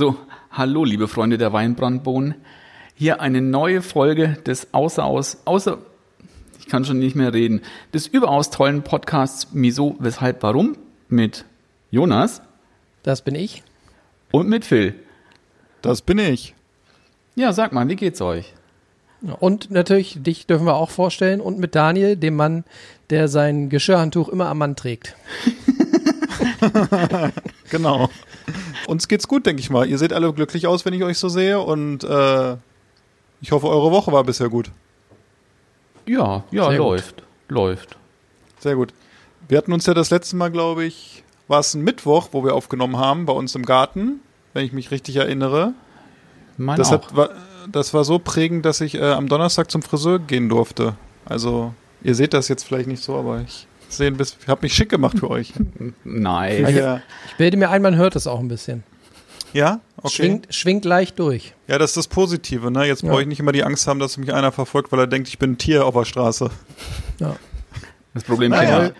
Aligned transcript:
So, 0.00 0.16
hallo 0.50 0.84
liebe 0.84 1.08
Freunde 1.08 1.36
der 1.36 1.52
Weinbrandbohnen. 1.52 2.34
Hier 2.94 3.20
eine 3.20 3.42
neue 3.42 3.82
Folge 3.82 4.38
des 4.46 4.72
außeraus, 4.72 5.42
außer, 5.44 5.76
ich 6.58 6.68
kann 6.68 6.86
schon 6.86 6.98
nicht 6.98 7.16
mehr 7.16 7.34
reden, 7.34 7.60
des 7.92 8.06
überaus 8.06 8.48
tollen 8.48 8.80
Podcasts 8.80 9.48
Wieso, 9.52 9.96
Weshalb, 9.98 10.42
Warum 10.42 10.78
mit 11.10 11.44
Jonas 11.90 12.40
Das 13.02 13.20
bin 13.20 13.34
ich. 13.34 13.62
und 14.32 14.48
mit 14.48 14.64
Phil. 14.64 14.94
Das 15.82 16.00
bin 16.00 16.16
ich. 16.18 16.54
Ja, 17.34 17.52
sag 17.52 17.74
mal, 17.74 17.86
wie 17.90 17.96
geht's 17.96 18.22
euch? 18.22 18.54
Und 19.38 19.70
natürlich, 19.70 20.22
dich 20.22 20.46
dürfen 20.46 20.64
wir 20.64 20.76
auch 20.76 20.88
vorstellen. 20.88 21.42
Und 21.42 21.58
mit 21.58 21.74
Daniel, 21.74 22.16
dem 22.16 22.36
Mann, 22.36 22.64
der 23.10 23.28
sein 23.28 23.68
Geschirrhandtuch 23.68 24.30
immer 24.30 24.46
am 24.46 24.56
Mann 24.56 24.76
trägt. 24.76 25.14
Genau. 27.70 28.10
Uns 28.86 29.08
geht's 29.08 29.28
gut, 29.28 29.46
denke 29.46 29.60
ich 29.60 29.70
mal. 29.70 29.88
Ihr 29.88 29.98
seht 29.98 30.12
alle 30.12 30.32
glücklich 30.32 30.66
aus, 30.66 30.84
wenn 30.84 30.92
ich 30.94 31.02
euch 31.04 31.18
so 31.18 31.28
sehe. 31.28 31.60
Und 31.60 32.04
äh, 32.04 32.56
ich 33.40 33.52
hoffe, 33.52 33.68
eure 33.68 33.90
Woche 33.90 34.12
war 34.12 34.24
bisher 34.24 34.48
gut. 34.48 34.70
Ja, 36.06 36.44
ja, 36.50 36.64
Sehr 36.68 36.78
gut. 36.78 36.86
läuft, 36.86 37.22
läuft. 37.48 37.96
Sehr 38.58 38.74
gut. 38.74 38.92
Wir 39.48 39.58
hatten 39.58 39.72
uns 39.72 39.86
ja 39.86 39.94
das 39.94 40.10
letzte 40.10 40.36
Mal, 40.36 40.50
glaube 40.50 40.84
ich, 40.84 41.22
war 41.48 41.60
es 41.60 41.74
ein 41.74 41.82
Mittwoch, 41.82 42.28
wo 42.32 42.44
wir 42.44 42.54
aufgenommen 42.54 42.96
haben, 42.96 43.26
bei 43.26 43.32
uns 43.32 43.54
im 43.54 43.64
Garten, 43.64 44.20
wenn 44.52 44.64
ich 44.64 44.72
mich 44.72 44.90
richtig 44.90 45.16
erinnere. 45.16 45.72
Mein 46.56 46.76
Das, 46.78 46.88
auch. 46.88 46.92
hat, 46.92 47.16
war, 47.16 47.30
das 47.70 47.94
war 47.94 48.04
so 48.04 48.18
prägend, 48.18 48.64
dass 48.64 48.80
ich 48.80 48.94
äh, 48.96 49.12
am 49.12 49.28
Donnerstag 49.28 49.70
zum 49.70 49.82
Friseur 49.82 50.18
gehen 50.18 50.48
durfte. 50.48 50.94
Also, 51.24 51.74
ihr 52.02 52.14
seht 52.14 52.34
das 52.34 52.48
jetzt 52.48 52.64
vielleicht 52.64 52.88
nicht 52.88 53.02
so, 53.02 53.16
aber 53.16 53.40
ich 53.40 53.66
sehe 53.96 54.08
ein 54.08 54.16
bisschen, 54.16 54.38
habe 54.48 54.60
mich 54.62 54.74
schick 54.74 54.88
gemacht 54.88 55.18
für 55.18 55.30
euch. 55.30 55.52
Nein. 56.04 56.74
Ja, 56.74 57.02
Ich 57.28 57.36
bilde 57.36 57.56
mir 57.56 57.70
ein, 57.70 57.82
man 57.82 57.96
hört 57.96 58.16
es 58.16 58.26
auch 58.26 58.40
ein 58.40 58.48
bisschen. 58.48 58.82
ja? 59.52 59.80
okay. 59.96 60.08
Schwingt, 60.14 60.54
schwingt 60.54 60.84
leicht 60.84 61.18
durch. 61.18 61.54
Ja, 61.66 61.78
das 61.78 61.90
ist 61.90 61.96
das 61.96 62.08
Positive, 62.08 62.70
ne? 62.70 62.84
Jetzt 62.86 63.02
Ja. 63.02 63.10
brauche 63.10 63.22
ich 63.22 63.28
nicht 63.28 63.40
immer 63.40 63.52
die 63.52 63.64
Angst 63.64 63.86
haben, 63.86 63.98
dass 64.00 64.16
mich 64.16 64.32
einer 64.32 64.52
verfolgt, 64.52 64.92
weil 64.92 65.00
er 65.00 65.06
denkt, 65.06 65.28
ich 65.28 65.38
bin 65.38 65.52
ein 65.52 65.58
Tier 65.58 65.84
auf 65.86 65.94
der 65.94 66.04
Straße. 66.04 66.50
Ja. 67.18 67.36
Das 68.14 68.24
Problem 68.24 68.52
kenne 68.52 68.70
Neu, 68.78 68.90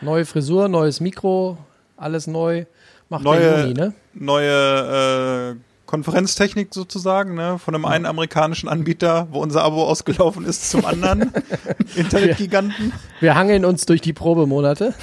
neue 0.00 0.24
Frisur, 0.24 0.68
neues 0.68 1.00
Mikro, 1.00 1.58
alles 1.96 2.26
neu. 2.26 2.64
Macht 3.08 3.24
Neue- 3.24 3.40
der 3.40 3.60
Juni, 3.62 3.74
ne? 3.74 3.92
Neue 4.14 5.54
äh, 5.56 5.73
Konferenztechnik 5.86 6.68
sozusagen, 6.72 7.34
ne? 7.34 7.58
Von 7.58 7.74
einem 7.74 7.84
einen 7.84 8.06
amerikanischen 8.06 8.68
Anbieter, 8.68 9.28
wo 9.30 9.40
unser 9.40 9.62
Abo 9.64 9.84
ausgelaufen 9.84 10.44
ist, 10.46 10.70
zum 10.70 10.84
anderen 10.84 11.30
Internetgiganten. 11.96 12.92
Wir 13.20 13.34
hangeln 13.34 13.64
uns 13.64 13.86
durch 13.86 14.00
die 14.00 14.12
Probemonate. 14.12 14.94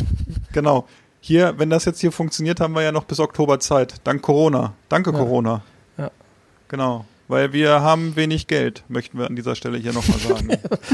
Genau. 0.54 0.88
Hier, 1.20 1.54
wenn 1.60 1.70
das 1.70 1.86
jetzt 1.86 2.00
hier 2.02 2.12
funktioniert, 2.12 2.60
haben 2.60 2.73
wir 2.73 2.82
ja 2.82 2.92
noch 2.92 3.04
bis 3.04 3.20
Oktober 3.20 3.60
Zeit. 3.60 3.96
Dank 4.04 4.22
Corona. 4.23 4.73
Danke 4.90 5.12
Ja. 5.12 5.18
Corona. 5.18 5.62
Ja. 5.98 6.10
Genau. 6.68 7.06
Weil 7.28 7.54
wir 7.54 7.82
haben 7.82 8.16
wenig 8.18 8.48
Geld, 8.48 8.84
möchten 8.90 9.18
wir 9.18 9.28
an 9.28 9.36
dieser 9.36 9.56
Stelle 9.56 9.78
hier 9.78 9.94
nochmal 9.94 10.18
sagen. 10.28 10.50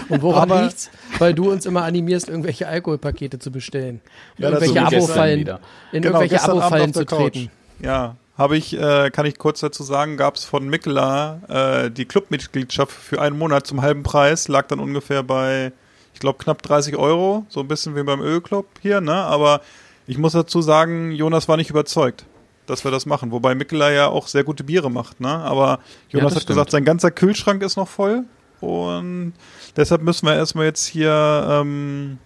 Und 0.10 0.22
woran 0.22 0.52
Aber- 0.52 0.64
liegt's? 0.64 0.92
Weil 1.18 1.34
du 1.34 1.50
uns 1.50 1.66
immer 1.66 1.84
animierst, 1.84 2.28
irgendwelche 2.30 2.68
Alkoholpakete 2.68 3.40
zu 3.40 3.52
bestellen. 3.52 4.02
Ja, 4.38 4.52
das 4.52 4.64
irgendwelche 4.64 4.98
Abo-Fallen, 4.98 5.40
wieder. 5.40 5.60
in 5.94 6.02
Genau, 6.04 6.20
irgendwelche 6.20 6.44
Abo-Fallen 6.44 6.94
zu 6.94 7.06
Couch. 7.06 7.18
treten. 7.34 7.50
Ja, 7.80 8.16
habe 8.38 8.56
ich, 8.58 8.78
äh, 8.78 9.10
kann 9.10 9.26
ich 9.26 9.38
kurz 9.38 9.62
dazu 9.62 9.84
sagen, 9.84 10.16
gab 10.18 10.36
es 10.36 10.46
von 10.46 10.68
Mikela 10.70 11.40
äh, 11.48 11.92
die 11.92 12.06
Clubmitgliedschaft 12.06 12.92
für 12.92 13.20
einen 13.22 13.38
Monat 13.38 13.66
zum 13.66 13.82
halben 13.82 14.04
Preis, 14.04 14.48
lag 14.48 14.68
dann 14.68 14.80
ungefähr 14.80 15.24
bei, 15.24 15.72
ich 16.14 16.20
glaube, 16.20 16.38
knapp 16.38 16.62
30 16.62 16.98
Euro, 16.98 17.46
so 17.50 17.62
ein 17.62 17.68
bisschen 17.68 17.96
wie 17.96 18.04
beim 18.04 18.22
Ölclub 18.22 18.68
hier, 18.82 19.02
ne? 19.02 19.14
Aber 19.16 19.62
ich 20.06 20.18
muss 20.18 20.34
dazu 20.34 20.62
sagen, 20.62 21.12
Jonas 21.12 21.48
war 21.48 21.58
nicht 21.58 21.70
überzeugt, 21.72 22.26
dass 22.68 22.84
wir 22.84 22.92
das 22.92 23.06
machen, 23.08 23.32
wobei 23.32 23.56
Mikela 23.56 23.92
ja 23.92 24.08
auch 24.08 24.28
sehr 24.28 24.44
gute 24.44 24.64
Biere 24.64 24.92
macht, 24.92 25.20
ne? 25.20 25.30
Aber 25.30 25.80
Jonas 26.10 26.34
das 26.34 26.44
hat 26.44 26.48
gesagt, 26.48 26.70
stimmt. 26.70 26.72
sein 26.72 26.86
ganzer 26.86 27.12
Kühlschrank 27.12 27.64
ist 27.64 27.76
noch 27.76 27.88
voll 27.88 28.24
und 28.62 29.34
deshalb 29.76 30.04
müssen 30.04 30.28
wir 30.28 30.36
erstmal 30.36 30.66
jetzt 30.66 30.86
hier 30.86 31.48
ähm, 31.50 32.20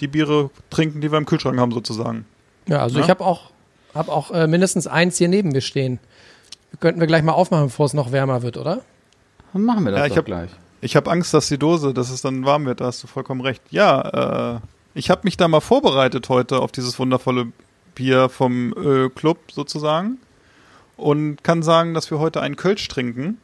die 0.00 0.08
Biere 0.08 0.50
trinken, 0.70 1.00
die 1.00 1.12
wir 1.12 1.18
im 1.18 1.26
Kühlschrank 1.26 1.58
haben, 1.60 1.70
sozusagen. 1.70 2.24
Ja, 2.66 2.78
also 2.80 2.98
Ja? 2.98 3.04
ich 3.04 3.10
habe 3.10 3.24
auch, 3.24 3.51
hab 3.94 4.08
auch 4.08 4.30
äh, 4.30 4.46
mindestens 4.46 4.86
eins 4.86 5.18
hier 5.18 5.28
neben 5.28 5.50
mir 5.50 5.60
stehen. 5.60 5.98
Könnten 6.80 7.00
wir 7.00 7.06
gleich 7.06 7.22
mal 7.22 7.32
aufmachen, 7.32 7.66
bevor 7.66 7.86
es 7.86 7.94
noch 7.94 8.12
wärmer 8.12 8.42
wird, 8.42 8.56
oder? 8.56 8.80
Dann 9.52 9.62
machen 9.62 9.84
wir 9.84 9.92
das 9.92 10.00
Ja, 10.00 10.06
ich 10.06 10.12
doch 10.12 10.18
hab- 10.18 10.24
gleich. 10.26 10.50
Ich 10.80 10.96
habe 10.96 11.10
Angst, 11.10 11.32
dass 11.32 11.46
die 11.48 11.58
Dose, 11.58 11.94
dass 11.94 12.10
es 12.10 12.22
dann 12.22 12.44
warm 12.44 12.64
wird, 12.66 12.80
da 12.80 12.86
hast 12.86 13.02
du 13.02 13.06
vollkommen 13.06 13.40
recht. 13.40 13.62
Ja, 13.70 14.56
äh, 14.56 14.60
ich 14.94 15.10
habe 15.10 15.20
mich 15.24 15.36
da 15.36 15.46
mal 15.46 15.60
vorbereitet 15.60 16.28
heute 16.28 16.58
auf 16.58 16.72
dieses 16.72 16.98
wundervolle 16.98 17.52
Bier 17.94 18.28
vom 18.28 18.72
Ölclub 18.76 19.38
sozusagen 19.52 20.18
und 20.96 21.44
kann 21.44 21.62
sagen, 21.62 21.94
dass 21.94 22.10
wir 22.10 22.18
heute 22.18 22.40
einen 22.40 22.56
Kölsch 22.56 22.88
trinken. 22.88 23.38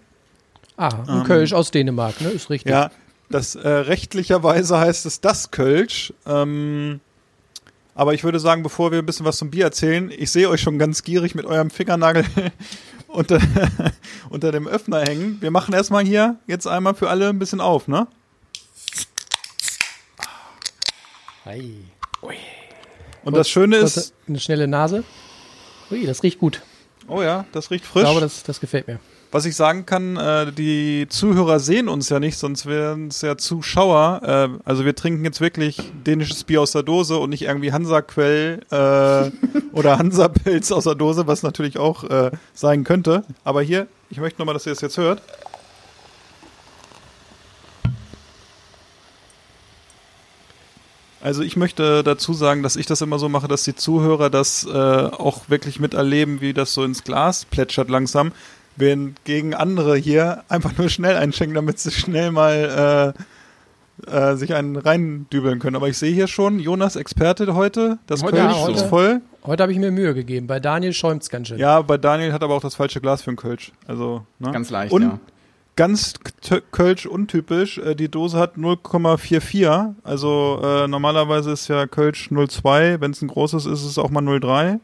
Ah, 0.76 0.88
ein 1.06 1.18
Ähm, 1.18 1.24
Kölsch 1.24 1.52
aus 1.52 1.70
Dänemark, 1.70 2.20
ne? 2.20 2.28
Ist 2.30 2.50
richtig. 2.50 2.70
Ja, 2.72 2.90
das 3.30 3.54
äh, 3.54 3.68
rechtlicherweise 3.68 4.78
heißt 4.78 5.06
es 5.06 5.20
das 5.20 5.50
Kölsch. 5.52 6.12
Ähm, 6.26 7.00
aber 7.98 8.14
ich 8.14 8.22
würde 8.22 8.38
sagen, 8.38 8.62
bevor 8.62 8.92
wir 8.92 9.00
ein 9.00 9.06
bisschen 9.06 9.26
was 9.26 9.38
zum 9.38 9.50
Bier 9.50 9.64
erzählen, 9.64 10.12
ich 10.16 10.30
sehe 10.30 10.48
euch 10.48 10.60
schon 10.60 10.78
ganz 10.78 11.02
gierig 11.02 11.34
mit 11.34 11.46
eurem 11.46 11.68
Fingernagel 11.68 12.24
unter, 13.08 13.40
unter 14.30 14.52
dem 14.52 14.68
Öffner 14.68 15.00
hängen. 15.00 15.38
Wir 15.40 15.50
machen 15.50 15.74
erstmal 15.74 16.04
hier 16.04 16.36
jetzt 16.46 16.68
einmal 16.68 16.94
für 16.94 17.10
alle 17.10 17.28
ein 17.28 17.40
bisschen 17.40 17.60
auf, 17.60 17.88
ne? 17.88 18.06
Ei. 21.44 21.72
Und 23.24 23.36
das 23.36 23.50
Schöne 23.50 23.78
ist, 23.78 24.14
eine 24.28 24.38
schnelle 24.38 24.68
Nase. 24.68 25.02
Ui, 25.90 26.06
das 26.06 26.22
riecht 26.22 26.38
gut. 26.38 26.62
oh 27.08 27.20
ja, 27.20 27.46
das 27.50 27.72
riecht 27.72 27.82
Ich 27.84 27.90
frisch. 27.90 28.04
glaube, 28.04 28.20
das, 28.20 28.44
das 28.44 28.60
gefällt 28.60 28.86
mir. 28.86 29.00
Was 29.30 29.44
ich 29.44 29.56
sagen 29.56 29.84
kann, 29.84 30.16
äh, 30.16 30.52
die 30.52 31.06
Zuhörer 31.10 31.60
sehen 31.60 31.88
uns 31.88 32.08
ja 32.08 32.18
nicht, 32.18 32.38
sonst 32.38 32.64
wären 32.64 33.08
es 33.08 33.20
ja 33.20 33.36
Zuschauer. 33.36 34.22
Äh, 34.24 34.48
also 34.64 34.86
wir 34.86 34.94
trinken 34.94 35.22
jetzt 35.22 35.42
wirklich 35.42 35.92
dänisches 36.06 36.44
Bier 36.44 36.62
aus 36.62 36.72
der 36.72 36.82
Dose 36.82 37.18
und 37.18 37.28
nicht 37.28 37.42
irgendwie 37.42 37.70
Hansa-Quell 37.70 38.60
äh, 38.70 39.76
oder 39.76 39.98
Hansa-Pilz 39.98 40.72
aus 40.72 40.84
der 40.84 40.94
Dose, 40.94 41.26
was 41.26 41.42
natürlich 41.42 41.76
auch 41.76 42.04
äh, 42.04 42.30
sein 42.54 42.84
könnte. 42.84 43.22
Aber 43.44 43.60
hier, 43.60 43.86
ich 44.08 44.18
möchte 44.18 44.40
nochmal, 44.40 44.54
dass 44.54 44.64
ihr 44.64 44.72
das 44.72 44.80
jetzt 44.80 44.96
hört. 44.96 45.20
Also 51.20 51.42
ich 51.42 51.56
möchte 51.56 52.04
dazu 52.04 52.32
sagen, 52.32 52.62
dass 52.62 52.76
ich 52.76 52.86
das 52.86 53.02
immer 53.02 53.18
so 53.18 53.28
mache, 53.28 53.48
dass 53.48 53.64
die 53.64 53.74
Zuhörer 53.74 54.30
das 54.30 54.64
äh, 54.64 54.70
auch 54.70 55.50
wirklich 55.50 55.80
miterleben, 55.80 56.40
wie 56.40 56.54
das 56.54 56.72
so 56.72 56.84
ins 56.84 57.04
Glas 57.04 57.44
plätschert 57.44 57.90
langsam, 57.90 58.32
während 58.78 59.24
gegen 59.24 59.54
andere 59.54 59.96
hier 59.96 60.44
einfach 60.48 60.76
nur 60.78 60.88
schnell 60.88 61.16
einschenken, 61.16 61.54
damit 61.54 61.78
sie 61.78 61.90
schnell 61.90 62.30
mal 62.30 63.14
äh, 64.06 64.10
äh, 64.10 64.36
sich 64.36 64.54
einen 64.54 64.76
reindübeln 64.76 65.58
können. 65.58 65.76
Aber 65.76 65.88
ich 65.88 65.98
sehe 65.98 66.12
hier 66.12 66.28
schon, 66.28 66.58
Jonas 66.60 66.96
Experte 66.96 67.52
heute, 67.54 67.98
das 68.06 68.22
Heute 68.22 68.36
Kölsch 68.36 68.54
nicht 68.54 68.64
so. 68.66 68.72
ist 68.72 68.82
voll. 68.82 69.20
Heute 69.44 69.62
habe 69.62 69.72
ich 69.72 69.78
mir 69.78 69.90
Mühe 69.90 70.14
gegeben. 70.14 70.46
Bei 70.46 70.60
Daniel 70.60 70.92
schäumt's 70.92 71.30
ganz 71.30 71.48
schön. 71.48 71.58
Ja, 71.58 71.80
bei 71.82 71.96
Daniel 71.96 72.32
hat 72.32 72.42
aber 72.42 72.54
auch 72.54 72.60
das 72.60 72.74
falsche 72.74 73.00
Glas 73.00 73.22
für 73.22 73.30
einen 73.30 73.36
Kölsch. 73.36 73.72
Also, 73.86 74.24
ne? 74.38 74.52
Ganz 74.52 74.70
leicht, 74.70 74.92
Und 74.92 75.02
ja. 75.02 75.18
ganz 75.74 76.14
Kölsch 76.70 77.06
untypisch. 77.06 77.78
Äh, 77.78 77.94
die 77.94 78.08
Dose 78.08 78.38
hat 78.38 78.56
0,44. 78.56 79.94
Also 80.04 80.60
äh, 80.62 80.86
normalerweise 80.88 81.50
ist 81.50 81.68
ja 81.68 81.86
Kölsch 81.86 82.28
0,2. 82.30 83.00
Wenn 83.00 83.10
es 83.10 83.22
ein 83.22 83.28
großes 83.28 83.66
ist, 83.66 83.80
ist 83.80 83.84
es 83.86 83.98
auch 83.98 84.10
mal 84.10 84.22
0,3. 84.22 84.80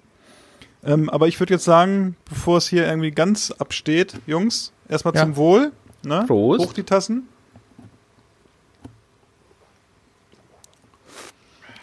Ähm, 0.85 1.09
aber 1.09 1.29
ich 1.29 1.41
würde 1.41 1.55
jetzt 1.55 1.65
sagen, 1.65 2.17
bevor 2.29 2.59
es 2.59 2.69
hier 2.69 2.87
irgendwie 2.87 3.11
ganz 3.11 3.51
absteht, 3.53 4.15
Jungs, 4.27 4.73
erstmal 4.89 5.15
Ja. 5.15 5.23
zum 5.23 5.37
Wohl. 5.37 5.73
Ne? 6.03 6.25
Prost. 6.27 6.61
Hoch 6.65 6.73
die 6.75 6.83
Tassen. 6.83 7.29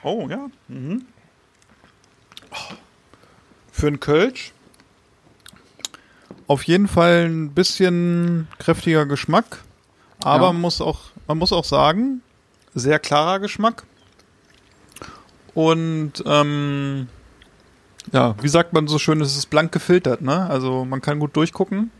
Oh, 0.03 0.27
ja. 0.29 0.47
Mhm. 0.67 1.05
Oh. 2.51 2.73
Für 3.71 3.87
einen 3.87 3.99
Kölsch 3.99 4.53
auf 6.47 6.63
jeden 6.63 6.87
Fall 6.89 7.25
ein 7.29 7.51
bisschen 7.51 8.47
kräftiger 8.59 9.05
Geschmack, 9.05 9.59
aber 10.21 10.47
Ja. 10.47 10.51
man 10.51 10.61
muss 10.61 10.81
auch, 10.81 10.99
man 11.27 11.37
muss 11.37 11.53
auch 11.53 11.63
sagen, 11.63 12.21
sehr 12.75 12.99
klarer 12.99 13.39
Geschmack. 13.39 13.83
Und 15.53 16.21
ähm, 16.25 17.07
Ja, 18.11 18.35
wie 18.41 18.47
sagt 18.49 18.73
man 18.73 18.87
so 18.87 18.97
schön, 18.97 19.21
es 19.21 19.37
ist 19.37 19.49
blank 19.49 19.71
gefiltert, 19.71 20.21
ne? 20.21 20.49
Also 20.49 20.85
man 20.85 21.01
kann 21.01 21.19
gut 21.19 21.35
durchgucken. 21.35 21.91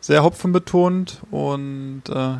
Sehr 0.00 0.22
hopfenbetont 0.24 1.20
und 1.30 2.02
äh, 2.08 2.34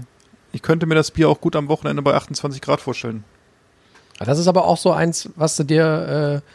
ich 0.53 0.63
könnte 0.63 0.87
mir 0.87 0.95
das 0.97 1.11
Bier 1.11 1.29
auch 1.29 1.41
gut 1.41 1.55
am 1.57 1.69
Wochenende 1.69 2.03
bei 2.03 2.15
28 2.15 2.61
Grad 2.61 2.81
vorstellen. 2.81 3.25
Das 4.19 4.39
ist 4.39 4.47
aber 4.49 4.67
auch 4.67 4.77
so 4.77 4.93
eins, 4.93 5.31
was 5.37 5.57
du 5.57 5.65
dir 5.65 6.43
äh, 6.45 6.49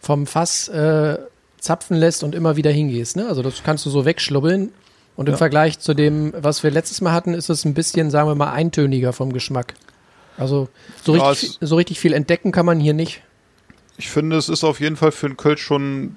vom 0.00 0.26
Fass 0.26 0.68
äh, 0.68 1.18
zapfen 1.58 1.96
lässt 1.96 2.22
und 2.22 2.34
immer 2.34 2.56
wieder 2.56 2.70
hingehst. 2.70 3.16
Ne? 3.16 3.26
Also 3.28 3.42
das 3.42 3.62
kannst 3.62 3.86
du 3.86 3.90
so 3.90 4.04
wegschlubbeln. 4.04 4.72
Und 5.16 5.26
im 5.26 5.32
Ja. 5.32 5.38
Vergleich 5.38 5.80
zu 5.80 5.94
dem, 5.94 6.32
was 6.36 6.62
wir 6.62 6.70
letztes 6.70 7.00
Mal 7.00 7.12
hatten, 7.12 7.34
ist 7.34 7.48
es 7.50 7.64
ein 7.64 7.74
bisschen, 7.74 8.08
sagen 8.10 8.28
wir 8.28 8.36
mal, 8.36 8.52
eintöniger 8.52 9.12
vom 9.12 9.32
Geschmack. 9.32 9.74
Also 10.36 10.68
so 11.04 11.16
Ja, 11.16 11.30
richtig, 11.30 11.58
so 11.60 11.74
richtig 11.74 11.98
viel 11.98 12.12
entdecken 12.12 12.52
kann 12.52 12.64
man 12.64 12.78
hier 12.78 12.94
nicht. 12.94 13.22
Ich 13.98 14.08
finde, 14.08 14.36
es 14.36 14.48
ist 14.48 14.64
auf 14.64 14.80
jeden 14.80 14.96
Fall 14.96 15.12
für 15.12 15.26
einen 15.26 15.36
Kölsch 15.36 15.62
schon 15.62 16.16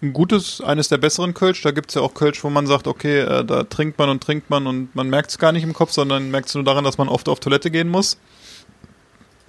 ein 0.00 0.12
gutes, 0.12 0.60
eines 0.60 0.88
der 0.88 0.98
besseren 0.98 1.34
Kölsch. 1.34 1.62
Da 1.62 1.72
gibt's 1.72 1.94
ja 1.94 2.02
auch 2.02 2.14
Kölsch, 2.14 2.42
wo 2.44 2.50
man 2.50 2.66
sagt, 2.66 2.86
okay, 2.86 3.20
äh, 3.20 3.44
da 3.44 3.64
trinkt 3.64 3.98
man 3.98 4.08
und 4.08 4.22
trinkt 4.22 4.48
man 4.48 4.66
und 4.66 4.94
man 4.94 5.10
merkt 5.10 5.30
es 5.30 5.38
gar 5.38 5.52
nicht 5.52 5.64
im 5.64 5.72
Kopf, 5.72 5.92
sondern 5.92 6.30
merkt 6.30 6.48
es 6.48 6.54
nur 6.54 6.64
daran, 6.64 6.84
dass 6.84 6.98
man 6.98 7.08
oft 7.08 7.28
auf 7.28 7.40
Toilette 7.40 7.70
gehen 7.70 7.88
muss. 7.88 8.18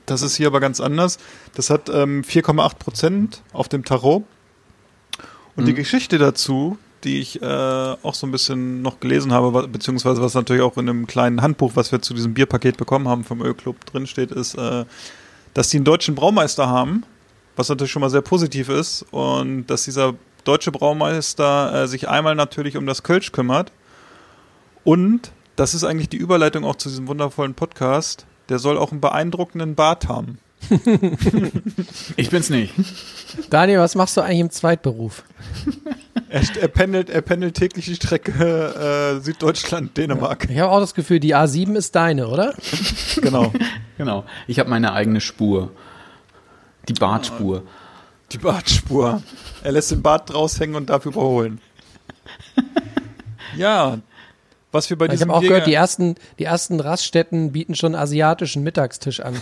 Das 0.06 0.22
ist 0.22 0.36
hier 0.36 0.48
aber 0.48 0.60
ganz 0.60 0.80
anders. 0.80 1.20
Das 1.54 1.70
hat 1.70 1.90
ähm, 1.90 2.24
4,8 2.24 2.76
Prozent 2.78 3.42
auf 3.52 3.68
dem 3.68 3.84
Tarot. 3.84 4.24
Und 5.56 5.66
die 5.66 5.74
Geschichte 5.74 6.18
dazu, 6.18 6.78
die 7.04 7.20
ich 7.20 7.42
äh, 7.42 7.46
auch 7.46 8.14
so 8.14 8.28
ein 8.28 8.32
bisschen 8.32 8.82
noch 8.82 9.00
gelesen 9.00 9.34
habe, 9.34 9.68
beziehungsweise 9.68 10.22
was 10.22 10.34
natürlich 10.34 10.62
auch 10.62 10.78
in 10.78 10.88
einem 10.88 11.08
kleinen 11.08 11.42
Handbuch, 11.42 11.72
was 11.76 11.92
wir 11.92 12.02
zu 12.02 12.14
diesem 12.14 12.34
Bierpaket 12.34 12.78
bekommen 12.78 13.08
haben 13.08 13.24
vom 13.24 13.42
Ölclub 13.42 13.86
drinsteht, 13.86 14.32
ist, 14.32 14.56
äh, 14.56 14.86
dass 15.58 15.70
die 15.70 15.78
einen 15.78 15.86
deutschen 15.86 16.14
Braumeister 16.14 16.70
haben, 16.70 17.04
was 17.56 17.68
natürlich 17.68 17.92
schon 17.92 18.04
mal 18.04 18.12
sehr 18.12 18.22
positiv 18.22 18.70
ist, 18.70 19.04
und 19.10 19.66
dass 19.66 19.86
dieser 19.86 20.14
deutsche 20.44 20.72
Braumeister 20.72 21.74
äh, 21.74 21.88
sich 21.88 22.08
einmal 22.08 22.36
natürlich 22.36 22.78
um 22.78 22.86
das 22.86 23.02
Kölsch 23.02 23.32
kümmert. 23.32 23.72
Und 24.84 25.32
das 25.56 25.74
ist 25.74 25.84
eigentlich 25.84 26.10
die 26.10 26.18
Überleitung 26.18 26.64
auch 26.64 26.76
zu 26.76 26.90
diesem 26.90 27.08
wundervollen 27.08 27.56
Podcast. 27.56 28.28
Der 28.50 28.60
soll 28.60 28.78
auch 28.78 28.92
einen 28.92 29.02
beeindruckenden 29.02 29.74
Bart 29.74 30.08
haben. 30.08 30.38
Ich 32.18 32.30
bin's 32.30 32.52
nicht. 32.52 32.74
Daniel, 33.50 33.80
was 33.80 33.96
machst 33.96 34.16
du 34.16 34.22
eigentlich 34.22 34.40
im 34.40 34.52
Zweitberuf? 34.52 35.24
Er, 36.30 36.42
er, 36.62 36.68
pendelt, 36.68 37.10
er 37.10 37.22
pendelt 37.22 37.56
täglich 37.56 37.86
die 37.86 37.96
Strecke 37.96 39.18
äh, 39.18 39.22
Süddeutschland, 39.24 39.96
Dänemark. 39.98 40.48
Ich 40.50 40.60
habe 40.60 40.72
auch 40.72 40.80
das 40.82 40.94
Gefühl, 40.94 41.20
die 41.22 41.36
A7 41.36 41.76
ist 41.76 41.96
deine, 41.96 42.28
oder? 42.28 42.54
Genau. 43.22 43.52
Genau. 43.98 44.26
Ich 44.46 44.60
habe 44.60 44.70
meine 44.70 44.94
eigene 44.94 45.22
Spur. 45.22 45.72
Die 46.88 46.94
Bartspur. 46.94 47.64
Die 48.32 48.38
Bartspur. 48.38 49.22
Er 49.64 49.72
lässt 49.72 49.92
den 49.92 50.02
Bart 50.02 50.34
raushängen 50.34 50.76
und 50.76 50.90
darf 50.90 51.06
überholen. 51.06 51.60
Ja, 53.56 53.98
was 54.72 54.90
wir 54.90 54.98
bei 54.98 55.08
Ich 55.08 55.22
habe 55.22 55.34
auch 55.34 55.40
Bier- 55.40 55.50
gehört, 55.50 55.68
die 55.68 55.74
ersten, 55.74 56.16
die 56.38 56.44
ersten 56.44 56.80
Raststätten 56.80 57.52
bieten 57.54 57.74
schon 57.74 57.96
asiatischen 57.96 58.62
Mittagstisch 58.64 59.20
an. 59.22 59.42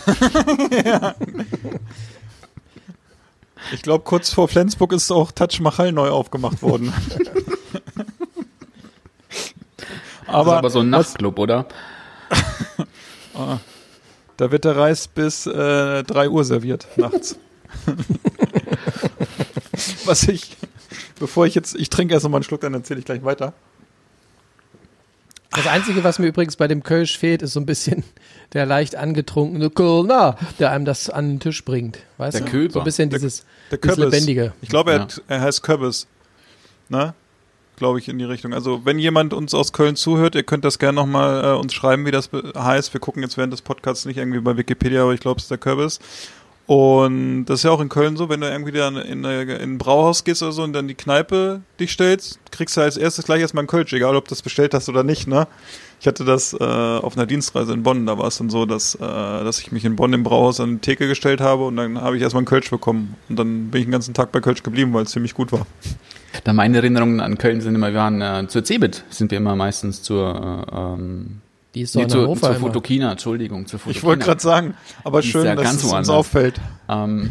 Ich 3.72 3.82
glaube, 3.82 4.04
kurz 4.04 4.32
vor 4.32 4.48
Flensburg 4.48 4.92
ist 4.92 5.10
auch 5.10 5.32
Taj 5.32 5.60
Mahal 5.60 5.92
neu 5.92 6.10
aufgemacht 6.10 6.62
worden. 6.62 6.92
Aber, 10.26 10.44
das 10.44 10.54
ist 10.54 10.58
aber 10.58 10.70
so 10.70 10.80
ein 10.80 10.90
Nachtclub, 10.90 11.38
oder? 11.38 11.66
da 14.36 14.50
wird 14.50 14.64
der 14.64 14.76
Reis 14.76 15.06
bis 15.06 15.46
äh, 15.46 16.02
3 16.02 16.28
Uhr 16.28 16.44
serviert, 16.44 16.88
nachts. 16.96 17.38
Was 20.04 20.24
ich, 20.24 20.56
bevor 21.20 21.46
ich 21.46 21.54
jetzt, 21.54 21.76
ich 21.76 21.90
trinke 21.90 22.14
erst 22.14 22.24
noch 22.24 22.30
mal 22.30 22.38
einen 22.38 22.44
Schluck, 22.44 22.60
dann 22.60 22.74
erzähle 22.74 22.98
ich 22.98 23.06
gleich 23.06 23.24
weiter. 23.24 23.52
Das 25.56 25.66
Einzige, 25.66 26.04
was 26.04 26.18
mir 26.18 26.26
übrigens 26.26 26.56
bei 26.56 26.68
dem 26.68 26.82
Kölsch 26.82 27.18
fehlt, 27.18 27.42
ist 27.42 27.52
so 27.54 27.60
ein 27.60 27.66
bisschen 27.66 28.04
der 28.52 28.66
leicht 28.66 28.94
angetrunkene 28.96 29.70
Kölner, 29.70 30.36
der 30.58 30.70
einem 30.70 30.84
das 30.84 31.08
an 31.10 31.28
den 31.28 31.40
Tisch 31.40 31.64
bringt. 31.64 31.98
Weißt 32.18 32.34
Der 32.38 32.44
du? 32.44 32.50
Köber. 32.50 32.72
So 32.74 32.78
ein 32.80 32.84
bisschen 32.84 33.10
Der- 33.10 33.18
dieses, 33.18 33.44
Der 33.70 33.78
dieses. 33.78 33.96
Lebendige. 33.98 34.52
Ich 34.60 34.68
glaube, 34.68 34.90
er, 34.92 34.96
Ja. 34.98 35.02
hat- 35.04 35.22
er 35.28 35.40
heißt 35.40 35.62
Köbbes. 35.62 36.06
Ne? 36.88 37.14
Glaube 37.76 37.98
ich 37.98 38.08
in 38.08 38.18
die 38.18 38.24
Richtung. 38.24 38.54
Also, 38.54 38.84
wenn 38.86 38.98
jemand 38.98 39.34
uns 39.34 39.52
aus 39.52 39.72
Köln 39.72 39.96
zuhört, 39.96 40.34
ihr 40.34 40.44
könnt 40.44 40.64
das 40.64 40.78
gerne 40.78 40.96
nochmal 40.96 41.44
äh, 41.44 41.58
uns 41.58 41.74
schreiben, 41.74 42.06
wie 42.06 42.10
das 42.10 42.30
heißt. 42.56 42.92
Wir 42.94 43.00
gucken 43.00 43.22
jetzt 43.22 43.36
während 43.36 43.52
des 43.52 43.60
Podcasts 43.62 44.06
nicht 44.06 44.16
irgendwie 44.16 44.40
bei 44.40 44.56
Wikipedia, 44.56 45.02
aber 45.02 45.12
ich 45.14 45.20
glaube, 45.20 45.38
es 45.38 45.44
ist 45.44 45.50
der 45.50 45.58
Köbbes. 45.58 45.98
Und 46.66 47.44
das 47.46 47.60
ist 47.60 47.62
ja 47.62 47.70
auch 47.70 47.80
in 47.80 47.88
Köln 47.88 48.16
so, 48.16 48.28
wenn 48.28 48.40
du 48.40 48.48
irgendwie 48.48 48.72
dann 48.72 48.96
in, 48.96 49.24
eine- 49.24 49.54
in 49.54 49.74
ein 49.74 49.78
Brauhaus 49.78 50.24
gehst 50.24 50.42
oder 50.42 50.50
so 50.50 50.64
und 50.64 50.72
dann 50.72 50.88
die 50.88 50.94
Kneipe 50.96 51.60
dich 51.78 51.92
stellst, 51.92 52.40
kriegst 52.50 52.76
du 52.76 52.80
als 52.80 52.96
erstes 52.96 53.24
gleich 53.24 53.40
erstmal 53.40 53.60
einen 53.62 53.68
Kölsch, 53.68 53.92
egal 53.92 54.16
ob 54.16 54.24
du 54.24 54.30
das 54.30 54.42
bestellt 54.42 54.74
hast 54.74 54.88
oder 54.88 55.04
nicht, 55.04 55.28
ne? 55.28 55.46
Ich 56.00 56.06
hatte 56.06 56.24
das 56.24 56.52
äh, 56.52 56.56
auf 56.62 57.16
einer 57.16 57.24
Dienstreise 57.24 57.72
in 57.72 57.82
Bonn, 57.84 58.04
da 58.04 58.18
war 58.18 58.26
es 58.26 58.36
dann 58.38 58.50
so, 58.50 58.66
dass, 58.66 58.96
äh, 58.96 58.98
dass 58.98 59.60
ich 59.60 59.70
mich 59.72 59.84
in 59.84 59.94
Bonn 59.96 60.12
im 60.12 60.24
Brauhaus 60.24 60.58
an 60.60 60.72
die 60.74 60.78
Theke 60.80 61.06
gestellt 61.08 61.40
habe 61.40 61.64
und 61.66 61.76
dann 61.76 62.00
habe 62.00 62.16
ich 62.16 62.22
erstmal 62.22 62.40
einen 62.40 62.46
Kölsch 62.46 62.68
bekommen. 62.68 63.14
Und 63.28 63.38
dann 63.38 63.70
bin 63.70 63.80
ich 63.80 63.86
den 63.86 63.92
ganzen 63.92 64.12
Tag 64.12 64.30
bei 64.32 64.40
Kölsch 64.40 64.62
geblieben, 64.62 64.92
weil 64.92 65.04
es 65.04 65.12
ziemlich 65.12 65.34
gut 65.34 65.52
war. 65.52 65.66
Da 66.44 66.52
meine 66.52 66.76
Erinnerungen 66.78 67.20
an 67.20 67.38
Köln 67.38 67.60
sind 67.62 67.74
immer, 67.76 67.92
wir 67.92 67.98
waren 68.00 68.20
äh, 68.20 68.46
zur 68.48 68.62
Cebit, 68.64 69.04
sind 69.08 69.30
wir 69.30 69.38
immer 69.38 69.56
meistens 69.56 70.02
zur, 70.02 70.66
äh, 70.70 70.76
ähm, 70.76 71.40
Die 71.76 71.82
ist 71.82 71.92
so 71.92 71.98
nee, 71.98 72.04
in 72.04 72.10
zur. 72.10 72.34
Fotokina, 72.34 73.12
Entschuldigung, 73.12 73.66
zur 73.66 73.78
Fotokina. 73.78 73.98
Ich 73.98 74.02
wollte 74.02 74.24
gerade 74.24 74.40
sagen, 74.40 74.74
aber 75.04 75.20
Die 75.20 75.26
ist 75.26 75.32
schön, 75.32 75.44
ja 75.44 75.54
dass 75.54 75.62
ganz 75.62 75.84
es 75.84 75.92
uns 75.92 76.08
auffällt. 76.08 76.58
Ähm, 76.88 77.28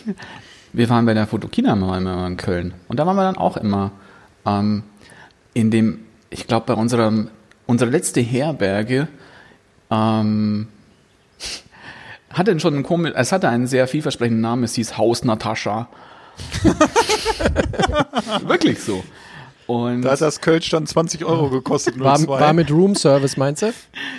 wir 0.72 0.88
waren 0.88 1.04
bei 1.04 1.12
der 1.12 1.26
Fotokina 1.26 1.76
mal 1.76 1.98
immer 1.98 2.26
in 2.26 2.38
Köln. 2.38 2.72
Und 2.88 2.98
da 2.98 3.06
waren 3.06 3.16
wir 3.16 3.24
dann 3.24 3.36
auch 3.36 3.58
immer 3.58 3.90
ähm, 4.46 4.82
in 5.52 5.70
dem, 5.70 5.98
ich 6.30 6.46
glaube, 6.46 6.64
bei 6.68 6.72
unserem, 6.72 7.28
unsere 7.66 7.90
letzte 7.90 8.22
Herberge 8.22 9.08
ähm, 9.90 10.68
hatte 12.30 12.58
schon 12.58 12.72
einen 12.72 12.82
komisch, 12.82 13.12
es 13.14 13.30
hatte 13.30 13.50
einen 13.50 13.66
sehr 13.66 13.86
vielversprechenden 13.88 14.40
Namen, 14.40 14.64
es 14.64 14.72
hieß 14.72 14.96
Haus 14.96 15.22
Natascha. 15.22 15.90
Wirklich 18.46 18.82
so. 18.82 19.04
Und 19.66 20.02
Da 20.02 20.12
hat 20.12 20.20
das 20.20 20.40
Kölsch 20.40 20.70
dann 20.70 20.86
20 20.86 21.24
Euro 21.24 21.50
gekostet, 21.50 21.96
nur 21.96 22.06
War, 22.06 22.16
zwei. 22.18 22.40
war 22.40 22.52
mit 22.52 22.70
Room 22.70 22.94
Service, 22.94 23.36
meinst 23.36 23.62
du? 23.62 23.72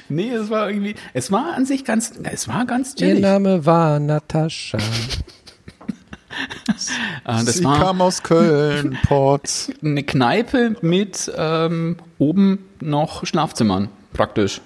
nee, 0.10 0.30
es 0.30 0.50
war 0.50 0.70
irgendwie, 0.70 0.96
es 1.14 1.32
war 1.32 1.54
an 1.54 1.66
sich 1.66 1.86
ganz, 1.86 2.12
es 2.24 2.48
war 2.50 2.66
ganz 2.66 2.92
Ihr 2.98 3.08
chillig. 3.08 3.22
Name 3.22 3.66
war 3.66 4.00
Natascha. 4.00 4.78
Das 7.26 7.54
Sie 7.56 7.64
war, 7.64 7.80
kam 7.80 8.02
aus 8.02 8.22
Köln, 8.22 8.98
Ports. 9.08 9.72
eine 9.84 10.04
Kneipe 10.04 10.76
mit 10.82 11.32
ähm, 11.36 11.98
oben 12.20 12.60
noch 12.80 13.26
Schlafzimmern 13.26 13.90
praktisch. 14.14 14.62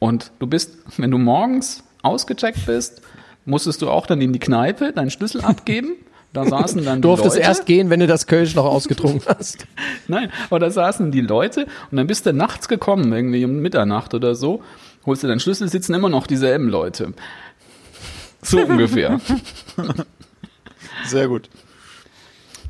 Und 0.00 0.32
du 0.38 0.46
bist, 0.46 0.72
wenn 0.98 1.10
du 1.10 1.16
morgens 1.18 1.82
ausgecheckt 2.02 2.66
bist, 2.66 3.00
musstest 3.46 3.80
du 3.80 3.88
auch 3.90 4.06
dann 4.06 4.20
in 4.20 4.32
die 4.34 4.38
Kneipe 4.38 4.92
deinen 4.92 5.10
Schlüssel 5.10 5.40
abgeben. 5.42 5.94
Da 6.32 6.44
saßen 6.44 6.84
dann 6.84 6.96
die 7.02 7.02
Durftest 7.02 7.36
Leute. 7.36 7.46
erst 7.46 7.66
gehen, 7.66 7.90
wenn 7.90 8.00
du 8.00 8.06
das 8.06 8.26
Kölsch 8.26 8.54
noch 8.54 8.64
ausgetrunken 8.64 9.22
hast. 9.38 9.66
Nein, 10.06 10.30
aber 10.50 10.58
da 10.58 10.70
saßen 10.70 11.10
die 11.10 11.20
Leute 11.20 11.66
und 11.90 11.96
dann 11.96 12.06
bist 12.06 12.26
du 12.26 12.32
nachts 12.32 12.68
gekommen, 12.68 13.12
irgendwie 13.12 13.44
um 13.44 13.58
Mitternacht 13.58 14.14
oder 14.14 14.34
so, 14.34 14.62
holst 15.06 15.22
du 15.22 15.26
deinen 15.28 15.40
Schlüssel, 15.40 15.68
sitzen 15.68 15.94
immer 15.94 16.08
noch 16.08 16.26
dieselben 16.26 16.68
Leute. 16.68 17.14
So 18.42 18.58
ungefähr. 18.66 19.20
Sehr 21.06 21.28
gut. 21.28 21.48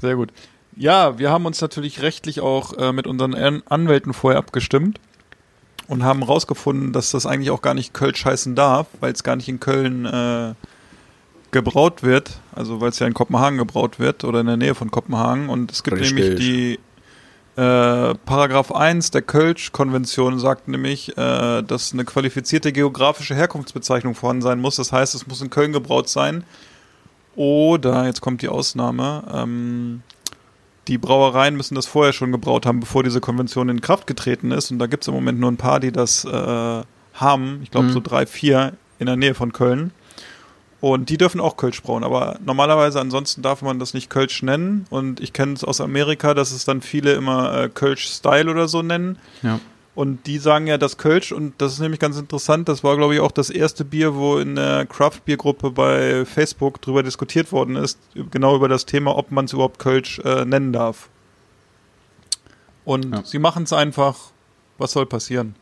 Sehr 0.01 0.17
gut. 0.17 0.31
Ja, 0.77 1.19
wir 1.19 1.31
haben 1.31 1.45
uns 1.45 1.61
natürlich 1.61 2.03
rechtlich 2.03 2.41
auch 2.41 2.73
äh, 2.79 2.93
mit 2.93 3.09
unseren 3.09 3.35
An 3.35 3.63
Anwälten 3.69 4.15
vorher 4.15 4.39
abgestimmt 4.39 5.01
und 5.89 6.05
haben 6.05 6.23
rausgefunden, 6.23 6.93
dass 6.93 7.11
das 7.11 7.27
eigentlich 7.27 7.51
auch 7.51 7.63
gar 7.63 7.75
nicht 7.75 7.95
Kölsch 7.95 8.25
heißen 8.25 8.55
darf, 8.55 8.87
weil 9.01 9.13
es 9.13 9.25
gar 9.25 9.35
nicht 9.35 9.49
in 9.49 9.59
Köln 9.59 10.05
äh, 10.07 10.55
gebraut 11.51 12.03
wird, 12.03 12.41
also 12.55 12.81
weil 12.81 12.91
es 12.91 12.99
ja 12.99 13.07
in 13.07 13.15
Kopenhagen 13.15 13.59
gebraut 13.59 13.99
wird 13.99 14.25
oder 14.25 14.41
in 14.41 14.47
der 14.47 14.57
Nähe 14.57 14.75
von 14.75 14.91
Kopenhagen 14.91 15.49
und 15.49 15.73
es 15.73 15.83
gibt 15.83 15.99
Richtig. 15.99 16.15
nämlich 16.15 16.39
die 16.39 16.79
äh, 17.61 18.15
Paragraph 18.27 18.71
1 18.71 19.11
der 19.11 19.23
Kölsch-Konvention 19.23 20.39
sagt 20.39 20.69
nämlich, 20.69 21.17
äh, 21.19 21.63
dass 21.63 21.93
eine 21.93 22.05
qualifizierte 22.05 22.73
geografische 22.73 23.35
Herkunftsbezeichnung 23.35 24.15
vorhanden 24.15 24.43
sein 24.43 24.61
muss. 24.61 24.77
Das 24.77 24.93
heißt, 24.93 25.15
es 25.17 25.27
muss 25.27 25.41
in 25.43 25.51
Köln 25.51 25.73
gebraut 25.73 26.09
sein. 26.09 26.45
Oder, 27.35 28.07
jetzt 28.07 28.21
kommt 28.21 28.43
die 28.43 28.49
Ausnahme, 28.49 29.25
ähm, 29.33 30.03
die 30.87 30.99
Brauereien 30.99 31.57
müssen 31.57 31.75
das 31.75 31.87
vorher 31.87 32.13
schon 32.13 32.33
gebraut 32.33 32.65
haben, 32.65 32.81
bevor 32.81 33.03
diese 33.03 33.21
Konvention 33.21 33.69
in 33.69 33.81
Kraft 33.81 34.07
getreten 34.07 34.53
ist. 34.53 34.71
Und 34.71 34.79
da 34.79 34.87
gibt 34.87 35.03
es 35.05 35.09
im 35.09 35.15
Moment 35.15 35.39
nur 35.39 35.51
ein 35.51 35.57
paar, 35.57 35.81
die 35.81 35.93
das 35.93 36.25
äh, 36.25 36.83
haben. 37.15 37.61
Ich 37.63 37.71
glaube 37.71 37.89
Mhm. 37.89 37.93
so 37.93 38.01
drei, 38.01 38.25
vier 38.27 38.75
in 38.99 39.07
der 39.07 39.17
Nähe 39.17 39.35
von 39.35 39.53
Köln. 39.53 39.91
Und 40.81 41.09
die 41.11 41.19
dürfen 41.19 41.41
auch 41.41 41.57
Kölsch 41.57 41.83
brauen. 41.83 42.05
Aber 42.05 42.39
normalerweise 42.45 43.01
ansonsten 43.01 43.43
darf 43.43 43.63
man 43.63 43.81
das 43.81 43.95
nicht 43.95 44.11
Kölsch 44.11 44.43
nennen. 44.43 44.87
Und 44.91 45.19
ich 45.21 45.33
kenne 45.33 45.55
es 45.55 45.65
aus 45.65 45.81
Amerika, 45.81 46.35
dass 46.35 46.53
es 46.53 46.65
dann 46.65 46.83
viele 46.83 47.15
immer 47.15 47.65
äh, 47.65 47.69
Kölsch-Style 47.69 48.49
oder 48.51 48.69
so 48.69 48.83
nennen. 48.83 49.19
Ja. 49.43 49.59
Und 49.97 50.29
die 50.29 50.39
sagen 50.39 50.69
ja, 50.69 50.79
das 50.79 50.97
Kölsch, 50.97 51.33
und 51.33 51.55
das 51.61 51.73
ist 51.73 51.81
nämlich 51.81 51.99
ganz 51.99 52.17
interessant, 52.17 52.69
das 52.69 52.85
war, 52.85 52.97
glaube 52.97 53.15
ich, 53.17 53.21
auch 53.21 53.33
das 53.33 53.51
erste 53.51 53.85
Bier, 53.85 54.15
wo 54.15 54.39
in 54.39 54.55
der 54.55 54.87
Craft-Bier-Gruppe 54.87 55.73
bei 55.73 56.25
Facebook 56.25 56.81
drüber 56.81 57.03
diskutiert 57.03 57.51
worden 57.51 57.75
ist, 57.75 57.99
genau 58.31 58.55
über 58.55 58.69
das 58.69 58.87
Thema, 58.87 59.17
ob 59.17 59.33
man 59.33 59.47
es 59.47 59.53
überhaupt 59.53 59.81
Kölsch 59.81 60.21
äh, 60.21 60.45
nennen 60.45 60.73
darf. 60.73 61.09
Und 62.85 63.13
Ja. 63.13 63.25
sie 63.25 63.41
machen 63.41 63.65
es 63.65 63.73
einfach. 63.73 64.17
Was 64.79 64.93
soll 64.93 65.07
passieren? 65.07 65.57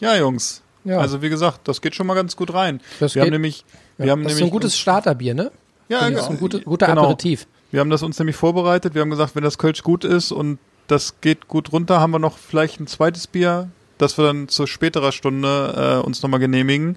Ja, 0.00 0.16
Jungs. 0.16 0.62
Ja. 0.88 0.98
Also 0.98 1.20
wie 1.22 1.28
gesagt, 1.28 1.68
das 1.68 1.80
geht 1.82 1.94
schon 1.94 2.06
mal 2.06 2.14
ganz 2.14 2.34
gut 2.34 2.54
rein. 2.54 2.80
Das 2.98 3.14
wir 3.14 3.22
haben 3.22 3.26
geht- 3.26 3.32
nämlich, 3.32 3.64
Ja, 3.98 4.04
wir 4.06 4.12
haben 4.12 4.22
das 4.24 4.32
ist 4.32 4.38
nämlich 4.38 4.50
so 4.52 4.56
ein 4.56 4.60
gutes 4.60 4.78
Starterbier, 4.78 5.34
ne? 5.34 5.50
ja, 5.88 6.08
ich. 6.08 6.14
Das 6.14 6.24
ist 6.24 6.30
ein 6.30 6.38
gute, 6.38 6.60
guter 6.62 6.86
genau. 6.86 7.02
Aperitif. 7.02 7.46
Wir 7.70 7.80
haben 7.80 7.90
das 7.90 8.02
uns 8.02 8.18
nämlich 8.18 8.36
vorbereitet. 8.36 8.94
Wir 8.94 9.02
haben 9.02 9.10
gesagt, 9.10 9.36
wenn 9.36 9.44
das 9.44 9.58
Kölsch 9.58 9.82
gut 9.82 10.04
ist 10.04 10.32
und 10.32 10.58
das 10.86 11.20
geht 11.20 11.48
gut 11.48 11.72
runter, 11.72 12.00
haben 12.00 12.12
wir 12.12 12.18
noch 12.18 12.38
vielleicht 12.38 12.80
ein 12.80 12.86
zweites 12.86 13.26
Bier, 13.26 13.68
das 13.98 14.16
wir 14.16 14.24
dann 14.24 14.48
zu 14.48 14.66
späterer 14.66 15.12
Stunde 15.12 15.98
äh, 16.02 16.06
uns 16.06 16.22
nochmal 16.22 16.40
genehmigen. 16.40 16.96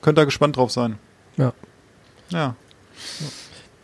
Könnt 0.00 0.18
ihr 0.18 0.24
gespannt 0.24 0.56
drauf 0.56 0.72
sein. 0.72 0.98
Ja. 1.36 1.52
Ja. 2.30 2.56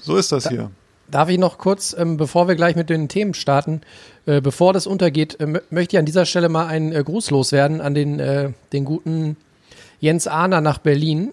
So 0.01 0.17
ist 0.17 0.33
das 0.33 0.49
hier. 0.49 0.71
Darf 1.09 1.29
ich 1.29 1.39
noch 1.39 1.59
kurz, 1.59 1.95
ähm, 1.97 2.17
bevor 2.17 2.49
wir 2.49 2.57
gleich 2.57 2.75
mit 2.75 2.91
den 2.91 3.09
Themen 3.09 3.33
starten, 3.33 3.83
äh, 4.27 4.41
bevor 4.41 4.73
das 4.73 4.89
untergeht, 4.89 5.39
äh, 5.41 5.45
mö- 5.45 5.63
möchte 5.71 5.95
ich 5.95 5.99
an 6.01 6.05
dieser 6.07 6.27
Stelle 6.27 6.49
mal 6.49 6.67
einen 6.67 6.93
äh, 6.93 7.03
Gruß 7.05 7.31
loswerden 7.31 7.81
an 7.81 7.95
den, 7.95 8.19
äh, 8.19 8.51
den 8.73 8.85
guten 8.85 9.37
Jens 10.01 10.27
Ahner 10.27 10.61
nach 10.61 10.79
Berlin, 10.79 11.31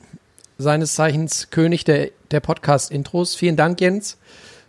seines 0.60 0.94
Zeichens 0.94 1.50
König 1.50 1.86
der, 1.86 2.10
der 2.30 2.40
Podcast-Intros. 2.40 3.34
Vielen 3.34 3.56
Dank, 3.56 3.82
Jens. 3.82 4.18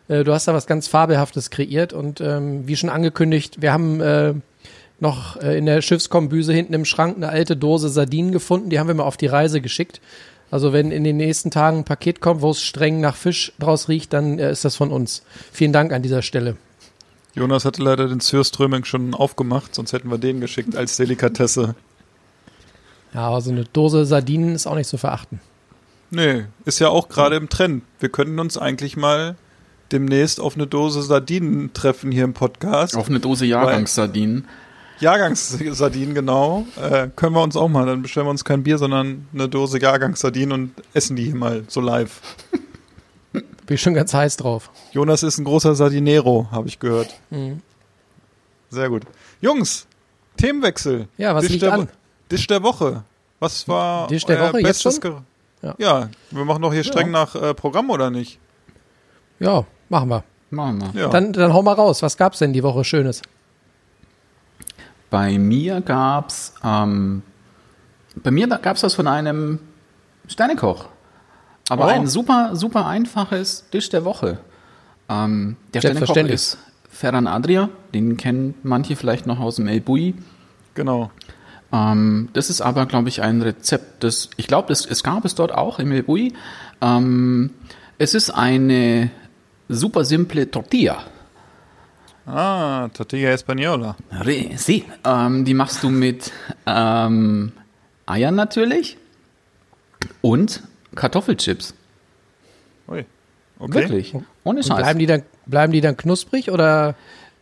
Äh, 0.08 0.24
du 0.24 0.32
hast 0.32 0.48
da 0.48 0.54
was 0.54 0.66
ganz 0.66 0.88
Fabelhaftes 0.88 1.50
kreiert 1.50 1.92
und 1.92 2.22
ähm, 2.22 2.66
wie 2.66 2.76
schon 2.76 2.88
angekündigt, 2.88 3.60
wir 3.60 3.72
haben 3.72 4.00
äh, 4.00 4.34
noch 5.00 5.36
in 5.36 5.66
der 5.66 5.82
Schiffskombüse 5.82 6.54
hinten 6.54 6.72
im 6.72 6.84
Schrank 6.84 7.16
eine 7.16 7.28
alte 7.28 7.56
Dose 7.56 7.88
Sardinen 7.90 8.32
gefunden, 8.32 8.70
die 8.70 8.78
haben 8.78 8.86
wir 8.86 8.94
mal 8.94 9.02
auf 9.02 9.18
die 9.18 9.26
Reise 9.26 9.60
geschickt. 9.60 10.00
Also 10.54 10.72
wenn 10.72 10.92
in 10.92 11.02
den 11.02 11.16
nächsten 11.16 11.50
Tagen 11.50 11.78
ein 11.78 11.84
Paket 11.84 12.20
kommt, 12.20 12.40
wo 12.40 12.52
es 12.52 12.62
streng 12.62 13.00
nach 13.00 13.16
Fisch 13.16 13.52
draus 13.58 13.88
riecht, 13.88 14.12
dann 14.12 14.38
äh, 14.38 14.52
ist 14.52 14.64
das 14.64 14.76
von 14.76 14.92
uns. 14.92 15.24
Vielen 15.50 15.72
Dank 15.72 15.92
an 15.92 16.00
dieser 16.00 16.22
Stelle. 16.22 16.56
Jonas 17.34 17.64
hatte 17.64 17.82
leider 17.82 18.06
den 18.06 18.20
Sürströming 18.20 18.84
schon 18.84 19.14
aufgemacht, 19.14 19.74
sonst 19.74 19.92
hätten 19.92 20.12
wir 20.12 20.18
den 20.18 20.40
geschickt 20.40 20.76
als 20.76 20.96
Delikatesse. 20.96 21.74
Ja, 23.14 23.22
aber 23.22 23.40
so 23.40 23.50
eine 23.50 23.64
Dose 23.64 24.04
Sardinen 24.04 24.54
ist 24.54 24.68
auch 24.68 24.76
nicht 24.76 24.88
zu 24.88 24.96
verachten. 24.96 25.40
Nee, 26.12 26.44
ist 26.64 26.78
ja 26.78 26.88
auch 26.88 27.08
gerade 27.08 27.34
im 27.34 27.48
Trend. 27.48 27.82
Wir 27.98 28.10
könnten 28.10 28.38
uns 28.38 28.56
eigentlich 28.56 28.96
mal 28.96 29.34
demnächst 29.90 30.38
auf 30.38 30.54
eine 30.54 30.68
Dose 30.68 31.02
Sardinen 31.02 31.72
treffen 31.72 32.12
hier 32.12 32.22
im 32.22 32.32
Podcast. 32.32 32.96
Auf 32.96 33.08
eine 33.08 33.18
Dose 33.18 33.44
Jahrgangssardinen. 33.44 34.46
Jahrgangssardinen, 35.00 36.14
genau. 36.14 36.66
Äh, 36.80 37.08
können 37.14 37.34
wir 37.34 37.42
uns 37.42 37.56
auch 37.56 37.68
mal. 37.68 37.86
Dann 37.86 38.02
bestellen 38.02 38.26
wir 38.26 38.30
uns 38.30 38.44
kein 38.44 38.62
Bier, 38.62 38.78
sondern 38.78 39.28
eine 39.32 39.48
Dose 39.48 39.80
Jahrgangssardinen 39.80 40.52
und 40.52 40.72
essen 40.92 41.16
die 41.16 41.24
hier 41.24 41.34
mal 41.34 41.64
so 41.68 41.80
live. 41.80 42.20
Bin 43.32 43.74
ich 43.74 43.82
schon 43.82 43.94
ganz 43.94 44.12
heiß 44.12 44.36
drauf. 44.36 44.70
Jonas 44.92 45.22
ist 45.22 45.38
ein 45.38 45.44
großer 45.44 45.74
Sardinero, 45.74 46.48
habe 46.50 46.68
ich 46.68 46.78
gehört. 46.78 47.14
Mhm. 47.30 47.60
Sehr 48.70 48.88
gut. 48.88 49.02
Jungs, 49.40 49.86
Themenwechsel. 50.36 51.08
Ja, 51.16 51.34
was 51.34 51.42
Dish 51.42 51.52
liegt 51.52 51.62
der, 51.62 51.72
an? 51.72 51.88
Dish 52.30 52.46
der 52.46 52.62
Woche. 52.62 53.04
Was 53.40 53.66
war 53.68 54.06
Dish 54.08 54.24
der 54.24 54.38
euer 54.38 54.48
Woche, 54.48 54.58
jetzt 54.58 54.84
bestes 54.84 54.94
schon? 54.96 55.00
Ge 55.00 55.12
Ja. 55.62 55.74
ja. 55.78 56.08
wir 56.30 56.44
machen 56.44 56.62
doch 56.62 56.72
hier 56.72 56.84
streng 56.84 57.10
nach 57.10 57.34
äh, 57.34 57.54
Programm, 57.54 57.90
oder 57.90 58.10
nicht? 58.10 58.38
Ja, 59.40 59.64
machen 59.88 60.08
wir. 60.08 60.24
Machen 60.50 60.80
wir. 60.80 61.02
Ja. 61.02 61.08
Dann, 61.08 61.32
dann 61.32 61.52
hau 61.52 61.62
mal 61.62 61.72
raus. 61.72 62.02
Was 62.02 62.16
gab's 62.16 62.38
denn 62.38 62.52
die 62.52 62.62
Woche 62.62 62.84
Schönes? 62.84 63.22
Bei 65.10 65.38
mir 65.38 65.80
gab's, 65.80 66.54
ähm, 66.64 67.22
bei 68.16 68.30
mir 68.30 68.46
gab's 68.48 68.82
was 68.82 68.94
von 68.94 69.06
einem 69.06 69.58
Sternekoch. 70.28 70.88
Aber 71.68 71.86
Oh. 71.86 71.88
ein 71.88 72.06
super, 72.06 72.50
super 72.54 72.86
einfaches 72.86 73.64
Tisch 73.70 73.88
der 73.88 74.04
Woche. 74.04 74.38
Ähm, 75.08 75.56
der 75.72 75.80
Sternekoch 75.80 76.16
ist 76.16 76.58
Ferran 76.90 77.26
Adria, 77.26 77.68
den 77.92 78.16
kennen 78.16 78.54
manche 78.62 78.96
vielleicht 78.96 79.26
noch 79.26 79.40
aus 79.40 79.56
dem 79.56 79.66
El 79.66 79.80
Bui. 79.80 80.14
Genau. 80.74 81.10
Ähm, 81.72 82.28
das 82.32 82.50
ist 82.50 82.60
aber, 82.60 82.86
glaube 82.86 83.08
ich, 83.08 83.22
ein 83.22 83.42
Rezept, 83.42 84.04
das, 84.04 84.30
ich 84.36 84.46
glaube, 84.46 84.68
das, 84.68 84.86
es 84.86 85.02
gab 85.02 85.24
es 85.24 85.34
dort 85.34 85.52
auch 85.52 85.78
im 85.78 85.90
El 85.92 86.02
Bui. 86.04 86.32
Ähm, 86.80 87.50
es 87.98 88.14
ist 88.14 88.30
eine 88.30 89.10
super 89.68 90.04
simple 90.04 90.50
Tortilla. 90.50 90.98
Ah, 92.26 92.88
Tortilla 92.94 93.30
Española. 93.32 93.96
Re, 94.10 94.50
sí. 94.56 94.84
Ähm, 95.04 95.44
die 95.44 95.54
machst 95.54 95.82
du 95.82 95.90
mit 95.90 96.32
ähm, 96.66 97.52
Eiern 98.06 98.34
natürlich 98.34 98.96
und 100.22 100.62
Kartoffelchips. 100.94 101.74
Ui. 102.88 103.04
Okay. 103.58 103.74
Wirklich. 103.74 104.14
Ohne 104.44 104.58
Und 104.60 104.66
Scheiß. 104.66 104.76
bleiben 104.78 104.98
die 104.98 105.06
dann, 105.06 105.22
bleiben 105.46 105.72
die 105.72 105.80
dann 105.80 105.96
knusprig 105.96 106.50
oder? 106.50 106.94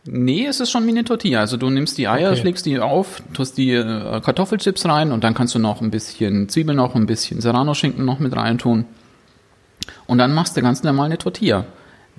Nee, 0.05 0.45
es 0.47 0.59
ist 0.59 0.69
schon 0.69 0.85
wie 0.85 0.89
eine 0.89 1.05
Tortilla. 1.05 1.39
Also 1.39 1.55
du 1.55 1.69
nimmst 1.69 1.97
die 1.97 2.09
Eier, 2.09 2.31
Okay. 2.31 2.41
schlägst 2.41 2.65
die 2.65 2.77
auf, 2.79 3.23
tust 3.33 3.57
die 3.57 3.71
äh, 3.71 4.19
Kartoffelchips 4.21 4.85
rein 4.85 5.13
und 5.13 5.23
dann 5.23 5.33
kannst 5.33 5.55
du 5.55 5.59
noch 5.59 5.79
ein 5.81 5.91
bisschen 5.91 6.49
Zwiebeln 6.49 6.75
noch, 6.75 6.93
ein 6.95 7.05
bisschen 7.05 7.39
Serrano-Schinken 7.39 8.03
noch 8.03 8.19
mit 8.19 8.35
rein 8.35 8.57
tun. 8.57 8.85
Und 10.05 10.17
dann 10.17 10.33
machst 10.33 10.57
du 10.57 10.61
ganz 10.61 10.83
normal 10.83 11.05
eine 11.05 11.17
Tortilla. 11.17 11.65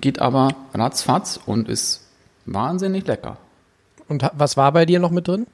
Geht 0.01 0.19
aber 0.19 0.49
ratzfatz 0.73 1.39
und 1.45 1.69
ist 1.69 2.04
wahnsinnig 2.45 3.05
lecker. 3.07 3.37
Und 4.07 4.23
was 4.33 4.55
war 4.57 4.71
bei 4.71 4.85
dir 4.85 4.99
noch 4.99 5.11
mit 5.11 5.27
drin? 5.27 5.47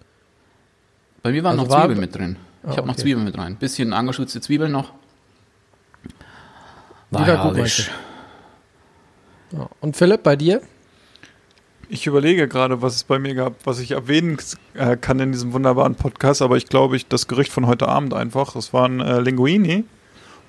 Bei 1.23 1.31
mir 1.31 1.43
waren 1.43 1.59
Also 1.59 1.63
noch 1.63 1.69
war- 1.71 1.81
Zwiebeln 1.83 1.99
mit 1.99 2.15
drin. 2.15 2.35
Ich 2.63 2.69
Ah, 2.69 2.77
habe 2.77 2.87
noch 2.87 2.93
okay. 2.93 3.01
Zwiebeln 3.03 3.25
mit 3.25 3.37
rein. 3.37 3.55
Bisschen 3.57 3.93
angeschützte 3.93 4.41
Zwiebeln 4.41 4.71
noch. 4.71 4.91
War 7.09 7.21
gut, 7.21 7.27
herrlich. 7.27 7.57
meinst 7.57 7.91
Ja. 9.51 9.69
Und 9.81 9.97
Philipp, 9.97 10.23
bei 10.23 10.35
dir? 10.35 10.61
Ich 11.89 12.07
überlege 12.07 12.47
gerade, 12.47 12.81
was 12.81 12.95
es 12.95 13.03
bei 13.03 13.19
mir 13.19 13.35
gab, 13.35 13.53
was 13.65 13.79
ich 13.79 13.91
erwähnen 13.91 14.37
äh, 14.75 14.95
kann 14.95 15.19
in 15.19 15.33
diesem 15.33 15.51
wunderbaren 15.51 15.95
Podcast, 15.95 16.41
aber 16.41 16.55
ich 16.55 16.67
glaube, 16.67 16.95
ich 16.95 17.07
das 17.07 17.27
Gericht 17.27 17.51
von 17.51 17.67
heute 17.67 17.89
Abend 17.89 18.13
einfach. 18.13 18.53
Das 18.53 18.71
waren 18.73 19.01
äh, 19.01 19.19
Linguini 19.19 19.83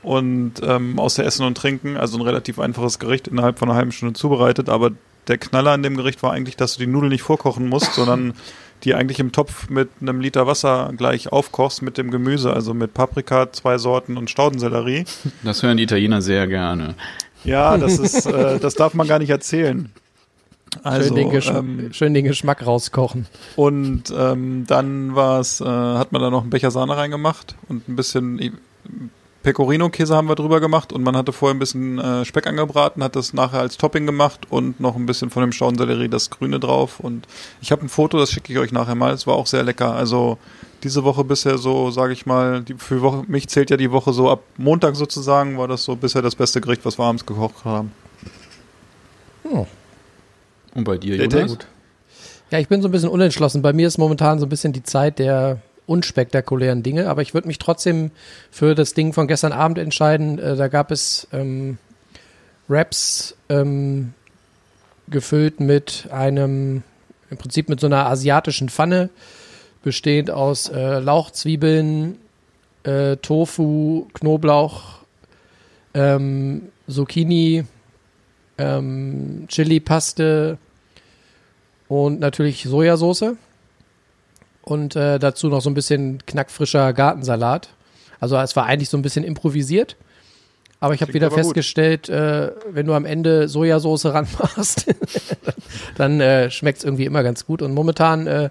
und 0.05 0.55
ähm, 0.63 1.01
außer 1.01 1.25
Essen 1.25 1.45
und 1.45 1.57
Trinken, 1.57 1.97
also 1.97 2.17
ein 2.17 2.23
relativ 2.23 2.61
einfaches 2.61 3.01
Gericht 3.01 3.27
innerhalb 3.27 3.59
von 3.59 3.69
einer 3.69 3.77
halben 3.77 3.91
Stunde 3.91 4.15
zubereitet, 4.15 4.69
aber 4.69 4.93
der 5.29 5.39
Knaller 5.39 5.73
an 5.73 5.83
dem 5.83 5.97
Gericht 5.97 6.23
war 6.23 6.33
eigentlich, 6.33 6.57
dass 6.57 6.75
du 6.75 6.81
die 6.81 6.87
Nudeln 6.87 7.11
nicht 7.11 7.23
vorkochen 7.23 7.69
musst, 7.69 7.95
sondern 7.95 8.35
die 8.85 8.95
eigentlich 8.95 9.21
im 9.21 9.31
Topf 9.31 9.71
mit 9.71 9.89
einem 10.01 10.21
Liter 10.21 10.47
Wasser 10.49 10.93
gleich 10.97 11.31
aufkochst 11.31 11.83
mit 11.83 11.99
dem 11.99 12.11
Gemüse, 12.11 12.53
also 12.53 12.75
mit 12.75 12.95
Paprika, 12.95 13.53
zwei 13.53 13.79
Sorten 13.79 14.17
und 14.17 14.29
Staudensellerie. 14.29 15.05
Das 15.45 15.63
hören 15.63 15.77
die 15.77 15.85
Italiener 15.85 16.21
sehr 16.21 16.49
gerne. 16.49 16.95
Ja, 17.45 17.79
das 17.79 17.99
ist, 17.99 18.27
äh, 18.27 18.59
das 18.59 18.75
darf 18.75 18.95
man 18.95 19.07
gar 19.07 19.21
nicht 19.21 19.31
erzählen. 19.31 19.91
Also, 20.83 21.09
schön, 21.09 21.17
den 21.17 21.31
Gesch- 21.31 21.57
ähm, 21.57 21.93
schön 21.93 22.15
den 22.15 22.25
Geschmack 22.25 22.67
rauskochen. 22.67 23.27
Und 23.57 24.05
ähm, 24.17 24.65
dann 24.67 25.15
war 25.15 25.39
es, 25.39 25.61
äh, 25.61 25.65
hat 25.65 26.13
man 26.13 26.23
da 26.23 26.31
noch 26.31 26.41
einen 26.43 26.51
Becher 26.51 26.71
Sahne 26.71 26.97
reingemacht 26.97 27.57
und 27.69 27.89
ein 27.89 27.95
bisschen 27.95 28.59
Pecorino-Käse 29.43 30.15
haben 30.15 30.29
wir 30.29 30.35
drüber 30.35 30.61
gemacht 30.61 30.93
und 30.93 31.03
man 31.03 31.17
hatte 31.17 31.33
vorher 31.33 31.55
ein 31.55 31.59
bisschen 31.59 31.99
äh, 31.99 32.25
Speck 32.25 32.47
angebraten, 32.47 33.03
hat 33.03 33.17
das 33.17 33.33
nachher 33.33 33.61
als 33.61 33.77
Topping 33.77 34.07
gemacht 34.07 34.47
und 34.51 34.81
noch 34.81 34.97
ein 34.97 35.07
bisschen 35.07 35.31
von 35.31 35.43
dem 35.43 35.53
Staudensellerie 35.53 36.09
das 36.09 36.31
Grüne 36.31 36.61
drauf. 36.61 37.01
Und 37.01 37.27
ich 37.61 37.73
habe 37.73 37.85
ein 37.85 37.89
Foto, 37.89 38.19
das 38.19 38.31
schicke 38.31 38.53
ich 38.53 38.59
euch 38.59 38.73
nachher 38.73 38.95
mal. 38.95 39.13
Es 39.13 39.27
war 39.27 39.35
auch 39.35 39.47
sehr 39.47 39.65
lecker. 39.65 39.95
Also 39.95 40.39
diese 40.83 41.05
Woche 41.05 41.25
bisher 41.25 41.59
so, 41.59 41.91
sage 41.91 42.13
ich 42.13 42.27
mal, 42.27 42.63
die, 42.63 42.75
für 42.75 43.03
Woche, 43.03 43.25
mich 43.27 43.49
zählt 43.49 43.71
ja 43.71 43.77
die 43.77 43.91
Woche 43.91 44.13
so 44.13 44.31
ab 44.31 44.43
Montag 44.57 44.97
sozusagen, 44.97 45.59
war 45.59 45.69
das 45.69 45.85
so 45.85 45.97
bisher 45.97 46.23
das 46.23 46.37
beste 46.37 46.61
Gericht, 46.61 46.85
was 46.85 46.99
wir 46.99 47.05
abends 47.05 47.27
gekocht 47.27 47.65
haben. 47.65 47.93
Und 50.75 50.85
bei 50.85 50.99
dir, 50.99 51.17
Jonas? 51.17 51.59
Ja, 52.51 52.59
ich 52.59 52.69
bin 52.69 52.83
so 52.83 52.89
ein 52.89 52.93
bisschen 52.93 53.09
unentschlossen. 53.09 53.63
Bei 53.63 53.73
mir 53.73 53.87
ist 53.89 53.99
momentan 53.99 54.39
so 54.39 54.47
ein 54.47 54.49
bisschen 54.49 54.73
die 54.73 54.83
Zeit 54.83 55.19
der 55.19 55.61
unspektakulären 55.87 56.83
Dinge, 56.83 57.09
aber 57.09 57.23
ich 57.23 57.35
würde 57.35 57.49
mich 57.49 57.59
trotzdem 57.59 58.11
für 58.51 58.75
das 58.75 58.95
Ding 58.95 59.13
von 59.13 59.27
gestern 59.27 59.53
Abend 59.53 59.79
entscheiden. 59.79 60.39
Äh, 60.39 60.57
da 60.57 60.69
gab 60.69 60.91
es 60.91 61.27
ähm, 61.33 61.79
Wraps 62.69 63.37
ähm, 63.49 64.15
gefüllt 65.09 65.61
mit 65.61 66.09
einem, 66.11 66.83
im 67.31 67.37
Prinzip 67.37 67.69
mit 67.69 67.81
so 67.81 67.87
einer 67.87 68.07
asiatischen 68.07 68.69
Pfanne, 68.69 69.11
bestehend 69.83 70.31
aus 70.31 70.69
äh, 70.69 70.99
Lauchzwiebeln, 71.01 72.19
äh, 72.85 73.17
Tofu, 73.17 74.07
Knoblauch, 74.15 75.01
ähm, 75.95 76.69
Zucchini, 76.89 77.65
ähm, 78.59 79.47
Chili-Paste, 79.49 80.59
und 81.93 82.21
natürlich 82.21 82.63
Sojasauce 82.63 83.37
und 84.63 84.97
äh, 84.97 85.19
dazu 85.19 85.49
noch 85.49 85.61
so 85.61 85.71
ein 85.71 85.75
bisschen 85.75 86.25
knackfrischer 86.27 86.93
Gartensalat. 86.93 87.69
Also 88.21 88.37
es 88.37 88.55
war 88.57 88.67
eigentlich 88.67 88.89
so 88.89 88.97
ein 88.97 89.03
bisschen 89.03 89.25
improvisiert. 89.25 89.97
Aber 90.81 90.95
ich 90.95 91.01
habe 91.01 91.15
wieder 91.15 91.31
festgestellt, 91.31 92.09
äh, 92.09 92.51
wenn 92.69 92.87
du 92.87 92.95
am 92.95 93.05
Ende 93.05 93.49
Sojasauce 93.49 94.07
ranmachst, 94.07 94.87
dann 94.89 94.95
dann 95.97 96.21
äh, 96.21 96.51
schmeckt 96.51 96.79
es 96.79 96.85
irgendwie 96.85 97.05
immer 97.05 97.23
ganz 97.23 97.47
gut. 97.47 97.63
Und 97.63 97.73
momentan 97.73 98.27
äh, 98.27 98.51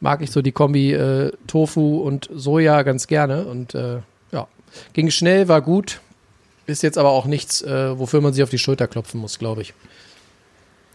mag 0.00 0.22
ich 0.22 0.30
so 0.30 0.40
die 0.40 0.52
Kombi 0.52 0.94
äh, 0.94 1.30
Tofu 1.46 1.98
und 1.98 2.30
Soja 2.34 2.82
ganz 2.82 3.06
gerne. 3.06 3.44
Und 3.44 3.74
äh, 3.74 3.98
ja, 4.32 4.48
ging 4.94 5.10
schnell, 5.10 5.48
war 5.48 5.60
gut. 5.60 6.00
Ist 6.66 6.82
jetzt 6.82 6.96
aber 6.96 7.10
auch 7.10 7.26
nichts, 7.26 7.60
äh, 7.60 7.98
wofür 7.98 8.22
man 8.22 8.32
sich 8.32 8.42
auf 8.42 8.50
die 8.50 8.58
Schulter 8.58 8.86
klopfen 8.86 9.20
muss, 9.20 9.38
glaube 9.38 9.60
ich. 9.60 9.74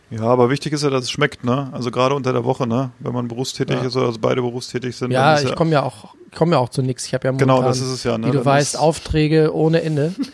Ja, 0.09 0.23
aber 0.23 0.49
wichtig 0.49 0.71
ist 0.73 0.83
ja, 0.83 0.89
dass 0.89 1.03
es 1.03 1.11
schmeckt, 1.11 1.43
ne? 1.43 1.69
Also 1.73 1.91
gerade 1.91 2.15
unter 2.15 2.31
der 2.31 2.45
Woche, 2.45 2.65
ne? 2.65 2.91
Wenn 2.99 3.13
man 3.13 3.27
berufstätig 3.27 3.75
Ja. 3.75 3.87
ist 3.87 3.95
oder 3.97 4.05
also 4.07 4.19
beide 4.19 4.41
berufstätig 4.41 4.95
sind. 4.95 5.11
Ja, 5.11 5.39
ich 5.41 5.53
komme 5.55 5.71
ja 5.71 5.83
auch, 5.83 6.15
komme 6.33 6.53
ja 6.53 6.59
auch 6.59 6.69
zu 6.69 6.81
nichts. 6.81 7.05
Ich 7.05 7.13
habe 7.13 7.25
ja 7.27 7.31
momentan, 7.33 7.55
Genau, 7.57 7.67
das 7.67 7.79
ist 7.81 7.89
es 7.89 8.03
ja, 8.03 8.17
ne? 8.17 8.27
wie 8.27 8.31
du 8.31 8.37
Dann 8.37 8.45
weißt, 8.45 8.77
Aufträge 8.77 9.53
ohne 9.53 9.81
Ende. 9.81 10.13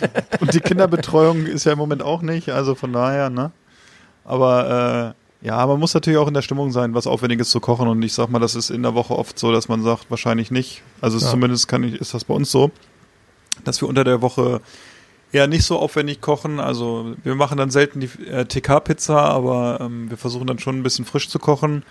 Und 0.40 0.54
die 0.54 0.60
Kinderbetreuung 0.60 1.46
ist 1.46 1.64
ja 1.64 1.72
im 1.72 1.78
Moment 1.78 2.02
auch 2.02 2.22
nicht, 2.22 2.48
also 2.50 2.74
von 2.74 2.92
daher, 2.92 3.30
ne? 3.30 3.52
Aber 4.24 5.14
äh, 5.42 5.46
ja, 5.46 5.64
man 5.66 5.78
muss 5.80 5.94
natürlich 5.94 6.18
auch 6.18 6.28
in 6.28 6.34
der 6.34 6.42
Stimmung 6.42 6.70
sein, 6.70 6.94
was 6.94 7.06
Aufwendiges 7.06 7.50
zu 7.50 7.60
kochen. 7.60 7.88
Und 7.88 8.02
ich 8.02 8.12
sag 8.14 8.28
mal, 8.28 8.38
das 8.38 8.54
ist 8.54 8.70
in 8.70 8.82
der 8.82 8.94
Woche 8.94 9.16
oft 9.16 9.38
so, 9.38 9.50
dass 9.52 9.68
man 9.68 9.82
sagt, 9.82 10.10
wahrscheinlich 10.10 10.50
nicht. 10.50 10.82
Also 11.00 11.18
Ja. 11.18 11.28
zumindest 11.28 11.66
kann 11.68 11.82
ich, 11.82 11.94
ist 12.00 12.14
das 12.14 12.24
bei 12.24 12.34
uns 12.34 12.50
so, 12.50 12.70
dass 13.64 13.80
wir 13.80 13.88
unter 13.88 14.04
der 14.04 14.22
Woche 14.22 14.60
eher 15.32 15.46
nicht 15.46 15.64
so 15.64 15.78
aufwendig 15.78 16.20
kochen. 16.20 16.60
Also 16.60 17.14
wir 17.24 17.34
machen 17.34 17.58
dann 17.58 17.70
selten 17.70 18.00
die 18.00 18.10
äh, 18.26 18.44
TK-Pizza, 18.44 19.18
aber 19.18 19.78
ähm, 19.80 20.10
wir 20.10 20.16
versuchen 20.18 20.46
dann 20.46 20.58
schon 20.58 20.78
ein 20.78 20.82
bisschen 20.82 21.04
frisch 21.04 21.28
zu 21.28 21.38
kochen. 21.38 21.82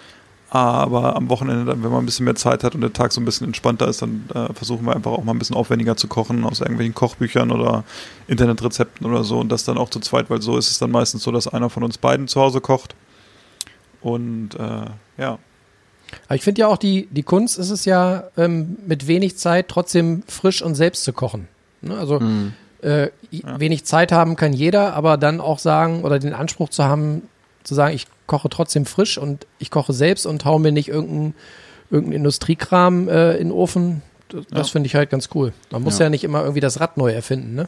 Aber 0.54 1.16
am 1.16 1.30
Wochenende 1.30 1.64
dann, 1.64 1.82
wenn 1.82 1.92
man 1.92 2.04
ein 2.04 2.06
bisschen 2.06 2.26
mehr 2.26 2.36
Zeit 2.36 2.66
hat 2.66 2.76
und 2.76 2.82
der 2.82 2.92
Tag 2.92 3.14
so 3.14 3.22
ein 3.22 3.26
bisschen 3.26 3.48
entspannter 3.48 3.88
ist, 3.88 4.02
dann 4.02 4.26
äh, 4.34 4.54
versuchen 4.54 4.86
wir 4.86 4.94
einfach 4.94 5.12
auch 5.12 5.24
mal 5.24 5.32
ein 5.32 5.40
bisschen 5.40 5.56
aufwendiger 5.56 5.96
zu 5.96 6.10
kochen 6.10 6.44
aus 6.44 6.60
irgendwelchen 6.60 6.94
Kochbüchern 6.94 7.52
oder 7.52 7.86
Internetrezepten 8.28 9.08
oder 9.08 9.24
so 9.24 9.40
und 9.40 9.50
das 9.50 9.64
dann 9.64 9.78
auch 9.78 9.90
zu 9.90 10.02
zweit, 10.02 10.30
weil 10.30 10.42
so 10.42 10.58
ist 10.58 10.70
es 10.70 10.78
dann 10.78 10.92
meistens 10.92 11.24
so, 11.24 11.32
dass 11.32 11.48
einer 11.48 11.70
von 11.70 11.84
uns 11.84 11.98
beiden 11.98 12.28
zu 12.28 12.42
Hause 12.42 12.60
kocht. 12.60 12.96
Und 14.02 14.56
äh, 14.56 14.88
ja, 15.22 15.40
Aber 16.28 16.36
ich 16.36 16.42
finde 16.44 16.62
ja 16.62 16.68
auch, 16.68 16.78
die, 16.78 17.08
die 17.12 17.24
Kunst 17.24 17.58
ist 17.58 17.70
es 17.70 17.86
ja, 17.86 18.26
ähm, 18.36 18.76
mit 18.86 19.08
wenig 19.08 19.38
Zeit 19.38 19.70
trotzdem 19.70 20.24
frisch 20.28 20.62
und 20.62 20.76
selbst 20.76 21.06
zu 21.06 21.14
kochen. 21.14 21.48
Ne? 21.82 21.98
Also 21.98 22.20
Mhm. 22.20 22.54
Äh, 22.82 23.08
i- 23.32 23.44
wenig 23.58 23.86
Zeit 23.86 24.12
haben 24.12 24.36
kann 24.36 24.54
jeder, 24.54 24.94
aber 24.94 25.18
dann 25.18 25.40
auch 25.42 25.60
sagen 25.60 26.04
oder 26.04 26.20
den 26.20 26.34
Anspruch 26.34 26.70
zu 26.70 26.84
haben, 26.84 27.24
zu 27.64 27.76
sagen, 27.76 27.94
ich 27.96 28.08
koche 28.28 28.50
trotzdem 28.50 28.86
frisch 28.86 29.18
und 29.18 29.46
ich 29.60 29.70
koche 29.72 29.94
selbst 29.94 30.26
und 30.26 30.46
hau 30.46 30.58
mir 30.60 30.72
nicht 30.72 30.88
irgendeinen 30.90 31.34
irgendein 31.92 32.14
Industriekram 32.18 33.10
äh, 33.10 33.34
in 33.34 33.50
den 33.50 33.52
Ofen. 33.52 34.02
Das, 34.30 34.46
das 34.50 34.68
Ja. 34.70 34.72
finde 34.72 34.88
ich 34.88 34.96
halt 34.96 35.10
ganz 35.10 35.28
cool. 35.36 35.52
Man 35.72 35.84
muss 35.84 36.00
Ja. 36.00 36.06
ja. 36.06 36.10
nicht 36.10 36.24
immer 36.24 36.40
irgendwie 36.42 36.62
das 36.62 36.80
Rad 36.80 36.96
neu 36.98 37.12
erfinden, 37.12 37.54
ne? 37.56 37.68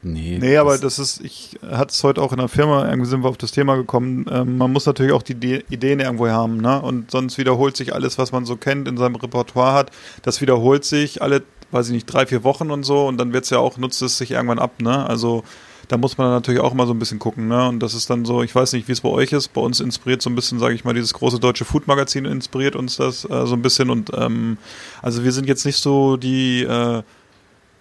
Nee, 0.00 0.38
Nee, 0.40 0.56
aber 0.58 0.78
das 0.78 1.00
ist, 1.00 1.20
ich 1.24 1.58
hatte 1.68 1.92
es 1.92 2.04
heute 2.04 2.22
auch 2.22 2.30
in 2.30 2.38
der 2.38 2.46
Firma, 2.46 2.88
irgendwie 2.88 3.08
sind 3.10 3.24
wir 3.24 3.28
auf 3.28 3.36
das 3.36 3.50
Thema 3.50 3.74
gekommen, 3.74 4.26
ähm, 4.30 4.56
man 4.56 4.72
muss 4.72 4.86
natürlich 4.86 5.10
auch 5.12 5.24
die 5.24 5.32
Ide- 5.32 5.64
Ideen 5.70 5.98
irgendwo 5.98 6.28
haben, 6.28 6.58
ne? 6.58 6.80
Und 6.80 7.10
sonst 7.10 7.36
wiederholt 7.36 7.76
sich 7.76 7.92
alles, 7.92 8.16
was 8.16 8.30
man 8.30 8.44
so 8.44 8.54
kennt, 8.56 8.86
in 8.86 8.96
seinem 8.96 9.16
Repertoire 9.16 9.72
hat, 9.72 9.90
das 10.22 10.40
wiederholt 10.40 10.84
sich 10.84 11.20
alle, 11.20 11.42
weiß 11.70 11.88
ich 11.88 11.92
nicht, 11.92 12.06
drei, 12.06 12.26
vier 12.26 12.44
Wochen 12.44 12.70
und 12.70 12.82
so 12.84 13.06
und 13.06 13.18
dann 13.18 13.32
wird's 13.32 13.50
ja 13.50 13.58
auch, 13.58 13.76
nutzt 13.78 14.00
es 14.02 14.18
sich 14.18 14.30
irgendwann 14.32 14.58
ab, 14.58 14.80
ne? 14.80 15.06
Also 15.06 15.44
da 15.88 15.96
muss 15.96 16.18
man 16.18 16.28
natürlich 16.30 16.60
auch 16.60 16.74
mal 16.74 16.86
so 16.86 16.92
ein 16.92 16.98
bisschen 16.98 17.18
gucken, 17.18 17.48
ne? 17.48 17.68
Und 17.68 17.80
das 17.80 17.94
ist 17.94 18.10
dann 18.10 18.24
so, 18.24 18.42
ich 18.42 18.54
weiß 18.54 18.72
nicht, 18.74 18.88
wie 18.88 18.92
es 18.92 19.00
bei 19.00 19.08
euch 19.08 19.32
ist, 19.32 19.48
bei 19.54 19.60
uns 19.60 19.80
inspiriert 19.80 20.20
so 20.22 20.28
ein 20.30 20.34
bisschen, 20.34 20.58
sage 20.58 20.74
ich 20.74 20.84
mal, 20.84 20.92
dieses 20.94 21.14
große 21.14 21.38
deutsche 21.40 21.64
Food-Magazin 21.64 22.24
inspiriert 22.26 22.76
uns 22.76 22.96
das 22.96 23.24
äh, 23.24 23.46
so 23.46 23.54
ein 23.54 23.62
bisschen 23.62 23.88
und 23.90 24.10
ähm, 24.14 24.58
also 25.02 25.24
wir 25.24 25.32
sind 25.32 25.46
jetzt 25.48 25.64
nicht 25.64 25.78
so 25.78 26.16
die 26.16 26.62
äh, 26.62 27.02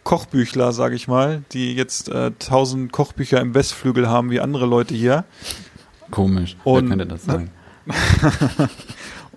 Kochbüchler, 0.03 0.71
sage 0.71 0.95
ich 0.95 1.07
mal, 1.09 1.43
die 1.51 1.73
jetzt 1.73 2.07
äh, 2.07 2.31
tausend 2.39 2.93
Kochbücher 2.93 3.41
im 3.41 3.53
Westflügel 3.53 4.07
haben 4.07 4.31
wie 4.31 4.39
andere 4.39 4.65
Leute 4.65 4.93
hier. 4.95 5.25
komisch. 6.11 6.55
Und- 6.63 6.89
Wer 6.89 6.97
könnte 6.97 7.05
das 7.07 7.25
sein? 7.25 7.49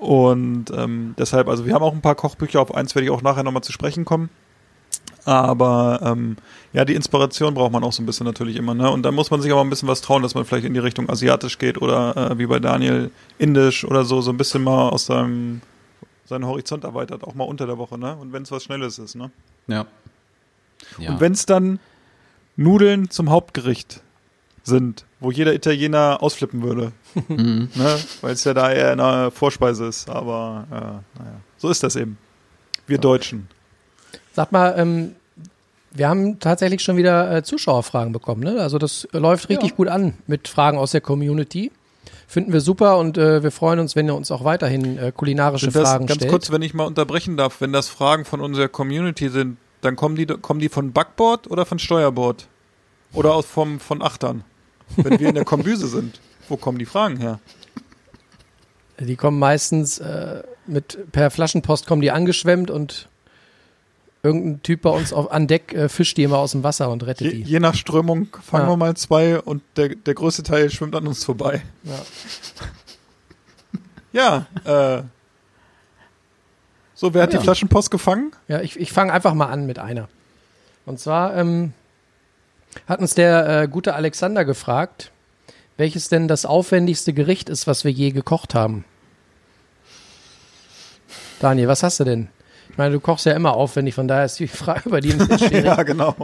Und 0.01 0.71
ähm, 0.75 1.15
deshalb, 1.19 1.47
also 1.49 1.67
wir 1.67 1.75
haben 1.75 1.83
auch 1.83 1.93
ein 1.93 2.01
paar 2.01 2.15
Kochbücher, 2.15 2.61
auf 2.61 2.75
eins 2.75 2.95
werde 2.95 3.05
ich 3.05 3.11
auch 3.11 3.21
nachher 3.21 3.43
nochmal 3.43 3.63
zu 3.63 3.71
sprechen 3.71 4.07
kommen. 4.07 4.31
Aber 5.27 6.01
ähm, 6.03 6.37
ja, 6.73 6.87
die 6.87 6.95
Inspiration 6.95 7.53
braucht 7.53 7.71
man 7.71 7.85
auch 7.85 7.93
so 7.93 8.03
ein 8.03 8.07
bisschen 8.07 8.25
natürlich 8.25 8.57
immer, 8.57 8.73
ne? 8.73 8.91
Und 8.91 9.03
dann 9.03 9.15
muss 9.15 9.31
man 9.31 9.43
sich 9.43 9.53
aber 9.53 9.61
ein 9.61 9.69
bisschen 9.69 9.89
was 9.89 10.01
trauen, 10.01 10.23
dass 10.23 10.35
man 10.35 10.47
vielleicht 10.47 10.65
in 10.65 10.73
die 10.73 10.81
Richtung 10.81 11.11
asiatisch 11.11 11.59
geht 11.59 11.81
oder 11.83 12.17
äh, 12.17 12.39
wie 12.39 12.47
bei 12.47 12.59
Daniel 12.59 13.11
indisch 13.37 13.85
oder 13.85 14.05
so, 14.05 14.23
so 14.23 14.31
ein 14.31 14.39
bisschen 14.39 14.65
mal 14.65 14.89
aus 14.89 15.05
seinem 15.05 15.61
seinen 16.25 16.47
Horizont 16.47 16.85
erweitert, 16.85 17.25
auch 17.25 17.35
mal 17.35 17.45
unter 17.45 17.67
der 17.67 17.77
Woche, 17.77 17.99
ne? 17.99 18.17
Und 18.17 18.33
wenn 18.33 18.45
es 18.45 18.51
was 18.51 18.65
Schnelles 18.65 18.99
ist, 18.99 19.17
ne? 19.17 19.31
Ja. 19.67 19.85
ja. 20.99 21.11
Und 21.11 21.21
wenn 21.21 21.33
es 21.33 21.45
dann 21.45 21.79
Nudeln 22.57 23.11
zum 23.11 23.29
Hauptgericht 23.29 24.01
sind, 24.63 25.05
wo 25.21 25.31
jeder 25.31 25.55
Italiener 25.55 26.19
ausflippen 26.23 26.63
würde, 26.63 26.93
Mhm. 27.29 27.69
ne? 27.75 27.99
weil 28.23 28.33
es 28.33 28.45
ja 28.45 28.55
da 28.55 28.73
eher 28.73 28.93
eine 28.93 29.31
Vorspeise 29.31 29.87
ist. 29.87 30.09
Aber 30.09 30.67
äh, 30.71 31.19
naja, 31.19 31.37
so 31.59 31.69
ist 31.69 31.83
das 31.83 31.97
eben. 31.97 32.19
Wir 32.87 32.99
Deutschen. 32.99 33.49
Sag 34.33 34.51
mal, 34.53 34.75
ähm, 34.77 35.15
wir 35.93 36.09
haben 36.09 36.39
tatsächlich 36.39 36.83
schon 36.83 36.97
wieder 36.97 37.37
äh, 37.37 37.43
Zuschauerfragen 37.43 38.13
bekommen. 38.13 38.43
Ne? 38.43 38.61
Also 38.61 38.79
das 38.79 39.07
läuft 39.13 39.49
richtig 39.49 39.77
gut 39.77 39.89
an 39.89 40.15
mit 40.27 40.49
Fragen 40.49 40.79
aus 40.79 40.93
der 40.93 41.01
Community. 41.01 41.71
Finden 42.27 42.53
wir 42.53 42.61
super 42.61 42.99
und 42.99 43.19
äh, 43.19 43.43
wir 43.43 43.51
freuen 43.51 43.81
uns, 43.81 43.97
wenn 43.97 44.07
ihr 44.07 44.15
uns 44.15 44.31
auch 44.31 44.45
weiterhin 44.45 44.99
äh, 44.99 45.13
kulinarische 45.15 45.67
das, 45.67 45.83
Fragen 45.91 46.07
ganz 46.07 46.17
stellt. 46.19 46.31
kurz, 46.31 46.51
wenn 46.53 46.63
ich 46.63 46.75
mal 46.75 46.85
unterbrechen 46.85 47.37
darf, 47.37 47.61
wenn 47.61 47.73
das 47.73 47.89
Fragen 47.89 48.25
von 48.25 48.41
unserer 48.41 48.69
Community 48.69 49.29
sind, 49.29 49.57
dann 49.81 49.97
kommen 49.97 50.15
die, 50.15 50.27
kommen 50.27 50.61
die 50.61 50.69
von 50.69 50.93
Backboard 50.93 51.51
oder 51.51 51.67
von 51.67 51.79
Steuerbord? 51.81 52.47
Oder 53.13 53.35
aus 53.35 53.47
vom, 53.47 53.81
von 53.81 54.01
Achtern? 54.03 54.45
Wenn 54.97 55.19
wir 55.21 55.29
in 55.29 55.35
der 55.35 55.45
Kombüse 55.45 55.87
sind, 55.87 56.21
wo 56.49 56.57
kommen 56.57 56.79
die 56.79 56.87
Fragen 56.87 57.17
her? 57.19 57.39
Die 58.99 59.17
kommen 59.17 59.39
meistens 59.39 59.99
äh, 59.99 60.43
mit 60.67 61.11
per 61.13 61.31
Flaschenpost 61.31 61.87
kommen 61.87 62.03
die 62.03 62.11
angeschwemmt 62.11 62.71
und 62.71 63.09
irgendein 64.23 64.63
Typ 64.63 64.83
bei 64.83 64.91
uns 64.91 65.13
auf, 65.15 65.33
an 65.33 65.47
Deck 65.47 65.73
äh, 65.73 65.89
fischt 65.89 66.19
die 66.19 66.25
immer 66.25 66.37
aus 66.39 66.53
dem 66.53 66.63
Wasser 66.63 66.91
und 66.91 67.07
rettet 67.07 67.33
Je, 67.33 67.33
die. 67.39 67.43
je 67.45 67.61
nach 67.61 67.75
Strömung 67.75 68.29
fangen 68.43 68.65
Ja. 68.67 68.73
wir 68.73 68.77
mal 68.77 68.95
zwei 68.97 69.41
und 69.41 69.63
der, 69.77 69.89
der 69.95 70.13
größte 70.15 70.43
Teil 70.43 70.69
schwimmt 70.71 70.95
an 70.95 71.07
uns 71.07 71.25
vorbei. 71.25 71.63
Ja, 74.13 74.47
äh. 74.65 75.03
So, 76.95 77.15
wer 77.15 77.23
hat 77.23 77.33
Ja. 77.33 77.39
die 77.39 77.45
Flaschenpost 77.45 77.91
gefangen? 77.91 78.33
Ja, 78.49 78.61
ich, 78.61 78.79
ich 78.79 78.93
fange 78.93 79.13
einfach 79.13 79.33
mal 79.35 79.47
an 79.47 79.65
mit 79.67 79.79
einer. 79.79 80.09
Und 80.85 80.99
zwar 81.01 81.35
ähm, 81.37 81.73
hat 82.87 83.01
uns 83.01 83.15
der 83.15 83.63
äh, 83.63 83.69
gute 83.69 83.95
Alexander 83.95 84.45
gefragt, 84.45 85.11
welches 85.77 86.09
denn 86.09 86.29
das 86.29 86.45
aufwendigste 86.47 87.13
Gericht 87.13 87.49
ist, 87.49 87.67
was 87.67 87.85
wir 87.85 87.91
je 87.91 88.11
gekocht 88.11 88.55
haben. 88.55 88.85
Daniel, 91.41 91.69
was 91.69 91.83
hast 91.83 92.01
du 92.01 92.05
denn? 92.05 92.29
Ich 92.71 92.79
meine, 92.79 92.93
du 92.93 93.01
kochst 93.01 93.27
ja 93.27 93.33
immer 93.33 93.55
aufwendig, 93.55 93.95
von 93.95 94.07
daher 94.09 94.25
ist 94.27 94.39
die 94.39 94.47
Frage 94.49 94.91
bei 94.91 95.01
dir 95.01 95.13
ein 95.15 95.19
bisschen 95.19 95.39
schwierig. 95.49 95.65
Ja, 95.65 95.83
genau. 95.83 96.15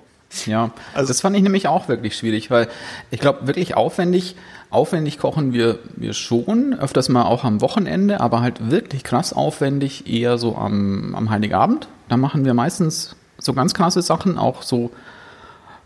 Ja, 0.44 0.70
Also- 0.94 1.08
das 1.08 1.20
fand 1.20 1.36
ich 1.36 1.42
nämlich 1.42 1.68
auch 1.68 1.88
wirklich 1.88 2.16
schwierig, 2.16 2.50
weil 2.50 2.68
ich 3.10 3.20
glaube, 3.20 3.46
wirklich 3.46 3.76
aufwendig, 3.76 4.36
aufwendig 4.70 5.18
kochen 5.18 5.52
wir, 5.52 5.78
wir 5.96 6.12
schon, 6.12 6.74
öfters 6.78 7.08
mal 7.08 7.24
auch 7.24 7.44
am 7.44 7.60
Wochenende, 7.60 8.20
aber 8.20 8.40
halt 8.40 8.70
wirklich 8.70 9.04
krass 9.04 9.32
aufwendig 9.32 10.06
eher 10.12 10.36
so 10.38 10.56
am, 10.56 11.14
am 11.14 11.30
Heiligabend. 11.30 11.88
Da 12.08 12.16
machen 12.16 12.44
wir 12.44 12.54
meistens 12.54 13.16
so 13.38 13.52
ganz 13.54 13.72
krasse 13.74 14.02
Sachen, 14.02 14.36
auch 14.38 14.62
so 14.62 14.90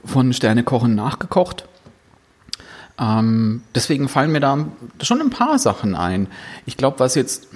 von 0.04 0.32
Sternekochen 0.32 0.94
nachgekocht. 0.94 1.66
Ähm, 2.98 3.62
deswegen 3.74 4.08
fallen 4.08 4.32
mir 4.32 4.40
da 4.40 4.66
schon 5.00 5.20
ein 5.20 5.30
paar 5.30 5.58
Sachen 5.58 5.94
ein. 5.94 6.28
Ich 6.66 6.76
glaube, 6.76 6.98
was 7.00 7.14
jetzt 7.14 7.48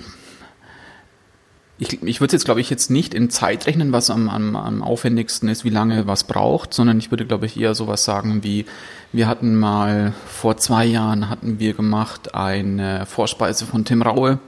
ich, 1.78 2.02
ich 2.02 2.20
würde 2.20 2.33
jetzt, 2.33 2.44
glaube 2.44 2.61
ich, 2.61 2.70
jetzt 2.70 2.90
nicht 2.90 3.14
in 3.14 3.30
Zeit 3.30 3.66
rechnen, 3.66 3.92
was 3.92 4.09
am, 4.11 4.28
am, 4.28 4.54
am 4.54 4.83
aufwendigsten 4.83 5.48
ist, 5.48 5.64
wie 5.64 5.70
lange 5.70 6.07
was 6.07 6.24
braucht, 6.24 6.72
sondern 6.72 6.98
ich 6.98 7.11
würde, 7.11 7.26
glaube 7.26 7.46
ich, 7.46 7.59
eher 7.59 7.74
sowas 7.74 8.04
sagen 8.04 8.44
wie, 8.44 8.64
wir 9.12 9.26
hatten 9.26 9.57
mal 9.57 10.12
vor 10.26 10.57
zwei 10.57 10.85
Jahren 10.85 11.28
hatten 11.28 11.59
wir 11.59 11.74
gemacht 11.74 12.35
eine 12.35 13.07
Vorspeise 13.07 13.66
von 13.66 13.85
Tim 13.85 14.02
Raue. 14.02 14.38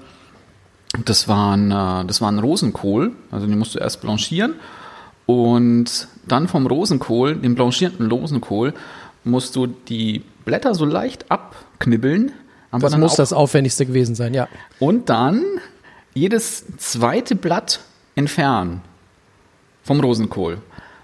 Das 1.04 1.26
war 1.26 1.56
ein, 1.56 1.72
äh, 1.72 2.06
das 2.06 2.20
war 2.20 2.30
ein 2.30 2.38
Rosenkohl, 2.38 3.12
also 3.32 3.46
den 3.46 3.58
musst 3.58 3.74
du 3.74 3.80
erst 3.80 4.00
blanchieren 4.00 4.54
und 5.26 6.08
dann 6.26 6.48
vom 6.48 6.66
Rosenkohl, 6.66 7.36
dem 7.36 7.54
blanchierten 7.54 8.10
Rosenkohl, 8.10 8.74
musst 9.24 9.56
du 9.56 9.66
die 9.66 10.22
Blätter 10.44 10.74
so 10.74 10.84
leicht 10.84 11.30
abknibbeln. 11.30 12.32
Aber 12.70 12.82
Das 12.82 12.92
dann 12.92 13.00
muss 13.00 13.16
das 13.16 13.32
aufwendigste 13.32 13.86
gewesen 13.86 14.14
sein, 14.14 14.34
ja. 14.34 14.48
und 14.78 15.08
dann 15.08 15.42
jedes 16.14 16.64
zweite 16.78 17.34
Blatt 17.34 17.80
entfernen 18.14 18.80
vom 19.82 20.00
Rosenkohl. 20.00 20.58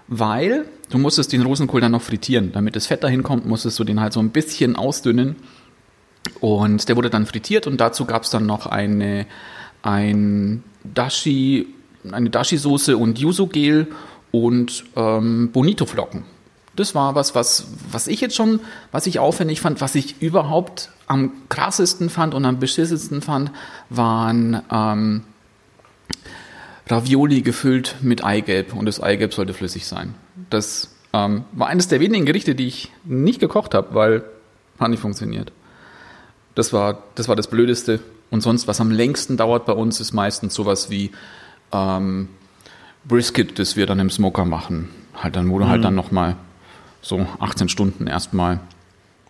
Weil 0.07 0.65
du 0.89 0.97
musstest 0.97 1.31
den 1.31 1.41
Rosenkohl 1.41 1.81
dann 1.81 1.93
noch 1.93 2.01
frittieren. 2.01 2.51
Damit 2.51 2.75
das 2.75 2.87
Fett 2.87 3.03
dahin 3.03 3.23
kommt, 3.23 3.45
musstest 3.45 3.79
du 3.79 3.83
den 3.83 3.99
halt 4.01 4.13
so 4.13 4.19
ein 4.19 4.29
bisschen 4.29 4.75
ausdünnen. 4.75 5.35
Und 6.39 6.87
der 6.89 6.95
wurde 6.95 7.09
dann 7.09 7.25
frittiert 7.25 7.67
und 7.67 7.79
dazu 7.79 8.05
gab 8.05 8.23
es 8.23 8.29
dann 8.29 8.45
noch 8.45 8.65
eine, 8.65 9.25
ein 9.81 10.63
Dashi, 10.83 11.67
eine 12.11 12.29
Dashi-Soße 12.29 12.95
und 12.95 13.19
Yuzu-Gel 13.19 13.87
und 14.33 14.83
ähm, 14.95 15.51
Bonito-Flocken. 15.51 16.25
Das 16.75 16.95
war 16.95 17.13
was, 17.13 17.35
was, 17.35 17.67
was 17.91 18.07
ich 18.07 18.19
jetzt 18.19 18.35
schon, 18.35 18.59
was 18.91 19.05
ich 19.05 19.19
aufwendig 19.19 19.61
fand, 19.61 19.79
was 19.79 19.93
ich 19.93 20.21
überhaupt 20.23 20.89
am 21.05 21.31
krassesten 21.49 22.09
fand 22.09 22.33
und 22.33 22.43
am 22.43 22.59
beschissensten 22.59 23.21
fand, 23.21 23.51
waren 23.91 24.63
ähm, 24.71 25.23
Ravioli 26.87 27.43
gefüllt 27.43 27.97
mit 28.01 28.23
Eigelb 28.23 28.73
und 28.73 28.87
das 28.87 28.99
Eigelb 28.99 29.35
sollte 29.35 29.53
flüssig 29.53 29.85
sein. 29.85 30.15
Das 30.49 30.95
ähm, 31.13 31.43
war 31.51 31.67
eines 31.67 31.87
der 31.87 31.99
wenigen 31.99 32.25
Gerichte, 32.25 32.55
die 32.55 32.65
ich 32.65 32.91
nicht 33.03 33.39
gekocht 33.39 33.75
habe, 33.75 33.93
weil 33.93 34.23
hat 34.79 34.89
nicht 34.89 34.99
funktioniert. 34.99 35.51
Das 36.55 36.73
war, 36.73 37.03
das 37.13 37.27
war 37.27 37.35
das 37.35 37.47
Blödeste. 37.47 37.99
Und 38.31 38.41
sonst, 38.41 38.67
was 38.67 38.81
am 38.81 38.89
längsten 38.89 39.37
dauert 39.37 39.67
bei 39.67 39.73
uns, 39.73 39.99
ist 39.99 40.11
meistens 40.11 40.55
sowas 40.55 40.89
wie 40.89 41.11
ähm, 41.71 42.29
Brisket, 43.05 43.59
das 43.59 43.75
wir 43.75 43.85
dann 43.85 43.99
im 43.99 44.09
Smoker 44.09 44.45
machen. 44.45 44.89
Halt 45.15 45.35
dann, 45.35 45.49
wo 45.51 45.59
du 45.59 45.67
halt 45.67 45.83
dann 45.83 45.95
nochmal 45.95 46.35
so 47.01 47.27
18 47.39 47.69
Stunden 47.69 48.07
erstmal. 48.07 48.59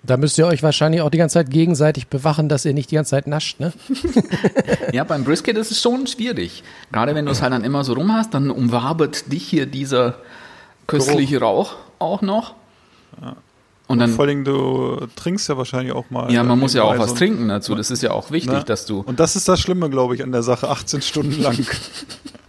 Da 0.05 0.17
müsst 0.17 0.37
ihr 0.37 0.45
euch 0.45 0.61
wahrscheinlich 0.63 1.01
auch 1.01 1.09
die 1.09 1.17
ganze 1.17 1.35
Zeit 1.35 1.49
gegenseitig 1.49 2.07
bewachen, 2.07 2.49
dass 2.49 2.65
ihr 2.65 2.73
nicht 2.73 2.91
die 2.91 2.95
ganze 2.95 3.11
Zeit 3.11 3.25
nascht, 3.25 3.59
ne? 3.59 3.71
Ja, 4.91 5.05
beim 5.05 5.23
Brisket 5.23 5.57
ist 5.57 5.71
es 5.71 5.81
schon 5.81 6.07
schwierig. 6.07 6.63
Gerade 6.91 7.15
wenn 7.15 7.25
du 7.25 7.31
es 7.31 7.41
halt 7.41 7.53
dann 7.53 7.63
immer 7.63 7.83
so 7.83 7.93
rum 7.93 8.13
hast, 8.13 8.33
dann 8.33 8.51
umwabert 8.51 9.31
dich 9.31 9.47
hier 9.47 9.65
dieser 9.65 10.15
köstliche 10.87 11.39
Rauch 11.39 11.75
auch 11.99 12.21
noch. 12.21 12.53
Und 13.87 13.99
dann, 13.99 14.11
Vor 14.11 14.25
allem, 14.25 14.43
du 14.43 15.07
trinkst 15.15 15.47
ja 15.49 15.57
wahrscheinlich 15.57 15.93
auch 15.93 16.09
mal. 16.09 16.31
ja, 16.31 16.43
man 16.43 16.59
muss 16.59 16.73
ja 16.73 16.83
auch 16.83 16.97
was 16.97 17.13
trinken 17.13 17.47
dazu. 17.47 17.75
Das 17.75 17.89
ist 17.91 18.01
ja 18.01 18.11
auch 18.11 18.31
wichtig, 18.31 18.53
ne? 18.53 18.63
dass 18.65 18.85
du. 18.85 19.01
Und 19.01 19.19
das 19.19 19.35
ist 19.35 19.47
das 19.47 19.59
Schlimme, 19.59 19.89
glaube 19.89 20.15
ich, 20.15 20.23
an 20.23 20.31
der 20.31 20.43
Sache. 20.43 20.69
18 20.69 21.01
Stunden 21.01 21.41
lang. 21.41 21.57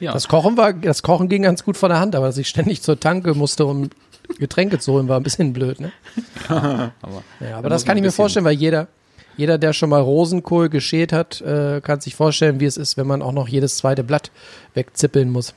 Ja. 0.00 0.12
Das 0.12 0.28
Kochen 0.28 0.56
war, 0.56 0.72
das 0.72 1.02
Kochen 1.02 1.28
ging 1.28 1.42
ganz 1.42 1.62
gut 1.62 1.76
von 1.76 1.90
der 1.90 2.00
Hand, 2.00 2.16
aber 2.16 2.26
dass 2.26 2.38
ich 2.38 2.48
ständig 2.48 2.82
zur 2.82 2.98
Tanke 2.98 3.34
musste, 3.34 3.66
um 3.66 3.90
Getränke 4.38 4.78
zu 4.78 4.92
holen, 4.92 5.08
war 5.08 5.18
ein 5.18 5.22
bisschen 5.22 5.52
blöd, 5.52 5.80
ne? 5.80 5.92
aber 6.48 6.92
Ja, 7.40 7.58
aber 7.58 7.64
Da 7.64 7.68
das 7.68 7.84
kann 7.84 7.96
ich 7.96 8.02
mir 8.02 8.12
vorstellen, 8.12 8.44
weil 8.44 8.54
jeder, 8.54 8.88
jeder, 9.36 9.58
der 9.58 9.72
schon 9.72 9.90
mal 9.90 10.00
Rosenkohl 10.00 10.68
geschält 10.68 11.12
hat, 11.12 11.40
äh, 11.40 11.80
kann 11.82 12.00
sich 12.00 12.14
vorstellen, 12.14 12.60
wie 12.60 12.64
es 12.64 12.76
ist, 12.76 12.96
wenn 12.96 13.06
man 13.06 13.22
auch 13.22 13.32
noch 13.32 13.48
jedes 13.48 13.76
zweite 13.76 14.04
Blatt 14.04 14.30
wegzippeln 14.74 15.30
muss. 15.30 15.54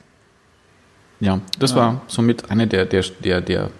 Ja, 1.20 1.40
das 1.58 1.74
war 1.74 2.02
somit 2.06 2.50
eine 2.50 2.66
der, 2.66 2.84
der, 2.84 3.02
der, 3.22 3.40
der, 3.40 3.70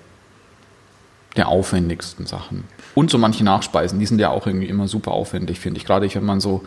der 1.36 1.48
aufwendigsten 1.48 2.26
Sachen. 2.26 2.64
Und 2.94 3.10
so 3.10 3.18
manche 3.18 3.44
Nachspeisen, 3.44 3.98
die 3.98 4.06
sind 4.06 4.20
ja 4.20 4.30
auch 4.30 4.46
irgendwie 4.46 4.68
immer 4.68 4.88
super 4.88 5.10
aufwendig, 5.10 5.58
finde 5.58 5.78
ich. 5.78 5.84
Gerade 5.84 6.12
wenn 6.14 6.24
man 6.24 6.40
so, 6.40 6.62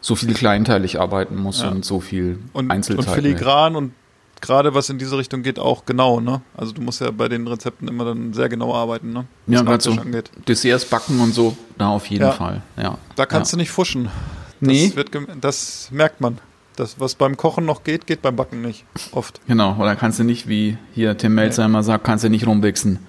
so 0.00 0.14
viel 0.14 0.34
kleinteilig 0.34 1.00
arbeiten 1.00 1.36
muss 1.36 1.62
Ja. 1.62 1.68
und 1.68 1.84
so 1.84 2.00
viel 2.00 2.38
Und, 2.52 2.66
und 2.66 2.70
Einzelteile. 2.70 3.14
filigran 3.14 3.76
und 3.76 3.92
gerade 4.40 4.72
was 4.74 4.88
in 4.88 4.98
diese 4.98 5.18
Richtung 5.18 5.42
geht, 5.42 5.58
auch 5.58 5.84
genau, 5.84 6.20
ne? 6.20 6.40
Also 6.56 6.72
du 6.72 6.80
musst 6.80 7.00
ja 7.00 7.10
bei 7.10 7.28
den 7.28 7.46
Rezepten 7.48 7.88
immer 7.88 8.04
dann 8.04 8.32
sehr 8.32 8.48
genau 8.48 8.74
arbeiten, 8.74 9.12
ne? 9.12 9.24
Ja, 9.46 9.60
Was 9.60 9.66
gerade 9.66 9.82
so 9.84 9.90
Nachtisch 9.90 10.06
angeht. 10.06 10.30
Desserts 10.46 10.84
backen 10.84 11.20
und 11.20 11.34
so, 11.34 11.56
da 11.76 11.88
auf 11.88 12.06
jeden 12.06 12.22
Ja. 12.24 12.32
Fall. 12.32 12.62
Ja. 12.76 12.98
Da 13.16 13.26
kannst 13.26 13.52
ja. 13.52 13.56
du 13.56 13.60
nicht 13.60 13.70
fuschen. 13.70 14.04
Das, 14.60 14.68
Nee. 14.68 14.92
das 15.40 15.88
merkt 15.92 16.20
man. 16.20 16.38
Das, 16.76 17.00
was 17.00 17.16
beim 17.16 17.36
Kochen 17.36 17.64
noch 17.66 17.82
geht, 17.82 18.06
geht 18.06 18.22
beim 18.22 18.36
Backen 18.36 18.60
nicht. 18.62 18.84
Oft. 19.10 19.40
Genau, 19.48 19.76
oder 19.80 19.96
kannst 19.96 20.20
du 20.20 20.24
nicht, 20.24 20.46
wie 20.48 20.78
hier 20.94 21.16
Tim 21.18 21.34
Melzer 21.34 21.64
immer 21.64 21.82
sagt, 21.82 22.04
kannst 22.04 22.22
du 22.22 22.28
nicht 22.28 22.46
rumwichsen. 22.46 23.00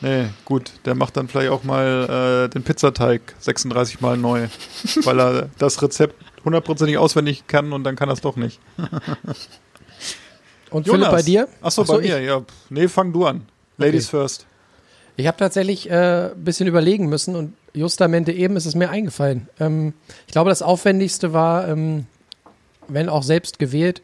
Nee, 0.00 0.26
gut. 0.44 0.72
Der 0.84 0.94
macht 0.94 1.16
dann 1.16 1.28
vielleicht 1.28 1.50
auch 1.50 1.64
mal 1.64 2.46
äh, 2.46 2.48
den 2.48 2.62
Pizzateig 2.62 3.34
36 3.40 4.00
Mal 4.00 4.16
neu, 4.16 4.48
weil 5.04 5.20
er 5.20 5.50
das 5.58 5.82
Rezept 5.82 6.14
hundertprozentig 6.44 6.98
auswendig 6.98 7.46
kann 7.46 7.72
und 7.72 7.84
dann 7.84 7.96
kann 7.96 8.08
er 8.08 8.12
es 8.12 8.20
doch 8.20 8.36
nicht. 8.36 8.60
Und 10.70 10.86
Philipp, 10.86 11.10
bei 11.10 11.22
dir? 11.22 11.48
Achso, 11.62 11.82
Ach 11.82 11.86
so, 11.86 11.92
bei 11.94 12.00
mir, 12.00 12.20
ja. 12.20 12.42
Nee, 12.70 12.88
fang 12.88 13.12
du 13.12 13.26
an. 13.26 13.46
Ladies 13.76 14.08
first. 14.08 14.46
Ich 15.16 15.26
habe 15.26 15.36
tatsächlich 15.36 15.90
äh, 15.90 16.30
ein 16.30 16.44
bisschen 16.44 16.68
überlegen 16.68 17.08
müssen 17.08 17.34
und 17.34 17.54
justamente 17.74 18.32
eben 18.32 18.56
ist 18.56 18.66
es 18.66 18.74
mir 18.74 18.90
eingefallen. 18.90 19.48
Ähm, 19.58 19.94
ich 20.26 20.32
glaube, 20.32 20.50
das 20.50 20.62
Aufwendigste 20.62 21.32
war, 21.32 21.66
ähm, 21.68 22.06
wenn 22.86 23.08
auch 23.08 23.22
selbst 23.24 23.58
gewählt, 23.58 24.02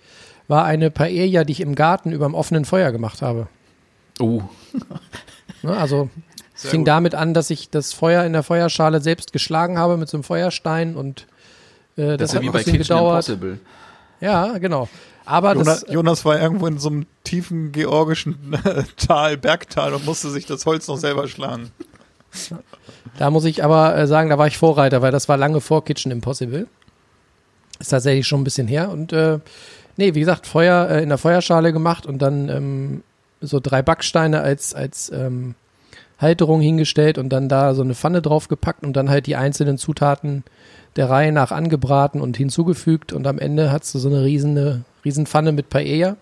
war 0.48 0.64
eine 0.64 0.90
Paella, 0.90 1.44
die 1.44 1.52
ich 1.52 1.60
im 1.60 1.74
Garten 1.74 2.12
über 2.12 2.26
dem 2.26 2.34
offenen 2.34 2.64
Feuer 2.64 2.90
gemacht 2.92 3.22
habe. 3.22 3.46
Oh, 4.18 4.42
Ne, 5.64 5.76
also 5.76 6.10
es 6.54 6.66
fing 6.68 6.80
gut. 6.80 6.88
damit 6.88 7.14
an, 7.14 7.34
dass 7.34 7.50
ich 7.50 7.70
das 7.70 7.92
Feuer 7.92 8.24
in 8.24 8.32
der 8.32 8.42
Feuerschale 8.42 9.00
selbst 9.00 9.32
geschlagen 9.32 9.78
habe 9.78 9.96
mit 9.96 10.08
so 10.08 10.16
einem 10.16 10.24
Feuerstein 10.24 10.94
und 10.94 11.26
äh, 11.96 12.16
das, 12.16 12.18
das 12.18 12.30
ist 12.30 12.34
hat 12.34 12.34
ja 12.34 12.42
wie 12.42 12.46
ein 12.46 12.52
bei 12.52 12.58
bisschen 12.58 12.72
Kitchen 12.72 12.96
gedauert. 12.96 13.28
Impossible. 13.28 13.58
Ja, 14.20 14.58
genau. 14.58 14.88
Aber 15.24 15.54
Jonas, 15.54 15.80
das, 15.80 15.92
Jonas 15.92 16.24
war 16.24 16.40
irgendwo 16.40 16.66
in 16.66 16.78
so 16.78 16.90
einem 16.90 17.06
tiefen 17.24 17.72
georgischen 17.72 18.52
äh, 18.64 18.82
Tal, 18.96 19.38
Bergtal 19.38 19.94
und 19.94 20.04
musste 20.04 20.30
sich 20.30 20.44
das 20.44 20.66
Holz 20.66 20.86
noch 20.86 20.98
selber 20.98 21.28
schlagen. 21.28 21.70
Da 23.16 23.30
muss 23.30 23.44
ich 23.44 23.64
aber 23.64 23.96
äh, 23.96 24.06
sagen, 24.06 24.28
da 24.28 24.38
war 24.38 24.46
ich 24.46 24.58
Vorreiter, 24.58 25.02
weil 25.02 25.12
das 25.12 25.28
war 25.28 25.36
lange 25.36 25.60
vor 25.60 25.84
Kitchen 25.84 26.12
Impossible. 26.12 26.66
Ist 27.78 27.88
tatsächlich 27.88 28.26
schon 28.26 28.40
ein 28.40 28.44
bisschen 28.44 28.68
her. 28.68 28.90
Und 28.90 29.12
äh, 29.12 29.38
nee, 29.96 30.14
wie 30.14 30.20
gesagt, 30.20 30.46
Feuer 30.46 30.88
äh, 30.90 31.02
in 31.02 31.08
der 31.08 31.18
Feuerschale 31.18 31.72
gemacht 31.72 32.06
und 32.06 32.18
dann 32.20 32.48
ähm, 32.48 33.02
so 33.40 33.60
drei 33.60 33.82
Backsteine 33.82 34.40
als, 34.40 34.74
als 34.74 35.10
ähm, 35.12 35.54
Halterung 36.18 36.60
hingestellt 36.60 37.18
und 37.18 37.28
dann 37.28 37.48
da 37.48 37.74
so 37.74 37.82
eine 37.82 37.94
Pfanne 37.94 38.22
draufgepackt 38.22 38.84
und 38.84 38.94
dann 38.94 39.10
halt 39.10 39.26
die 39.26 39.36
einzelnen 39.36 39.78
Zutaten 39.78 40.44
der 40.96 41.10
Reihe 41.10 41.32
nach 41.32 41.50
angebraten 41.50 42.20
und 42.20 42.36
hinzugefügt 42.36 43.12
und 43.12 43.26
am 43.26 43.38
Ende 43.38 43.72
hat's 43.72 43.92
so 43.92 44.08
eine 44.08 44.22
riesen, 44.22 44.84
riesen 45.04 45.26
Pfanne 45.26 45.52
mit 45.52 45.68
Paella. 45.68 46.16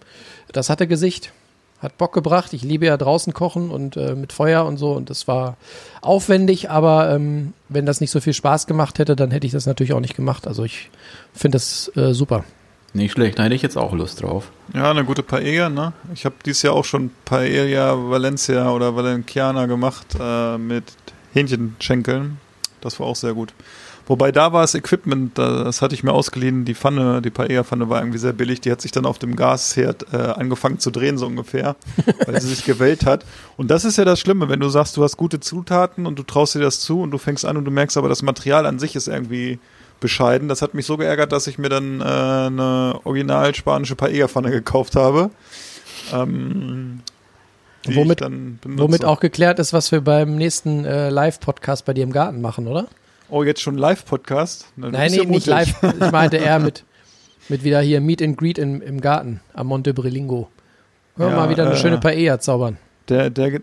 Das 0.53 0.71
hatte 0.71 0.87
Gesicht. 0.87 1.33
Hat 1.79 1.99
Bock 1.99 2.13
gebracht. 2.13 2.53
Ich 2.53 2.63
liebe 2.63 2.87
ja 2.87 2.97
draußen 2.97 3.35
kochen 3.35 3.71
und 3.71 3.97
äh, 3.97 4.15
mit 4.15 4.33
Feuer 4.33 4.65
und 4.67 4.77
so 4.77 4.93
und 4.93 5.11
das 5.11 5.27
war 5.27 5.57
aufwendig, 6.01 6.71
aber 6.71 7.13
ähm, 7.13 7.55
wenn 7.69 7.87
das 7.87 8.01
nicht 8.01 8.13
so 8.13 8.21
viel 8.21 8.35
Spaß 8.35 8.69
gemacht 8.69 9.01
hätte, 9.01 9.17
dann 9.17 9.33
hätte 9.33 9.49
ich 9.49 9.53
das 9.53 9.67
natürlich 9.67 9.93
auch 9.93 10.01
nicht 10.01 10.15
gemacht. 10.15 10.47
Also 10.47 10.63
ich 10.63 10.91
finde 11.35 11.57
das 11.57 11.91
äh, 11.97 12.15
super. 12.15 12.45
Nicht 12.95 13.13
schlecht, 13.13 13.39
da 13.39 13.45
hätte 13.45 13.55
ich 13.55 13.63
jetzt 13.63 13.79
auch 13.79 13.95
Lust 13.95 14.23
drauf. 14.23 14.51
Ja, 14.75 14.91
eine 14.91 15.05
gute 15.05 15.23
Paella, 15.23 15.71
ne? 15.71 15.95
Ich 16.13 16.27
habe 16.27 16.35
dieses 16.45 16.63
Jahr 16.63 16.75
auch 16.75 16.85
schon 16.85 17.11
Paella 17.25 17.97
Valencia 17.97 18.71
oder 18.71 18.95
Valenciana 18.95 19.67
gemacht 19.67 20.07
äh, 20.21 20.59
mit 20.59 20.85
Hähnchenschenkeln. 21.33 22.39
Das 22.83 23.01
war 23.01 23.07
auch 23.07 23.17
sehr 23.17 23.33
gut. 23.33 23.55
Wobei 24.07 24.33
da 24.33 24.53
war 24.53 24.63
das 24.63 24.75
Equipment, 24.75 25.39
das 25.39 25.81
hatte 25.81 25.95
ich 25.95 26.03
mir 26.03 26.13
ausgeliehen, 26.13 26.65
die 26.65 26.75
Pfanne, 26.75 27.23
die 27.23 27.31
Paella-Pfanne 27.31 27.89
war 27.89 28.01
irgendwie 28.01 28.19
sehr 28.19 28.33
billig. 28.33 28.61
Die 28.61 28.73
hat 28.73 28.81
sich 28.81 28.91
dann 28.91 29.07
auf 29.07 29.19
dem 29.19 29.37
Gasherd 29.37 30.07
äh, 30.13 30.17
angefangen 30.17 30.81
zu 30.81 30.91
drehen, 30.91 31.19
so 31.19 31.27
ungefähr, 31.27 31.77
weil 32.27 32.41
sie 32.41 32.49
sich 32.49 32.65
gewellt 32.65 33.07
hat. 33.07 33.25
Und 33.57 33.71
das 33.71 33.85
ist 33.85 33.99
ja 33.99 34.05
das 34.05 34.19
Schlimme, 34.19 34.49
wenn 34.49 34.61
du 34.61 34.69
sagst, 34.69 34.97
du 34.97 35.05
hast 35.05 35.17
gute 35.17 35.39
Zutaten 35.41 36.07
und 36.07 36.19
du 36.19 36.25
traust 36.25 36.57
dir 36.57 36.61
das 36.61 36.81
zu 36.81 37.01
und 37.01 37.13
du 37.13 37.19
fängst 37.19 37.45
an 37.45 37.57
und 37.57 37.65
du 37.65 37.71
merkst 37.71 37.97
aber, 37.97 38.09
das 38.09 38.23
Material 38.23 38.67
an 38.67 38.79
sich 38.79 38.97
ist 38.97 39.07
irgendwie 39.07 39.61
bescheiden. 40.03 40.49
Das 40.49 40.61
hat 40.61 40.75
mich 40.75 40.85
so 40.85 40.99
geärgert, 40.99 41.33
dass 41.33 41.47
ich 41.47 41.57
mir 41.57 41.71
dann 41.71 42.03
äh, 42.03 42.05
eine 42.05 43.01
original 43.05 43.55
spanische 43.55 43.97
Paella-Pfanne 43.97 44.51
gekauft 44.51 44.97
habe. 44.97 45.31
Ähm, 46.13 47.01
Womit-. 47.87 48.21
Womit 48.65 49.05
auch 49.07 49.21
geklärt 49.21 49.59
ist, 49.59 49.73
was 49.73 49.91
wir 49.91 50.03
beim 50.03 50.37
nächsten 50.37 50.85
äh, 50.85 51.09
Live-Podcast 51.09 51.87
bei 51.87 51.95
dir 51.95 52.05
im 52.05 52.13
Garten 52.13 52.43
machen, 52.43 52.69
oder? 52.69 52.87
Oh, 53.31 53.43
jetzt 53.43 53.63
schon 53.63 53.79
Live-Podcast? 53.79 54.67
Nein, 54.77 55.11
nee, 55.11 55.17
ja 55.17 55.25
nicht 55.25 55.47
live. 55.47 55.75
Ich 55.83 56.11
meinte 56.13 56.37
eher 56.37 56.59
mit, 56.59 56.85
mit 57.49 57.65
wieder 57.65 57.81
hier 57.81 58.01
Meet 58.03 58.23
and 58.23 58.37
Greet 58.37 58.59
im, 58.59 58.83
im 58.83 59.01
Garten 59.01 59.41
am 59.55 59.69
Monte 59.69 59.95
Brilingo. 59.95 60.49
Wir 61.17 61.29
Ja, 61.29 61.37
mal 61.37 61.49
wieder 61.49 61.65
eine 61.65 61.75
äh, 61.75 61.79
schöne 61.79 61.99
Paella 61.99 62.39
zaubern. 62.39 62.77
Der, 63.09 63.31
der 63.31 63.61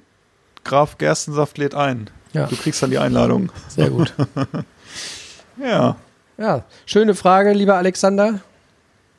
Graf 0.63 0.97
Gerstensaft 0.97 1.58
lädt 1.58 1.75
ein. 1.75 2.10
Ja. 2.34 2.47
Du 2.47 2.56
kriegst 2.56 2.82
dann 2.82 2.89
die 2.89 2.97
Einladung. 2.97 3.52
Sehr 3.69 3.89
gut. 3.89 4.13
Ja. 5.62 5.97
Ja, 6.39 6.63
schöne 6.86 7.15
Frage, 7.15 7.54
lieber 7.54 7.75
Alexander. 7.75 8.39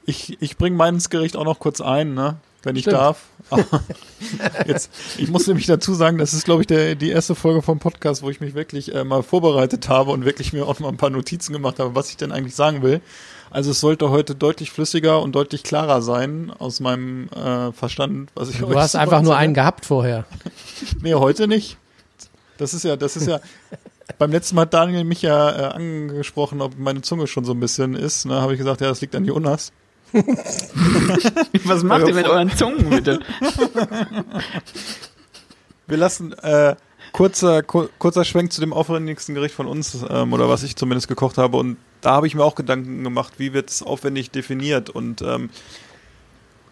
Ich, 0.06 0.40
ich 0.40 0.56
bringe 0.56 0.76
meines 0.76 1.11
Gericht 1.11 1.37
auch 1.37 1.44
noch 1.44 1.59
kurz 1.59 1.80
ein, 1.80 2.14
ne? 2.14 2.38
wenn 2.62 2.76
ich 2.76 2.83
Stimmt. 2.83 2.96
darf. 2.96 3.22
Jetzt, 4.66 4.90
ich 5.18 5.28
muss 5.28 5.46
nämlich 5.46 5.66
dazu 5.66 5.94
sagen, 5.94 6.18
das 6.18 6.35
ist, 6.35 6.44
glaube 6.44 6.62
ich, 6.62 6.66
der, 6.66 6.94
die 6.94 7.11
erste 7.11 7.35
Folge 7.35 7.62
vom 7.62 7.78
Podcast, 7.78 8.22
wo 8.22 8.30
ich 8.30 8.40
mich 8.40 8.54
wirklich 8.54 8.94
äh, 8.94 9.04
mal 9.04 9.22
vorbereitet 9.22 9.88
habe 9.88 10.11
und 10.11 10.24
wirklich 10.24 10.52
mir 10.52 10.66
auch 10.66 10.78
mal 10.78 10.88
ein 10.88 10.96
paar 10.96 11.11
Notizen 11.11 11.52
gemacht 11.52 11.78
habe, 11.78 11.94
was 11.94 12.11
ich 12.11 12.16
denn 12.16 12.33
eigentlich 12.33 12.54
sagen 12.54 12.83
will. 12.83 13.00
Also 13.50 13.72
es 13.72 13.80
sollte 13.80 14.11
heute 14.11 14.35
deutlich 14.35 14.70
flüssiger 14.70 15.20
und 15.22 15.35
deutlich 15.35 15.62
klarer 15.62 16.02
sein 16.02 16.52
aus 16.56 16.80
meinem 16.80 17.28
äh, 17.30 17.72
Verstand, 17.72 18.30
was 18.35 18.50
ich 18.50 18.59
Du 18.59 18.78
hast 18.78 18.94
einfach 18.94 19.22
nur 19.22 19.37
einen 19.37 19.54
gehabt 19.54 19.87
vorher. 19.87 20.24
Nee, 21.02 21.14
heute 21.14 21.48
nicht. 21.48 21.76
Das 22.59 22.74
ist 22.74 22.85
ja, 22.85 22.96
das 22.96 23.16
ist 23.16 23.26
ja. 23.26 23.40
Beim 24.18 24.31
letzten 24.33 24.57
Mal 24.57 24.62
hat 24.62 24.75
Daniel 24.75 25.05
mich 25.05 25.23
ja 25.23 25.51
äh, 25.51 25.75
angesprochen, 25.75 26.61
ob 26.61 26.79
meine 26.79 27.03
Zunge 27.03 27.27
schon 27.27 27.44
so 27.44 27.53
ein 27.53 27.61
bisschen 27.61 27.94
ist. 27.94 28.27
Ne, 28.27 28.40
habe 28.40 28.53
ich 28.53 28.59
gesagt, 28.59 28.81
ja, 28.81 28.88
das 28.88 29.01
liegt 29.01 29.14
an 29.14 29.25
Jonas. 29.25 29.73
Was 31.64 31.83
macht 31.85 32.09
ihr 32.09 32.14
mit 32.14 32.27
euren 32.27 32.51
Zungen, 32.51 32.90
bitte? 32.90 33.20
Wir 35.87 35.96
lassen 35.96 36.33
äh, 36.33 36.75
kurzer 37.12 37.62
ku 37.62 37.88
kurzer 37.99 38.25
Schwenk 38.25 38.53
zu 38.53 38.61
dem 38.61 38.73
aufwendigsten 38.73 39.35
Gericht 39.35 39.55
von 39.55 39.66
uns 39.66 40.05
ähm, 40.09 40.33
oder 40.33 40.49
was 40.49 40.62
ich 40.62 40.77
zumindest 40.77 41.09
gekocht 41.09 41.38
habe 41.38 41.57
und 41.57 41.77
da 42.01 42.12
habe 42.12 42.27
ich 42.27 42.35
mir 42.35 42.44
auch 42.44 42.55
Gedanken 42.55 43.03
gemacht, 43.05 43.35
wie 43.38 43.53
wird 43.53 43.70
es 43.70 43.83
aufwendig 43.83 44.31
definiert 44.31 44.90
und 44.90 45.23
ähm, 45.23 45.51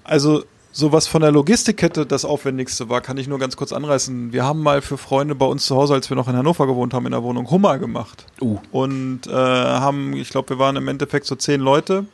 also 0.05 0.44
So 0.70 0.92
was 0.92 1.07
von 1.07 1.22
der 1.22 1.33
Logistikkette 1.33 2.04
das 2.07 2.24
Aufwendigste 2.24 2.88
war, 2.88 3.00
kann 3.00 3.16
ich 3.16 3.26
nur 3.26 3.38
ganz 3.38 3.57
kurz 3.57 3.72
anreißen. 3.72 4.33
Wir 4.33 4.44
haben 4.44 4.62
mal 4.62 4.83
für 4.83 4.98
Freunde 4.98 5.35
bei 5.35 5.46
uns 5.46 5.66
zu 5.66 5.74
Hause, 5.74 5.94
als 5.94 6.11
wir 6.11 6.16
noch 6.16 6.28
in 6.28 6.37
Hannover 6.37 6.66
gewohnt 6.66 6.92
haben, 6.92 7.07
in 7.07 7.12
der 7.12 7.22
Wohnung 7.22 7.50
Hummer 7.50 7.78
gemacht. 7.78 8.26
Uh. 8.40 8.59
Und 8.70 9.26
äh, 9.26 9.33
haben, 9.33 10.12
ich 10.12 10.28
glaube, 10.28 10.50
wir 10.50 10.59
waren 10.59 10.76
im 10.76 10.87
Endeffekt 10.87 11.26
so 11.26 11.37
zehn 11.37 11.61
Leute 11.61 12.04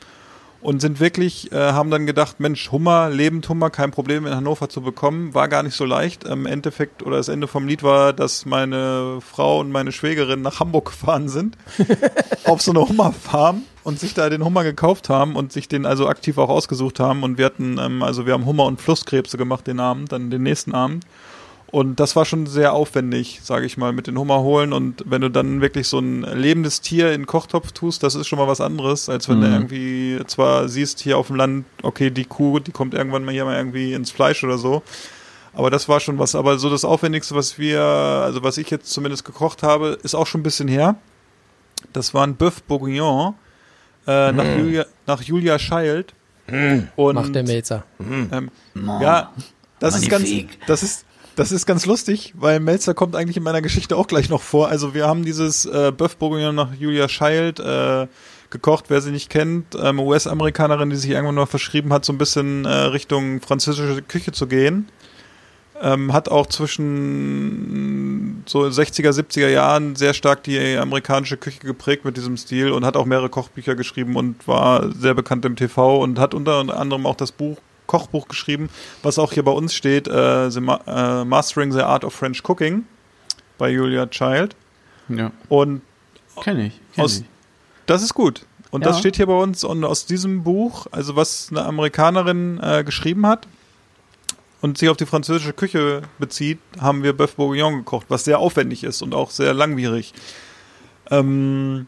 und 0.61 0.79
sind 0.79 0.99
wirklich, 0.99 1.51
äh, 1.51 1.73
haben 1.73 1.91
dann 1.91 2.07
gedacht, 2.07 2.39
Mensch, 2.39 2.71
Hummer, 2.71 3.09
Lebendhummer, 3.09 3.69
kein 3.69 3.91
Problem 3.91 4.25
in 4.25 4.33
Hannover 4.33 4.67
zu 4.67 4.81
bekommen, 4.81 5.33
war 5.35 5.47
gar 5.47 5.61
nicht 5.61 5.75
so 5.75 5.85
leicht. 5.85 6.23
Im 6.23 6.45
Endeffekt 6.45 7.03
oder 7.03 7.17
das 7.17 7.27
Ende 7.27 7.47
vom 7.47 7.67
Lied 7.67 7.83
war, 7.83 8.13
dass 8.13 8.45
meine 8.45 9.19
Frau 9.21 9.59
und 9.59 9.71
meine 9.71 9.91
Schwägerin 9.91 10.41
nach 10.41 10.59
Hamburg 10.59 10.85
gefahren 10.91 11.27
sind 11.29 11.57
auf 12.45 12.61
so 12.61 12.71
eine 12.71 12.87
Hummerfarm 12.87 13.63
und 13.85 13.99
sich 13.99 14.15
da 14.15 14.29
den 14.29 14.43
Hummer 14.43 14.63
gekauft 14.63 15.09
haben 15.09 15.35
und 15.35 15.53
sich 15.53 15.67
den 15.67 15.85
also 15.85 16.09
aktiv 16.09 16.39
auch 16.39 16.49
ausgesucht 16.49 16.99
haben 16.99 17.21
und 17.21 17.37
wir 17.37 17.45
hatten, 17.45 17.77
ähm, 17.79 18.01
also 18.01 18.25
wir 18.25 18.33
haben 18.33 18.45
Hummer 18.45 18.65
und 18.65 18.81
Flusskrebse 18.81 19.37
gemacht 19.37 19.67
den 19.67 19.79
Abend, 19.79 20.11
dann 20.11 20.31
den 20.31 20.41
nächsten 20.41 20.73
Abend. 20.73 21.05
Und 21.67 21.99
das 21.99 22.15
war 22.15 22.25
schon 22.25 22.47
sehr 22.47 22.73
aufwendig, 22.73 23.41
sage 23.43 23.65
ich 23.65 23.77
mal, 23.77 23.93
mit 23.93 24.07
den 24.07 24.17
Hummer 24.17 24.39
holen. 24.41 24.71
Und 24.71 25.03
wenn 25.05 25.21
du 25.21 25.29
dann 25.29 25.61
wirklich 25.61 25.87
so 25.87 25.99
ein 25.99 26.21
lebendes 26.21 26.81
Tier 26.81 27.11
in 27.11 27.21
den 27.21 27.25
Kochtopf 27.27 27.73
tust, 27.73 28.01
das 28.01 28.15
ist 28.15 28.27
schon 28.27 28.39
mal 28.39 28.47
was 28.47 28.61
anderes, 28.61 29.09
als 29.09 29.29
wenn 29.29 29.41
du 29.41 29.47
irgendwie 29.47 30.19
zwar 30.25 30.69
siehst 30.69 31.01
hier 31.01 31.17
auf 31.17 31.27
dem 31.27 31.35
Land, 31.35 31.65
okay, 31.83 32.09
die 32.11 32.25
Kuh, 32.25 32.59
die 32.59 32.71
kommt 32.71 32.93
irgendwann 32.93 33.25
mal 33.25 33.33
hier 33.33 33.45
mal 33.45 33.57
irgendwie 33.57 33.93
ins 33.93 34.09
Fleisch 34.09 34.43
oder 34.43 34.57
so. 34.57 34.83
Aber 35.53 35.69
das 35.69 35.89
war 35.89 35.99
schon 35.99 36.17
was. 36.17 36.33
Aber 36.33 36.57
so 36.57 36.69
das 36.69 36.85
Aufwendigste, 36.85 37.35
was 37.35 37.59
wir, 37.59 37.81
also 37.81 38.41
was 38.41 38.57
ich 38.57 38.69
jetzt 38.69 38.91
zumindest 38.91 39.25
gekocht 39.25 39.61
habe, 39.61 39.97
ist 40.01 40.15
auch 40.15 40.27
schon 40.27 40.41
ein 40.41 40.43
bisschen 40.43 40.67
her. 40.67 40.95
Das 41.93 42.13
war 42.13 42.25
ein 42.25 42.37
Bœuf 42.37 42.61
Bourguignon 42.67 43.35
äh, 44.07 44.31
nach, 44.31 44.57
Julia, 44.57 44.85
nach 45.07 45.21
Julia 45.21 45.57
Child. 45.57 46.13
Und, 46.95 47.15
Macht 47.15 47.33
der 47.33 47.43
Melzer. 47.43 47.83
ähm, 47.99 48.51
ja, 49.01 49.33
das 49.79 49.95
ist 49.97 50.09
ganz, 50.09 50.29
das 50.67 50.83
ist, 50.83 51.05
das 51.35 51.51
ist 51.51 51.65
ganz 51.65 51.85
lustig, 51.85 52.33
weil 52.37 52.59
Melzer 52.59 52.93
kommt 52.93 53.15
eigentlich 53.15 53.37
in 53.37 53.43
meiner 53.43 53.61
Geschichte 53.61 53.97
auch 53.97 54.07
gleich 54.07 54.29
noch 54.29 54.41
vor. 54.41 54.69
Also 54.69 54.93
wir 54.93 55.07
haben 55.07 55.25
dieses 55.25 55.65
äh, 55.65 55.91
Bœuf 55.95 56.17
Bourguignon 56.17 56.55
nach 56.55 56.73
Julia 56.73 57.07
Child 57.07 57.59
äh, 57.59 58.07
gekocht, 58.49 58.85
wer 58.89 59.01
sie 59.01 59.11
nicht 59.11 59.29
kennt, 59.29 59.75
ähm, 59.75 59.99
US-Amerikanerin, 59.99 60.89
die 60.89 60.95
sich 60.95 61.09
irgendwann 61.09 61.35
mal 61.35 61.45
verschrieben 61.45 61.91
hat, 61.91 62.05
so 62.05 62.13
ein 62.13 62.17
bisschen 62.17 62.65
äh, 62.65 62.69
Richtung 62.69 63.41
französische 63.41 64.01
Küche 64.01 64.31
zu 64.31 64.47
gehen. 64.47 64.87
Ähm, 65.81 66.13
hat 66.13 66.29
auch 66.29 66.47
zwischen 67.15 68.43
so 68.45 68.61
60er, 68.61 69.09
70er 69.11 69.49
Jahren 69.49 69.95
sehr 69.95 70.13
stark 70.13 70.43
die 70.43 70.77
amerikanische 70.77 71.35
Küche 71.37 71.59
geprägt 71.59 72.05
mit 72.05 72.15
diesem 72.17 72.37
Stil 72.37 72.71
und 72.71 72.85
hat 72.85 72.95
auch 72.95 73.05
mehrere 73.05 73.29
Kochbücher 73.29 73.75
geschrieben 73.75 74.15
und 74.15 74.47
war 74.47 74.89
sehr 74.93 75.13
bekannt 75.13 75.43
im 75.45 75.55
TV 75.55 75.99
und 76.01 76.17
hat 76.19 76.33
unter 76.33 76.59
anderem 76.77 77.05
auch 77.05 77.15
das 77.15 77.31
Buch 77.31 77.57
Kochbuch 77.87 78.27
geschrieben, 78.27 78.69
was 79.03 79.19
auch 79.19 79.31
hier 79.33 79.43
bei 79.43 79.51
uns 79.51 79.73
steht, 79.75 80.07
äh, 80.07 80.49
the 80.49 80.59
Ma 80.59 80.79
äh, 80.87 81.25
Mastering 81.25 81.71
the 81.71 81.81
Art 81.81 82.03
of 82.03 82.13
French 82.13 82.41
Cooking 82.47 82.85
bei 83.59 83.69
Julia 83.69 84.07
Child. 84.07 84.55
Ja, 85.09 85.31
Und 85.49 85.81
kenne 86.41 86.67
ich. 86.67 86.79
Kenn 86.95 87.03
Aus- 87.05 87.19
ich. 87.19 87.25
das 87.85 88.01
ist 88.01 88.13
gut. 88.15 88.45
Und 88.71 88.85
das 88.85 88.95
Ja. 88.95 88.99
steht 89.01 89.17
hier 89.17 89.27
bei 89.27 89.37
uns 89.37 89.63
und 89.63 89.83
aus 89.83 90.05
diesem 90.07 90.43
Buch, 90.43 90.87
also 90.91 91.15
was 91.15 91.49
eine 91.51 91.63
Amerikanerin 91.63 92.59
äh, 92.63 92.83
geschrieben 92.83 93.27
hat 93.27 93.47
und 94.65 94.79
sich 94.79 94.89
auf 94.89 94.97
die 94.97 95.05
französische 95.05 95.53
Küche 95.53 96.01
bezieht, 96.17 96.57
haben 96.79 97.03
wir 97.03 97.13
Bœuf 97.13 97.35
Bourguignon 97.35 97.77
gekocht, 97.77 98.07
was 98.09 98.23
sehr 98.23 98.39
aufwendig 98.39 98.83
ist 98.83 99.03
und 99.03 99.13
auch 99.13 99.29
sehr 99.29 99.53
langwierig. 99.53 100.11
Ähm, 101.11 101.85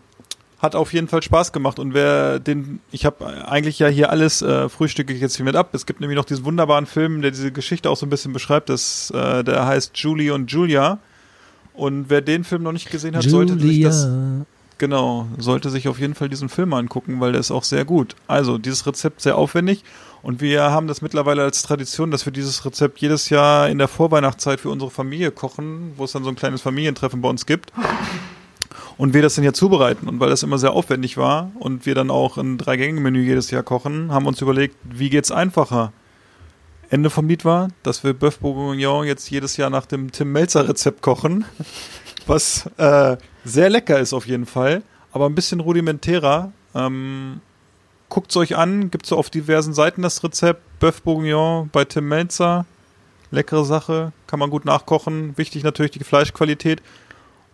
hat 0.60 0.76
auf 0.76 0.94
jeden 0.94 1.08
Fall 1.08 1.24
Spaß 1.24 1.54
gemacht 1.54 1.80
und 1.80 1.96
wer 1.96 2.38
den, 2.40 2.80
ich 2.92 3.04
habe 3.04 3.48
eigentlich 3.48 3.80
ja 3.80 3.88
hier 3.88 4.12
alles 4.12 4.44
äh, 4.44 4.70
frühstücke 4.70 5.12
ich 5.12 5.22
jetzt 5.22 5.38
hier 5.38 5.46
mit 5.46 5.56
ab. 5.56 5.70
Es 5.74 5.88
gibt 5.88 6.02
nämlich 6.02 6.18
noch 6.18 6.26
diesen 6.26 6.46
wunderbaren 6.46 6.86
Film, 6.86 7.24
der 7.24 7.32
diese 7.32 7.52
Geschichte 7.52 7.90
auch 7.90 7.98
so 7.98 8.06
ein 8.06 8.12
bisschen 8.12 8.32
beschreibt. 8.32 8.70
Das, 8.70 9.10
äh, 9.10 9.44
der 9.44 9.66
heißt 9.66 9.98
Julie 9.98 10.32
und 10.32 10.52
Julia. 10.52 11.00
Und 11.74 12.12
wer 12.12 12.22
den 12.22 12.44
Film 12.44 12.62
noch 12.62 12.74
nicht 12.74 12.92
gesehen 12.92 13.16
hat, 13.16 13.24
sollte 13.24 13.60
sich 13.60 13.82
das 13.82 14.08
Genau, 14.78 15.28
sollte 15.38 15.70
sich 15.70 15.88
auf 15.88 16.00
jeden 16.00 16.14
Fall 16.14 16.30
diesen 16.30 16.50
Film 16.50 16.74
angucken, 16.74 17.20
weil 17.20 17.32
der 17.32 17.42
ist 17.42 17.52
auch 17.52 17.64
sehr 17.64 17.84
gut. 17.84 18.16
Also, 18.28 18.58
dieses 18.58 18.86
Rezept 18.86 19.22
sehr 19.22 19.38
aufwendig 19.38 19.84
und 20.22 20.42
wir 20.42 20.64
haben 20.64 20.88
das 20.88 21.02
mittlerweile 21.02 21.44
als 21.44 21.64
Tradition, 21.64 22.12
dass 22.12 22.26
wir 22.26 22.34
dieses 22.34 22.66
Rezept 22.66 23.00
jedes 23.00 23.30
Jahr 23.30 23.70
in 23.70 23.78
der 23.78 23.88
Vorweihnachtszeit 23.88 24.60
für 24.60 24.70
unsere 24.70 24.92
Familie 24.92 25.32
kochen, 25.32 25.94
wo 25.96 26.04
es 26.04 26.12
dann 26.12 26.24
so 26.24 26.30
ein 26.30 26.36
kleines 26.36 26.62
Familientreffen 26.62 27.22
bei 27.22 27.30
uns 27.30 27.46
gibt. 27.46 27.72
Und 28.98 29.14
wir 29.14 29.22
das 29.22 29.36
dann 29.36 29.46
ja 29.46 29.54
zubereiten. 29.54 30.08
Und 30.08 30.20
weil 30.20 30.30
das 30.30 30.44
immer 30.44 30.58
sehr 30.58 30.74
aufwendig 30.74 31.18
war 31.18 31.52
und 31.60 31.86
wir 31.86 31.96
dann 31.96 32.10
auch 32.10 32.38
ein 32.38 32.58
Drei-Gänge-Menü 32.58 33.22
jedes 33.22 33.52
Jahr 33.52 33.64
kochen, 33.64 34.12
haben 34.12 34.26
wir 34.26 34.30
uns 34.30 34.42
überlegt, 34.42 34.76
wie 34.84 35.10
geht's 35.10 35.32
einfacher? 35.32 35.94
Ende 36.90 37.10
vom 37.10 37.28
Lied 37.28 37.46
war, 37.46 37.70
dass 37.84 38.04
wir 38.04 38.14
Bœuf 38.14 38.40
Bourguignon 38.40 39.06
jetzt 39.06 39.30
jedes 39.30 39.58
Jahr 39.58 39.70
nach 39.70 39.86
dem 39.86 40.12
Tim 40.12 40.32
Melzer 40.32 40.68
Rezept 40.68 41.02
kochen, 41.02 41.46
was 42.28 42.70
äh, 42.78 43.18
sehr 43.48 43.70
lecker 43.70 44.00
ist 44.00 44.14
auf 44.14 44.28
jeden 44.28 44.46
Fall, 44.46 44.84
aber 45.12 45.26
ein 45.28 45.36
bisschen 45.36 45.60
rudimentärer. 45.60 46.52
Ähm, 46.76 47.42
Guckt 48.10 48.32
es 48.32 48.38
euch 48.38 48.56
an, 48.56 48.90
gibt 48.90 49.06
es 49.06 49.12
auf 49.12 49.30
diversen 49.30 49.74
Seiten 49.74 50.02
das 50.02 50.24
Rezept. 50.24 50.62
Bœuf 50.82 51.02
Bourguignon 51.04 51.70
bei 51.74 51.84
Tim 51.84 52.08
Melzer. 52.08 52.66
Leckere 53.32 53.66
Sache, 53.66 54.14
kann 54.28 54.40
man 54.40 54.50
gut 54.50 54.64
nachkochen. 54.64 55.38
Wichtig 55.38 55.64
natürlich 55.66 55.92
die 55.92 56.00
Fleischqualität. 56.06 56.82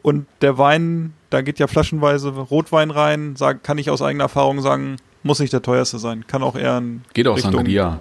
Und 0.03 0.27
der 0.41 0.60
Wein, 0.60 1.13
da 1.32 1.41
geht 1.41 1.58
ja 1.58 1.65
flaschenweise 1.65 2.29
Rotwein 2.29 2.91
rein. 2.91 3.36
Sag, 3.36 3.63
kann 3.63 3.79
ich 3.79 3.89
aus 3.89 4.03
eigener 4.03 4.25
Erfahrung 4.25 4.62
sagen, 4.62 4.97
muss 5.23 5.39
nicht 5.39 5.53
der 5.53 5.63
teuerste 5.63 5.97
sein. 5.97 6.27
Kann 6.27 6.43
auch 6.43 6.56
eher 6.56 6.79
ein 6.79 7.03
Geht 7.15 7.27
auch 7.27 7.36
Richtung- 7.38 7.53
Sangria. 7.53 7.99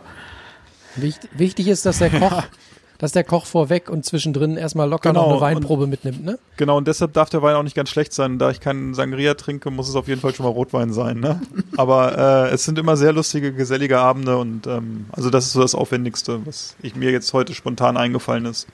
Wicht, 0.96 1.26
wichtig 1.32 1.68
ist, 1.68 1.86
dass 1.86 2.00
der 2.00 2.10
Koch, 2.10 2.42
dass 3.02 3.10
der 3.10 3.24
Koch 3.24 3.46
vorweg 3.46 3.90
und 3.90 4.04
zwischendrin 4.04 4.56
erstmal 4.56 4.88
locker 4.88 5.12
noch 5.12 5.24
Genau, 5.24 5.32
eine 5.32 5.40
Weinprobe 5.56 5.88
mitnimmt, 5.88 6.24
ne? 6.24 6.38
Genau, 6.56 6.76
und 6.76 6.86
deshalb 6.86 7.12
darf 7.14 7.30
der 7.30 7.42
Wein 7.42 7.56
auch 7.56 7.64
nicht 7.64 7.74
ganz 7.74 7.90
schlecht 7.90 8.12
sein. 8.12 8.38
Da 8.38 8.50
ich 8.50 8.60
keinen 8.60 8.94
Sangria 8.94 9.34
trinke, 9.34 9.72
muss 9.72 9.88
es 9.88 9.96
auf 9.96 10.06
jeden 10.06 10.20
Fall 10.20 10.32
schon 10.36 10.46
mal 10.46 10.52
Rotwein 10.52 10.92
sein. 10.92 11.18
Ne? 11.18 11.40
Aber 11.76 12.16
äh, 12.48 12.54
es 12.54 12.64
sind 12.64 12.78
immer 12.78 12.96
sehr 12.96 13.12
lustige, 13.12 13.52
gesellige 13.52 13.98
Abende 13.98 14.38
und 14.38 14.68
ähm, 14.68 15.06
also 15.10 15.30
das 15.30 15.46
ist 15.46 15.52
so 15.54 15.60
das 15.60 15.74
Aufwendigste, 15.74 16.46
was 16.46 16.76
ich 16.80 16.94
mir 16.94 17.10
jetzt 17.10 17.32
heute 17.32 17.54
spontan 17.54 17.96
eingefallen 17.96 18.46
ist. 18.46 18.68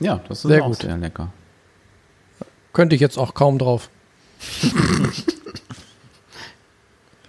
Ja, 0.00 0.20
das 0.28 0.44
ist 0.44 0.48
Sehr 0.50 0.62
auch 0.62 0.66
gut. 0.68 0.82
sehr 0.82 0.98
lecker. 0.98 1.32
Könnte 2.74 2.94
ich 2.94 3.00
jetzt 3.00 3.16
auch 3.16 3.32
kaum 3.32 3.56
drauf. 3.58 3.88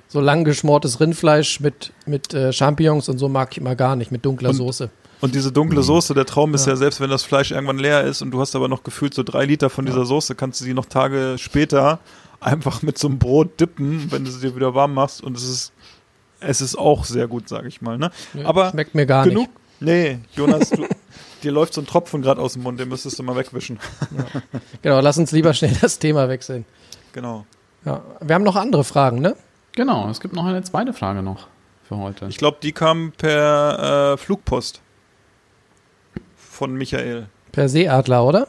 so 0.10 0.20
lang 0.20 0.44
geschmortes 0.44 1.00
Rindfleisch 1.00 1.62
mit, 1.62 1.94
mit 2.06 2.34
äh, 2.34 2.52
Champignons 2.52 3.08
und 3.08 3.18
so 3.18 3.30
mag 3.30 3.54
ich 3.54 3.58
immer 3.60 3.76
gar 3.78 3.96
nicht, 3.96 4.12
mit 4.12 4.26
dunkler 4.26 4.50
Und- 4.50 4.56
Soße. 4.56 4.90
Und 5.20 5.34
diese 5.36 5.52
dunkle 5.52 5.82
Soße, 5.84 6.14
der 6.14 6.26
Traum 6.26 6.54
ist 6.54 6.66
Ja. 6.66 6.74
ja. 6.74 6.78
selbst 6.78 7.00
wenn 7.02 7.10
das 7.10 7.24
Fleisch 7.24 7.52
irgendwann 7.52 7.80
leer 7.80 8.04
ist 8.04 8.22
und 8.22 8.32
du 8.32 8.40
hast 8.40 8.56
aber 8.56 8.68
noch 8.68 8.84
gefühlt 8.84 9.14
so 9.14 9.24
drei 9.24 9.46
Liter 9.46 9.70
von 9.70 9.86
dieser 9.86 10.06
Soße, 10.06 10.36
kannst 10.36 10.62
du 10.62 10.66
sie 10.66 10.74
noch 10.74 10.86
Tage 10.86 11.36
später 11.38 12.00
einfach 12.40 12.82
mit 12.84 12.98
so 12.98 13.08
einem 13.08 13.18
Brot 13.18 13.60
dippen, 13.60 14.12
wenn 14.12 14.26
du 14.26 14.32
sie 14.32 14.42
dir 14.42 14.56
wieder 14.56 14.76
warm 14.76 14.94
machst 14.94 15.24
und 15.24 15.36
es 15.38 15.44
ist 15.44 15.72
es 16.40 16.62
ist 16.62 16.78
auch 16.78 17.04
sehr 17.04 17.28
gut, 17.28 17.50
sag 17.50 17.66
ich 17.66 17.82
mal. 17.82 17.98
Ne? 17.98 18.12
Ja, 18.36 18.46
aber 18.46 18.70
schmeckt 18.70 18.94
mir 18.94 19.08
gar 19.08 19.24
genug. 19.26 19.48
nicht. 19.48 19.52
Nee, 19.80 20.20
Jonas, 20.36 20.70
du, 20.70 20.86
dir 21.44 21.52
läuft 21.52 21.74
so 21.74 21.82
ein 21.82 21.88
Tropfen 21.88 22.22
gerade 22.22 22.40
aus 22.42 22.54
dem 22.54 22.62
Mund, 22.64 22.80
den 22.80 22.90
müsstest 22.90 23.18
du 23.18 23.24
mal 23.24 23.36
wegwischen. 23.36 23.80
Genau, 24.84 25.00
lass 25.00 25.18
uns 25.18 25.32
lieber 25.32 25.54
schnell 25.56 25.76
das 25.82 25.98
Thema 26.00 26.30
wechseln. 26.30 26.66
Genau. 27.14 27.46
Ja, 27.86 28.02
wir 28.22 28.36
haben 28.36 28.44
noch 28.44 28.56
andere 28.56 28.84
Fragen, 28.84 29.20
ne? 29.20 29.36
Genau, 29.74 30.10
es 30.10 30.20
gibt 30.20 30.36
noch 30.36 30.46
eine 30.46 30.62
zweite 30.64 30.94
Frage 30.94 31.22
noch 31.24 31.48
für 31.88 31.98
heute. 31.98 32.28
Ich 32.28 32.38
glaube, 32.38 32.58
die 32.62 32.72
kam 32.72 33.14
per 33.18 34.14
äh, 34.14 34.18
Flugpost 34.18 34.82
von 36.58 36.74
Michael. 36.76 37.28
Per 37.52 37.70
Seeadler, 37.70 38.26
oder? 38.26 38.48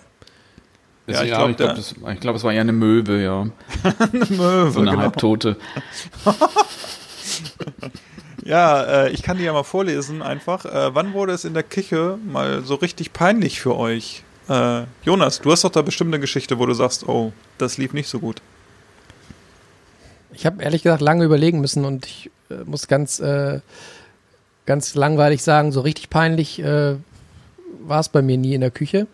Ja, 1.07 1.23
ich 1.23 1.31
ja, 1.31 1.37
glaub, 1.39 1.51
ich 1.51 1.57
glaube, 1.57 1.75
der- 1.75 1.75
das- 1.75 1.95
ich 2.15 2.21
glaub, 2.21 2.37
es 2.37 2.45
war 2.45 2.53
eher 2.53 2.61
eine 2.63 2.73
Möwe, 2.73 3.23
ja. 3.23 3.45
Möwe, 4.31 4.71
So 4.71 4.81
eine 4.81 4.91
genau. 4.91 5.03
halbtote. 5.03 5.57
Ja, 8.45 8.83
äh, 9.05 9.11
ich 9.11 9.23
kann 9.23 9.37
die 9.37 9.45
ja 9.45 9.53
mal 9.53 9.63
vorlesen 9.65 10.23
einfach. 10.23 10.65
Äh, 10.65 10.95
wann 10.95 11.13
wurde 11.13 11.33
es 11.33 11.45
in 11.45 11.53
der 11.55 11.63
Küche 11.63 12.19
mal 12.25 12.63
so 12.63 12.77
richtig 12.77 13.13
peinlich 13.13 13.61
für 13.61 13.77
euch? 13.77 14.23
Äh, 14.49 14.85
Jonas, 15.05 15.41
du 15.43 15.53
hast 15.53 15.65
doch 15.65 15.71
da 15.71 15.83
bestimmt 15.83 16.15
eine 16.15 16.21
Geschichte, 16.21 16.59
wo 16.59 16.65
du 16.65 16.73
sagst, 16.73 17.07
oh, 17.07 17.33
das 17.59 17.77
lief 17.77 17.93
nicht 17.93 18.09
so 18.09 18.21
gut. 18.21 18.41
Ich 20.33 20.47
habe 20.47 20.63
ehrlich 20.63 20.83
gesagt 20.83 21.03
lange 21.03 21.25
überlegen 21.25 21.61
müssen 21.61 21.85
und 21.85 22.07
ich 22.07 22.31
äh, 22.51 22.65
muss 22.65 22.89
ganz, 22.89 23.21
äh, 23.21 23.61
ganz 24.65 24.95
langweilig 24.95 25.43
sagen, 25.43 25.71
so 25.73 25.81
richtig 25.83 26.09
peinlich 26.09 26.61
äh, 26.61 26.95
war 27.81 28.01
es 28.01 28.09
bei 28.09 28.23
mir 28.23 28.37
nie 28.37 28.55
in 28.55 28.61
der 28.61 28.71
Küche. 28.71 29.07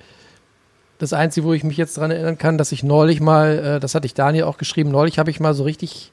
Das 0.98 1.12
Einzige, 1.12 1.46
wo 1.46 1.52
ich 1.52 1.64
mich 1.64 1.76
jetzt 1.76 1.96
dran 1.96 2.10
erinnern 2.10 2.38
kann, 2.38 2.58
dass 2.58 2.72
ich 2.72 2.82
neulich 2.82 3.20
mal, 3.20 3.58
äh, 3.58 3.80
das 3.80 3.94
hatte 3.94 4.06
ich 4.06 4.14
Daniel 4.14 4.44
auch 4.44 4.58
geschrieben, 4.58 4.90
neulich 4.90 5.18
habe 5.18 5.30
ich 5.30 5.40
mal 5.40 5.54
so 5.54 5.64
richtig, 5.64 6.12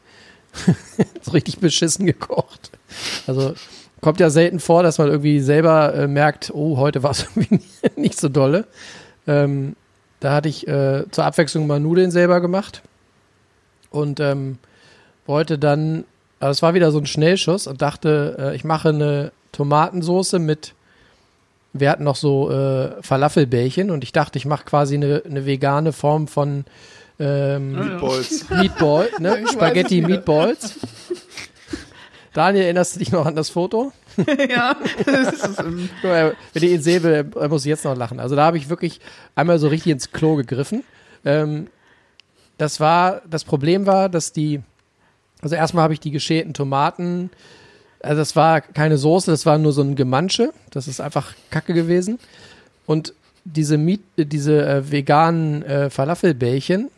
so 1.21 1.31
richtig 1.31 1.59
beschissen 1.59 2.05
gekocht. 2.05 2.71
Also 3.27 3.53
kommt 4.01 4.19
ja 4.19 4.29
selten 4.29 4.59
vor, 4.59 4.83
dass 4.83 4.97
man 4.97 5.07
irgendwie 5.07 5.39
selber 5.39 5.93
äh, 5.93 6.07
merkt, 6.07 6.51
oh, 6.53 6.77
heute 6.77 7.03
war 7.03 7.11
es 7.11 7.27
irgendwie 7.35 7.61
nicht 7.95 8.19
so 8.19 8.29
dolle. 8.29 8.65
Ähm, 9.27 9.75
da 10.19 10.33
hatte 10.33 10.49
ich 10.49 10.67
äh, 10.67 11.05
zur 11.11 11.25
Abwechslung 11.25 11.67
mal 11.67 11.79
Nudeln 11.79 12.11
selber 12.11 12.41
gemacht 12.41 12.81
und 13.89 14.19
ähm, 14.19 14.57
wollte 15.25 15.57
dann, 15.57 16.05
also 16.39 16.51
es 16.51 16.61
war 16.61 16.73
wieder 16.73 16.91
so 16.91 16.99
ein 16.99 17.05
Schnellschuss 17.05 17.67
und 17.67 17.81
dachte, 17.81 18.35
äh, 18.39 18.55
ich 18.55 18.63
mache 18.63 18.89
eine 18.89 19.31
Tomatensoße 19.51 20.39
mit, 20.39 20.73
wir 21.73 21.89
hatten 21.89 22.03
noch 22.03 22.15
so 22.15 22.51
äh, 22.51 23.01
Falafelbällchen 23.01 23.91
und 23.91 24.03
ich 24.03 24.11
dachte, 24.11 24.37
ich 24.37 24.45
mache 24.45 24.65
quasi 24.65 24.95
eine, 24.95 25.23
eine 25.25 25.45
vegane 25.45 25.93
Form 25.93 26.27
von 26.27 26.65
ähm, 27.19 27.73
Meatballs. 27.73 28.49
Meatball, 28.49 29.09
ne? 29.19 29.45
Spaghetti. 29.51 30.01
Meatballs. 30.01 30.79
Daniel, 32.33 32.63
erinnerst 32.63 32.95
du 32.95 32.99
dich 32.99 33.11
noch 33.11 33.25
an 33.25 33.35
das 33.35 33.49
Foto? 33.49 33.91
ja, 34.49 34.75
das 35.05 35.33
ist, 35.33 35.59
ähm, 35.59 35.89
Guck 36.01 36.09
mal, 36.09 36.35
Wenn 36.53 36.63
ich 36.63 36.71
ihn 36.71 36.81
sehe, 36.81 37.03
will, 37.03 37.29
muss 37.49 37.65
jetzt 37.65 37.85
noch 37.85 37.95
lachen. 37.95 38.19
Also 38.19 38.35
da 38.35 38.45
habe 38.45 38.57
ich 38.57 38.69
wirklich 38.69 38.99
einmal 39.35 39.59
so 39.59 39.67
richtig 39.67 39.91
ins 39.91 40.11
Klo 40.11 40.35
gegriffen. 40.35 40.83
Ähm, 41.25 41.67
das 42.57 42.79
war, 42.79 43.21
das 43.29 43.43
Problem 43.43 43.85
war, 43.85 44.09
dass 44.09 44.33
die, 44.33 44.61
also 45.41 45.55
erstmal 45.55 45.83
habe 45.83 45.93
ich 45.93 45.99
die 45.99 46.11
geschälten 46.11 46.53
Tomaten, 46.53 47.31
also 48.03 48.17
das 48.17 48.35
war 48.35 48.61
keine 48.61 48.97
Soße, 48.97 49.31
das 49.31 49.45
war 49.45 49.57
nur 49.57 49.73
so 49.73 49.81
ein 49.81 49.95
Gemansche. 49.95 50.53
Das 50.71 50.87
ist 50.87 51.01
einfach 51.01 51.33
Kacke 51.49 51.73
gewesen. 51.73 52.19
Und 52.85 53.13
diese, 53.43 53.77
Miet, 53.77 54.01
diese 54.17 54.65
äh, 54.65 54.91
veganen 54.91 55.63
äh, 55.63 55.89
Falafelbällchen, 55.89 56.89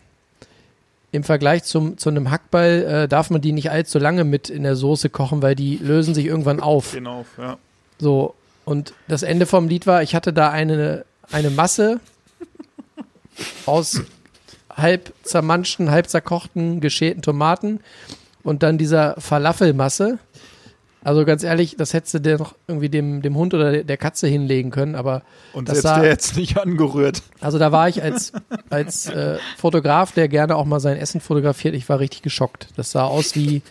im 1.12 1.24
Vergleich 1.24 1.64
zum, 1.64 1.98
zu 2.00 2.10
einem 2.10 2.32
Hackball 2.32 3.04
äh, 3.04 3.08
darf 3.08 3.30
man 3.30 3.40
die 3.40 3.52
nicht 3.52 3.70
allzu 3.70 4.00
lange 4.00 4.24
mit 4.24 4.50
in 4.50 4.64
der 4.64 4.76
Soße 4.76 5.10
kochen, 5.10 5.44
weil 5.44 5.54
die 5.54 5.78
lösen 5.78 6.16
sich 6.16 6.26
irgendwann 6.26 6.60
auf. 6.60 6.94
Gehen 6.94 7.06
auf, 7.06 7.28
ja. 7.38 7.58
So, 8.00 8.34
und 8.66 8.94
das 9.08 9.22
Ende 9.22 9.46
vom 9.46 9.68
Lied 9.68 9.86
war, 9.86 10.02
ich 10.02 10.16
hatte 10.16 10.34
da 10.34 10.50
eine, 10.50 11.06
eine 11.32 11.52
Masse 11.52 12.00
aus 13.68 14.02
halb 14.76 15.14
zermanschten, 15.22 15.92
halb 15.92 16.10
zerkochten, 16.10 16.82
geschälten 16.82 17.22
Tomaten 17.22 17.80
und 18.42 18.64
dann 18.64 18.80
dieser 18.80 19.16
Falafelmasse. 19.20 20.18
Also 21.04 21.26
ganz 21.26 21.44
ehrlich, 21.44 21.76
das 21.76 21.94
hättest 21.94 22.14
du 22.14 22.20
dir 22.20 22.38
noch 22.38 22.56
irgendwie 22.68 22.90
dem, 22.90 23.22
dem 23.22 23.36
Hund 23.36 23.54
oder 23.54 23.84
der 23.84 23.98
Katze 23.98 24.28
hinlegen 24.28 24.72
können, 24.72 24.96
aber 24.96 25.22
Und 25.54 25.68
das 25.68 25.82
selbst 25.82 25.84
sah, 25.96 26.00
der 26.00 26.10
jetzt 26.10 26.38
nicht 26.38 26.58
angerührt. 26.58 27.24
also 27.42 27.60
da 27.60 27.72
war 27.72 27.90
ich 27.90 28.02
als, 28.02 28.32
als 28.70 29.08
äh, 29.08 29.38
Fotograf, 29.58 30.14
der 30.14 30.28
gerne 30.28 30.56
auch 30.56 30.66
mal 30.66 30.80
sein 30.80 30.98
Essen 30.98 31.20
fotografiert, 31.22 31.76
ich 31.76 31.88
war 31.90 32.00
richtig 32.00 32.22
geschockt. 32.22 32.68
Das 32.78 32.92
sah 32.92 33.04
aus 33.04 33.36
wie, 33.36 33.62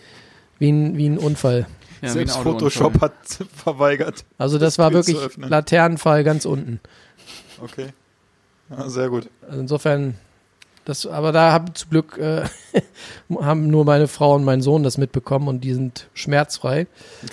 wie, 0.59 0.71
ein, 0.71 0.95
wie 0.97 1.07
ein 1.09 1.17
Unfall. 1.17 1.65
ja, 2.01 2.09
selbst 2.09 2.35
wie 2.35 2.39
ein. 2.39 2.43
Photoshop 2.43 3.01
hat 3.01 3.13
verweigert. 3.55 4.25
Also 4.37 4.59
das 4.59 4.77
war 4.77 4.91
Tür 4.91 5.01
zu 5.03 5.13
wirklich. 5.13 5.49
Laternenfall 5.49 6.23
ganz 6.23 6.45
unten. 6.45 6.79
Okay. 7.61 7.87
Ja, 8.69 8.89
sehr 8.89 9.09
gut. 9.09 9.29
Also 9.47 9.59
insofern, 9.59 10.15
das, 10.85 11.05
aber 11.05 11.31
da 11.31 11.51
haben 11.51 11.73
zum 11.75 11.89
Glück 11.89 12.17
äh, 12.17 12.43
haben 13.41 13.67
nur 13.67 13.85
meine 13.85 14.07
Frau 14.07 14.35
und 14.35 14.43
mein 14.43 14.61
Sohn 14.61 14.83
das 14.83 14.97
mitbekommen 14.97 15.47
und 15.47 15.61
die 15.61 15.73
sind 15.73 16.07
schmerzfrei. 16.13 16.87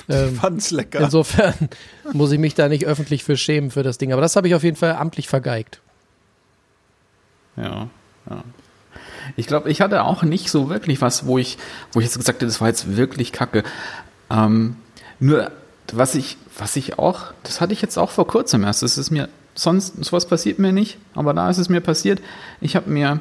Ähm, 0.09 0.37
Fand's 0.37 0.71
lecker. 0.71 1.01
insofern 1.01 1.55
muss 2.13 2.33
ich 2.33 2.39
mich 2.39 2.55
da 2.55 2.69
nicht 2.69 2.87
öffentlich 2.87 3.25
für 3.25 3.37
schämen 3.37 3.71
für 3.71 3.83
das 3.83 3.99
Ding. 3.99 4.13
Aber 4.13 4.23
das 4.23 4.37
habe 4.37 4.49
ich 4.49 4.55
auf 4.55 4.63
jeden 4.63 4.77
Fall 4.77 4.93
amtlich 4.95 5.29
vergeigt. 5.29 5.81
Ja, 7.57 7.89
ja. 8.29 8.45
Ich 9.37 9.47
glaube, 9.47 9.71
ich 9.71 9.81
hatte 9.81 10.05
auch 10.05 10.23
nicht 10.23 10.51
so 10.51 10.69
wirklich 10.69 11.01
was, 11.01 11.27
wo 11.27 11.39
ich, 11.39 11.59
wo 11.93 12.01
ich 12.01 12.07
jetzt 12.07 12.17
gesagt 12.17 12.37
hätte, 12.37 12.47
das 12.47 12.61
war 12.61 12.69
jetzt 12.69 12.97
wirklich 12.97 13.33
kacke. 13.33 13.63
Ähm, 14.31 14.77
nur, 15.19 15.51
was 15.93 16.15
ich, 16.15 16.37
was 16.57 16.77
ich 16.77 16.99
auch, 16.99 17.33
das 17.43 17.61
hatte 17.61 17.73
ich 17.73 17.83
jetzt 17.83 17.99
auch 17.99 18.11
vor 18.11 18.27
kurzem 18.27 18.65
erst, 18.65 18.83
das 18.83 18.99
ist 18.99 19.11
mir, 19.11 19.29
sonst, 19.55 20.05
sowas 20.05 20.27
passiert 20.27 20.59
mir 20.59 20.73
nicht, 20.73 20.99
aber 21.15 21.35
da 21.35 21.51
ist 21.51 21.59
es 21.59 21.69
mir 21.69 21.81
passiert. 21.81 22.21
Ich 22.61 22.77
habe 22.77 22.91
mir, 22.91 23.21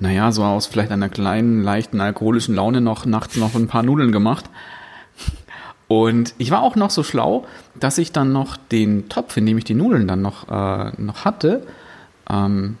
naja, 0.00 0.30
so 0.32 0.44
aus 0.44 0.66
vielleicht 0.66 0.92
einer 0.92 1.08
kleinen, 1.08 1.62
leichten 1.62 2.00
alkoholischen 2.00 2.54
Laune 2.54 2.80
noch 2.80 3.04
nachts 3.04 3.36
noch 3.36 3.54
ein 3.54 3.66
paar 3.66 3.82
Nudeln 3.82 4.12
gemacht. 4.12 4.44
Und 5.88 6.34
ich 6.38 6.50
war 6.50 6.62
auch 6.62 6.76
noch 6.76 6.90
so 6.90 7.02
schlau, 7.02 7.46
dass 7.74 7.98
ich 7.98 8.12
dann 8.12 8.32
noch 8.32 8.56
den 8.56 9.08
Topf, 9.08 9.36
in 9.36 9.46
dem 9.46 9.58
ich 9.58 9.64
die 9.64 9.74
Nudeln 9.74 10.06
dann 10.06 10.22
noch, 10.22 10.48
äh, 10.48 10.92
noch 11.00 11.24
hatte, 11.24 11.66
ähm, 12.28 12.76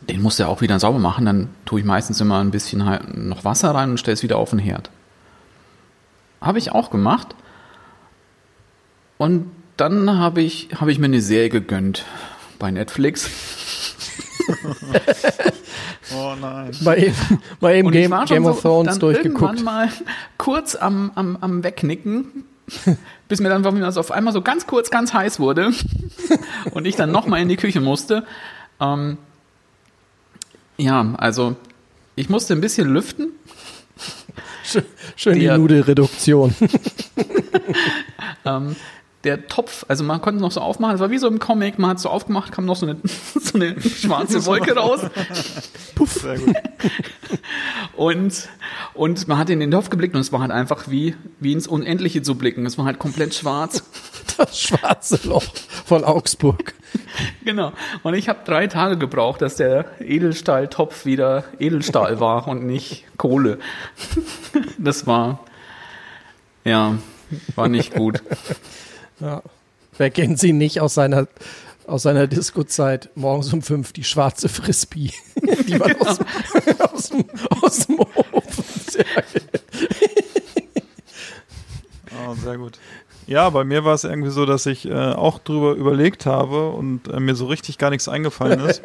den 0.00 0.22
musste 0.22 0.44
er 0.44 0.48
auch 0.48 0.62
wieder 0.62 0.80
sauber 0.80 0.98
machen. 0.98 1.26
Dann 1.26 1.50
tue 1.66 1.80
ich 1.80 1.86
meistens 1.86 2.20
immer 2.20 2.40
ein 2.40 2.50
bisschen 2.50 2.86
halt 2.86 3.16
noch 3.16 3.44
Wasser 3.44 3.74
rein 3.74 3.90
und 3.90 3.98
stelle 3.98 4.14
es 4.14 4.22
wieder 4.22 4.38
auf 4.38 4.50
den 4.50 4.58
Herd. 4.58 4.90
Habe 6.40 6.58
ich 6.58 6.72
auch 6.72 6.90
gemacht. 6.90 7.34
Und 9.18 9.50
dann 9.76 10.18
habe 10.18 10.40
ich, 10.40 10.70
habe 10.76 10.90
ich 10.90 10.98
mir 10.98 11.06
eine 11.06 11.20
Serie 11.20 11.50
gegönnt 11.50 12.06
bei 12.58 12.70
Netflix. 12.70 13.30
oh 16.14 16.34
nein. 16.40 16.70
Mal 16.80 16.98
eben, 17.02 17.16
mal 17.60 17.74
eben 17.74 17.90
Game, 17.90 18.14
Game 18.26 18.46
of 18.46 18.56
so 18.56 18.62
Thrones 18.62 18.90
dann 18.90 18.98
durchgeguckt. 19.00 19.58
Irgendwann 19.58 19.64
mal 19.64 19.88
kurz 20.36 20.74
am, 20.74 21.12
am, 21.14 21.38
am 21.40 21.64
Wegnicken, 21.64 22.44
bis 23.28 23.40
mir 23.40 23.48
dann 23.48 23.64
also 23.82 24.00
auf 24.00 24.10
einmal 24.10 24.32
so 24.32 24.42
ganz 24.42 24.66
kurz 24.66 24.90
ganz 24.90 25.12
heiß 25.12 25.40
wurde 25.40 25.72
und 26.72 26.86
ich 26.86 26.96
dann 26.96 27.10
nochmal 27.10 27.40
in 27.40 27.48
die 27.48 27.56
Küche 27.56 27.80
musste. 27.80 28.24
Ähm, 28.80 29.18
ja, 30.76 31.14
also 31.18 31.56
ich 32.16 32.28
musste 32.28 32.54
ein 32.54 32.60
bisschen 32.60 32.88
lüften. 32.88 33.32
Schön 35.16 35.34
die 35.34 35.40
der- 35.40 35.58
Nudelreduktion. 35.58 36.54
Ähm, 38.44 38.76
der 39.24 39.48
Topf, 39.48 39.84
also 39.88 40.04
man 40.04 40.20
konnte 40.20 40.40
noch 40.40 40.52
so 40.52 40.60
aufmachen, 40.60 40.94
es 40.94 41.00
war 41.00 41.10
wie 41.10 41.18
so 41.18 41.26
im 41.26 41.40
Comic, 41.40 41.78
man 41.78 41.90
hat 41.90 42.00
so 42.00 42.08
aufgemacht, 42.08 42.52
kam 42.52 42.64
noch 42.66 42.76
so 42.76 42.86
eine, 42.86 42.96
so 43.40 43.54
eine 43.54 43.80
schwarze 43.80 44.44
Wolke 44.46 44.76
raus 44.76 45.00
gut. 45.96 46.08
und, 47.96 48.48
und 48.94 49.28
man 49.28 49.38
hat 49.38 49.50
in 49.50 49.58
den 49.58 49.70
Topf 49.72 49.90
geblickt 49.90 50.14
und 50.14 50.20
es 50.20 50.32
war 50.32 50.40
halt 50.40 50.52
einfach 50.52 50.88
wie, 50.88 51.16
wie 51.40 51.52
ins 51.52 51.66
Unendliche 51.66 52.22
zu 52.22 52.36
blicken. 52.36 52.64
Es 52.64 52.78
war 52.78 52.84
halt 52.84 52.98
komplett 52.98 53.34
schwarz. 53.34 53.82
Das 54.36 54.60
schwarze 54.60 55.18
Loch 55.26 55.42
von 55.84 56.04
Augsburg. 56.04 56.74
Genau. 57.44 57.72
Und 58.04 58.14
ich 58.14 58.28
habe 58.28 58.38
drei 58.44 58.68
Tage 58.68 58.96
gebraucht, 58.96 59.42
dass 59.42 59.56
der 59.56 59.86
Edelstahltopf 60.00 61.06
wieder 61.06 61.42
Edelstahl 61.58 62.20
war 62.20 62.46
und 62.46 62.64
nicht 62.64 63.04
Kohle. 63.16 63.58
Das 64.78 65.08
war, 65.08 65.40
ja, 66.64 66.98
war 67.56 67.68
nicht 67.68 67.94
gut. 67.94 68.22
Ja. 69.20 69.42
Wer 69.96 70.10
kennt 70.10 70.38
sie 70.38 70.52
nicht 70.52 70.80
aus 70.80 70.94
seiner, 70.94 71.26
aus 71.86 72.02
seiner 72.02 72.26
Disco-Zeit? 72.26 73.10
Morgens 73.14 73.52
um 73.52 73.62
fünf 73.62 73.92
die 73.92 74.04
schwarze 74.04 74.48
Frisbee, 74.48 75.12
die 75.66 75.76
man 75.76 75.96
aus, 75.96 76.18
aus, 76.78 77.08
dem, 77.10 77.24
aus 77.62 77.86
dem 77.86 77.98
Ofen 77.98 78.64
sehr 78.90 79.04
Oh, 82.26 82.34
sehr 82.34 82.58
gut. 82.58 82.78
Ja, 83.26 83.50
bei 83.50 83.62
mir 83.64 83.84
war 83.84 83.94
es 83.94 84.04
irgendwie 84.04 84.30
so, 84.30 84.46
dass 84.46 84.66
ich 84.66 84.88
äh, 84.88 84.94
auch 84.94 85.38
drüber 85.38 85.72
überlegt 85.72 86.24
habe 86.24 86.70
und 86.70 87.08
äh, 87.08 87.20
mir 87.20 87.34
so 87.34 87.46
richtig 87.46 87.76
gar 87.76 87.90
nichts 87.90 88.08
eingefallen 88.08 88.60
ist. 88.60 88.82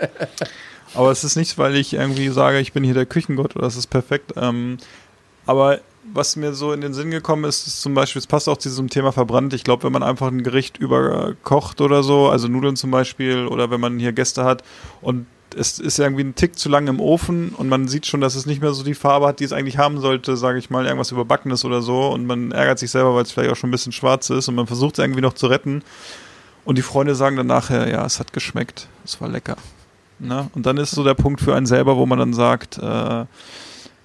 aber 0.93 1.11
es 1.11 1.23
ist 1.23 1.37
nicht, 1.37 1.57
weil 1.57 1.75
ich 1.75 1.93
irgendwie 1.93 2.27
sage, 2.29 2.59
ich 2.59 2.73
bin 2.73 2.83
hier 2.83 2.93
der 2.93 3.05
Küchengott 3.05 3.55
oder 3.55 3.65
das 3.65 3.77
ist 3.77 3.87
perfekt. 3.87 4.33
Ähm, 4.35 4.77
aber 5.45 5.79
was 6.11 6.35
mir 6.35 6.53
so 6.53 6.73
in 6.73 6.81
den 6.81 6.93
Sinn 6.93 7.11
gekommen 7.11 7.45
ist, 7.45 7.67
ist 7.67 7.81
zum 7.81 7.93
Beispiel, 7.93 8.19
es 8.19 8.27
passt 8.27 8.49
auch 8.49 8.57
zu 8.57 8.69
diesem 8.69 8.89
Thema 8.89 9.11
verbrannt. 9.11 9.53
Ich 9.53 9.63
glaube, 9.63 9.83
wenn 9.83 9.93
man 9.93 10.03
einfach 10.03 10.27
ein 10.27 10.43
Gericht 10.43 10.77
überkocht 10.77 11.81
oder 11.81 12.03
so, 12.03 12.27
also 12.29 12.47
Nudeln 12.47 12.75
zum 12.75 12.91
Beispiel, 12.91 13.47
oder 13.47 13.71
wenn 13.71 13.79
man 13.79 13.99
hier 13.99 14.11
Gäste 14.11 14.43
hat 14.43 14.63
und 15.01 15.25
es 15.55 15.79
ist 15.79 15.99
irgendwie 15.99 16.23
ein 16.23 16.35
Tick 16.35 16.57
zu 16.57 16.67
lang 16.67 16.87
im 16.87 16.99
Ofen 16.99 17.49
und 17.49 17.69
man 17.69 17.87
sieht 17.87 18.07
schon, 18.07 18.21
dass 18.21 18.33
es 18.35 18.47
nicht 18.47 18.61
mehr 18.61 18.73
so 18.73 18.83
die 18.83 18.95
Farbe 18.95 19.27
hat, 19.27 19.39
die 19.39 19.43
es 19.43 19.53
eigentlich 19.53 19.77
haben 19.77 19.99
sollte, 19.99 20.35
sage 20.35 20.57
ich 20.57 20.71
mal, 20.71 20.85
irgendwas 20.85 21.11
überbackenes 21.11 21.63
oder 21.63 21.81
so 21.81 22.07
und 22.07 22.25
man 22.25 22.51
ärgert 22.51 22.79
sich 22.79 22.89
selber, 22.89 23.13
weil 23.15 23.23
es 23.23 23.31
vielleicht 23.31 23.51
auch 23.51 23.55
schon 23.55 23.69
ein 23.69 23.71
bisschen 23.71 23.91
schwarz 23.91 24.31
ist 24.31 24.47
und 24.47 24.55
man 24.55 24.67
versucht 24.67 24.97
es 24.97 25.03
irgendwie 25.03 25.21
noch 25.21 25.33
zu 25.33 25.47
retten 25.47 25.83
und 26.65 26.77
die 26.77 26.81
Freunde 26.81 27.15
sagen 27.15 27.35
dann 27.35 27.47
nachher, 27.47 27.89
ja, 27.89 28.05
es 28.05 28.19
hat 28.19 28.33
geschmeckt, 28.33 28.87
es 29.05 29.21
war 29.21 29.29
lecker. 29.29 29.57
Ne? 30.19 30.49
Und 30.55 30.65
dann 30.65 30.77
ist 30.77 30.91
so 30.91 31.03
der 31.03 31.15
Punkt 31.15 31.41
für 31.41 31.55
einen 31.55 31.65
selber, 31.65 31.97
wo 31.97 32.05
man 32.05 32.19
dann 32.19 32.33
sagt, 32.33 32.77
äh, 32.77 33.25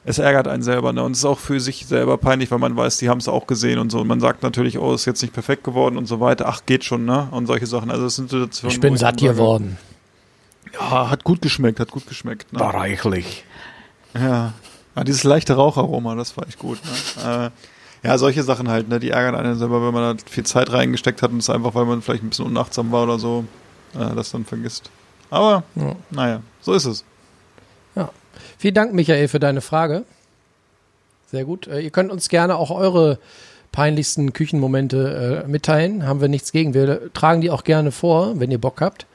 es 0.04 0.18
ärgert 0.18 0.48
einen 0.48 0.62
selber, 0.62 0.92
ne? 0.92 1.02
Und 1.02 1.12
es 1.12 1.18
ist 1.18 1.24
auch 1.24 1.38
für 1.38 1.60
sich 1.60 1.86
selber 1.86 2.16
peinlich, 2.16 2.50
weil 2.50 2.58
man 2.58 2.76
weiß, 2.76 2.96
die 2.98 3.08
haben 3.08 3.18
es 3.18 3.28
auch 3.28 3.46
gesehen 3.46 3.78
und 3.78 3.90
so. 3.90 4.00
Und 4.00 4.06
man 4.06 4.20
sagt 4.20 4.42
natürlich, 4.42 4.78
oh, 4.78 4.94
ist 4.94 5.04
jetzt 5.04 5.20
nicht 5.22 5.34
perfekt 5.34 5.64
geworden 5.64 5.96
und 5.98 6.06
so 6.06 6.20
weiter. 6.20 6.46
Ach, 6.48 6.62
geht 6.66 6.84
schon, 6.84 7.04
ne? 7.04 7.28
Und 7.30 7.46
solche 7.46 7.66
Sachen. 7.66 7.90
Also 7.90 8.06
es 8.06 8.16
sind 8.16 8.30
Situationen, 8.30 8.74
Ich 8.74 8.80
bin 8.80 8.94
wo 8.94 8.96
satt 8.96 9.18
geworden. 9.18 9.76
Ja, 10.72 11.10
hat 11.10 11.24
gut 11.24 11.42
geschmeckt, 11.42 11.80
hat 11.80 11.90
gut 11.90 12.06
geschmeckt. 12.06 12.52
Ne? 12.52 12.60
reichlich. 12.60 13.44
Ja. 14.14 14.52
ja, 14.96 15.04
dieses 15.04 15.24
leichte 15.24 15.54
Raucharoma, 15.54 16.14
das 16.14 16.36
war 16.36 16.46
echt 16.46 16.58
gut. 16.58 16.78
Ne? 17.24 17.50
Äh, 18.02 18.06
ja, 18.06 18.16
solche 18.18 18.42
Sachen 18.42 18.68
halt, 18.68 18.88
ne? 18.88 19.00
Die 19.00 19.10
ärgern 19.10 19.34
einen 19.34 19.58
selber, 19.58 19.84
wenn 19.86 19.92
man 19.92 20.16
da 20.16 20.22
viel 20.30 20.44
Zeit 20.44 20.72
reingesteckt 20.72 21.20
hat 21.22 21.30
und 21.32 21.38
es 21.38 21.50
einfach, 21.50 21.74
weil 21.74 21.84
man 21.84 22.00
vielleicht 22.00 22.22
ein 22.22 22.28
bisschen 22.30 22.46
unachtsam 22.46 22.92
war 22.92 23.02
oder 23.04 23.18
so, 23.18 23.44
äh, 23.94 24.14
das 24.14 24.30
dann 24.30 24.44
vergisst. 24.44 24.90
Aber, 25.30 25.64
Ja. 25.74 25.94
naja, 26.10 26.40
so 26.60 26.72
ist 26.72 26.84
es. 26.86 27.04
Vielen 28.58 28.74
Dank, 28.74 28.92
Michael, 28.92 29.28
für 29.28 29.38
deine 29.38 29.60
Frage. 29.60 30.04
Sehr 31.30 31.44
gut. 31.44 31.68
Äh, 31.68 31.80
ihr 31.80 31.90
könnt 31.90 32.10
uns 32.10 32.28
gerne 32.28 32.56
auch 32.56 32.70
eure 32.70 33.18
peinlichsten 33.70 34.32
Küchenmomente 34.32 35.44
äh, 35.44 35.48
mitteilen. 35.48 36.06
Haben 36.06 36.20
wir 36.20 36.28
nichts 36.28 36.50
gegen. 36.52 36.74
Wir 36.74 37.12
tragen 37.12 37.40
die 37.40 37.50
auch 37.50 37.64
gerne 37.64 37.92
vor, 37.92 38.40
wenn 38.40 38.50
ihr 38.50 38.60
Bock 38.60 38.80
habt. 38.80 39.06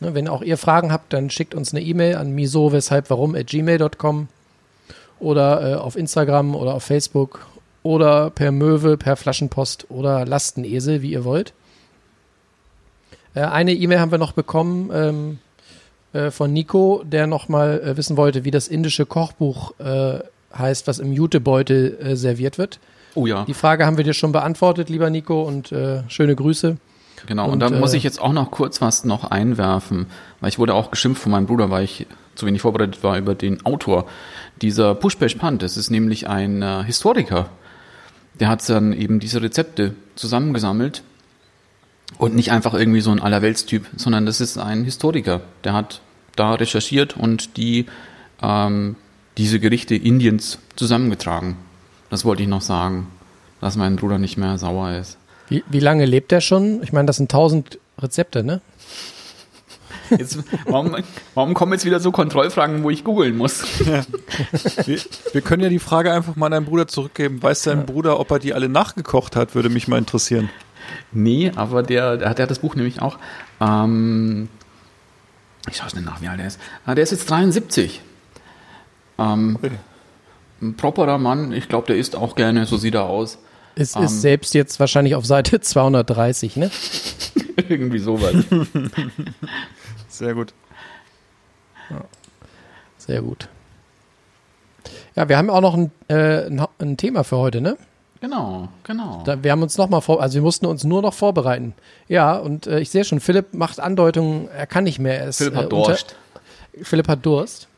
Ne, 0.00 0.14
wenn 0.14 0.28
auch 0.28 0.42
ihr 0.42 0.56
Fragen 0.56 0.90
habt, 0.90 1.12
dann 1.12 1.28
schickt 1.28 1.54
uns 1.54 1.74
eine 1.74 1.82
E-Mail 1.82 2.16
an 2.16 2.32
miso 2.32 2.72
weshalb 2.72 3.10
warum 3.10 3.34
at 3.34 3.48
gmail.com 3.48 4.28
oder 5.18 5.72
äh, 5.72 5.74
auf 5.74 5.96
Instagram 5.96 6.54
oder 6.54 6.74
auf 6.74 6.84
Facebook 6.84 7.46
oder 7.82 8.30
per 8.30 8.52
Möwe, 8.52 8.96
per 8.96 9.16
Flaschenpost 9.16 9.86
oder 9.90 10.24
Lastenesel, 10.24 11.02
wie 11.02 11.12
ihr 11.12 11.24
wollt. 11.24 11.52
Äh, 13.34 13.40
eine 13.40 13.72
E-Mail 13.72 14.00
haben 14.00 14.12
wir 14.12 14.18
noch 14.18 14.32
bekommen 14.32 14.90
ähm, 14.94 15.38
äh, 16.18 16.30
von 16.30 16.52
Nico, 16.52 17.02
der 17.04 17.26
nochmal 17.26 17.80
äh, 17.80 17.96
wissen 17.96 18.16
wollte, 18.16 18.44
wie 18.44 18.50
das 18.50 18.68
indische 18.68 19.06
Kochbuch 19.06 19.78
äh, 19.78 20.18
heißt, 20.56 20.86
was 20.86 20.98
im 20.98 21.12
Jutebeutel 21.12 21.98
äh, 22.00 22.16
serviert 22.16 22.58
wird. 22.58 22.80
Oh 23.14 23.26
ja. 23.26 23.44
Die 23.44 23.54
Frage 23.54 23.86
haben 23.86 23.96
wir 23.96 24.04
dir 24.04 24.14
schon 24.14 24.32
beantwortet, 24.32 24.88
lieber 24.88 25.10
Nico, 25.10 25.42
und 25.42 25.72
äh, 25.72 26.02
schöne 26.08 26.34
Grüße. 26.34 26.76
Genau, 27.26 27.46
und, 27.46 27.52
Und, 27.52 27.60
da 27.60 27.70
muss 27.70 27.94
äh, 27.94 27.96
ich 27.96 28.02
jetzt 28.02 28.20
auch 28.20 28.32
noch 28.32 28.50
kurz 28.50 28.80
was 28.80 29.04
noch 29.04 29.24
einwerfen, 29.30 30.06
weil 30.40 30.50
ich 30.50 30.58
wurde 30.58 30.74
auch 30.74 30.90
geschimpft 30.90 31.22
von 31.22 31.32
meinem 31.32 31.46
Bruder, 31.46 31.70
weil 31.70 31.84
ich 31.84 32.06
zu 32.34 32.46
wenig 32.46 32.62
vorbereitet 32.62 33.02
war 33.02 33.18
über 33.18 33.34
den 33.34 33.64
Autor 33.66 34.06
dieser 34.62 34.94
Pushpesh 34.94 35.34
Pant. 35.34 35.62
Das 35.62 35.76
ist 35.76 35.90
nämlich 35.90 36.28
ein 36.28 36.62
äh, 36.62 36.84
Historiker. 36.84 37.48
Der 38.38 38.48
hat 38.48 38.68
dann 38.68 38.92
eben 38.92 39.18
diese 39.18 39.42
Rezepte 39.42 39.94
zusammengesammelt 40.14 41.02
und 42.18 42.34
nicht 42.34 42.52
einfach 42.52 42.74
irgendwie 42.74 43.00
so 43.00 43.10
ein 43.10 43.20
Allerweltstyp, 43.20 43.86
sondern 43.96 44.24
das 44.26 44.40
ist 44.40 44.56
ein 44.58 44.84
Historiker. 44.84 45.40
Der 45.64 45.72
hat 45.72 46.00
da 46.38 46.54
recherchiert 46.54 47.16
und 47.16 47.56
die 47.56 47.86
ähm, 48.42 48.96
diese 49.36 49.60
Gerichte 49.60 49.94
Indiens 49.94 50.58
zusammengetragen. 50.76 51.56
Das 52.10 52.24
wollte 52.24 52.42
ich 52.42 52.48
noch 52.48 52.62
sagen, 52.62 53.08
dass 53.60 53.76
mein 53.76 53.96
Bruder 53.96 54.18
nicht 54.18 54.36
mehr 54.36 54.58
sauer 54.58 54.92
ist. 54.92 55.18
Wie, 55.48 55.64
wie 55.68 55.80
lange 55.80 56.04
lebt 56.04 56.30
der 56.32 56.40
schon? 56.40 56.82
Ich 56.82 56.92
meine, 56.92 57.06
das 57.06 57.16
sind 57.16 57.30
tausend 57.30 57.78
Rezepte, 57.98 58.44
ne? 58.44 58.60
Jetzt, 60.10 60.38
warum, 60.64 60.96
warum 61.34 61.54
kommen 61.54 61.72
jetzt 61.72 61.84
wieder 61.84 62.00
so 62.00 62.12
Kontrollfragen, 62.12 62.82
wo 62.82 62.90
ich 62.90 63.04
googeln 63.04 63.36
muss? 63.36 63.62
Wir, 64.86 65.00
wir 65.32 65.40
können 65.42 65.62
ja 65.62 65.68
die 65.68 65.78
Frage 65.78 66.12
einfach 66.12 66.34
mal 66.36 66.46
an 66.46 66.52
deinen 66.52 66.64
Bruder 66.66 66.88
zurückgeben. 66.88 67.42
Weiß 67.42 67.62
dein 67.62 67.84
Bruder, 67.84 68.18
ob 68.18 68.30
er 68.30 68.38
die 68.38 68.54
alle 68.54 68.68
nachgekocht 68.68 69.36
hat? 69.36 69.54
Würde 69.54 69.68
mich 69.68 69.86
mal 69.86 69.98
interessieren. 69.98 70.48
Nee, 71.12 71.52
aber 71.54 71.82
der, 71.82 72.16
der 72.16 72.30
hat 72.30 72.38
das 72.38 72.60
Buch 72.60 72.74
nämlich 72.74 73.02
auch. 73.02 73.18
Ähm, 73.60 74.48
ich 75.70 75.76
schaue 75.76 75.90
schnell 75.90 76.04
nach, 76.04 76.20
wie 76.20 76.28
alt 76.28 76.40
er 76.40 76.46
ist. 76.46 76.60
Ah, 76.86 76.94
der 76.94 77.04
ist 77.04 77.10
jetzt 77.12 77.28
73. 77.30 78.00
Ähm, 79.18 79.58
Ui. 79.62 79.70
ein 80.62 80.76
properer 80.76 81.18
Mann, 81.18 81.52
ich 81.52 81.68
glaube, 81.68 81.86
der 81.88 81.96
isst 81.96 82.14
auch 82.16 82.34
gerne, 82.36 82.66
so 82.66 82.76
sieht 82.76 82.94
er 82.94 83.04
aus. 83.04 83.38
Es 83.74 83.94
Ähm. 83.96 84.02
ist 84.04 84.20
selbst 84.20 84.54
jetzt 84.54 84.80
wahrscheinlich 84.80 85.14
auf 85.14 85.26
Seite 85.26 85.60
230, 85.60 86.56
ne? 86.56 86.70
Irgendwie 87.68 87.98
sowas. 87.98 88.34
Sehr 90.08 90.34
gut. 90.34 90.52
Sehr 92.98 93.22
gut. 93.22 93.48
Ja, 95.16 95.28
wir 95.28 95.38
haben 95.38 95.48
auch 95.50 95.60
noch 95.62 95.74
ein, 95.74 95.90
äh, 96.08 96.46
ein, 96.46 96.64
ein 96.78 96.96
Thema 96.96 97.24
für 97.24 97.36
heute, 97.38 97.60
ne? 97.60 97.76
Genau, 98.20 98.68
genau. 98.84 99.22
Da, 99.24 99.42
wir 99.42 99.50
haben 99.50 99.62
uns 99.62 99.76
noch 99.78 99.88
mal 99.88 100.00
vor, 100.00 100.20
also 100.20 100.34
wir 100.34 100.42
mussten 100.42 100.66
uns 100.66 100.84
nur 100.84 101.02
noch 101.02 101.14
vorbereiten. 101.14 101.74
Ja, 102.08 102.36
und 102.36 102.66
äh, 102.66 102.80
ich 102.80 102.90
sehe 102.90 103.04
schon, 103.04 103.20
Philipp 103.20 103.54
macht 103.54 103.80
Andeutungen, 103.80 104.48
er 104.48 104.66
kann 104.66 104.84
nicht 104.84 104.98
mehr. 104.98 105.20
Er 105.20 105.28
ist, 105.28 105.38
Philipp 105.38 105.54
äh, 105.54 105.56
hat 105.58 105.72
Durst. 105.72 106.16
Unter, 106.74 106.84
Philipp 106.84 107.08
hat 107.08 107.26
Durst. 107.26 107.68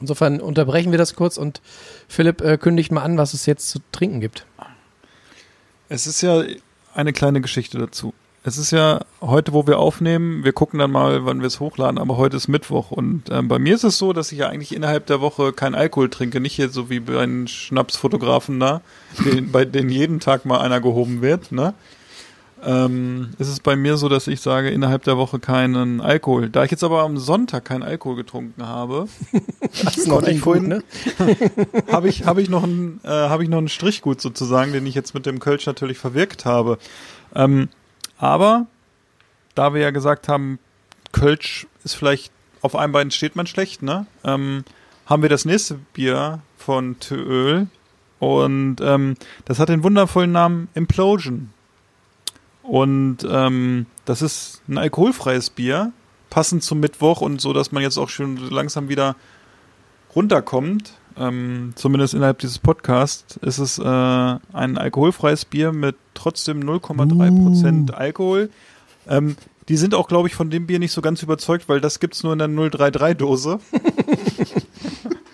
Insofern 0.00 0.40
unterbrechen 0.40 0.90
wir 0.90 0.98
das 0.98 1.14
kurz 1.14 1.36
und 1.36 1.60
Philipp 2.08 2.40
äh, 2.40 2.58
kündigt 2.58 2.92
mal 2.92 3.02
an, 3.02 3.16
was 3.16 3.32
es 3.32 3.46
jetzt 3.46 3.70
zu 3.70 3.78
trinken 3.92 4.20
gibt. 4.20 4.44
Es 5.88 6.06
ist 6.06 6.20
ja 6.20 6.44
eine 6.94 7.12
kleine 7.12 7.40
Geschichte 7.40 7.78
dazu. 7.78 8.12
Es 8.46 8.58
ist 8.58 8.72
ja 8.72 9.00
heute, 9.22 9.54
wo 9.54 9.66
wir 9.66 9.78
aufnehmen, 9.78 10.44
wir 10.44 10.52
gucken 10.52 10.78
dann 10.78 10.90
mal, 10.90 11.24
wann 11.24 11.40
wir 11.40 11.46
es 11.46 11.60
hochladen, 11.60 11.96
aber 11.96 12.18
heute 12.18 12.36
ist 12.36 12.46
Mittwoch 12.46 12.90
und 12.90 13.30
ähm, 13.30 13.48
bei 13.48 13.58
mir 13.58 13.74
ist 13.74 13.84
es 13.84 13.96
so, 13.96 14.12
dass 14.12 14.32
ich 14.32 14.38
ja 14.38 14.50
eigentlich 14.50 14.74
innerhalb 14.74 15.06
der 15.06 15.22
Woche 15.22 15.54
keinen 15.54 15.74
Alkohol 15.74 16.10
trinke, 16.10 16.40
nicht 16.40 16.54
hier 16.54 16.68
so 16.68 16.90
wie 16.90 17.00
bei 17.00 17.24
den 17.24 17.48
Schnapsfotografen 17.48 18.60
da, 18.60 18.82
den, 19.24 19.50
bei 19.50 19.64
denen 19.64 19.88
jeden 19.88 20.20
Tag 20.20 20.44
mal 20.44 20.60
einer 20.60 20.82
gehoben 20.82 21.22
wird, 21.22 21.52
ne? 21.52 21.72
Ähm, 22.62 23.30
ist 23.38 23.48
es 23.48 23.60
bei 23.60 23.76
mir 23.76 23.96
so, 23.96 24.10
dass 24.10 24.26
ich 24.26 24.40
sage, 24.42 24.70
innerhalb 24.70 25.04
der 25.04 25.16
Woche 25.16 25.38
keinen 25.38 26.00
Alkohol. 26.02 26.48
Da 26.50 26.64
ich 26.64 26.70
jetzt 26.70 26.84
aber 26.84 27.02
am 27.02 27.16
Sonntag 27.18 27.64
keinen 27.64 27.82
Alkohol 27.82 28.16
getrunken 28.16 28.66
habe, 28.66 29.06
konnte 30.08 30.30
ich 30.30 30.40
vorhin- 30.40 30.68
ne? 30.68 30.82
habe 31.92 32.08
ich, 32.08 32.24
habe 32.26 32.42
ich 32.42 32.50
noch 32.50 32.62
einen, 32.64 33.00
äh, 33.04 33.08
habe 33.08 33.42
ich 33.42 33.48
noch 33.48 33.58
einen 33.58 33.68
Strichgut 33.68 34.20
sozusagen, 34.20 34.72
den 34.72 34.86
ich 34.86 34.94
jetzt 34.94 35.14
mit 35.14 35.24
dem 35.24 35.40
Kölsch 35.40 35.64
natürlich 35.66 35.98
verwirkt 35.98 36.44
habe. 36.44 36.78
Ähm, 37.34 37.68
aber 38.18 38.66
da 39.54 39.74
wir 39.74 39.80
ja 39.80 39.90
gesagt 39.90 40.28
haben, 40.28 40.58
Kölsch 41.12 41.66
ist 41.84 41.94
vielleicht 41.94 42.32
auf 42.60 42.74
einem 42.74 42.92
Bein 42.92 43.10
steht 43.10 43.36
man 43.36 43.46
schlecht, 43.46 43.82
ne? 43.82 44.06
Ähm, 44.24 44.64
haben 45.06 45.22
wir 45.22 45.28
das 45.28 45.44
nächste 45.44 45.74
Bier 45.92 46.40
von 46.56 46.98
Tööl 46.98 47.66
und 48.18 48.76
ähm, 48.80 49.16
das 49.44 49.58
hat 49.58 49.68
den 49.68 49.82
wundervollen 49.82 50.32
Namen 50.32 50.68
Implosion. 50.74 51.50
Und 52.62 53.18
ähm, 53.28 53.84
das 54.06 54.22
ist 54.22 54.62
ein 54.66 54.78
alkoholfreies 54.78 55.50
Bier, 55.50 55.92
passend 56.30 56.62
zum 56.62 56.80
Mittwoch 56.80 57.20
und 57.20 57.40
so, 57.40 57.52
dass 57.52 57.70
man 57.70 57.82
jetzt 57.82 57.98
auch 57.98 58.08
schon 58.08 58.38
langsam 58.48 58.88
wieder 58.88 59.14
runterkommt, 60.16 60.94
ähm, 61.18 61.72
zumindest 61.76 62.14
innerhalb 62.14 62.38
dieses 62.38 62.58
Podcasts, 62.58 63.36
ist 63.36 63.58
es 63.58 63.78
äh, 63.78 63.82
ein 63.82 64.78
alkoholfreies 64.78 65.44
Bier 65.44 65.72
mit 65.72 65.96
trotzdem 66.14 66.60
0,3% 66.60 67.92
Alkohol. 67.92 68.50
Ähm, 69.08 69.36
die 69.68 69.76
sind 69.76 69.94
auch, 69.94 70.08
glaube 70.08 70.28
ich, 70.28 70.34
von 70.34 70.50
dem 70.50 70.66
Bier 70.66 70.78
nicht 70.78 70.92
so 70.92 71.00
ganz 71.00 71.22
überzeugt, 71.22 71.68
weil 71.68 71.80
das 71.80 72.00
gibt's 72.00 72.22
nur 72.22 72.32
in 72.32 72.38
der 72.38 72.48
033-Dose. 72.48 73.60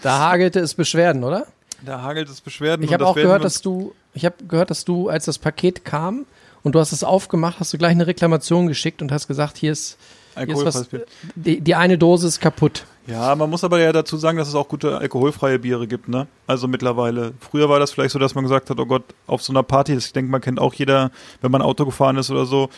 Da 0.02 0.18
hagelte 0.18 0.60
es 0.60 0.74
Beschwerden, 0.74 1.24
oder? 1.24 1.46
Da 1.84 2.02
hagelt 2.02 2.28
es 2.28 2.40
Beschwerden. 2.40 2.82
Ich 2.84 2.92
habe 2.92 3.06
auch 3.06 3.14
gehört, 3.14 3.44
dass 3.44 3.62
du, 3.62 3.94
ich 4.14 4.24
habe 4.24 4.36
gehört, 4.48 4.70
dass 4.70 4.84
du, 4.84 5.08
als 5.08 5.24
das 5.26 5.38
Paket 5.38 5.84
kam 5.84 6.26
und 6.62 6.74
du 6.74 6.80
hast 6.80 6.92
es 6.92 7.04
aufgemacht, 7.04 7.60
hast 7.60 7.72
du 7.72 7.78
gleich 7.78 7.92
eine 7.92 8.06
Reklamation 8.06 8.66
geschickt 8.66 9.02
und 9.02 9.12
hast 9.12 9.28
gesagt, 9.28 9.58
hier 9.58 9.72
ist, 9.72 9.98
hier 10.36 10.48
ist 10.48 10.64
was, 10.64 10.88
die, 11.34 11.60
die 11.60 11.74
eine 11.74 11.98
Dose 11.98 12.28
ist 12.28 12.40
kaputt. 12.40 12.84
Ja, 13.10 13.34
man 13.34 13.50
muss 13.50 13.64
aber 13.64 13.80
ja 13.80 13.92
dazu 13.92 14.16
sagen, 14.16 14.38
dass 14.38 14.48
es 14.48 14.54
auch 14.54 14.68
gute 14.68 14.98
alkoholfreie 14.98 15.58
Biere 15.58 15.86
gibt, 15.86 16.08
ne? 16.08 16.26
Also 16.46 16.68
mittlerweile. 16.68 17.32
Früher 17.40 17.68
war 17.68 17.78
das 17.80 17.90
vielleicht 17.90 18.12
so, 18.12 18.18
dass 18.18 18.34
man 18.34 18.44
gesagt 18.44 18.70
hat, 18.70 18.78
oh 18.78 18.86
Gott, 18.86 19.02
auf 19.26 19.42
so 19.42 19.52
einer 19.52 19.62
Party, 19.62 19.94
das- 19.94 20.06
ich 20.06 20.12
denke, 20.12 20.30
man 20.30 20.40
kennt 20.40 20.60
auch 20.60 20.74
jeder, 20.74 21.10
wenn 21.40 21.50
man 21.50 21.62
Auto 21.62 21.84
gefahren 21.84 22.16
ist 22.16 22.30
oder 22.30 22.46
so, 22.46 22.68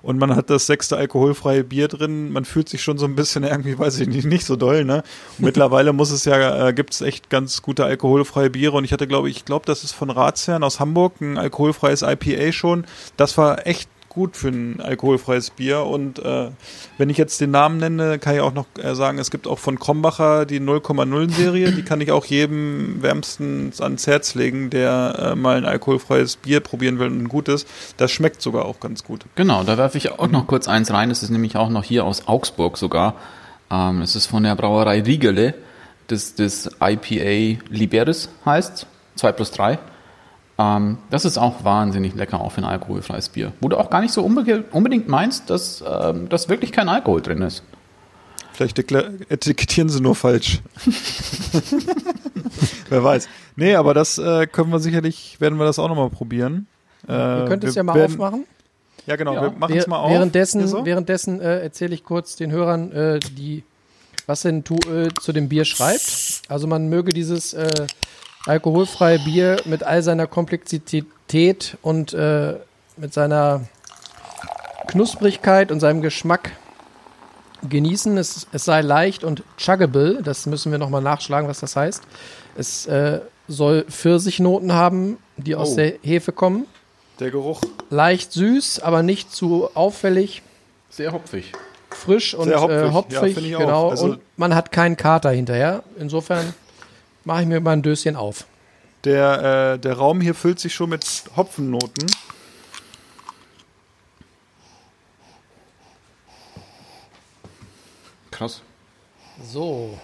und 0.00 0.18
man 0.18 0.36
hat 0.36 0.48
das 0.48 0.66
sechste 0.66 0.96
alkoholfreie 0.96 1.64
Bier 1.64 1.88
drin, 1.88 2.30
man 2.30 2.44
fühlt 2.44 2.68
sich 2.68 2.82
schon 2.82 2.98
so 2.98 3.04
ein 3.06 3.16
bisschen 3.16 3.42
irgendwie, 3.44 3.78
weiß 3.78 3.98
ich 3.98 4.08
nicht, 4.08 4.26
nicht 4.26 4.44
so 4.46 4.54
doll, 4.56 4.84
ne? 4.84 5.02
Und 5.38 5.44
mittlerweile 5.46 5.92
muss 5.92 6.10
es 6.10 6.24
ja, 6.24 6.68
äh, 6.68 6.72
gibt's 6.72 7.00
echt 7.00 7.30
ganz 7.30 7.62
gute 7.62 7.84
alkoholfreie 7.84 8.50
Biere 8.50 8.76
und 8.76 8.84
ich 8.84 8.92
hatte, 8.92 9.08
glaube 9.08 9.28
ich, 9.30 9.38
ich 9.38 9.44
glaube, 9.44 9.66
das 9.66 9.84
ist 9.84 9.92
von 9.92 10.10
Ratsherrn 10.10 10.62
aus 10.62 10.78
Hamburg, 10.80 11.20
ein 11.20 11.36
alkoholfreies 11.38 12.02
IPA 12.02 12.52
schon. 12.52 12.84
Das 13.16 13.36
war 13.38 13.66
echt 13.66 13.88
gut 14.08 14.36
für 14.36 14.48
ein 14.48 14.80
alkoholfreies 14.80 15.50
Bier 15.50 15.84
und 15.84 16.18
äh, 16.18 16.48
wenn 16.96 17.10
ich 17.10 17.18
jetzt 17.18 17.40
den 17.40 17.50
Namen 17.50 17.78
nenne, 17.78 18.18
kann 18.18 18.34
ich 18.34 18.40
auch 18.40 18.54
noch 18.54 18.66
äh, 18.82 18.94
sagen, 18.94 19.18
es 19.18 19.30
gibt 19.30 19.46
auch 19.46 19.58
von 19.58 19.78
Krombacher 19.78 20.46
die 20.46 20.60
0,0 20.60 21.30
Serie, 21.30 21.72
die 21.72 21.82
kann 21.82 22.00
ich 22.00 22.10
auch 22.10 22.24
jedem 22.24 23.02
wärmstens 23.02 23.80
ans 23.80 24.06
Herz 24.06 24.34
legen, 24.34 24.70
der 24.70 25.32
äh, 25.32 25.34
mal 25.36 25.56
ein 25.56 25.64
alkoholfreies 25.64 26.36
Bier 26.36 26.60
probieren 26.60 26.98
will 26.98 27.08
und 27.08 27.22
ein 27.22 27.28
gutes. 27.28 27.66
Das 27.96 28.10
schmeckt 28.10 28.42
sogar 28.42 28.64
auch 28.64 28.80
ganz 28.80 29.04
gut. 29.04 29.24
Genau, 29.34 29.62
da 29.64 29.78
werfe 29.78 29.98
ich 29.98 30.10
auch 30.12 30.28
noch 30.28 30.46
kurz 30.46 30.68
eins 30.68 30.90
rein. 30.90 31.08
Das 31.08 31.22
ist 31.22 31.30
nämlich 31.30 31.56
auch 31.56 31.68
noch 31.68 31.84
hier 31.84 32.04
aus 32.04 32.26
Augsburg 32.26 32.78
sogar. 32.78 33.14
Ähm, 33.70 34.02
es 34.02 34.16
ist 34.16 34.26
von 34.26 34.42
der 34.42 34.56
Brauerei 34.56 35.02
Riegele. 35.02 35.54
Das, 36.06 36.34
das 36.34 36.70
IPA 36.80 37.62
Liberis 37.68 38.30
heißt. 38.44 38.86
2 39.16 39.32
plus 39.32 39.50
3. 39.50 39.78
Ähm, 40.58 40.98
das 41.10 41.24
ist 41.24 41.38
auch 41.38 41.64
wahnsinnig 41.64 42.14
lecker, 42.14 42.40
auch 42.40 42.52
für 42.52 42.60
ein 42.62 42.64
alkoholfreies 42.64 43.28
Bier. 43.28 43.52
Wo 43.60 43.68
du 43.68 43.76
auch 43.76 43.90
gar 43.90 44.00
nicht 44.00 44.12
so 44.12 44.22
unbe 44.22 44.64
unbedingt 44.72 45.08
meinst, 45.08 45.50
dass, 45.50 45.84
ähm, 45.86 46.28
dass 46.28 46.48
wirklich 46.48 46.72
kein 46.72 46.88
Alkohol 46.88 47.22
drin 47.22 47.42
ist. 47.42 47.62
Vielleicht 48.52 48.76
etikettieren 48.76 49.88
sie 49.88 50.00
nur 50.00 50.16
falsch. 50.16 50.60
Wer 52.88 53.04
weiß. 53.04 53.28
Nee, 53.54 53.76
aber 53.76 53.94
das 53.94 54.18
äh, 54.18 54.48
können 54.48 54.70
wir 54.70 54.80
sicherlich, 54.80 55.40
werden 55.40 55.58
wir 55.60 55.64
das 55.64 55.78
auch 55.78 55.86
nochmal 55.86 56.10
probieren. 56.10 56.66
Äh, 57.08 57.12
Ihr 57.12 57.44
könnt 57.46 57.62
es 57.62 57.76
ja 57.76 57.84
mal 57.84 57.94
werden, 57.94 58.12
aufmachen. 58.14 58.44
Ja, 59.06 59.14
genau, 59.14 59.34
Ja. 59.34 59.42
wir 59.42 59.50
machen 59.52 59.76
es 59.76 59.86
mal 59.86 59.98
auf. 59.98 60.10
Währenddessen, 60.10 60.66
so. 60.66 60.84
währenddessen 60.84 61.40
äh, 61.40 61.60
erzähle 61.60 61.94
ich 61.94 62.02
kurz 62.02 62.34
den 62.34 62.50
Hörern, 62.50 62.90
äh, 62.90 63.20
die, 63.20 63.62
was 64.26 64.42
denn 64.42 64.64
Tuöl 64.64 65.14
zu 65.20 65.32
dem 65.32 65.48
Bier 65.48 65.64
schreibt. 65.64 66.42
Also 66.48 66.66
man 66.66 66.88
möge 66.88 67.12
dieses 67.12 67.54
äh, 67.54 67.86
alkoholfreie 68.46 69.18
Bier 69.18 69.56
mit 69.64 69.82
all 69.82 70.02
seiner 70.02 70.26
Komplexität 70.26 71.76
und 71.82 72.12
äh, 72.14 72.56
mit 72.96 73.12
seiner 73.12 73.62
Knusprigkeit 74.88 75.70
und 75.70 75.80
seinem 75.80 76.00
Geschmack 76.02 76.52
genießen. 77.68 78.16
Es, 78.16 78.46
es 78.52 78.64
sei 78.64 78.80
leicht 78.80 79.24
und 79.24 79.42
chuggable. 79.56 80.22
Das 80.22 80.46
müssen 80.46 80.72
wir 80.72 80.78
nochmal 80.78 81.02
nachschlagen, 81.02 81.48
was 81.48 81.60
das 81.60 81.76
heißt. 81.76 82.02
Es 82.56 82.86
äh, 82.86 83.20
soll 83.48 83.84
Pfirsichnoten 83.84 84.72
haben, 84.72 85.18
die 85.36 85.54
aus 85.54 85.72
Oh. 85.72 85.76
der 85.76 85.94
Hefe 86.02 86.32
kommen. 86.32 86.66
Der 87.20 87.30
Geruch. 87.30 87.60
Leicht 87.90 88.32
süß, 88.32 88.80
aber 88.80 89.02
nicht 89.02 89.32
zu 89.32 89.68
auffällig. 89.74 90.42
Sehr 90.90 91.12
hopfig. 91.12 91.52
Frisch 91.90 92.34
und 92.34 92.48
Sehr 92.48 92.60
hopfig. 92.60 92.76
äh, 92.76 92.86
Ja, 92.86 92.92
hopfig 92.92 93.56
auch. 93.56 93.60
genau. 93.60 93.88
Also- 93.90 94.04
und 94.04 94.20
man 94.36 94.54
hat 94.54 94.72
keinen 94.72 94.96
Kater 94.96 95.30
hinterher. 95.30 95.82
Insofern 95.98 96.54
mache 97.24 97.42
ich 97.42 97.48
mir 97.48 97.60
mal 97.60 97.72
ein 97.72 97.82
Döschen 97.82 98.16
auf. 98.16 98.46
Der, 99.04 99.74
äh, 99.74 99.78
der 99.78 99.94
Raum 99.94 100.20
hier 100.20 100.34
füllt 100.34 100.58
sich 100.58 100.74
schon 100.74 100.90
mit 100.90 101.04
Hopfennoten. 101.36 102.06
Krass. 108.30 108.62
So. 109.42 109.98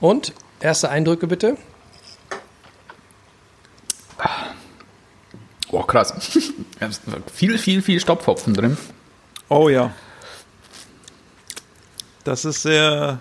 Und 0.00 0.32
erste 0.60 0.88
Eindrücke 0.88 1.26
bitte. 1.26 1.56
Boah, 5.70 5.86
krass. 5.86 6.12
Viel, 7.32 7.56
viel, 7.58 7.80
viel 7.80 8.00
Stopfhopfen 8.00 8.52
drin. 8.52 8.76
Oh 9.48 9.68
ja. 9.68 9.94
Das 12.24 12.44
ist 12.44 12.62
sehr 12.62 13.18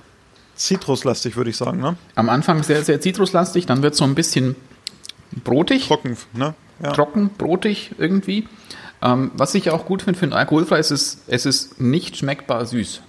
zitruslastig, 0.56 1.36
würde 1.36 1.50
ich 1.50 1.58
sagen, 1.58 1.80
ne? 1.80 1.96
Am 2.16 2.30
Anfang 2.30 2.62
sehr, 2.64 2.84
sehr 2.84 3.02
zitruslastig, 3.02 3.66
dann 3.66 3.82
wird 3.82 3.96
so 3.96 4.04
ein 4.04 4.14
bisschen 4.16 4.56
brotig, 5.44 5.88
Trocken, 5.88 6.18
ne? 6.34 6.54
Ja. 6.84 6.92
trocken, 6.92 7.30
brotig 7.38 7.92
irgendwie. 7.98 8.48
Ähm, 9.02 9.32
was 9.36 9.56
ich 9.56 9.70
auch 9.72 9.86
gut 9.86 10.02
finde 10.04 10.20
für 10.20 10.26
ein 10.28 10.34
alkoholfrei 10.34 10.80
ist, 10.80 10.92
es, 10.92 11.20
es 11.28 11.46
ist 11.46 11.82
nicht 11.82 12.18
schmeckbar 12.18 12.66
süß. 12.66 13.02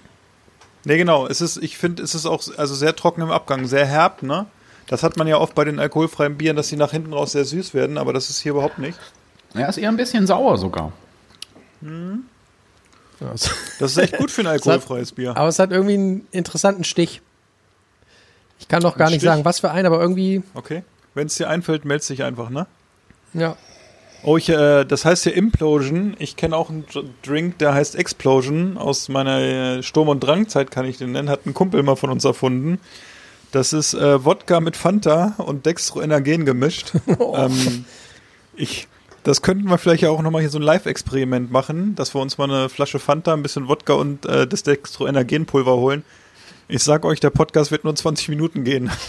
Nee, 0.84 0.97
genau. 0.97 1.26
Es 1.26 1.40
ist, 1.40 1.59
ich 1.59 1.76
finde, 1.78 2.03
es 2.03 2.14
ist 2.14 2.26
auch 2.26 2.43
also 2.57 2.74
sehr 2.74 2.97
trocken 2.97 3.20
im 3.22 3.30
Abgang, 3.30 3.66
sehr 3.66 3.86
herb, 3.86 4.22
ne? 4.22 4.47
Das 4.88 5.03
hat 5.03 5.16
man 5.16 5.26
ja 5.26 5.36
oft 5.38 5.55
bei 5.55 5.64
den 5.64 5.78
alkoholfreien 5.78 6.36
Bieren, 6.36 6.57
dass 6.57 6.68
sie 6.68 6.76
nach 6.76 6.90
hinten 6.90 7.12
raus 7.12 7.32
sehr 7.32 7.45
süß 7.45 7.72
werden, 7.72 7.99
aber 7.99 8.12
das 8.12 8.30
ist 8.30 8.40
hier 8.40 8.53
überhaupt 8.53 8.78
nicht. 8.78 8.99
Ja, 9.55 9.66
ist 9.66 9.76
eher 9.78 9.88
ein 9.90 9.97
bisschen 9.97 10.26
sauer 10.26 10.59
sogar. 10.59 10.93
Es- 11.82 11.88
Das 13.78 13.90
ist 13.92 13.98
echt 13.98 14.16
gut 14.18 14.30
für 14.30 14.42
ein 14.42 14.46
alkoholfreies 14.46 15.12
Bier. 15.12 15.36
aber 15.36 15.48
es 15.48 15.58
hat 15.58 15.70
irgendwie 15.72 15.94
einen 15.94 16.26
interessanten 16.32 16.84
Stich. 16.84 17.20
Ich 18.58 18.68
kann 18.68 18.82
doch 18.82 18.96
gar 18.96 19.08
Ein 19.08 19.12
nicht 19.12 19.20
Stich? 19.20 19.28
sagen, 19.30 19.44
was 19.44 19.60
für 19.60 19.70
einen, 19.70 19.86
aber 19.86 20.00
irgendwie, 20.00 20.42
Okay. 20.54 20.82
Wenn 21.14 21.26
es 21.26 21.34
dir 21.34 21.48
einfällt, 21.50 21.84
meldest 21.84 22.08
dich 22.10 22.22
einfach, 22.22 22.48
ne? 22.50 22.66
ja. 23.34 23.56
Oh, 24.24 24.36
ich, 24.36 24.48
äh, 24.50 24.84
das 24.84 25.04
heißt 25.04 25.26
ja 25.26 25.32
Implosion. 25.32 26.14
Ich 26.20 26.36
kenne 26.36 26.56
auch 26.56 26.70
einen 26.70 26.86
Dr- 26.86 27.02
Drink, 27.24 27.58
der 27.58 27.74
heißt 27.74 27.96
Explosion. 27.96 28.78
Aus 28.78 29.08
meiner 29.08 29.40
äh, 29.40 29.82
Sturm- 29.82 30.08
und 30.08 30.20
Drangzeit 30.20 30.70
kann 30.70 30.86
ich 30.86 30.96
den 30.96 31.10
nennen. 31.10 31.28
Hat 31.28 31.44
ein 31.44 31.54
Kumpel 31.54 31.82
mal 31.82 31.96
von 31.96 32.08
uns 32.08 32.24
erfunden. 32.24 32.78
Das 33.50 33.72
ist 33.72 33.94
äh, 33.94 34.24
Wodka 34.24 34.60
mit 34.60 34.76
Fanta 34.76 35.34
und 35.38 35.66
Dextroenergen 35.66 36.44
gemischt. 36.44 36.92
ähm, 37.34 37.84
ich, 38.54 38.86
das 39.24 39.42
könnten 39.42 39.68
wir 39.68 39.78
vielleicht 39.78 40.02
ja 40.02 40.10
auch 40.10 40.22
nochmal 40.22 40.40
hier 40.42 40.50
so 40.50 40.58
ein 40.58 40.62
Live-Experiment 40.62 41.50
machen, 41.52 41.94
dass 41.94 42.14
wir 42.14 42.20
uns 42.20 42.38
mal 42.38 42.50
eine 42.50 42.68
Flasche 42.68 42.98
Fanta, 42.98 43.32
ein 43.32 43.42
bisschen 43.42 43.68
Wodka 43.68 43.94
und 43.94 44.26
äh, 44.26 44.46
das 44.46 44.62
Dextroenergenpulver 44.62 45.76
holen. 45.76 46.04
Ich 46.68 46.82
sag 46.82 47.04
euch, 47.04 47.20
der 47.20 47.30
Podcast 47.30 47.70
wird 47.70 47.84
nur 47.84 47.94
20 47.94 48.28
Minuten 48.28 48.64
gehen. 48.64 48.90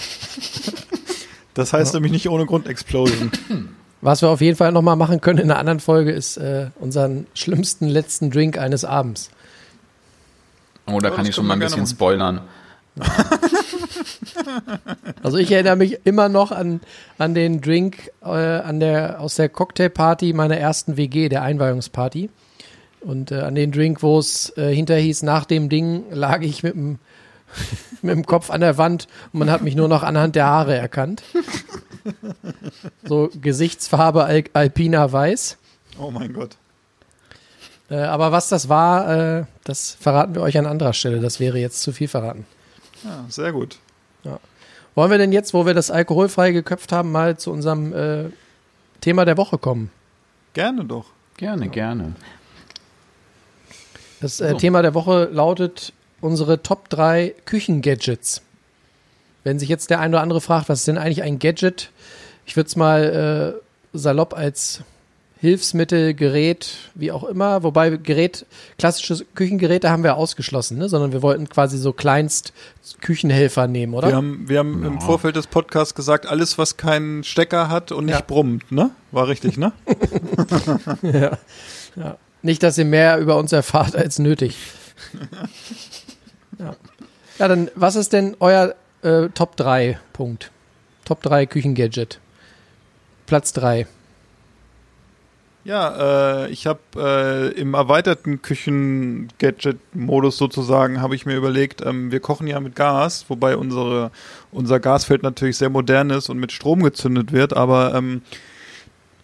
Das 1.55 1.72
heißt 1.72 1.93
nämlich 1.93 2.11
nicht 2.11 2.28
ohne 2.30 2.47
Grund 2.47 2.68
Explosion. 2.68 3.32
Was 4.01 4.24
wir 4.24 4.30
auf 4.30 4.41
jeden 4.41 4.57
Fall 4.57 4.72
nochmal 4.72 4.95
machen 4.95 5.22
können 5.22 5.38
in 5.38 5.51
einer 5.51 5.59
anderen 5.59 5.80
Folge, 5.80 6.11
ist 6.11 6.38
äh, 6.38 6.72
unseren 6.80 7.28
schlimmsten 7.36 7.88
letzten 7.88 8.32
Drink 8.32 8.57
eines 8.57 8.84
Abends. 8.84 9.30
Oh, 10.88 10.97
da 10.99 11.09
Ja, 11.09 11.16
kann 11.16 11.26
das 11.26 11.30
ich 11.30 11.36
schon 11.36 11.45
mal 11.45 11.53
ein 11.53 11.59
bisschen 11.59 11.76
gerne 11.76 11.89
spoilern. 11.89 12.41
Also 15.22 15.38
ich 15.38 15.52
erinnere 15.52 15.76
mich 15.76 16.00
immer 16.04 16.30
noch 16.30 16.52
an, 16.52 16.82
an 17.18 17.34
den 17.34 17.62
Drink 17.62 18.12
äh, 18.24 18.28
an 18.28 18.80
der, 18.80 19.22
aus 19.22 19.36
der 19.36 19.50
Cocktailparty 19.50 20.34
meiner 20.34 20.58
ersten 20.58 20.98
WG, 20.98 21.30
der 21.30 21.42
Einweihungsparty. 21.44 22.30
Und 23.02 23.32
äh, 23.32 23.42
an 23.42 23.56
den 23.56 23.72
Drink, 23.72 24.02
wo 24.02 24.20
es 24.20 24.56
äh, 24.58 24.74
hinter 24.74 24.96
hieß, 24.96 25.24
nach 25.24 25.46
dem 25.46 25.70
Ding 25.70 26.04
lag 26.12 26.42
ich 26.42 26.64
mit 26.64 26.74
dem, 26.74 27.00
mit 28.02 28.16
dem 28.16 28.26
Kopf 28.26 28.50
an 28.50 28.62
der 28.62 28.78
Wand 28.78 29.08
und 29.32 29.40
man 29.40 29.52
hat 29.52 29.62
mich 29.62 29.76
nur 29.76 29.88
noch 29.88 30.04
anhand 30.04 30.36
der 30.36 30.46
Haare 30.46 30.76
erkannt. 30.76 31.24
So 33.06 33.30
Gesichtsfarbe 33.42 34.26
Al 34.26 34.44
Alpina 34.54 35.12
Weiß. 35.12 35.58
Oh 36.00 36.12
mein 36.12 36.34
Gott. 36.34 36.58
Äh, 37.90 37.98
aber 37.98 38.32
was 38.32 38.50
das 38.50 38.70
war, 38.70 39.40
äh, 39.40 39.46
das 39.64 39.92
verraten 39.92 40.36
wir 40.36 40.42
euch 40.42 40.58
an 40.58 40.66
anderer 40.66 40.94
Stelle. 40.94 41.20
Das 41.20 41.40
wäre 41.40 41.60
jetzt 41.60 41.82
zu 41.82 41.92
viel 41.92 42.08
verraten. 42.08 42.46
Ja, 43.04 43.26
sehr 43.30 43.52
gut. 43.52 43.78
Wollen 44.96 45.10
wir 45.10 45.18
denn 45.18 45.32
jetzt, 45.32 45.54
wo 45.54 45.66
wir 45.66 45.74
das 45.74 45.90
alkoholfrei 45.90 46.52
geköpft 46.52 46.92
haben, 46.92 47.12
mal 47.12 47.38
zu 47.38 47.52
unserem 47.52 47.94
äh, 47.94 48.26
Thema 49.02 49.26
der 49.26 49.38
Woche 49.38 49.58
kommen? 49.58 49.90
Gerne 50.54 50.86
doch. 50.86 51.06
Gerne, 51.38 51.68
gerne. 51.70 52.14
Das 54.22 54.40
äh, 54.40 54.52
So. 54.52 54.58
Thema 54.58 54.82
der 54.82 54.94
Woche 54.94 55.30
lautet 55.32 55.94
unsere 56.22 56.62
Top 56.62 56.90
3 56.90 57.34
Küchengadgets. 57.46 58.44
Wenn 59.44 59.60
sich 59.60 59.68
jetzt 59.68 59.90
der 59.90 60.00
ein 60.00 60.12
oder 60.12 60.22
andere 60.22 60.42
fragt, 60.42 60.70
was 60.70 60.80
ist 60.80 60.88
denn 60.88 60.98
eigentlich 60.98 61.24
ein 61.24 61.40
Gadget? 61.40 61.90
Ich 62.46 62.56
würde 62.56 62.68
es 62.68 62.76
mal 62.76 63.60
äh, 63.94 63.98
salopp 63.98 64.34
als 64.34 64.82
Hilfsmittel, 65.44 66.14
Gerät, 66.14 66.70
wie 66.96 67.12
auch 67.12 67.26
immer, 67.26 67.64
wobei 67.64 67.89
Gerät, 67.89 68.46
klassische 68.78 69.26
Küchengeräte 69.36 69.89
haben 69.89 70.02
wir 70.02 70.16
ausgeschlossen, 70.16 70.78
ne? 70.78 70.88
sondern 70.88 71.12
wir 71.12 71.22
wollten 71.22 71.50
quasi 71.50 71.78
so 71.78 71.91
kleinst 71.91 72.54
Küchenhelfer 73.02 73.68
nehmen, 73.68 73.94
oder? 73.94 74.08
Wir 74.08 74.16
haben, 74.16 74.48
wir 74.48 74.60
haben 74.60 74.86
im 74.86 75.02
Vorfeld 75.02 75.36
des 75.36 75.48
Podcasts 75.48 75.96
gesagt, 75.96 76.28
alles, 76.28 76.58
was 76.58 76.78
keinen 76.78 77.26
Stecker 77.26 77.68
hat 77.68 77.91
und 77.91 78.06
nicht 78.06 78.20
Ja. 78.20 78.24
brummt, 78.26 78.72
ne? 78.72 78.91
War 79.12 79.28
richtig, 79.28 79.58
ne? 79.58 79.74
ja. 81.02 81.38
ja. 81.98 82.18
Nicht, 82.41 82.64
dass 82.64 82.78
ihr 82.78 82.86
mehr 82.86 83.18
über 83.18 83.36
uns 83.36 83.52
erfahrt 83.52 83.98
als 83.98 84.20
nötig. 84.20 84.56
ja. 86.58 86.74
ja, 87.38 87.48
dann, 87.50 87.70
was 87.76 87.98
ist 87.98 88.14
denn 88.14 88.38
euer 88.39 88.76
äh, 89.02 89.28
Top 89.34 89.58
3 89.58 90.00
Punkt? 90.14 90.52
Top 91.04 91.22
3 91.22 91.48
Küchengadget. 91.48 92.22
Platz 93.26 93.52
3. 93.52 93.88
Ja, 95.66 96.43
äh, 96.43 96.49
ich 96.49 96.68
habe 96.68 96.80
äh, 96.97 97.47
im 97.59 97.74
erweiterten 97.74 98.41
Küchen-Gadget-Modus 98.41 100.36
sozusagen, 100.36 100.99
habe 100.99 101.16
ich 101.16 101.26
mir 101.26 101.38
überlegt, 101.38 101.82
ähm, 101.86 102.11
wir 102.11 102.20
kochen 102.20 102.47
ja 102.47 102.59
mit 102.59 102.76
Gas, 102.76 103.26
wobei 103.30 103.55
unsere, 103.55 104.11
unser 104.51 104.82
Gasfeld 104.82 105.24
natürlich 105.24 105.55
sehr 105.57 105.70
modern 105.70 106.09
ist 106.09 106.28
und 106.30 106.38
mit 106.38 106.51
Strom 106.51 106.84
gezündet 106.84 107.32
wird, 107.32 107.55
aber 107.55 107.95
ähm, 107.95 108.24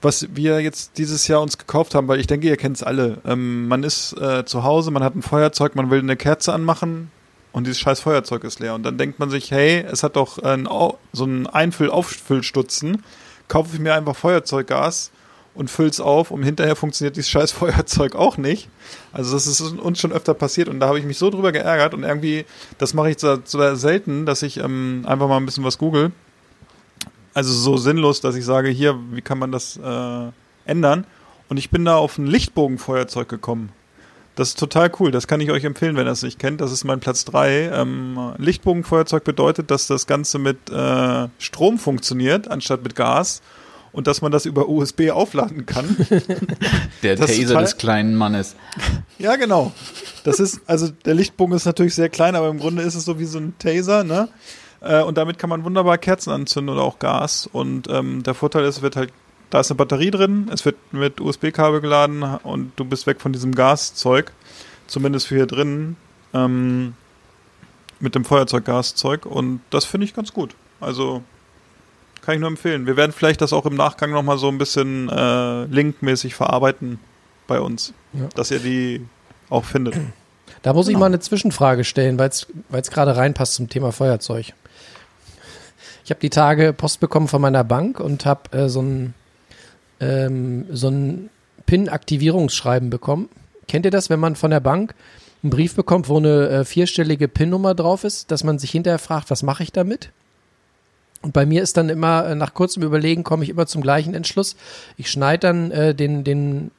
was 0.01 0.29
wir 0.33 0.61
jetzt 0.61 0.97
dieses 0.97 1.27
Jahr 1.27 1.41
uns 1.41 1.57
gekauft 1.57 1.93
haben, 1.93 2.07
weil 2.07 2.21
ich 2.21 2.27
denke, 2.27 2.47
ihr 2.47 2.55
kennt 2.55 2.77
es 2.77 2.83
alle. 2.83 3.17
Ähm, 3.25 3.67
man 3.67 3.83
ist 3.83 4.13
äh, 4.13 4.45
zu 4.45 4.63
Hause, 4.63 4.91
man 4.91 5.03
hat 5.03 5.15
ein 5.17 5.21
Feuerzeug, 5.21 5.75
man 5.75 5.89
will 5.91 5.99
eine 5.99 6.15
Kerze 6.15 6.53
anmachen 6.53 7.11
und 7.51 7.67
dieses 7.67 7.79
scheiß 7.79 7.99
Feuerzeug 7.99 8.45
ist 8.45 8.61
leer. 8.61 8.75
Und 8.75 8.83
dann 8.83 8.97
denkt 8.97 9.19
man 9.19 9.29
sich, 9.29 9.51
hey, 9.51 9.83
es 9.91 10.03
hat 10.03 10.15
doch 10.15 10.41
Au- 10.41 10.97
so 11.11 11.25
einen 11.25 11.47
Einfüll-Auffüllstutzen, 11.47 13.03
kaufe 13.49 13.71
ich 13.73 13.81
mir 13.81 13.93
einfach 13.93 14.15
Feuerzeuggas 14.15 15.11
und 15.54 15.70
füll's 15.70 16.00
auf 16.00 16.32
und 16.32 16.43
hinterher 16.43 16.76
funktioniert 16.76 17.16
dieses 17.16 17.30
scheiß 17.30 17.52
Feuerzeug 17.54 18.16
auch 18.16 18.38
nicht. 18.38 18.70
Also 19.12 19.34
das 19.34 19.47
ist 19.47 19.62
uns 19.62 20.00
schon 20.00 20.12
öfter 20.12 20.34
passiert 20.34 20.70
und 20.70 20.80
da 20.80 20.88
habe 20.88 21.00
ich 21.00 21.06
mich 21.06 21.18
so 21.18 21.30
drüber 21.30 21.52
geärgert 21.52 21.93
und 21.93 22.04
irgendwie, 22.04 22.45
das 22.78 22.93
mache 22.93 23.12
ich 23.12 23.20
so, 23.20 23.38
so 23.43 23.76
selten, 23.76 24.26
dass 24.26 24.41
ich 24.41 24.58
ähm, 24.58 25.04
einfach 25.06 25.28
mal 25.28 25.38
ein 25.38 25.45
bisschen 25.45 25.64
was 25.64 25.78
google. 25.78 26.12
Also 27.34 27.54
so 27.54 27.78
sinnlos, 27.78 28.22
dass 28.22 28.36
ich 28.36 28.45
sage, 28.45 28.70
hier, 28.70 28.97
wie 29.12 29.22
kann 29.22 29.38
man 29.38 29.52
das 29.52 29.78
äh, 29.78 30.32
ändern? 30.66 31.06
Und 31.47 31.58
ich 31.58 31.70
bin 31.70 31.86
da 31.86 31.95
auf 31.95 32.18
ein 32.18 32.28
Lichtbogenfeuerzeug 32.28 33.28
gekommen. 33.28 33.72
Das 34.36 34.50
ist 34.50 34.60
total 34.60 34.89
cool. 35.00 35.12
Das 35.12 35.28
kann 35.28 35.41
ich 35.41 35.52
euch 35.52 35.66
empfehlen, 35.66 35.97
wenn 35.97 36.08
ihr 36.08 36.12
es 36.12 36.24
nicht 36.24 36.39
kennt. 36.39 36.62
Das 36.62 36.72
ist 36.72 36.86
mein 36.86 37.02
Platz 37.02 37.26
3. 37.26 37.72
Ähm, 37.74 38.34
Lichtbogenfeuerzeug 38.38 39.26
bedeutet, 39.26 39.70
dass 39.70 39.88
das 39.88 40.08
Ganze 40.08 40.39
mit 40.39 40.70
äh, 40.70 41.28
Strom 41.39 41.78
funktioniert, 41.78 42.47
anstatt 42.47 42.82
mit 42.84 42.95
Gas. 42.95 43.41
Und 43.91 44.07
dass 44.07 44.21
man 44.21 44.31
das 44.31 44.45
über 44.45 44.69
USB 44.69 45.09
aufladen 45.11 45.65
kann. 45.65 45.95
Der 47.03 47.15
Das 47.15 47.31
ist 47.31 47.37
Taser 47.37 47.47
total- 47.49 47.63
des 47.63 47.77
kleinen 47.77 48.15
Mannes. 48.15 48.55
Ja, 49.17 49.35
genau. 49.35 49.71
Das 50.23 50.39
ist, 50.39 50.61
also 50.67 50.89
der 51.05 51.15
Lichtbogen 51.15 51.55
ist 51.55 51.65
natürlich 51.65 51.95
sehr 51.95 52.09
klein, 52.09 52.35
aber 52.35 52.49
im 52.49 52.59
Grunde 52.59 52.83
ist 52.83 52.95
es 52.95 53.05
so 53.05 53.19
wie 53.19 53.25
so 53.25 53.39
ein 53.39 53.53
Taser, 53.57 54.03
ne? 54.03 54.29
Äh, 54.81 55.01
Und 55.01 55.17
damit 55.17 55.39
kann 55.39 55.49
man 55.49 55.63
wunderbar 55.63 55.97
Kerzen 55.97 56.31
anzünden 56.31 56.73
oder 56.75 56.83
auch 56.83 56.99
Gas. 56.99 57.49
Und 57.51 57.87
ähm, 57.89 58.23
der 58.23 58.33
Vorteil 58.35 58.63
ist, 58.65 58.77
es 58.77 58.81
wird 58.81 58.95
halt, 58.95 59.11
da 59.49 59.59
ist 59.61 59.71
eine 59.71 59.77
Batterie 59.77 60.11
drin, 60.11 60.49
es 60.53 60.63
wird 60.65 60.75
mit 60.93 61.19
USB-Kabel 61.19 61.81
geladen 61.81 62.21
und 62.43 62.71
du 62.75 62.85
bist 62.85 63.07
weg 63.07 63.19
von 63.19 63.33
diesem 63.33 63.55
Gaszeug. 63.55 64.31
Zumindest 64.87 65.27
für 65.27 65.35
hier 65.35 65.47
drin. 65.47 65.95
Ähm, 66.33 66.93
mit 67.99 68.15
dem 68.15 68.23
Feuerzeuggaszeug. 68.23 69.25
Und 69.25 69.61
das 69.71 69.83
finde 69.85 70.05
ich 70.05 70.13
ganz 70.13 70.31
gut. 70.31 70.55
Also 70.79 71.21
kann 72.30 72.36
ich 72.36 72.41
nur 72.41 72.49
empfehlen. 72.51 72.86
Wir 72.86 72.95
werden 72.95 73.11
vielleicht 73.11 73.41
das 73.41 73.53
auch 73.53 73.65
im 73.65 73.73
Nachgang 73.73 74.11
nochmal 74.11 74.38
so 74.38 74.49
ein 74.49 74.59
bisschen 74.59 75.09
äh, 75.09 75.63
linkmäßig 75.65 76.36
verarbeiten 76.36 76.99
bei 77.47 77.59
uns. 77.59 77.91
Ja. 78.13 78.27
Dass 78.36 78.51
ihr 78.51 78.59
die 78.59 79.03
auch 79.49 79.65
findet. 79.65 79.95
Da 80.61 80.73
muss 80.73 80.88
ich 80.88 80.93
Genau. 80.93 81.01
mal 81.01 81.05
eine 81.05 81.19
Zwischenfrage 81.21 81.86
stellen, 81.86 82.19
weil 82.19 82.30
es 82.30 82.91
gerade 82.91 83.15
reinpasst 83.15 83.53
zum 83.53 83.69
Thema 83.69 83.93
Feuerzeug. 83.93 84.47
Ich 86.03 86.09
habe 86.09 86.19
die 86.19 86.30
Tage 86.30 86.73
Post 86.73 86.99
bekommen 86.99 87.30
von 87.30 87.41
meiner 87.41 87.63
Bank 87.63 88.01
und 88.01 88.25
habe 88.25 88.57
äh, 88.57 88.67
so 88.67 88.82
ein, 88.82 89.13
ähm, 90.01 90.65
so 90.69 90.89
ein 90.89 91.30
PIN-Aktivierungsschreiben 91.65 92.89
bekommen. 92.89 93.30
Kennt 93.69 93.86
ihr 93.86 93.91
das, 93.91 94.09
wenn 94.09 94.19
man 94.19 94.36
von 94.36 94.51
der 94.51 94.59
Bank 94.59 94.95
einen 95.43 95.51
Brief 95.51 95.75
bekommt, 95.75 96.09
wo 96.09 96.17
eine 96.17 96.49
äh, 96.49 96.65
vierstellige 96.65 97.30
PIN-Nummer 97.30 97.73
drauf 97.73 98.03
ist, 98.03 98.30
dass 98.30 98.43
man 98.43 98.59
sich 98.59 98.71
hinterher 98.71 98.99
fragt, 98.99 99.32
was 99.32 99.41
mache 99.43 99.63
ich 99.63 99.71
damit? 99.71 100.11
Und 101.22 101.34
bei 101.34 101.45
mir 101.45 101.61
ist 101.61 101.76
dann 101.78 101.89
immer, 101.89 102.26
äh, 102.28 102.36
nach 102.36 102.53
kurzem 102.53 102.84
Überlegen, 102.84 103.24
komme 103.24 103.43
ich 103.43 103.49
immer 103.49 103.67
zum 103.67 103.82
gleichen 103.82 104.13
Entschluss. 104.13 104.55
Ich 104.97 105.11
schneide 105.11 105.39
dann 105.47 105.72
äh, 105.72 105.93
den, 105.93 106.24
den 106.24 106.72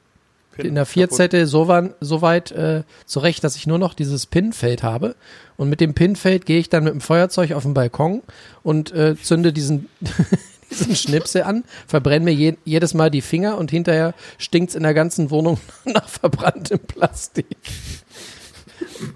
Pin 0.55 0.65
in 0.65 0.75
der. 0.75 0.85
Vierzette 0.87 1.45
so, 1.45 1.67
wan- 1.67 1.93
so 2.01 2.21
weit 2.23 2.51
äh, 2.51 2.83
zurecht, 3.05 3.43
dass 3.43 3.55
ich 3.55 3.67
nur 3.67 3.77
noch 3.77 3.93
dieses 3.93 4.25
Pinfeld 4.25 4.81
habe. 4.83 5.15
Und 5.57 5.69
mit 5.69 5.79
dem 5.79 5.93
Pinfeld 5.93 6.45
gehe 6.47 6.59
ich 6.59 6.69
dann 6.69 6.83
mit 6.83 6.93
dem 6.93 7.01
Feuerzeug 7.01 7.51
auf 7.53 7.63
den 7.63 7.75
Balkon 7.75 8.23
und 8.63 8.91
äh, 8.93 9.15
zünde 9.21 9.53
diesen, 9.53 9.87
diesen 10.71 10.95
Schnipsel 10.95 11.43
an, 11.43 11.63
verbrenne 11.85 12.25
mir 12.25 12.33
je, 12.33 12.55
jedes 12.65 12.95
Mal 12.95 13.11
die 13.11 13.21
Finger 13.21 13.59
und 13.59 13.69
hinterher 13.69 14.15
stinkt's 14.39 14.73
in 14.73 14.81
der 14.81 14.95
ganzen 14.95 15.29
Wohnung 15.29 15.59
nach 15.85 16.09
verbranntem 16.09 16.79
Plastik. 16.79 17.45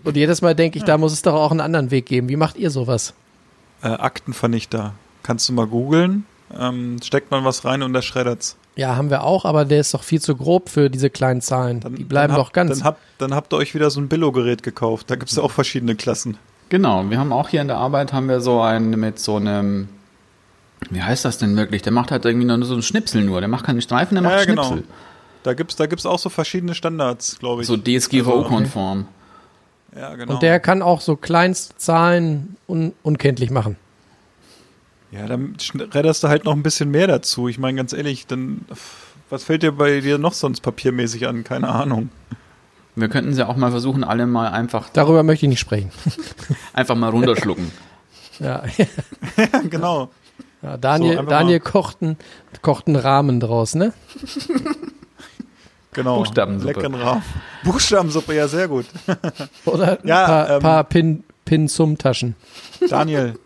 Und 0.03 0.15
jedes 0.15 0.43
Mal 0.43 0.53
denke 0.53 0.77
ich, 0.77 0.83
da 0.83 0.99
muss 0.99 1.13
es 1.13 1.23
doch 1.23 1.33
auch 1.33 1.49
einen 1.51 1.61
anderen 1.61 1.89
Weg 1.89 2.05
geben. 2.05 2.29
Wie 2.29 2.35
macht 2.35 2.57
ihr 2.57 2.69
sowas? 2.69 3.13
Äh, 3.81 3.87
Aktenvernichter. 3.87 4.93
Kannst 5.25 5.49
du 5.49 5.53
mal 5.53 5.65
googeln. 5.65 6.25
Ähm, 6.55 6.97
steckt 7.03 7.31
man 7.31 7.43
was 7.43 7.65
rein 7.65 7.81
und 7.81 7.93
der 7.93 8.03
schreddert's. 8.03 8.57
Ja, 8.75 8.95
haben 8.95 9.09
wir 9.09 9.23
auch, 9.23 9.43
aber 9.43 9.65
der 9.65 9.79
ist 9.79 9.95
doch 9.95 10.03
viel 10.03 10.21
zu 10.21 10.35
grob 10.35 10.69
für 10.69 10.91
diese 10.91 11.09
kleinen 11.09 11.41
Zahlen. 11.41 11.79
Dann, 11.79 11.95
die 11.95 12.03
bleiben 12.03 12.33
dann 12.33 12.41
doch 12.41 12.51
ganz. 12.53 12.77
Dann 12.77 12.83
habt, 12.85 13.01
dann 13.17 13.33
habt 13.33 13.51
ihr 13.51 13.57
euch 13.57 13.73
wieder 13.73 13.89
so 13.89 13.99
ein 13.99 14.07
Billo-Gerät 14.07 14.61
gekauft. 14.61 15.09
Da 15.09 15.15
gibt's 15.15 15.35
ja 15.35 15.41
auch 15.41 15.49
verschiedene 15.51 15.95
Klassen. 15.95 16.37
Genau, 16.69 17.09
wir 17.09 17.17
haben 17.17 17.33
auch 17.33 17.49
hier 17.49 17.61
in 17.61 17.67
der 17.69 17.77
Arbeit 17.77 18.13
haben 18.13 18.29
wir 18.29 18.39
so 18.39 18.61
einen 18.61 18.91
mit 18.99 19.17
so 19.17 19.37
einem, 19.37 19.89
wie 20.91 21.01
heißt 21.01 21.25
das 21.25 21.39
denn 21.39 21.57
wirklich? 21.57 21.81
Der 21.81 21.91
macht 21.91 22.11
halt 22.11 22.23
irgendwie 22.23 22.45
nur 22.45 22.63
so 22.63 22.73
einen 22.73 22.83
Schnipsel 22.83 23.23
nur. 23.23 23.39
Der 23.39 23.47
macht 23.47 23.65
keine 23.65 23.81
Streifen, 23.81 24.13
der 24.13 24.21
macht 24.21 24.33
Ja, 24.33 24.39
ja, 24.41 24.45
genau. 24.45 24.63
Schnipsel. 24.65 24.87
Da 25.41 25.53
gibt's, 25.55 25.75
da 25.75 25.87
gibt's 25.87 26.05
auch 26.05 26.19
so 26.19 26.29
verschiedene 26.29 26.75
Standards, 26.75 27.39
glaube 27.39 27.63
ich. 27.63 27.67
So 27.67 27.77
DSGVO-konform. 27.77 29.07
ja, 29.95 30.15
genau. 30.15 30.33
Und 30.33 30.43
der 30.43 30.59
kann 30.59 30.83
auch 30.83 31.01
so 31.01 31.15
Kleinstzahlen 31.15 32.57
un 32.67 32.93
unkenntlich 33.01 33.49
machen. 33.49 33.77
Ja, 35.11 35.27
dann 35.27 35.55
redderst 35.93 36.23
du 36.23 36.27
halt 36.27 36.43
noch 36.45 36.53
ein 36.53 36.63
bisschen 36.63 36.91
mehr 36.91 37.07
dazu. 37.07 37.47
Ich 37.47 37.57
meine, 37.57 37.77
ganz 37.77 37.93
ehrlich, 37.93 38.27
dann, 38.27 38.65
was 39.29 39.43
fällt 39.43 39.63
dir 39.63 39.71
bei 39.71 40.01
dir 40.01 40.17
noch 40.17 40.33
sonst 40.33 40.61
papiermäßig 40.61 41.27
an? 41.27 41.43
Keine 41.43 41.69
Ahnung. 41.69 42.09
Wir 42.95 43.09
könnten 43.09 43.33
sie 43.33 43.45
auch 43.47 43.57
mal 43.57 43.71
versuchen, 43.71 44.03
alle 44.03 44.25
mal 44.25 44.47
einfach, 44.49 44.87
Darüber 44.93 45.23
möchte 45.23 45.45
ich 45.45 45.49
nicht 45.49 45.59
sprechen. 45.59 45.91
einfach 46.73 46.95
mal 46.95 47.09
runterschlucken. 47.09 47.71
Ja, 48.39 48.63
ja, 48.77 49.59
genau. 49.69 50.09
ja 50.61 50.77
Daniel, 50.77 51.17
So, 51.17 51.23
Daniel 51.23 51.59
kocht, 51.59 51.97
einen, 52.01 52.17
kocht 52.61 52.87
einen 52.87 52.95
Rahmen 52.95 53.39
draus, 53.39 53.75
ne? 53.75 53.93
Genau. 55.93 56.17
Buchstabensuppe. 56.17 56.73
Leckeren 56.73 56.95
Rahmen. 56.95 57.23
Buchstabensuppe, 57.63 58.35
ja, 58.35 58.47
sehr 58.47 58.67
gut. 58.67 58.85
Oder 59.65 59.99
ein 60.03 60.07
Ja, 60.07 60.25
paar, 60.25 60.49
ähm, 60.49 60.61
paar 60.61 60.83
Pin, 60.83 61.23
Pin 61.45 61.67
zum 61.69 61.97
Taschen. 61.97 62.35
Daniel, 62.89 63.39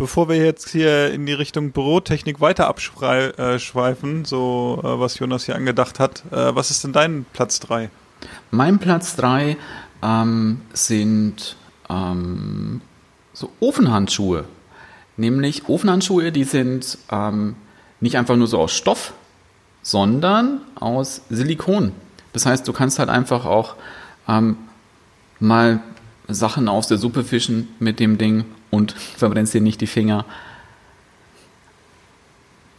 bevor 0.00 0.30
wir 0.30 0.36
jetzt 0.36 0.70
hier 0.70 1.12
in 1.12 1.26
die 1.26 1.34
Richtung 1.34 1.72
Bürotechnik 1.72 2.40
weiter 2.40 2.66
abschweifen, 2.68 4.24
so 4.24 4.80
äh, 4.82 4.98
was 4.98 5.18
Jonas 5.18 5.44
hier 5.44 5.56
angedacht 5.56 6.00
hat, 6.00 6.24
äh, 6.32 6.54
was 6.54 6.70
ist 6.70 6.82
denn 6.82 6.94
dein 6.94 7.26
Platz 7.34 7.60
3? 7.60 7.90
Mein 8.50 8.78
Platz 8.78 9.14
drei 9.14 9.58
ähm, 10.02 10.62
sind 10.72 11.56
ähm, 11.90 12.80
so 13.34 13.52
Ofenhandschuhe. 13.60 14.46
Nämlich 15.18 15.68
Ofenhandschuhe, 15.68 16.32
die 16.32 16.44
sind 16.44 16.96
ähm, 17.12 17.56
nicht 18.00 18.16
einfach 18.16 18.36
nur 18.36 18.46
so 18.46 18.58
aus 18.58 18.72
Stoff, 18.72 19.12
sondern 19.82 20.62
aus 20.76 21.22
Silikon. 21.28 21.92
Das 22.32 22.46
heißt, 22.46 22.66
du 22.66 22.72
kannst 22.72 22.98
halt 22.98 23.10
einfach 23.10 23.44
auch 23.44 23.76
ähm, 24.26 24.56
mal 25.40 25.80
Sachen 26.34 26.68
aus 26.68 26.88
der 26.88 26.98
Suppe 26.98 27.24
fischen 27.24 27.68
mit 27.78 28.00
dem 28.00 28.18
Ding 28.18 28.44
und 28.70 28.92
verbrennst 28.92 29.54
dir 29.54 29.60
nicht 29.60 29.80
die 29.80 29.86
Finger. 29.86 30.24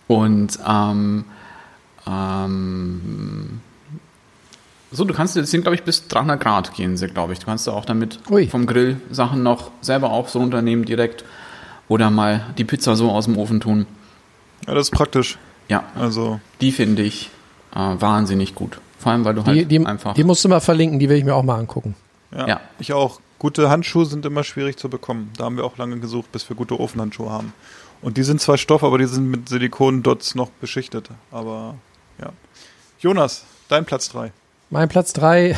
Und 0.07 0.59
ähm, 0.67 1.25
ähm, 2.07 3.61
so, 4.91 5.05
du 5.05 5.13
kannst, 5.13 5.37
das 5.37 5.49
sind 5.51 5.61
glaube 5.61 5.75
ich 5.75 5.83
bis 5.83 6.07
300 6.07 6.39
Grad 6.39 6.73
gehen 6.73 6.97
sie, 6.97 7.07
glaube 7.07 7.33
ich. 7.33 7.39
Du 7.39 7.45
kannst 7.45 7.67
auch 7.69 7.85
damit 7.85 8.19
Ui. 8.29 8.47
vom 8.47 8.65
Grill 8.65 8.99
Sachen 9.09 9.41
noch 9.43 9.71
selber 9.81 10.11
auch 10.11 10.27
so 10.27 10.39
runternehmen 10.39 10.83
direkt 10.85 11.23
oder 11.87 12.09
mal 12.09 12.45
die 12.57 12.65
Pizza 12.65 12.95
so 12.95 13.09
aus 13.11 13.25
dem 13.25 13.37
Ofen 13.37 13.61
tun. 13.61 13.85
Ja, 14.67 14.73
das 14.73 14.87
ist 14.87 14.91
praktisch. 14.91 15.37
Ja, 15.69 15.83
Also, 15.95 16.41
die 16.59 16.71
finde 16.73 17.03
ich 17.03 17.29
äh, 17.73 17.79
wahnsinnig 17.79 18.53
gut. 18.55 18.79
Vor 18.99 19.13
allem, 19.13 19.23
weil 19.23 19.33
du 19.33 19.45
halt 19.45 19.57
Die, 19.57 19.65
die, 19.65 19.85
einfach. 19.85 20.13
die 20.13 20.23
musst 20.25 20.43
du 20.43 20.49
mal 20.49 20.59
verlinken, 20.59 20.99
die 20.99 21.07
will 21.07 21.17
ich 21.17 21.23
mir 21.23 21.33
auch 21.35 21.43
mal 21.43 21.57
angucken. 21.57 21.95
ja, 22.35 22.47
Ja. 22.47 22.61
ich 22.79 22.91
auch. 22.91 23.21
Gute 23.41 23.71
Handschuhe 23.71 24.05
sind 24.05 24.23
immer 24.23 24.43
schwierig 24.43 24.77
zu 24.77 24.87
bekommen. 24.87 25.33
Da 25.35 25.45
haben 25.45 25.57
wir 25.57 25.63
auch 25.63 25.75
lange 25.79 25.97
gesucht, 25.97 26.31
bis 26.31 26.47
wir 26.47 26.55
gute 26.55 26.79
Ofenhandschuhe 26.79 27.31
haben. 27.31 27.53
Und 28.03 28.17
die 28.17 28.21
sind 28.21 28.39
zwar 28.39 28.59
Stoff, 28.59 28.83
aber 28.83 28.99
die 28.99 29.07
sind 29.07 29.31
mit 29.31 29.49
Silikon-Dots 29.49 30.35
noch 30.35 30.51
beschichtet. 30.51 31.09
Aber, 31.31 31.73
ja. 32.19 32.33
Jonas, 32.99 33.43
dein 33.67 33.83
Platz 33.85 34.09
3. 34.09 34.31
Mein 34.69 34.89
Platz 34.89 35.13
drei 35.13 35.57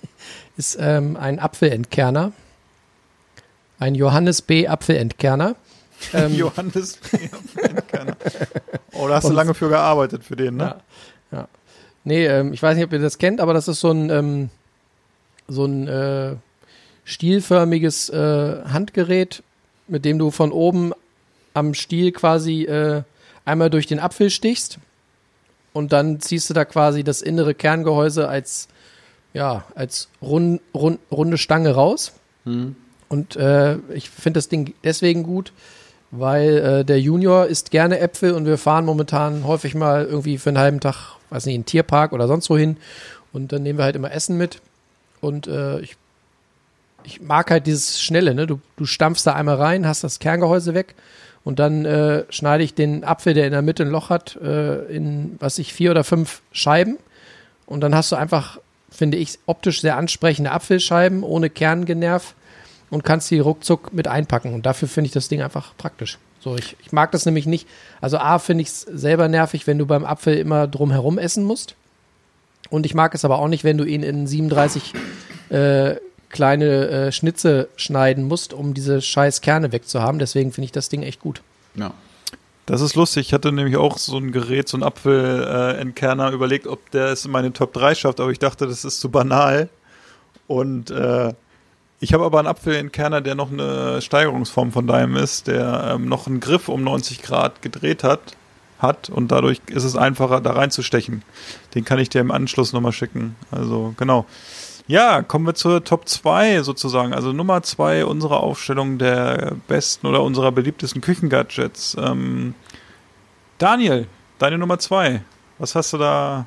ist 0.56 0.78
ähm, 0.80 1.18
ein 1.18 1.38
Apfelentkerner. 1.38 2.32
Ein 3.78 3.94
Johannes 3.94 4.40
B. 4.40 4.66
Apfelentkerner. 4.66 5.54
Ähm, 6.14 6.32
Johannes. 6.32 7.00
Kerner. 7.88 8.16
oh, 8.92 9.08
da 9.08 9.16
hast 9.16 9.28
du 9.28 9.32
lange 9.32 9.52
für 9.52 9.68
gearbeitet 9.68 10.22
für 10.22 10.36
den, 10.36 10.56
ne? 10.56 10.76
Ja. 11.32 11.38
ja. 11.38 11.48
Nee, 12.04 12.24
ähm, 12.24 12.52
ich 12.52 12.62
weiß 12.62 12.76
nicht, 12.76 12.84
ob 12.84 12.92
ihr 12.92 13.00
das 13.00 13.18
kennt, 13.18 13.40
aber 13.40 13.52
das 13.52 13.66
ist 13.66 13.80
so 13.80 13.90
ein, 13.90 14.08
ähm, 14.08 14.50
so 15.48 15.64
ein 15.64 15.88
äh, 15.88 16.36
stielförmiges 17.08 18.10
äh, 18.10 18.62
Handgerät, 18.64 19.42
mit 19.86 20.04
dem 20.04 20.18
du 20.18 20.30
von 20.30 20.52
oben 20.52 20.92
am 21.54 21.72
Stiel 21.72 22.12
quasi 22.12 22.64
äh, 22.64 23.02
einmal 23.46 23.70
durch 23.70 23.86
den 23.86 23.98
Apfel 23.98 24.28
stichst 24.28 24.78
und 25.72 25.92
dann 25.92 26.20
ziehst 26.20 26.50
du 26.50 26.54
da 26.54 26.66
quasi 26.66 27.02
das 27.02 27.22
innere 27.22 27.54
Kerngehäuse 27.54 28.28
als 28.28 28.68
ja 29.32 29.64
als 29.74 30.08
rund, 30.20 30.60
rund, 30.74 31.00
runde 31.10 31.38
Stange 31.38 31.70
raus. 31.70 32.12
Und 33.08 33.36
äh, 33.36 33.76
ich 33.94 34.10
finde 34.10 34.38
das 34.38 34.48
Ding 34.50 34.74
deswegen 34.84 35.22
gut, 35.22 35.52
weil 36.10 36.58
äh, 36.58 36.84
der 36.84 37.00
Junior 37.00 37.46
isst 37.46 37.70
gerne 37.70 38.00
Äpfel 38.00 38.32
und 38.32 38.44
wir 38.44 38.58
fahren 38.58 38.84
momentan 38.84 39.46
häufig 39.46 39.74
mal 39.74 40.04
irgendwie 40.04 40.36
für 40.36 40.50
einen 40.50 40.58
halben 40.58 40.80
Tag, 40.80 41.16
weiß 41.30 41.46
nicht, 41.46 41.54
in 41.54 41.62
den 41.62 41.66
Tierpark 41.66 42.12
oder 42.12 42.28
sonst 42.28 42.50
wohin. 42.50 42.76
Und 43.32 43.52
dann 43.52 43.62
nehmen 43.62 43.78
wir 43.78 43.84
halt 43.84 43.96
immer 43.96 44.12
Essen 44.12 44.36
mit. 44.36 44.60
Und 45.20 45.46
äh, 45.46 45.80
ich, 45.80 45.96
ich 47.08 47.22
mag 47.22 47.50
halt 47.50 47.66
dieses 47.66 48.00
Schnelle, 48.00 48.34
ne? 48.34 48.46
Du, 48.46 48.60
du 48.76 48.84
stampfst 48.84 49.24
da 49.26 49.32
einmal 49.32 49.56
rein, 49.56 49.86
hast 49.86 50.04
das 50.04 50.18
Kerngehäuse 50.18 50.74
weg 50.74 50.94
und 51.44 51.58
dann 51.58 51.84
äh, 51.84 52.24
schneide 52.28 52.62
ich 52.64 52.74
den 52.74 53.04
Apfel, 53.04 53.34
der 53.34 53.46
in 53.46 53.52
der 53.52 53.62
Mitte 53.62 53.84
ein 53.84 53.90
Loch 53.90 54.10
hat, 54.10 54.36
äh, 54.36 54.84
in, 54.94 55.36
was 55.40 55.58
ich, 55.58 55.72
vier 55.72 55.90
oder 55.90 56.04
fünf 56.04 56.42
Scheiben 56.52 56.98
und 57.66 57.80
dann 57.80 57.94
hast 57.94 58.12
du 58.12 58.16
einfach, 58.16 58.58
finde 58.90 59.16
ich, 59.18 59.38
optisch 59.46 59.80
sehr 59.80 59.96
ansprechende 59.96 60.52
Apfelscheiben 60.52 61.22
ohne 61.22 61.50
Kerngenerv 61.50 62.34
und 62.90 63.04
kannst 63.04 63.30
die 63.30 63.38
ruckzuck 63.38 63.92
mit 63.92 64.08
einpacken. 64.08 64.54
Und 64.54 64.64
dafür 64.64 64.88
finde 64.88 65.06
ich 65.06 65.12
das 65.12 65.28
Ding 65.28 65.42
einfach 65.42 65.74
praktisch. 65.76 66.18
So, 66.40 66.56
ich, 66.56 66.76
ich 66.84 66.92
mag 66.92 67.12
das 67.12 67.26
nämlich 67.26 67.46
nicht. 67.46 67.68
Also 68.00 68.18
A, 68.18 68.38
finde 68.38 68.62
ich 68.62 68.68
es 68.68 68.80
selber 68.82 69.28
nervig, 69.28 69.66
wenn 69.66 69.78
du 69.78 69.86
beim 69.86 70.04
Apfel 70.04 70.38
immer 70.38 70.66
drumherum 70.66 71.18
essen 71.18 71.44
musst. 71.44 71.74
Und 72.70 72.86
ich 72.86 72.94
mag 72.94 73.14
es 73.14 73.24
aber 73.24 73.38
auch 73.38 73.48
nicht, 73.48 73.64
wenn 73.64 73.78
du 73.78 73.84
ihn 73.84 74.02
in 74.02 74.26
37 74.26 74.92
äh, 75.50 75.96
kleine 76.30 76.88
äh, 76.88 77.12
Schnitze 77.12 77.68
schneiden 77.76 78.24
musst, 78.24 78.52
um 78.52 78.74
diese 78.74 79.00
scheiß 79.00 79.40
Kerne 79.40 79.72
wegzuhaben. 79.72 80.18
Deswegen 80.18 80.52
finde 80.52 80.66
ich 80.66 80.72
das 80.72 80.88
Ding 80.88 81.02
echt 81.02 81.20
gut. 81.20 81.42
ja. 81.74 81.92
Das 82.68 82.82
ist 82.82 82.96
lustig. 82.96 83.28
Ich 83.28 83.32
hatte 83.32 83.50
nämlich 83.50 83.78
auch 83.78 83.96
so 83.96 84.18
ein 84.18 84.30
Gerät, 84.30 84.68
so 84.68 84.76
ein 84.76 84.82
Apfelentkerner, 84.82 86.32
überlegt, 86.32 86.66
ob 86.66 86.90
der 86.90 87.06
es 87.06 87.24
in 87.24 87.30
meine 87.30 87.50
Top 87.54 87.72
3 87.72 87.94
schafft, 87.94 88.20
aber 88.20 88.30
ich 88.30 88.38
dachte, 88.38 88.66
das 88.66 88.84
ist 88.84 89.00
zu 89.00 89.08
banal. 89.08 89.70
Und 90.48 90.90
äh, 90.90 91.32
ich 91.98 92.12
habe 92.12 92.26
aber 92.26 92.38
einen 92.40 92.46
Apfelentkerner, 92.46 93.22
der 93.22 93.34
noch 93.34 93.50
eine 93.50 94.02
Steigerungsform 94.02 94.70
von 94.70 94.86
deinem 94.86 95.16
ist, 95.16 95.46
der 95.46 95.94
ähm, 95.94 96.10
noch 96.10 96.26
einen 96.26 96.40
Griff 96.40 96.68
um 96.68 96.84
90 96.84 97.22
Grad 97.22 97.62
gedreht 97.62 98.04
hat, 98.04 98.20
hat 98.78 99.08
und 99.08 99.32
dadurch 99.32 99.62
ist 99.68 99.84
es 99.84 99.96
einfacher, 99.96 100.42
da 100.42 100.52
reinzustechen. 100.52 101.22
Den 101.74 101.86
kann 101.86 101.98
ich 101.98 102.10
dir 102.10 102.20
im 102.20 102.30
Anschluss 102.30 102.74
nochmal 102.74 102.92
schicken. 102.92 103.34
Also, 103.50 103.94
genau. 103.96 104.26
Ja, 104.88 105.20
kommen 105.20 105.46
wir 105.46 105.54
zur 105.54 105.84
Top 105.84 106.08
2 106.08 106.62
sozusagen. 106.62 107.12
Also 107.12 107.32
Nummer 107.32 107.62
2 107.62 108.06
unserer 108.06 108.42
Aufstellung 108.42 108.96
der 108.96 109.52
besten 109.68 110.06
oder 110.06 110.22
unserer 110.22 110.50
beliebtesten 110.50 111.02
Küchengadgets. 111.02 111.94
Ähm, 112.00 112.54
Daniel, 113.58 114.06
deine 114.38 114.56
Nummer 114.56 114.78
2. 114.78 115.22
Was 115.58 115.74
hast 115.74 115.92
du 115.92 115.98
da? 115.98 116.46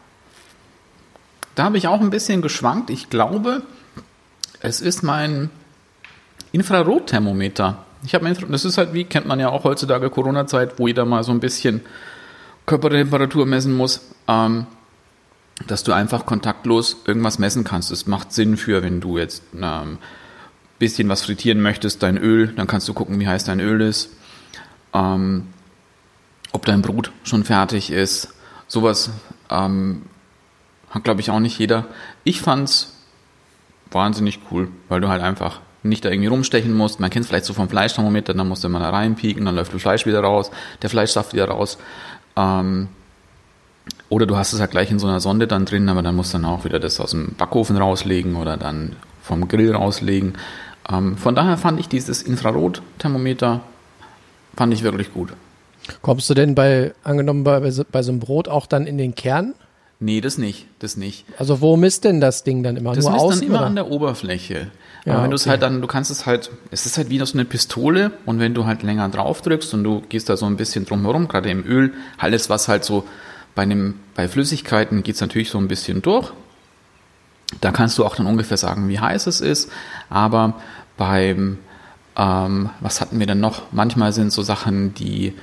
Da 1.53 1.63
habe 1.63 1.77
ich 1.77 1.87
auch 1.87 2.01
ein 2.01 2.09
bisschen 2.09 2.41
geschwankt. 2.41 2.89
Ich 2.89 3.11
glaube, 3.11 3.61
es 4.59 4.81
ist 4.81 5.03
mein 5.03 5.51
Infrarotthermometer. 6.51 7.85
Ich 8.03 8.15
habe 8.15 8.33
das 8.33 8.65
ist 8.65 8.79
halt 8.79 8.95
wie 8.95 9.03
kennt 9.03 9.27
man 9.27 9.39
ja 9.39 9.49
auch 9.49 9.63
heutzutage 9.63 10.09
Corona-Zeit, 10.09 10.79
wo 10.79 10.87
jeder 10.87 11.05
mal 11.05 11.23
so 11.23 11.31
ein 11.31 11.39
bisschen 11.39 11.81
Körpertemperatur 12.65 13.45
messen 13.45 13.77
muss. 13.77 14.01
Ähm, 14.27 14.65
dass 15.67 15.83
du 15.83 15.93
einfach 15.93 16.25
kontaktlos 16.25 16.97
irgendwas 17.05 17.39
messen 17.39 17.63
kannst. 17.63 17.91
Es 17.91 18.07
macht 18.07 18.33
Sinn 18.33 18.57
für, 18.57 18.83
wenn 18.83 19.01
du 19.01 19.17
jetzt 19.17 19.43
ähm, 19.59 19.97
bisschen 20.79 21.09
was 21.09 21.21
frittieren 21.21 21.61
möchtest, 21.61 22.01
dein 22.01 22.17
Öl, 22.17 22.47
dann 22.47 22.67
kannst 22.67 22.87
du 22.87 22.93
gucken, 22.93 23.19
wie 23.19 23.27
heiß 23.27 23.43
dein 23.43 23.59
Öl 23.59 23.81
ist, 23.81 24.09
ähm, 24.93 25.47
ob 26.51 26.65
dein 26.65 26.81
Brot 26.81 27.11
schon 27.23 27.43
fertig 27.43 27.91
ist. 27.91 28.33
Sowas 28.67 29.11
ähm, 29.49 30.01
hat, 30.89 31.03
glaube 31.03 31.21
ich, 31.21 31.29
auch 31.29 31.39
nicht 31.39 31.59
jeder. 31.59 31.85
Ich 32.23 32.41
fand's 32.41 32.93
wahnsinnig 33.91 34.39
cool, 34.49 34.69
weil 34.89 35.01
du 35.01 35.07
halt 35.07 35.21
einfach 35.21 35.61
nicht 35.83 36.03
da 36.03 36.09
irgendwie 36.09 36.29
rumstechen 36.29 36.73
musst. 36.73 36.99
Man 36.99 37.11
kennt 37.11 37.27
vielleicht 37.27 37.45
so 37.45 37.53
vom 37.53 37.69
Fleischthermometer, 37.69 38.33
dann 38.33 38.47
musst 38.47 38.63
du 38.63 38.67
immer 38.67 38.79
da 38.79 38.89
reinpieken, 38.89 39.45
dann 39.45 39.55
läuft 39.55 39.73
das 39.73 39.81
Fleisch 39.81 40.05
wieder 40.05 40.21
raus, 40.21 40.49
der 40.81 40.89
Fleischsaft 40.89 41.33
wieder 41.33 41.45
raus. 41.45 41.77
Ähm, 42.35 42.87
oder 44.11 44.25
du 44.25 44.35
hast 44.35 44.51
es 44.51 44.59
halt 44.59 44.71
gleich 44.71 44.91
in 44.91 44.99
so 44.99 45.07
einer 45.07 45.21
Sonde 45.21 45.47
dann 45.47 45.63
drin, 45.63 45.87
aber 45.87 46.01
dann 46.01 46.17
musst 46.17 46.33
du 46.33 46.37
dann 46.37 46.45
auch 46.45 46.65
wieder 46.65 46.79
das 46.79 46.99
aus 46.99 47.11
dem 47.11 47.33
Backofen 47.37 47.77
rauslegen 47.77 48.35
oder 48.35 48.57
dann 48.57 48.97
vom 49.23 49.47
Grill 49.47 49.73
rauslegen. 49.73 50.33
Ähm, 50.91 51.15
von 51.15 51.33
daher 51.33 51.57
fand 51.57 51.79
ich 51.79 51.87
dieses 51.87 52.21
Infrarotthermometer 52.21 53.61
fand 54.57 54.73
ich 54.73 54.83
wirklich 54.83 55.13
gut. 55.13 55.29
Kommst 56.01 56.29
du 56.29 56.33
denn 56.33 56.55
bei, 56.55 56.93
angenommen 57.05 57.45
bei, 57.45 57.61
bei, 57.61 57.71
so, 57.71 58.11
einem 58.11 58.19
Brot 58.19 58.49
auch 58.49 58.65
dann 58.65 58.85
in 58.85 58.97
den 58.97 59.15
Kern? 59.15 59.53
Nee, 60.01 60.19
das 60.19 60.37
nicht, 60.37 60.67
das 60.79 60.97
nicht. 60.97 61.25
Also 61.37 61.61
wo 61.61 61.77
misst 61.77 62.03
denn 62.03 62.19
das 62.19 62.43
Ding 62.43 62.63
dann 62.63 62.75
immer? 62.75 62.93
Das 62.93 63.05
Nur 63.05 63.13
misst 63.13 63.23
außen 63.23 63.39
dann 63.39 63.47
immer 63.47 63.59
oder? 63.59 63.67
an 63.67 63.75
der 63.75 63.89
Oberfläche. 63.89 64.71
Ja, 65.05 65.13
Aber 65.13 65.23
wenn 65.23 65.31
du 65.31 65.35
es 65.35 65.43
okay. 65.43 65.51
halt 65.51 65.61
dann, 65.61 65.79
du 65.79 65.87
kannst 65.87 66.11
es 66.11 66.25
halt, 66.25 66.51
es 66.69 66.85
ist 66.85 66.97
halt 66.97 67.09
wie 67.09 67.17
so 67.19 67.33
eine 67.33 67.45
Pistole 67.45 68.11
und 68.25 68.39
wenn 68.39 68.53
du 68.53 68.65
halt 68.65 68.83
länger 68.83 69.07
drauf 69.07 69.41
drückst 69.41 69.73
und 69.73 69.85
du 69.85 70.01
gehst 70.09 70.27
da 70.27 70.35
so 70.35 70.47
ein 70.47 70.57
bisschen 70.57 70.85
drum 70.85 71.03
herum, 71.05 71.29
gerade 71.29 71.49
im 71.49 71.65
Öl, 71.65 71.93
alles 72.17 72.49
was 72.49 72.67
halt 72.67 72.83
so 72.83 73.05
bei 73.55 73.63
einem, 73.63 73.99
bei 74.15 74.27
Flüssigkeiten 74.27 75.03
geht's 75.03 75.21
natürlich 75.21 75.49
so 75.49 75.57
ein 75.57 75.67
bisschen 75.67 76.01
durch. 76.01 76.31
Da 77.59 77.71
kannst 77.71 77.97
du 77.97 78.05
auch 78.05 78.15
dann 78.15 78.27
ungefähr 78.27 78.57
sagen, 78.57 78.87
wie 78.87 78.99
heiß 78.99 79.27
es 79.27 79.41
ist. 79.41 79.71
Aber 80.09 80.55
beim, 80.97 81.57
ähm, 82.15 82.69
was 82.79 83.01
hatten 83.01 83.19
wir 83.19 83.27
denn 83.27 83.39
noch? 83.39 83.63
Manchmal 83.71 84.13
sind 84.13 84.31
so 84.31 84.41
Sachen, 84.41 84.93
die 84.93 85.33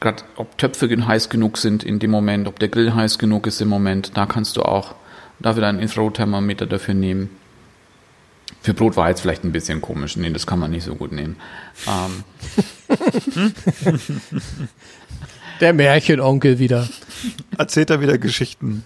gerade 0.00 0.24
ob 0.36 0.58
Töpfe 0.58 0.88
heiß 0.88 1.28
genug 1.28 1.58
sind 1.58 1.84
in 1.84 1.98
dem 2.00 2.10
Moment, 2.10 2.48
ob 2.48 2.58
der 2.58 2.68
Grill 2.68 2.94
heiß 2.94 3.18
genug 3.18 3.46
ist 3.46 3.60
im 3.60 3.68
Moment, 3.68 4.16
da 4.16 4.26
kannst 4.26 4.56
du 4.56 4.62
auch 4.62 4.96
dafür 5.38 5.62
deinen 5.62 5.78
Infrarotthermometer 5.78 6.66
dafür 6.66 6.94
nehmen. 6.94 7.30
Für 8.60 8.74
Brot 8.74 8.96
war 8.96 9.08
jetzt 9.08 9.20
vielleicht 9.20 9.44
ein 9.44 9.52
bisschen 9.52 9.80
komisch. 9.80 10.16
Nee, 10.16 10.30
das 10.30 10.46
kann 10.46 10.58
man 10.58 10.70
nicht 10.70 10.84
so 10.84 10.94
gut 10.94 11.12
nehmen. 11.12 11.36
Ähm, 11.86 12.24
Der 15.62 15.72
Märchenonkel 15.72 16.58
wieder. 16.58 16.88
Erzählt 17.56 17.90
er 17.90 18.00
wieder 18.00 18.18
Geschichten. 18.18 18.82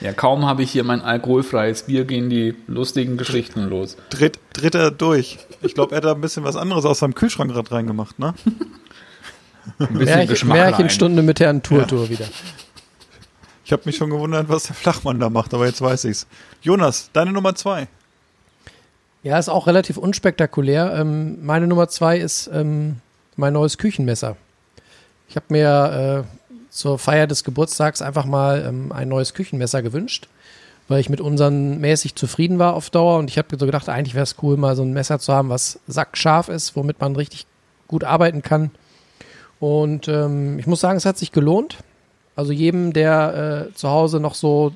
ja, 0.00 0.12
kaum 0.12 0.46
habe 0.46 0.62
ich 0.62 0.70
hier 0.70 0.84
mein 0.84 1.00
alkoholfreies 1.00 1.82
Bier, 1.82 2.04
gehen 2.04 2.30
die 2.30 2.54
lustigen 2.68 3.16
Geschichten 3.16 3.68
los. 3.68 3.96
Dreht, 4.08 4.38
dreht 4.52 4.76
er 4.76 4.92
durch. 4.92 5.38
Ich 5.62 5.74
glaube, 5.74 5.94
er 5.94 5.96
hat 5.96 6.04
da 6.04 6.12
ein 6.12 6.20
bisschen 6.20 6.44
was 6.44 6.54
anderes 6.54 6.84
aus 6.84 7.00
seinem 7.00 7.16
Kühlschrank 7.16 7.50
gerade 7.50 7.72
reingemacht, 7.72 8.20
ne? 8.20 8.34
Ein 9.80 9.94
bisschen 9.94 10.28
Märchen. 10.28 10.48
Märchenstunde 10.48 11.22
mit 11.22 11.40
Herrn 11.40 11.60
Turtur 11.60 12.08
wieder. 12.08 12.26
Ich 13.64 13.72
habe 13.72 13.82
mich 13.84 13.96
schon 13.96 14.10
gewundert, 14.10 14.48
was 14.48 14.62
der 14.62 14.76
Flachmann 14.76 15.18
da 15.18 15.28
macht, 15.28 15.52
aber 15.54 15.66
jetzt 15.66 15.82
weiß 15.82 16.04
ich's. 16.04 16.28
Jonas, 16.60 17.10
deine 17.12 17.32
Nummer 17.32 17.56
zwei. 17.56 17.88
Ja, 19.24 19.40
ist 19.40 19.48
auch 19.48 19.66
relativ 19.66 19.96
unspektakulär. 19.96 20.94
Ähm, 20.96 21.44
meine 21.44 21.66
Nummer 21.66 21.88
zwei 21.88 22.18
ist 22.18 22.48
ähm, 22.52 22.98
mein 23.34 23.54
neues 23.54 23.76
Küchenmesser. 23.76 24.36
Ich 25.32 25.36
habe 25.36 25.46
mir 25.48 26.26
äh, 26.28 26.52
zur 26.68 26.98
Feier 26.98 27.26
des 27.26 27.42
Geburtstags 27.42 28.02
einfach 28.02 28.26
mal 28.26 28.66
ähm, 28.68 28.92
ein 28.92 29.08
neues 29.08 29.32
Küchenmesser 29.32 29.80
gewünscht, 29.80 30.28
weil 30.88 31.00
ich 31.00 31.08
mit 31.08 31.22
unseren 31.22 31.80
mäßig 31.80 32.16
zufrieden 32.16 32.58
war 32.58 32.74
auf 32.74 32.90
Dauer 32.90 33.16
und 33.18 33.30
ich 33.30 33.38
habe 33.38 33.56
so 33.58 33.64
gedacht, 33.64 33.88
eigentlich 33.88 34.12
wäre 34.12 34.24
es 34.24 34.36
cool, 34.42 34.58
mal 34.58 34.76
so 34.76 34.82
ein 34.82 34.92
Messer 34.92 35.18
zu 35.18 35.32
haben, 35.32 35.48
was 35.48 35.80
sackscharf 35.86 36.50
ist, 36.50 36.76
womit 36.76 37.00
man 37.00 37.16
richtig 37.16 37.46
gut 37.88 38.04
arbeiten 38.04 38.42
kann. 38.42 38.72
Und 39.58 40.06
ähm, 40.06 40.58
ich 40.58 40.66
muss 40.66 40.80
sagen, 40.80 40.98
es 40.98 41.06
hat 41.06 41.16
sich 41.16 41.32
gelohnt. 41.32 41.78
Also 42.36 42.52
jedem, 42.52 42.92
der 42.92 43.68
äh, 43.70 43.74
zu 43.74 43.88
Hause 43.88 44.20
noch 44.20 44.34
so 44.34 44.74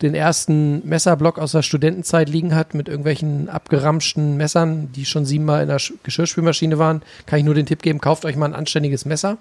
den 0.00 0.14
ersten 0.14 0.88
Messerblock 0.88 1.40
aus 1.40 1.50
der 1.50 1.62
Studentenzeit 1.62 2.28
liegen 2.28 2.54
hat 2.54 2.74
mit 2.74 2.86
irgendwelchen 2.86 3.48
abgeramschten 3.48 4.36
Messern, 4.36 4.92
die 4.92 5.06
schon 5.06 5.24
siebenmal 5.24 5.62
in 5.62 5.68
der 5.68 5.80
Sch- 5.80 5.94
Geschirrspülmaschine 6.04 6.78
waren, 6.78 7.02
kann 7.26 7.40
ich 7.40 7.44
nur 7.44 7.54
den 7.54 7.66
Tipp 7.66 7.82
geben, 7.82 8.00
kauft 8.00 8.24
euch 8.24 8.36
mal 8.36 8.46
ein 8.46 8.54
anständiges 8.54 9.06
Messer. 9.06 9.38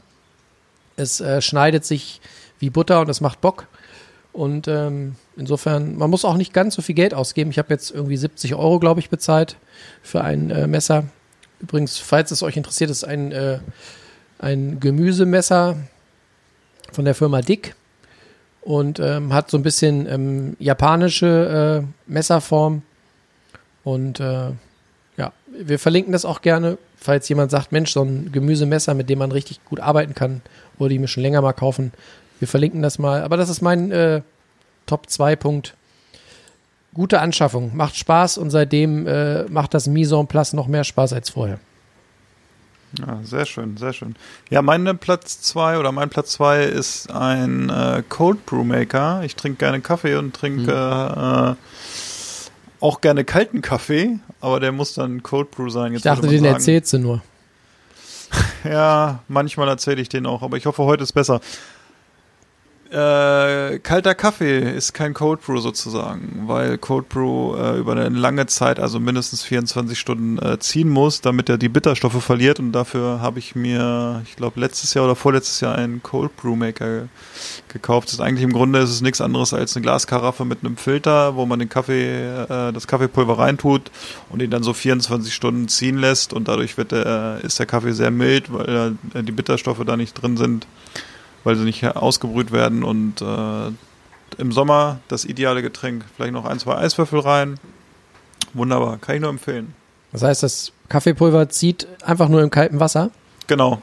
Es 0.95 1.21
äh, 1.21 1.41
schneidet 1.41 1.85
sich 1.85 2.21
wie 2.59 2.69
Butter 2.69 3.01
und 3.01 3.09
es 3.09 3.21
macht 3.21 3.41
Bock. 3.41 3.67
Und 4.33 4.67
ähm, 4.67 5.15
insofern, 5.35 5.97
man 5.97 6.09
muss 6.09 6.23
auch 6.23 6.37
nicht 6.37 6.53
ganz 6.53 6.75
so 6.75 6.81
viel 6.81 6.95
Geld 6.95 7.13
ausgeben. 7.13 7.51
Ich 7.51 7.57
habe 7.57 7.73
jetzt 7.73 7.91
irgendwie 7.91 8.17
70 8.17 8.55
Euro, 8.55 8.79
glaube 8.79 8.99
ich, 8.99 9.09
bezahlt 9.09 9.57
für 10.01 10.21
ein 10.21 10.51
äh, 10.51 10.67
Messer. 10.67 11.05
Übrigens, 11.59 11.97
falls 11.97 12.31
es 12.31 12.41
euch 12.43 12.57
interessiert, 12.57 12.89
ist 12.89 13.03
ein, 13.03 13.31
äh, 13.31 13.59
ein 14.39 14.79
Gemüsemesser 14.79 15.77
von 16.91 17.05
der 17.05 17.15
Firma 17.15 17.41
Dick 17.41 17.75
und 18.61 18.99
ähm, 18.99 19.33
hat 19.33 19.49
so 19.49 19.57
ein 19.57 19.63
bisschen 19.63 20.07
ähm, 20.07 20.55
japanische 20.59 21.83
äh, 21.83 22.11
Messerform. 22.11 22.83
Und 23.83 24.19
äh, 24.19 24.51
ja, 25.17 25.33
wir 25.47 25.79
verlinken 25.79 26.13
das 26.13 26.25
auch 26.25 26.41
gerne, 26.41 26.77
falls 26.95 27.27
jemand 27.27 27.51
sagt, 27.51 27.71
Mensch, 27.71 27.91
so 27.91 28.03
ein 28.03 28.31
Gemüsemesser, 28.31 28.93
mit 28.93 29.09
dem 29.09 29.19
man 29.19 29.31
richtig 29.31 29.63
gut 29.65 29.79
arbeiten 29.79 30.15
kann, 30.15 30.41
wollte 30.81 30.95
ich 30.95 30.99
mir 30.99 31.07
schon 31.07 31.23
länger 31.23 31.41
mal 31.41 31.53
kaufen. 31.53 31.93
Wir 32.39 32.49
verlinken 32.49 32.81
das 32.81 32.99
mal. 32.99 33.23
Aber 33.23 33.37
das 33.37 33.47
ist 33.47 33.61
mein 33.61 33.89
äh, 33.91 34.21
Top 34.85 35.09
2 35.09 35.37
Punkt. 35.37 35.75
Gute 36.93 37.21
Anschaffung, 37.21 37.71
macht 37.73 37.95
Spaß 37.95 38.37
und 38.37 38.49
seitdem 38.49 39.07
äh, 39.07 39.43
macht 39.43 39.73
das 39.73 39.87
Mise 39.87 40.17
en 40.17 40.27
place 40.27 40.51
noch 40.51 40.67
mehr 40.67 40.83
Spaß 40.83 41.13
als 41.13 41.29
vorher. 41.29 41.57
Ja, 42.99 43.19
sehr 43.23 43.45
schön, 43.45 43.77
sehr 43.77 43.93
schön. 43.93 44.17
Ja, 44.49 44.61
mein 44.61 44.97
Platz 44.97 45.39
zwei 45.39 45.77
oder 45.77 45.93
mein 45.93 46.09
Platz 46.09 46.33
zwei 46.33 46.65
ist 46.65 47.09
ein 47.09 47.69
äh, 47.69 48.03
Cold 48.09 48.45
Brew 48.45 48.65
Maker. 48.65 49.21
Ich 49.23 49.37
trinke 49.37 49.59
gerne 49.59 49.79
Kaffee 49.79 50.15
und 50.15 50.35
trinke 50.35 50.69
äh, 50.71 51.55
auch 52.83 52.99
gerne 52.99 53.23
kalten 53.23 53.61
Kaffee, 53.61 54.19
aber 54.41 54.59
der 54.59 54.73
muss 54.73 54.93
dann 54.93 55.23
Cold 55.23 55.51
Brew 55.51 55.69
sein. 55.69 55.93
Jetzt 55.93 55.99
Ich 55.99 56.03
dachte, 56.03 56.27
den 56.27 56.41
sagen. 56.41 56.53
erzählst 56.53 56.91
du 56.91 56.99
nur. 56.99 57.21
Ja, 58.63 59.19
manchmal 59.27 59.67
erzähle 59.67 60.01
ich 60.01 60.09
den 60.09 60.25
auch, 60.25 60.43
aber 60.43 60.57
ich 60.57 60.65
hoffe, 60.65 60.83
heute 60.83 61.03
ist 61.03 61.13
besser. 61.13 61.41
Äh, 62.91 63.79
kalter 63.79 64.15
Kaffee 64.15 64.69
ist 64.69 64.91
kein 64.91 65.13
Cold 65.13 65.39
Brew 65.39 65.59
sozusagen, 65.59 66.43
weil 66.47 66.77
Cold 66.77 67.07
Brew 67.07 67.55
äh, 67.55 67.77
über 67.77 67.93
eine 67.93 68.09
lange 68.09 68.47
Zeit, 68.47 68.81
also 68.81 68.99
mindestens 68.99 69.43
24 69.43 69.97
Stunden, 69.97 70.37
äh, 70.37 70.59
ziehen 70.59 70.89
muss, 70.89 71.21
damit 71.21 71.47
er 71.47 71.57
die 71.57 71.69
Bitterstoffe 71.69 72.21
verliert. 72.21 72.59
Und 72.59 72.73
dafür 72.73 73.21
habe 73.21 73.39
ich 73.39 73.55
mir, 73.55 74.21
ich 74.25 74.35
glaube, 74.35 74.59
letztes 74.59 74.93
Jahr 74.93 75.05
oder 75.05 75.15
vorletztes 75.15 75.61
Jahr 75.61 75.75
einen 75.75 76.03
Cold 76.03 76.35
Brew 76.35 76.57
Maker 76.57 77.07
gekauft. 77.69 78.09
Das 78.09 78.15
ist 78.15 78.19
eigentlich 78.19 78.43
im 78.43 78.51
Grunde 78.51 78.79
ist 78.79 78.89
es 78.89 78.99
nichts 78.99 79.21
anderes 79.21 79.53
als 79.53 79.73
eine 79.77 79.83
Glaskaraffe 79.83 80.43
mit 80.43 80.59
einem 80.65 80.75
Filter, 80.75 81.37
wo 81.37 81.45
man 81.45 81.59
den 81.59 81.69
Kaffee, 81.69 82.43
äh, 82.43 82.73
das 82.73 82.87
Kaffeepulver 82.87 83.37
reintut 83.37 83.89
und 84.27 84.41
ihn 84.41 84.51
dann 84.51 84.63
so 84.63 84.73
24 84.73 85.33
Stunden 85.33 85.69
ziehen 85.69 85.97
lässt 85.97 86.33
und 86.33 86.49
dadurch 86.49 86.75
wird 86.75 86.91
der, 86.91 87.39
ist 87.41 87.57
der 87.57 87.67
Kaffee 87.67 87.93
sehr 87.93 88.11
mild, 88.11 88.51
weil 88.51 88.97
äh, 89.13 89.23
die 89.23 89.31
Bitterstoffe 89.31 89.85
da 89.85 89.95
nicht 89.95 90.13
drin 90.21 90.35
sind, 90.35 90.67
weil 91.43 91.55
sie 91.55 91.63
nicht 91.63 91.83
ausgebrüht 91.83 92.51
werden 92.51 92.83
und 92.83 93.21
äh, 93.21 93.71
im 94.37 94.51
Sommer 94.51 94.99
das 95.07 95.25
ideale 95.25 95.61
Getränk. 95.61 96.05
Vielleicht 96.15 96.33
noch 96.33 96.45
ein, 96.45 96.59
zwei 96.59 96.77
Eiswürfel 96.77 97.19
rein. 97.19 97.59
Wunderbar, 98.53 98.97
kann 98.97 99.15
ich 99.15 99.21
nur 99.21 99.29
empfehlen. 99.29 99.73
Das 100.11 100.23
heißt, 100.23 100.43
das 100.43 100.73
Kaffeepulver 100.89 101.49
zieht 101.49 101.87
einfach 102.03 102.27
nur 102.27 102.41
im 102.41 102.49
kalten 102.49 102.79
Wasser. 102.79 103.11
Genau. 103.47 103.81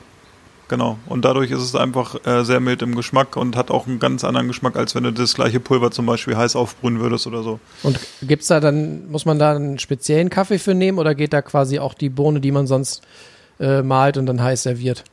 Genau. 0.68 0.98
Und 1.06 1.24
dadurch 1.24 1.50
ist 1.50 1.62
es 1.62 1.74
einfach 1.74 2.26
äh, 2.26 2.44
sehr 2.44 2.61
mild 2.61 2.82
im 2.82 2.94
Geschmack 2.94 3.36
und 3.36 3.56
hat 3.56 3.70
auch 3.70 3.86
einen 3.86 3.98
ganz 3.98 4.22
anderen 4.22 4.48
Geschmack, 4.48 4.76
als 4.76 4.94
wenn 4.94 5.02
du 5.02 5.12
das 5.12 5.34
gleiche 5.34 5.61
Pulver 5.61 5.90
zum 5.90 6.04
Beispiel 6.04 6.36
heiß 6.36 6.56
aufbrühen 6.56 7.00
würdest 7.00 7.26
oder 7.26 7.42
so. 7.42 7.59
Und 7.82 7.98
gibt's 8.20 8.48
da 8.48 8.61
dann, 8.61 9.11
muss 9.11 9.24
man 9.24 9.38
da 9.38 9.56
einen 9.56 9.78
speziellen 9.78 10.28
Kaffee 10.28 10.59
für 10.59 10.74
nehmen 10.74 10.98
oder 10.98 11.14
geht 11.14 11.32
da 11.32 11.40
quasi 11.40 11.78
auch 11.78 11.94
die 11.94 12.11
Bohne, 12.11 12.40
die 12.40 12.52
man 12.52 12.66
sonst 12.66 13.02
äh, 13.59 13.80
malt 13.80 14.18
und 14.18 14.26
dann 14.26 14.42
heiß 14.42 14.62
serviert? 14.64 15.04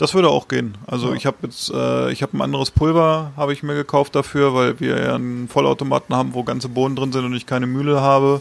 Das 0.00 0.14
würde 0.14 0.30
auch 0.30 0.48
gehen. 0.48 0.78
Also 0.86 1.10
Ja. 1.10 1.14
ich 1.14 1.26
habe 1.26 1.36
jetzt, 1.42 1.70
äh, 1.70 2.10
ich 2.10 2.22
habe 2.22 2.34
ein 2.34 2.40
anderes 2.40 2.70
Pulver, 2.70 3.32
habe 3.36 3.52
ich 3.52 3.62
mir 3.62 3.74
gekauft 3.74 4.14
dafür, 4.14 4.54
weil 4.54 4.80
wir 4.80 4.98
ja 4.98 5.14
einen 5.14 5.46
Vollautomaten 5.46 6.16
haben, 6.16 6.32
wo 6.32 6.42
ganze 6.42 6.70
Bohnen 6.70 6.96
drin 6.96 7.12
sind 7.12 7.26
und 7.26 7.34
ich 7.34 7.44
keine 7.44 7.66
Mühle 7.66 8.00
habe. 8.00 8.40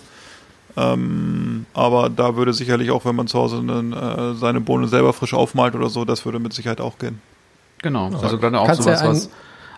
Ähm, 0.77 1.65
aber 1.73 2.09
da 2.09 2.37
würde 2.37 2.53
sicherlich 2.53 2.91
auch, 2.91 3.03
wenn 3.03 3.17
man 3.17 3.27
zu 3.27 3.37
Hause 3.39 3.57
einen, 3.57 3.91
äh, 3.91 4.35
seine 4.35 4.61
Bohne 4.61 4.87
selber 4.87 5.11
frisch 5.11 5.33
aufmalt 5.33 5.75
oder 5.75 5.89
so, 5.89 6.05
das 6.05 6.23
würde 6.23 6.39
mit 6.39 6.53
Sicherheit 6.53 6.79
auch 6.79 6.97
gehen. 6.97 7.21
Genau, 7.81 8.09
also 8.21 8.37
gerade 8.37 8.57
auch 8.57 8.65
Kannst 8.67 8.83
sowas, 8.83 9.03
was 9.03 9.29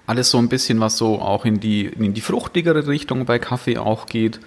alles 0.06 0.30
so 0.30 0.38
ein 0.38 0.50
bisschen, 0.50 0.80
was 0.82 0.98
so 0.98 1.20
auch 1.20 1.46
in 1.46 1.60
die, 1.60 1.88
in 1.88 2.14
die 2.14 2.22
fruchtigere 2.22 2.86
Richtung 2.86 3.26
bei 3.26 3.40
Kaffee 3.40 3.80
auch 3.80 4.06
geht. 4.06 4.40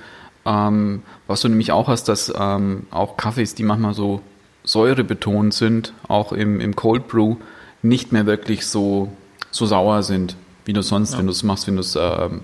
Ähm, 0.47 1.03
was 1.27 1.41
du 1.41 1.49
nämlich 1.49 1.73
auch 1.73 1.89
hast, 1.89 2.05
dass 2.05 2.33
ähm, 2.39 2.87
auch 2.93 3.17
Kaffees, 3.17 3.57
die 3.57 3.65
manchmal 3.65 3.95
so 3.95 4.21
säurebetont 4.65 5.55
sind, 5.55 5.93
auch 6.09 6.33
im, 6.33 6.61
im 6.61 6.75
Cold 6.75 7.09
Brew, 7.09 7.37
nicht 7.83 8.13
mehr 8.13 8.27
wirklich 8.27 8.67
so, 8.67 9.13
so 9.51 9.67
sauer 9.67 10.03
sind, 10.03 10.37
wie 10.65 10.73
du 10.73 10.83
sonst, 10.83 11.17
wenn 11.19 11.27
du 11.27 11.33
es 11.33 11.43
machst, 11.43 11.67
wenn 11.67 11.77
du 11.77 11.83
es 11.83 11.97
ähm, 11.97 12.43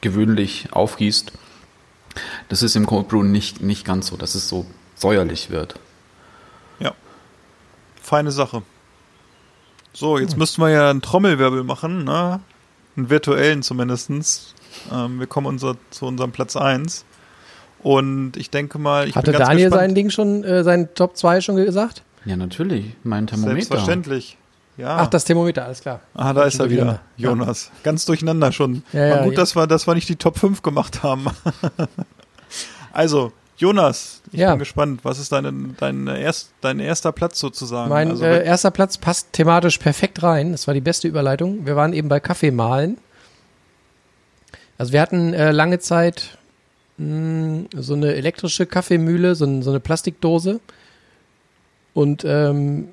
gewöhnlich 0.00 0.68
aufgießt. 0.72 1.32
Das 2.48 2.62
ist 2.62 2.74
im 2.76 2.86
Cold 2.86 3.08
Brew 3.08 3.22
nicht, 3.22 3.62
nicht 3.62 3.84
ganz 3.84 4.08
so, 4.08 4.16
dass 4.16 4.34
es 4.34 4.48
so 4.48 4.66
säuerlich 4.96 5.50
wird. 5.50 5.78
Ja. 6.80 6.94
Feine 8.02 8.32
Sache. 8.32 8.62
So, 9.92 10.18
jetzt 10.18 10.36
müssten 10.36 10.60
wir 10.60 10.70
ja 10.70 10.90
einen 10.90 11.00
Trommelwirbel 11.00 11.64
machen, 11.64 12.04
ne? 12.04 12.40
Einen 12.96 13.10
virtuellen 13.10 13.62
zumindestens. 13.62 14.54
Ähm, 14.92 15.20
wir 15.20 15.26
kommen 15.26 15.46
unser, 15.46 15.76
zu 15.90 16.06
unserem 16.06 16.32
Platz 16.32 16.56
1. 16.56 17.04
Und 17.86 18.36
ich 18.36 18.50
denke 18.50 18.80
mal, 18.80 19.06
ich 19.06 19.14
Hatte 19.14 19.30
bin 19.30 19.38
ganz 19.38 19.48
Daniel 19.48 19.66
gespannt. 19.66 19.80
sein 19.80 19.94
Ding 19.94 20.10
schon, 20.10 20.42
äh, 20.42 20.64
sein 20.64 20.88
Top 20.96 21.16
2 21.16 21.40
schon 21.40 21.54
gesagt? 21.54 22.02
Ja, 22.24 22.36
natürlich. 22.36 22.96
Mein 23.04 23.28
Thermometer. 23.28 23.54
Selbstverständlich. 23.54 24.36
Ja. 24.76 24.96
Ach, 24.96 25.06
das 25.06 25.24
Thermometer, 25.24 25.66
alles 25.66 25.82
klar. 25.82 26.00
Ah, 26.12 26.32
da 26.32 26.42
ist 26.46 26.58
er 26.58 26.68
wieder, 26.68 26.82
Durcheinander. 27.16 27.44
Jonas. 27.44 27.70
Ganz 27.84 28.04
durcheinander 28.04 28.50
schon. 28.50 28.82
Ja, 28.92 28.98
War 29.02 29.06
ja, 29.08 29.22
gut, 29.22 29.34
ja. 29.34 29.36
dass 29.38 29.54
wir, 29.54 29.68
dass 29.68 29.86
wir 29.86 29.94
nicht 29.94 30.08
die 30.08 30.16
Top 30.16 30.36
5 30.36 30.62
gemacht 30.62 31.04
haben. 31.04 31.26
also, 32.92 33.32
Jonas, 33.56 34.20
ich 34.32 34.40
Ja. 34.40 34.50
bin 34.50 34.58
gespannt. 34.58 35.04
Was 35.04 35.20
ist 35.20 35.30
deine, 35.30 35.52
dein, 35.78 36.08
erst, 36.08 36.50
dein 36.62 36.80
erster 36.80 37.12
Platz 37.12 37.38
sozusagen? 37.38 37.88
Mein 37.88 38.10
also, 38.10 38.24
äh, 38.24 38.44
erster 38.44 38.72
Platz 38.72 38.98
passt 38.98 39.32
thematisch 39.32 39.78
perfekt 39.78 40.24
rein. 40.24 40.50
Das 40.50 40.66
war 40.66 40.74
die 40.74 40.80
beste 40.80 41.06
Überleitung. 41.06 41.64
Wir 41.66 41.76
waren 41.76 41.92
eben 41.92 42.08
bei 42.08 42.18
Kaffee 42.18 42.50
mahlen. 42.50 42.98
Also 44.76 44.92
wir 44.92 45.00
hatten 45.00 45.34
äh, 45.34 45.52
lange 45.52 45.78
Zeit 45.78 46.36
so 46.98 47.94
eine 47.94 48.14
elektrische 48.14 48.66
Kaffeemühle, 48.66 49.34
so 49.34 49.44
eine 49.44 49.80
Plastikdose. 49.80 50.60
Und 51.92 52.24
ähm, 52.24 52.88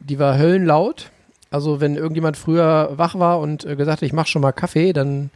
die 0.00 0.18
war 0.18 0.38
höllenlaut. 0.38 1.10
Also 1.50 1.80
wenn 1.80 1.96
irgendjemand 1.96 2.36
früher 2.36 2.92
wach 2.96 3.18
war 3.18 3.38
und 3.40 3.64
äh, 3.64 3.76
gesagt 3.76 4.00
hat, 4.00 4.06
ich 4.06 4.14
mache 4.14 4.28
schon 4.28 4.42
mal 4.42 4.52
Kaffee, 4.52 4.92
dann 4.92 5.30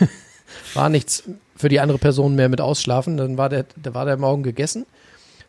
war 0.74 0.88
nichts 0.88 1.24
für 1.56 1.68
die 1.68 1.80
andere 1.80 1.98
Person 1.98 2.34
mehr 2.34 2.48
mit 2.48 2.60
Ausschlafen. 2.60 3.18
Dann 3.18 3.36
war 3.36 3.50
der, 3.50 3.66
da 3.76 3.92
war 3.92 4.06
der 4.06 4.16
Morgen 4.16 4.42
gegessen. 4.42 4.86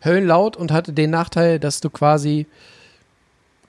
Höllenlaut 0.04 0.58
und 0.58 0.72
hatte 0.72 0.92
den 0.92 1.10
Nachteil, 1.10 1.60
dass 1.60 1.80
du 1.80 1.90
quasi 1.90 2.46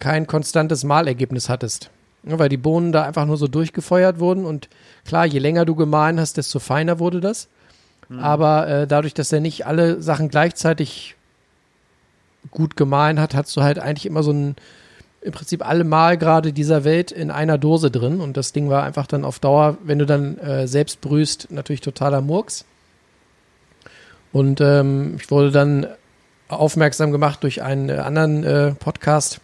kein 0.00 0.26
konstantes 0.26 0.82
Mahlergebnis 0.82 1.48
hattest. 1.48 1.90
Ja, 2.24 2.38
weil 2.38 2.48
die 2.48 2.56
Bohnen 2.56 2.92
da 2.92 3.04
einfach 3.04 3.26
nur 3.26 3.36
so 3.36 3.46
durchgefeuert 3.46 4.18
wurden 4.18 4.44
und 4.44 4.68
klar, 5.06 5.26
je 5.26 5.38
länger 5.38 5.64
du 5.64 5.74
gemahlen 5.74 6.20
hast, 6.20 6.36
desto 6.36 6.58
feiner 6.58 6.98
wurde 6.98 7.20
das. 7.20 7.48
Aber 8.18 8.66
äh, 8.68 8.86
dadurch, 8.86 9.14
dass 9.14 9.32
er 9.32 9.40
nicht 9.40 9.66
alle 9.66 10.02
Sachen 10.02 10.28
gleichzeitig 10.28 11.14
gut 12.50 12.76
gemahlen 12.76 13.20
hat, 13.20 13.34
hast 13.34 13.56
du 13.56 13.62
halt 13.62 13.78
eigentlich 13.78 14.06
immer 14.06 14.22
so 14.22 14.32
ein, 14.32 14.56
im 15.20 15.32
Prinzip 15.32 15.66
alle 15.66 15.84
Mahlgrade 15.84 16.52
dieser 16.52 16.84
Welt 16.84 17.12
in 17.12 17.30
einer 17.30 17.58
Dose 17.58 17.90
drin. 17.90 18.20
Und 18.20 18.36
das 18.36 18.52
Ding 18.52 18.68
war 18.68 18.82
einfach 18.82 19.06
dann 19.06 19.24
auf 19.24 19.38
Dauer, 19.38 19.78
wenn 19.84 19.98
du 19.98 20.06
dann 20.06 20.38
äh, 20.38 20.66
selbst 20.66 21.00
brühst, 21.00 21.48
natürlich 21.50 21.82
totaler 21.82 22.20
Murks. 22.20 22.64
Und 24.32 24.61
ähm, 24.61 25.16
ich 25.20 25.30
wurde 25.30 25.50
dann 25.50 25.86
aufmerksam 26.48 27.12
gemacht 27.12 27.42
durch 27.42 27.62
einen 27.62 27.88
äh, 27.88 27.94
anderen 27.94 28.44
äh, 28.44 28.72
Podcast 28.72 29.40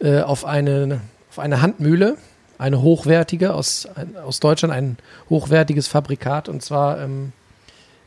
äh, 0.00 0.20
auf 0.20 0.44
eine 0.44 1.00
auf 1.30 1.38
eine 1.38 1.62
Handmühle, 1.62 2.18
eine 2.58 2.82
hochwertige 2.82 3.54
aus 3.54 3.86
ein, 3.94 4.16
aus 4.18 4.40
Deutschland, 4.40 4.74
ein 4.74 4.98
hochwertiges 5.30 5.88
Fabrikat. 5.88 6.48
Und 6.48 6.62
zwar 6.62 7.00
ähm, 7.00 7.32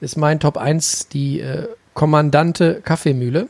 ist 0.01 0.17
mein 0.17 0.39
Top 0.39 0.57
1 0.57 1.07
die 1.09 1.39
äh, 1.41 1.67
Kommandante 1.93 2.81
Kaffeemühle. 2.83 3.47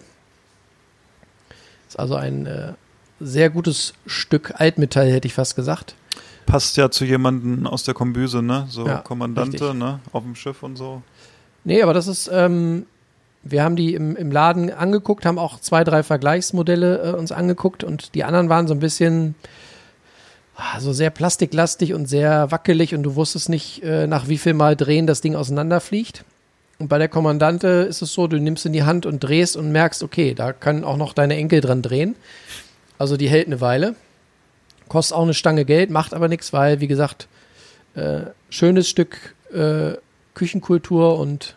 Ist 1.88 2.00
also 2.00 2.16
ein 2.16 2.46
äh, 2.46 2.74
sehr 3.20 3.50
gutes 3.50 3.94
Stück 4.06 4.54
Altmetall, 4.60 5.12
hätte 5.12 5.28
ich 5.28 5.34
fast 5.34 5.56
gesagt. 5.56 5.96
passt 6.46 6.78
ja 6.78 6.92
zu 6.92 7.06
jemandem 7.06 7.66
aus 7.66 7.84
der 7.84 7.94
Kombüse, 7.94 8.42
ne? 8.42 8.68
So 8.70 8.86
Ja, 8.86 8.98
Kommandante, 9.00 9.54
richtig. 9.54 9.74
ne? 9.80 10.00
Auf 10.12 10.24
dem 10.24 10.36
Schiff 10.36 10.62
und 10.64 10.76
so. 10.76 11.02
Nee, 11.64 11.82
aber 11.82 11.94
das 11.94 12.08
ist, 12.08 12.30
ähm, 12.32 12.86
wir 13.42 13.64
haben 13.64 13.76
die 13.76 13.96
im, 13.96 14.16
im 14.16 14.32
Laden 14.32 14.72
angeguckt, 14.72 15.26
haben 15.26 15.40
auch 15.40 15.60
zwei, 15.60 15.84
drei 15.84 16.04
Vergleichsmodelle 16.04 17.14
äh, 17.14 17.16
uns 17.16 17.32
angeguckt 17.32 17.84
und 17.84 18.14
die 18.14 18.24
anderen 18.24 18.50
waren 18.50 18.68
so 18.68 18.76
ein 18.76 18.80
bisschen 18.80 19.34
ah, 20.56 20.80
so 20.80 20.94
sehr 20.94 21.10
plastiklastig 21.10 21.94
und 21.96 22.06
sehr 22.08 22.52
wackelig 22.52 22.94
und 22.94 23.02
du 23.04 23.16
wusstest 23.16 23.50
nicht, 23.50 23.82
äh, 23.84 24.06
nach 24.06 24.28
wie 24.28 24.38
viel 24.38 24.54
Mal 24.54 24.76
drehen 24.76 25.08
das 25.08 25.22
Ding 25.22 25.36
auseinanderfliegt. 25.36 26.24
Und 26.78 26.90
bei 26.90 26.98
der 26.98 27.08
Kommandante 27.08 27.68
ist 27.68 28.02
es 28.02 28.14
so, 28.14 28.28
du 28.28 28.38
nimmst 28.38 28.66
in 28.66 28.74
die 28.74 28.84
Hand 28.84 29.06
und 29.06 29.22
drehst 29.22 29.56
und 29.56 29.72
merkst, 29.72 30.04
okay, 30.04 30.34
da 30.34 30.52
können 30.52 30.84
auch 30.84 30.98
noch 30.98 31.14
deine 31.14 31.36
Enkel 31.36 31.62
dran 31.62 31.82
drehen. 31.82 32.16
Also 32.98 33.18
die 33.18 33.30
hält 33.30 33.48
eine 33.48 33.62
Weile. 33.62 33.96
Kostet 34.90 35.18
auch 35.18 35.24
eine 35.24 35.34
Stange 35.34 35.66
Geld, 35.66 35.90
macht 35.90 36.14
aber 36.14 36.28
nichts, 36.28 36.54
weil, 36.54 36.80
wie 36.82 36.88
gesagt, 36.88 37.28
äh, 37.96 38.22
schönes 38.50 38.90
Stück 38.90 39.36
äh, 39.54 39.94
Küchenkultur 40.34 41.18
und 41.18 41.56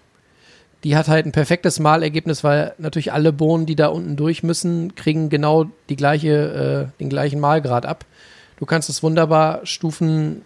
die 0.85 0.97
hat 0.97 1.09
halt 1.09 1.27
ein 1.27 1.33
perfektes 1.33 1.81
Mahlergebnis, 1.81 2.45
weil 2.45 2.75
natürlich 2.79 3.13
alle 3.13 3.33
Bohnen, 3.33 3.67
die 3.67 3.75
da 3.75 3.89
unten 3.89 4.17
durch 4.17 4.45
müssen, 4.45 4.95
kriegen 4.95 5.29
genau 5.29 5.67
die 5.89 5.97
gleiche, 5.97 6.91
äh, 6.95 6.99
den 7.01 7.09
gleichen 7.09 7.41
Mahlgrad 7.41 7.85
ab. 7.85 8.05
Du 8.59 8.67
kannst 8.67 8.89
es 8.89 9.03
wunderbar 9.03 9.67
Stufen, 9.67 10.43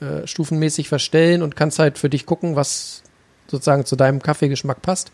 äh, 0.00 0.26
stufenmäßig 0.26 0.88
verstellen 0.88 1.42
und 1.42 1.54
kannst 1.54 1.78
halt 1.78 1.98
für 1.98 2.08
dich 2.08 2.24
gucken, 2.24 2.56
was 2.56 3.01
sozusagen 3.52 3.84
zu 3.84 3.94
deinem 3.94 4.20
Kaffeegeschmack 4.20 4.82
passt. 4.82 5.12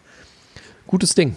Gutes 0.86 1.14
Ding. 1.14 1.36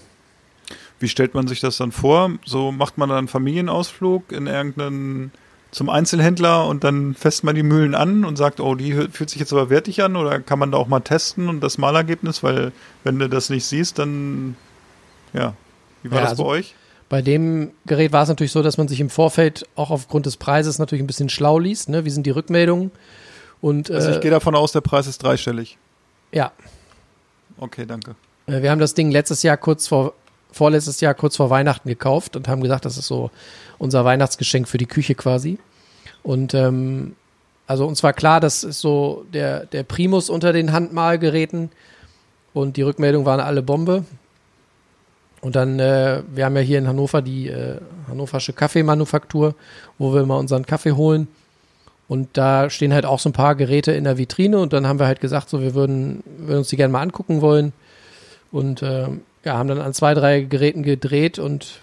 Wie 0.99 1.09
stellt 1.09 1.33
man 1.33 1.47
sich 1.47 1.59
das 1.59 1.77
dann 1.77 1.91
vor? 1.91 2.31
So 2.45 2.71
macht 2.71 2.97
man 2.97 3.09
dann 3.09 3.17
einen 3.17 3.27
Familienausflug 3.27 4.31
in 4.31 4.47
irgendeinen 4.47 5.31
zum 5.71 5.89
Einzelhändler 5.89 6.67
und 6.67 6.83
dann 6.83 7.13
fässt 7.15 7.43
man 7.45 7.55
die 7.55 7.63
Mühlen 7.63 7.95
an 7.95 8.25
und 8.25 8.35
sagt, 8.37 8.59
oh, 8.59 8.75
die 8.75 8.93
fühlt 9.11 9.29
sich 9.29 9.39
jetzt 9.39 9.53
aber 9.53 9.69
wertig 9.69 10.03
an 10.03 10.15
oder 10.17 10.39
kann 10.41 10.59
man 10.59 10.71
da 10.71 10.77
auch 10.77 10.87
mal 10.87 10.99
testen 10.99 11.47
und 11.47 11.61
das 11.61 11.77
Malergebnis, 11.77 12.43
weil 12.43 12.73
wenn 13.05 13.17
du 13.19 13.29
das 13.29 13.49
nicht 13.49 13.65
siehst, 13.65 13.97
dann 13.97 14.55
ja. 15.33 15.53
Wie 16.03 16.11
war 16.11 16.17
Ja, 16.17 16.21
das 16.23 16.31
also- 16.31 16.43
bei 16.43 16.49
euch? 16.49 16.75
Bei 17.07 17.21
dem 17.21 17.71
Gerät 17.85 18.13
war 18.13 18.23
es 18.23 18.29
natürlich 18.29 18.53
so, 18.53 18.61
dass 18.63 18.77
man 18.77 18.87
sich 18.87 19.01
im 19.01 19.09
Vorfeld 19.09 19.65
auch 19.75 19.91
aufgrund 19.91 20.25
des 20.25 20.37
Preises 20.37 20.79
natürlich 20.79 21.03
ein 21.03 21.07
bisschen 21.07 21.27
schlau 21.27 21.59
liest. 21.59 21.89
Ne? 21.89 22.05
Wie 22.05 22.09
sind 22.09 22.25
die 22.25 22.29
Rückmeldungen? 22.31 22.89
Und 23.59 23.91
Also 23.91 24.09
äh, 24.11 24.13
ich 24.15 24.21
gehe 24.21 24.31
davon 24.31 24.55
aus, 24.55 24.71
der 24.71 24.79
Preis 24.79 25.07
ist 25.07 25.21
dreistellig. 25.21 25.77
ja, 26.31 26.51
Okay, 27.61 27.85
danke. 27.85 28.15
Äh, 28.47 28.63
Wir 28.63 28.71
haben 28.71 28.79
das 28.79 28.95
Ding 28.95 29.11
letztes 29.11 29.43
Jahr 29.43 29.55
kurz 29.55 29.87
vor, 29.87 30.13
vorletztes 30.51 30.99
Jahr 30.99 31.13
kurz 31.13 31.37
vor 31.37 31.49
Weihnachten 31.51 31.87
gekauft 31.87 32.35
und 32.35 32.47
haben 32.47 32.61
gesagt, 32.61 32.85
das 32.85 32.97
ist 32.97 33.07
so 33.07 33.29
unser 33.77 34.03
Weihnachtsgeschenk 34.03 34.67
für 34.67 34.79
die 34.79 34.87
Küche 34.87 35.13
quasi. 35.13 35.59
Und 36.23 36.55
ähm, 36.55 37.15
also 37.67 37.87
uns 37.87 38.01
war 38.01 38.13
klar, 38.13 38.39
das 38.39 38.63
ist 38.63 38.79
so 38.79 39.25
der, 39.31 39.67
der 39.67 39.83
Primus 39.83 40.29
unter 40.29 40.53
den 40.53 40.71
Handmalgeräten 40.71 41.69
und 42.53 42.77
die 42.77 42.81
Rückmeldungen 42.81 43.27
waren 43.27 43.39
alle 43.39 43.61
Bombe. 43.61 44.05
Und 45.41 45.55
dann, 45.55 45.79
äh, 45.79 46.23
wir 46.33 46.45
haben 46.45 46.55
ja 46.55 46.61
hier 46.61 46.79
in 46.79 46.87
Hannover 46.87 47.21
die 47.21 47.47
äh, 47.47 47.79
hannoversche 48.07 48.53
Kaffeemanufaktur, 48.53 49.55
wo 49.99 50.13
wir 50.13 50.25
mal 50.25 50.37
unseren 50.37 50.65
Kaffee 50.65 50.93
holen. 50.93 51.27
Und 52.11 52.27
da 52.33 52.69
stehen 52.69 52.93
halt 52.93 53.05
auch 53.05 53.19
so 53.19 53.29
ein 53.29 53.31
paar 53.31 53.55
Geräte 53.55 53.93
in 53.93 54.03
der 54.03 54.17
Vitrine 54.17 54.59
und 54.59 54.73
dann 54.73 54.85
haben 54.85 54.99
wir 54.99 55.07
halt 55.07 55.21
gesagt, 55.21 55.49
so 55.49 55.61
wir 55.61 55.75
würden, 55.75 56.21
würden 56.39 56.57
uns 56.57 56.67
die 56.67 56.75
gerne 56.75 56.91
mal 56.91 57.01
angucken 57.01 57.39
wollen. 57.39 57.71
Und 58.51 58.83
ähm, 58.83 59.21
ja, 59.45 59.57
haben 59.57 59.69
dann 59.69 59.79
an 59.79 59.93
zwei, 59.93 60.13
drei 60.13 60.41
Geräten 60.41 60.83
gedreht 60.83 61.39
und 61.39 61.79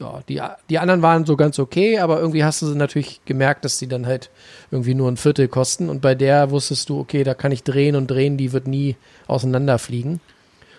ja, 0.00 0.20
die, 0.28 0.42
die 0.68 0.80
anderen 0.80 1.00
waren 1.02 1.26
so 1.26 1.36
ganz 1.36 1.60
okay, 1.60 2.00
aber 2.00 2.18
irgendwie 2.18 2.42
hast 2.42 2.60
du 2.60 2.66
sie 2.66 2.74
natürlich 2.74 3.20
gemerkt, 3.24 3.64
dass 3.64 3.78
die 3.78 3.86
dann 3.86 4.04
halt 4.04 4.30
irgendwie 4.72 4.96
nur 4.96 5.08
ein 5.08 5.16
Viertel 5.16 5.46
kosten. 5.46 5.88
Und 5.88 6.00
bei 6.00 6.16
der 6.16 6.50
wusstest 6.50 6.88
du, 6.88 6.98
okay, 6.98 7.22
da 7.22 7.34
kann 7.34 7.52
ich 7.52 7.62
drehen 7.62 7.94
und 7.94 8.10
drehen, 8.10 8.36
die 8.36 8.52
wird 8.52 8.66
nie 8.66 8.96
auseinanderfliegen. 9.28 10.18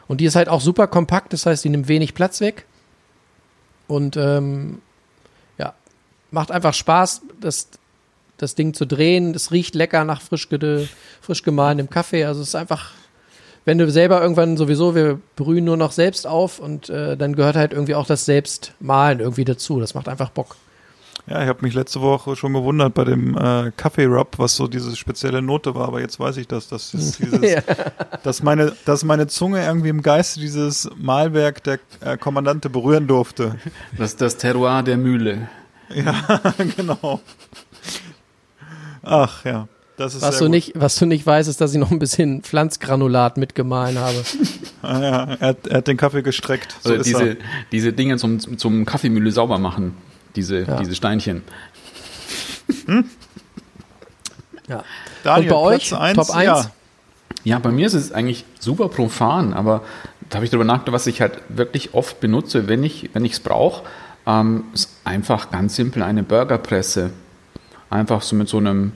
Und 0.10 0.20
die 0.20 0.26
ist 0.26 0.36
halt 0.36 0.50
auch 0.50 0.60
super 0.60 0.88
kompakt, 0.88 1.32
das 1.32 1.46
heißt, 1.46 1.64
die 1.64 1.70
nimmt 1.70 1.88
wenig 1.88 2.14
Platz 2.16 2.42
weg. 2.42 2.66
Und 3.88 4.18
ähm, 4.18 4.82
ja, 5.58 5.74
macht 6.32 6.52
einfach 6.52 6.74
Spaß, 6.74 7.22
das, 7.40 7.70
das 8.38 8.56
Ding 8.56 8.74
zu 8.74 8.86
drehen. 8.86 9.34
Es 9.36 9.52
riecht 9.52 9.76
lecker 9.76 10.04
nach 10.06 10.22
frisch, 10.22 10.50
gede, 10.50 10.88
frisch 11.22 11.44
gemahlenem 11.44 11.90
Kaffee. 11.90 12.26
Also 12.26 12.42
es 12.42 12.50
ist 12.50 12.56
einfach, 12.56 12.92
wenn 13.66 13.78
du 13.78 13.90
selber 13.90 14.22
irgendwann 14.22 14.58
sowieso, 14.58 14.96
wir 14.96 15.20
brühen 15.36 15.66
nur 15.66 15.78
noch 15.78 15.92
selbst 15.92 16.28
auf 16.28 16.60
und 16.60 16.90
äh, 16.90 17.16
dann 17.16 17.36
gehört 17.36 17.56
halt 17.56 17.74
irgendwie 17.74 17.96
auch 17.96 18.06
das 18.08 18.26
Selbstmahlen 18.26 19.20
irgendwie 19.20 19.46
dazu. 19.46 19.80
Das 19.80 19.94
macht 19.94 20.08
einfach 20.08 20.30
Bock. 20.30 20.56
Ja, 21.26 21.42
ich 21.42 21.48
habe 21.48 21.60
mich 21.62 21.74
letzte 21.74 22.02
Woche 22.02 22.36
schon 22.36 22.52
gewundert 22.52 22.94
bei 22.96 23.06
dem 23.06 23.38
äh, 23.38 23.72
Kaffee-Rub, 23.78 24.40
was 24.40 24.58
so 24.58 24.68
diese 24.68 24.94
spezielle 24.98 25.42
Note 25.42 25.74
war, 25.74 25.88
aber 25.88 26.02
jetzt 26.02 26.20
weiß 26.20 26.36
ich 26.36 26.50
das, 26.50 26.68
dass, 26.68 26.92
das 26.92 27.12
dieses, 27.18 27.50
Ja. 27.50 27.62
dass, 28.24 28.44
meine, 28.44 28.74
dass 28.84 29.06
meine 29.06 29.28
Zunge 29.28 29.64
irgendwie 29.64 29.88
im 29.88 30.02
Geiste 30.02 30.42
dieses 30.42 30.90
Malwerk 30.98 31.64
der 31.64 31.80
äh, 32.02 32.18
Kommandante 32.18 32.70
berühren 32.70 33.08
durfte. 33.08 33.56
Das 33.98 34.10
ist 34.12 34.20
das 34.22 34.36
Terroir 34.36 34.84
der 34.84 34.98
Mühle. 34.98 35.48
Ja, 35.96 36.42
genau. 36.76 37.22
Ach 39.04 39.43
ja, 39.45 39.68
das 39.97 40.16
ist 40.16 40.22
Was 40.22 40.32
sehr 40.38 40.39
du, 40.39 40.45
gut. 40.45 40.51
nicht, 40.51 40.72
was 40.76 40.95
du 40.95 41.06
nicht 41.06 41.26
weißt, 41.26 41.47
ist, 41.49 41.60
dass 41.62 41.74
ich 41.74 41.80
noch 41.80 41.91
ein 41.91 41.99
bisschen 41.99 42.41
Pflanzgranulat 42.41 43.38
mitgemahlen 43.38 43.97
habe. 43.99 44.24
Ah, 44.82 44.99
ja, 44.99 45.24
er, 45.39 45.47
hat, 45.49 45.68
er 45.68 45.78
hat 45.78 45.88
den 45.88 45.97
Kaffee 45.97 46.24
gestreckt. 46.24 46.76
So 46.82 46.89
Also 46.89 47.01
ist 47.01 47.08
diese, 47.08 47.30
er. 47.30 47.36
diese 47.72 47.93
Dinge 47.93 48.18
zum, 48.18 48.39
zum 48.58 48.86
Kaffeemühle 48.86 49.32
sauber 49.32 49.60
machen. 49.60 49.95
Diese, 50.36 50.62
Ja. 50.64 50.80
diese 50.80 50.95
Steinchen. 50.95 51.43
Ja. 54.68 54.84
Daniel, 55.24 55.51
Und 55.51 55.58
bei 55.58 55.62
euch, 55.62 55.89
Platz 55.89 56.01
eins, 56.01 56.16
Top 56.28 56.36
1? 56.36 56.45
Ja. 56.45 56.72
Ja, 57.45 57.60
bei 57.60 57.72
mir 57.72 57.86
ist 57.88 57.93
es 57.93 58.14
eigentlich 58.14 58.45
super 58.60 58.88
profan, 58.88 59.54
aber 59.54 59.84
da 60.30 60.36
habe 60.38 60.45
ich 60.45 60.51
darüber 60.51 60.64
nachgedacht, 60.64 60.93
was 60.93 61.08
ich 61.08 61.20
halt 61.20 61.41
wirklich 61.49 61.93
oft 61.93 62.22
benutze, 62.22 62.70
wenn 62.70 62.84
ich 62.84 63.10
wenn 63.14 63.26
ich 63.26 63.34
es 63.34 63.39
brauche, 63.41 63.84
ähm, 64.26 64.64
ist 64.74 64.89
einfach 65.04 65.51
ganz 65.51 65.76
simpel 65.76 66.04
eine 66.04 66.24
Burgerpresse. 66.24 67.10
Einfach 67.94 68.24
so 68.24 68.36
mit 68.36 68.50
so 68.50 68.58
einem 68.58 68.91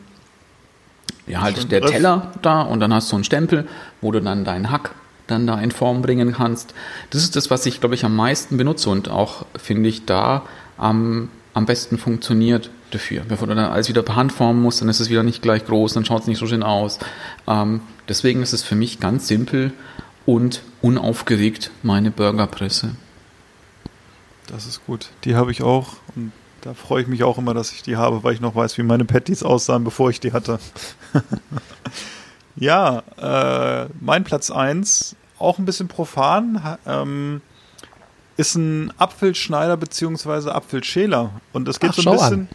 ja 1.27 1.41
halt 1.41 1.57
Schön 1.57 1.69
der 1.69 1.81
Griff. 1.81 1.91
Teller 1.91 2.31
da 2.41 2.61
und 2.61 2.79
dann 2.79 2.91
hast 2.91 3.11
du 3.11 3.15
einen 3.15 3.23
Stempel, 3.23 3.67
wo 4.01 4.11
du 4.11 4.19
dann 4.21 4.43
deinen 4.43 4.71
Hack 4.71 4.95
dann 5.27 5.45
da 5.45 5.59
in 5.59 5.71
Form 5.71 6.01
bringen 6.01 6.33
kannst. 6.33 6.73
Das 7.11 7.21
ist 7.21 7.35
das, 7.35 7.51
was 7.51 7.65
ich 7.67 7.79
glaube 7.79 7.93
ich 7.93 8.05
am 8.05 8.15
meisten 8.15 8.57
benutze 8.57 8.89
und 8.89 9.07
auch 9.09 9.45
finde 9.55 9.87
ich 9.87 10.05
da 10.05 10.43
am 10.77 11.29
am 11.53 11.65
besten 11.67 11.99
funktioniert 11.99 12.71
dafür. 12.89 13.21
Bevor 13.27 13.47
du 13.47 13.53
dann 13.53 13.65
alles 13.65 13.87
wieder 13.87 14.01
per 14.01 14.15
Hand 14.15 14.31
formen 14.31 14.63
musst, 14.63 14.81
dann 14.81 14.89
ist 14.89 14.99
es 14.99 15.11
wieder 15.11 15.21
nicht 15.23 15.43
gleich 15.43 15.65
groß, 15.65 15.93
dann 15.93 16.05
schaut 16.05 16.21
es 16.21 16.27
nicht 16.27 16.39
so 16.39 16.47
schön 16.47 16.63
aus. 16.63 16.97
Ähm, 17.47 17.81
deswegen 18.09 18.41
ist 18.41 18.53
es 18.53 18.63
für 18.63 18.75
mich 18.75 18.99
ganz 18.99 19.27
simpel 19.27 19.73
und 20.25 20.63
unaufgeregt 20.81 21.69
meine 21.83 22.09
Burgerpresse. 22.09 22.95
Das 24.47 24.65
ist 24.65 24.85
gut. 24.87 25.09
Die 25.23 25.35
habe 25.35 25.51
ich 25.51 25.61
auch 25.61 25.97
und 26.15 26.31
da 26.67 26.73
freue 26.73 27.01
ich 27.01 27.07
mich 27.07 27.23
auch 27.23 27.37
immer, 27.37 27.53
dass 27.53 27.71
ich 27.71 27.81
die 27.81 27.95
habe, 27.95 28.25
weil 28.25 28.33
ich 28.33 28.41
noch 28.41 28.53
weiß, 28.53 28.77
wie 28.77 28.83
meine 28.83 29.05
Patties 29.05 29.41
aussahen, 29.41 29.85
bevor 29.85 30.09
ich 30.09 30.19
die 30.19 30.33
hatte. 30.33 30.59
ja, 32.57 33.03
äh, 33.21 33.87
mein 34.01 34.25
Platz 34.25 34.51
1, 34.51 35.15
auch 35.39 35.59
ein 35.59 35.65
bisschen 35.65 35.87
profan, 35.87 36.77
ähm, 36.85 37.41
ist 38.35 38.55
ein 38.55 38.91
Apfelschneider 38.97 39.77
bzw. 39.77 40.49
Apfelschäler. 40.49 41.31
Und 41.53 41.69
das 41.69 41.79
geht 41.79 41.91
Ach, 41.91 41.95
so 41.95 42.09
ein 42.09 42.19
an. 42.19 42.49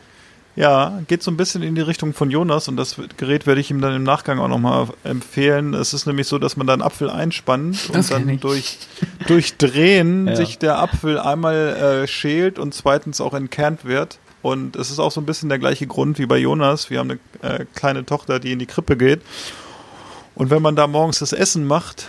Ja, 0.55 1.01
geht 1.09 1.23
so 1.23 1.31
ein 1.31 1.39
bisschen 1.39 1.63
in 1.63 1.75
die 1.75 1.81
Richtung 1.81 2.13
von 2.13 2.31
Jonas 2.31 2.69
und 2.69 2.77
das 2.77 2.97
Gerät 3.17 3.47
werde 3.47 3.61
ich 3.63 3.71
ihm 3.71 3.81
dann 3.81 3.95
im 3.97 4.03
Nachgang 4.03 4.39
auch 4.39 4.49
nochmal 4.49 4.89
empfehlen. 5.03 5.73
Es 5.73 5.95
ist 5.95 6.05
nämlich 6.07 6.27
so, 6.27 6.39
dass 6.39 6.59
man 6.59 6.67
da 6.67 6.75
einen 6.75 6.83
Apfel 6.83 7.09
einspannt 7.09 7.89
Das 7.95 8.11
und 8.11 8.27
dann 8.29 8.41
durch, 8.41 8.79
durch 9.27 9.57
Drehen 9.57 10.27
Ja. 10.33 10.37
sich 10.37 10.59
der 10.59 10.79
Apfel 10.79 11.19
einmal 11.19 12.03
äh, 12.03 12.07
schält 12.07 12.59
und 12.59 12.75
zweitens 12.75 13.21
auch 13.23 13.33
entkernt 13.33 13.87
wird. 13.87 14.19
Und 14.43 14.77
es 14.77 14.91
ist 14.91 14.99
auch 14.99 15.11
so 15.11 15.21
ein 15.23 15.27
bisschen 15.27 15.49
der 15.49 15.59
gleiche 15.59 15.87
Grund 15.87 16.19
wie 16.19 16.27
bei 16.27 16.37
Jonas. 16.37 16.91
Wir 16.91 16.99
haben 16.99 17.19
eine 17.41 17.61
äh, 17.61 17.65
kleine 17.75 18.05
Tochter, 18.05 18.39
die 18.39 18.53
in 18.53 18.59
die 18.59 18.67
Krippe 18.67 18.97
geht. 18.97 19.23
Und 20.35 20.51
wenn 20.51 20.61
man 20.61 20.77
da 20.77 20.87
morgens 20.87 21.19
das 21.21 21.33
Essen 21.33 21.67
macht 21.67 22.09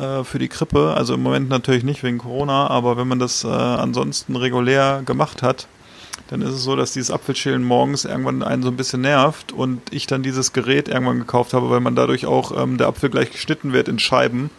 äh, 0.00 0.24
für 0.24 0.38
die 0.38 0.48
Krippe, 0.48 0.94
also 0.96 1.12
im 1.14 1.22
Moment 1.22 1.48
natürlich 1.50 1.84
nicht 1.84 2.02
wegen 2.02 2.18
Corona, 2.18 2.68
aber 2.68 2.96
wenn 2.96 3.08
man 3.08 3.18
das 3.18 3.44
äh, 3.44 3.48
ansonsten 3.48 4.36
regulär 4.36 5.02
gemacht 5.04 5.42
hat, 5.42 5.66
dann 6.28 6.42
ist 6.42 6.50
es 6.50 6.62
so, 6.62 6.76
dass 6.76 6.92
dieses 6.92 7.10
Apfelschälen 7.10 7.62
morgens 7.62 8.04
irgendwann 8.04 8.42
einen 8.42 8.62
so 8.62 8.68
ein 8.68 8.76
bisschen 8.76 9.02
nervt 9.02 9.52
und 9.52 9.80
ich 9.90 10.06
dann 10.06 10.22
dieses 10.22 10.52
Gerät 10.52 10.88
irgendwann 10.88 11.18
gekauft 11.18 11.52
habe, 11.52 11.70
weil 11.70 11.80
man 11.80 11.94
dadurch 11.94 12.26
auch 12.26 12.56
ähm, 12.60 12.78
der 12.78 12.88
Apfel 12.88 13.10
gleich 13.10 13.30
geschnitten 13.30 13.72
wird 13.72 13.88
in 13.88 13.98
Scheiben 13.98 14.50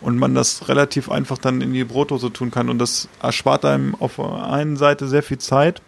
und 0.00 0.18
man 0.18 0.34
das 0.34 0.68
relativ 0.68 1.10
einfach 1.10 1.38
dann 1.38 1.60
in 1.60 1.72
die 1.72 1.84
Brotdose 1.84 2.32
tun 2.32 2.50
kann 2.50 2.70
und 2.70 2.78
das 2.78 3.08
erspart 3.22 3.64
einem 3.64 3.94
auf 3.96 4.16
der 4.16 4.50
einen 4.50 4.76
Seite 4.76 5.08
sehr 5.08 5.22
viel 5.22 5.38
Zeit 5.38 5.82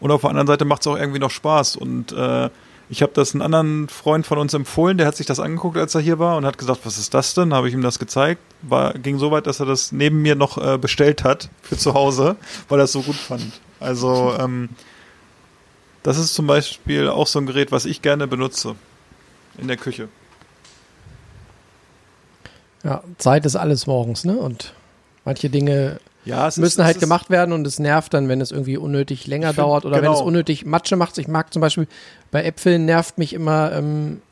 und 0.00 0.10
auf 0.10 0.22
der 0.22 0.30
anderen 0.30 0.46
Seite 0.46 0.64
macht 0.64 0.82
es 0.82 0.86
auch 0.86 0.96
irgendwie 0.96 1.18
noch 1.18 1.30
Spaß 1.30 1.76
und 1.76 2.12
äh, 2.12 2.48
ich 2.90 3.02
habe 3.02 3.12
das 3.14 3.34
einem 3.34 3.42
anderen 3.42 3.88
Freund 3.88 4.26
von 4.26 4.38
uns 4.38 4.54
empfohlen, 4.54 4.96
der 4.96 5.06
hat 5.06 5.16
sich 5.16 5.26
das 5.26 5.40
angeguckt, 5.40 5.76
als 5.76 5.94
er 5.94 6.00
hier 6.00 6.18
war 6.18 6.36
und 6.36 6.46
hat 6.46 6.56
gesagt, 6.56 6.80
was 6.84 6.96
ist 6.96 7.12
das 7.12 7.34
denn? 7.34 7.52
Habe 7.52 7.68
ich 7.68 7.74
ihm 7.74 7.82
das 7.82 7.98
gezeigt. 7.98 8.40
War, 8.62 8.94
ging 8.94 9.18
so 9.18 9.30
weit, 9.30 9.46
dass 9.46 9.60
er 9.60 9.66
das 9.66 9.92
neben 9.92 10.22
mir 10.22 10.34
noch 10.34 10.56
äh, 10.56 10.78
bestellt 10.78 11.22
hat 11.22 11.50
für 11.60 11.76
zu 11.76 11.92
Hause, 11.92 12.36
weil 12.68 12.80
er 12.80 12.84
es 12.84 12.92
so 12.92 13.02
gut 13.02 13.16
fand. 13.16 13.60
Also 13.80 14.34
ähm, 14.38 14.68
das 16.02 16.18
ist 16.18 16.34
zum 16.34 16.46
Beispiel 16.46 17.08
auch 17.08 17.26
so 17.26 17.38
ein 17.38 17.46
Gerät, 17.46 17.70
was 17.72 17.84
ich 17.84 18.02
gerne 18.02 18.26
benutze 18.26 18.74
in 19.58 19.68
der 19.68 19.76
Küche. 19.76 20.08
Ja, 22.84 23.02
Zeit 23.18 23.44
ist 23.44 23.56
alles 23.56 23.86
morgens, 23.86 24.24
ne? 24.24 24.36
Und 24.36 24.72
manche 25.24 25.50
Dinge 25.50 25.98
Ja, 26.24 26.48
müssen 26.56 26.84
halt 26.84 26.96
ist- 26.96 27.00
gemacht 27.00 27.28
werden 27.30 27.52
und 27.52 27.66
es 27.66 27.78
nervt 27.78 28.14
dann, 28.14 28.28
wenn 28.28 28.40
es 28.40 28.52
irgendwie 28.52 28.76
unnötig 28.76 29.26
länger 29.26 29.48
find- 29.48 29.58
dauert 29.58 29.84
oder 29.84 29.96
wenn 29.96 30.02
genau. 30.02 30.14
es 30.14 30.20
unnötig 30.20 30.64
Matsche 30.64 30.96
macht. 30.96 31.18
Ich 31.18 31.28
mag 31.28 31.52
zum 31.52 31.60
Beispiel 31.60 31.88
bei 32.30 32.44
Äpfeln 32.44 32.84
nervt 32.84 33.18
mich 33.18 33.32
immer, 33.32 33.72
ähm, 33.72 34.22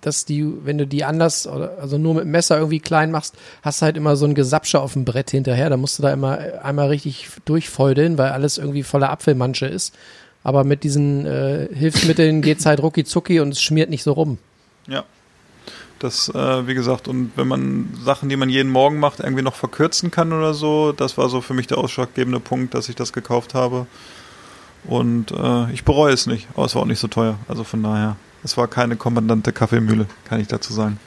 dass 0.00 0.24
die, 0.24 0.46
wenn 0.64 0.78
du 0.78 0.86
die 0.86 1.04
anders 1.04 1.46
also 1.46 1.98
nur 1.98 2.14
mit 2.14 2.24
dem 2.24 2.30
Messer 2.30 2.56
irgendwie 2.56 2.80
klein 2.80 3.10
machst, 3.10 3.36
hast 3.62 3.80
du 3.80 3.86
halt 3.86 3.96
immer 3.96 4.16
so 4.16 4.26
ein 4.26 4.34
Gesapsche 4.34 4.80
auf 4.80 4.92
dem 4.92 5.04
Brett 5.04 5.30
hinterher. 5.30 5.70
Da 5.70 5.76
musst 5.76 5.98
du 5.98 6.02
da 6.02 6.12
immer 6.12 6.38
einmal 6.62 6.88
richtig 6.88 7.28
durchfeudeln, 7.44 8.18
weil 8.18 8.30
alles 8.30 8.58
irgendwie 8.58 8.82
voller 8.82 9.10
Apfelmansche 9.10 9.66
ist. 9.66 9.94
Aber 10.42 10.64
mit 10.64 10.84
diesen 10.84 11.24
äh, 11.24 11.68
Hilfsmitteln 11.72 12.42
geht's 12.42 12.66
halt 12.66 12.82
rucki 12.82 13.04
zucki 13.04 13.40
und 13.40 13.48
es 13.48 13.62
schmiert 13.62 13.88
nicht 13.88 14.02
so 14.02 14.12
rum. 14.12 14.38
Ja. 14.86 15.04
Das, 16.00 16.28
äh, 16.28 16.66
wie 16.66 16.74
gesagt, 16.74 17.08
und 17.08 17.32
wenn 17.36 17.48
man 17.48 17.88
Sachen, 18.04 18.28
die 18.28 18.36
man 18.36 18.50
jeden 18.50 18.70
Morgen 18.70 18.98
macht, 18.98 19.20
irgendwie 19.20 19.42
noch 19.42 19.54
verkürzen 19.54 20.10
kann 20.10 20.34
oder 20.34 20.52
so, 20.52 20.92
das 20.92 21.16
war 21.16 21.30
so 21.30 21.40
für 21.40 21.54
mich 21.54 21.66
der 21.66 21.78
ausschlaggebende 21.78 22.40
Punkt, 22.40 22.74
dass 22.74 22.90
ich 22.90 22.94
das 22.94 23.14
gekauft 23.14 23.54
habe. 23.54 23.86
Und 24.86 25.30
äh, 25.30 25.72
ich 25.72 25.84
bereue 25.84 26.12
es 26.12 26.26
nicht, 26.26 26.46
aber 26.54 26.66
es 26.66 26.74
war 26.74 26.82
auch 26.82 26.86
nicht 26.86 26.98
so 26.98 27.08
teuer. 27.08 27.38
Also 27.48 27.64
von 27.64 27.82
daher, 27.82 28.16
es 28.44 28.56
war 28.56 28.68
keine 28.68 28.96
kommandante 28.96 29.52
Kaffeemühle, 29.52 30.06
kann 30.28 30.38
ich 30.40 30.46
dazu 30.48 30.72
sagen. 30.72 30.98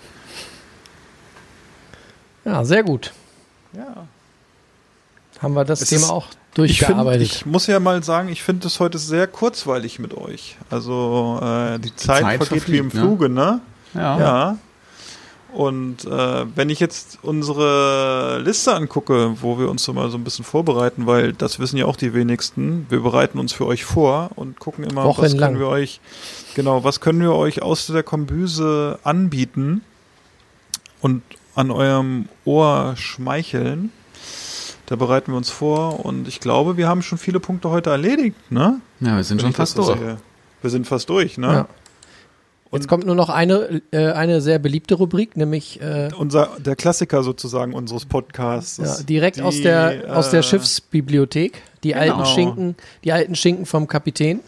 Ja, 2.45 2.63
sehr 2.65 2.83
gut. 2.83 3.13
Ja. 3.73 4.07
Haben 5.41 5.53
wir 5.53 5.65
das 5.65 5.81
Es 5.81 5.89
Thema 5.89 6.03
ist- 6.05 6.09
auch 6.09 6.25
Ich, 6.25 6.29
find, 6.29 6.57
durchgearbeitet. 6.57 7.21
ich 7.21 7.45
muss 7.45 7.67
ja 7.67 7.79
mal 7.79 8.01
sagen, 8.03 8.29
ich 8.29 8.41
finde 8.41 8.65
es 8.67 8.79
heute 8.79 8.97
sehr 8.97 9.27
kurzweilig 9.27 9.99
mit 9.99 10.15
euch. 10.15 10.57
Also 10.71 11.39
äh, 11.41 11.77
die, 11.79 11.95
Zeit, 11.95 12.21
Zeit 12.23 12.43
vergeht 12.43 12.67
wie 12.71 12.77
im 12.77 12.85
ne? 12.87 12.91
Fluge, 12.91 13.29
ne? 13.29 13.61
Ja. 13.93 14.19
Ja. 14.19 14.57
Und 15.57 16.05
äh, 16.05 16.45
wenn 16.55 16.69
ich 16.69 16.79
jetzt 16.79 17.17
unsere 17.23 18.39
Liste 18.43 18.75
angucke, 18.75 19.41
wo 19.41 19.57
wir 19.57 19.71
uns 19.71 19.83
so 19.83 19.91
mal 19.91 20.11
so 20.11 20.17
ein 20.19 20.23
bisschen 20.23 20.45
vorbereiten, 20.45 21.07
weil 21.07 21.33
das 21.33 21.57
wissen 21.57 21.77
ja 21.77 21.87
auch 21.87 21.95
die 21.95 22.13
wenigsten, 22.13 22.85
wir 22.89 22.99
bereiten 22.99 23.39
uns 23.39 23.53
für 23.53 23.65
euch 23.65 23.83
vor 23.83 24.29
und 24.35 24.59
gucken 24.59 24.83
immer, 24.83 25.03
was 25.03 25.17
Wochenlang. 25.17 25.39
können 25.39 25.59
wir 25.59 25.67
euch, 25.67 25.99
genau, 26.53 26.83
was 26.83 26.99
können 26.99 27.21
wir 27.21 27.33
euch 27.33 27.63
aus 27.63 27.87
der 27.87 28.03
Kombüse 28.03 28.99
anbieten 29.03 29.81
und 31.01 31.23
an 31.55 31.71
eurem 31.71 32.29
Ohr 32.45 32.93
schmeicheln. 32.95 33.91
Da 34.85 34.95
bereiten 34.95 35.31
wir 35.31 35.37
uns 35.37 35.49
vor 35.49 36.05
und 36.05 36.27
ich 36.27 36.39
glaube, 36.39 36.77
wir 36.77 36.87
haben 36.87 37.01
schon 37.01 37.17
viele 37.17 37.39
Punkte 37.39 37.71
heute 37.71 37.89
erledigt, 37.89 38.51
ne? 38.51 38.79
Ja, 38.99 39.15
wir 39.15 39.23
sind 39.23 39.39
Wenn 39.39 39.47
schon 39.47 39.53
fast 39.53 39.75
durch. 39.79 39.97
sehe. 39.97 40.17
Wir 40.61 40.69
sind 40.69 40.85
fast 40.85 41.09
durch, 41.09 41.39
ne? 41.39 41.47
Ja. 41.47 41.67
Jetzt 42.71 42.87
kommt 42.87 43.05
nur 43.05 43.15
noch 43.15 43.29
eine, 43.29 43.81
äh, 43.91 44.11
eine 44.11 44.41
sehr 44.41 44.59
beliebte 44.59 44.95
Rubrik, 44.95 45.37
nämlich 45.37 45.81
äh, 45.81 46.09
unser 46.17 46.49
der 46.59 46.75
Klassiker 46.75 47.23
sozusagen 47.23 47.73
unseres 47.73 48.05
Podcasts. 48.05 48.77
ja, 48.77 49.03
direkt 49.05 49.37
Die, 49.37 49.41
aus 49.41 49.61
der 49.61 50.03
aus 50.15 50.29
der 50.31 50.41
äh, 50.41 50.43
Schiffsbibliothek, 50.43 51.61
die 51.83 51.89
Genau. 51.93 52.01
alten 52.01 52.25
Schinken, 52.25 52.75
die 53.03 53.11
alten 53.13 53.35
Schinken 53.35 53.65
vom 53.65 53.87
Kapitän. 53.87 54.41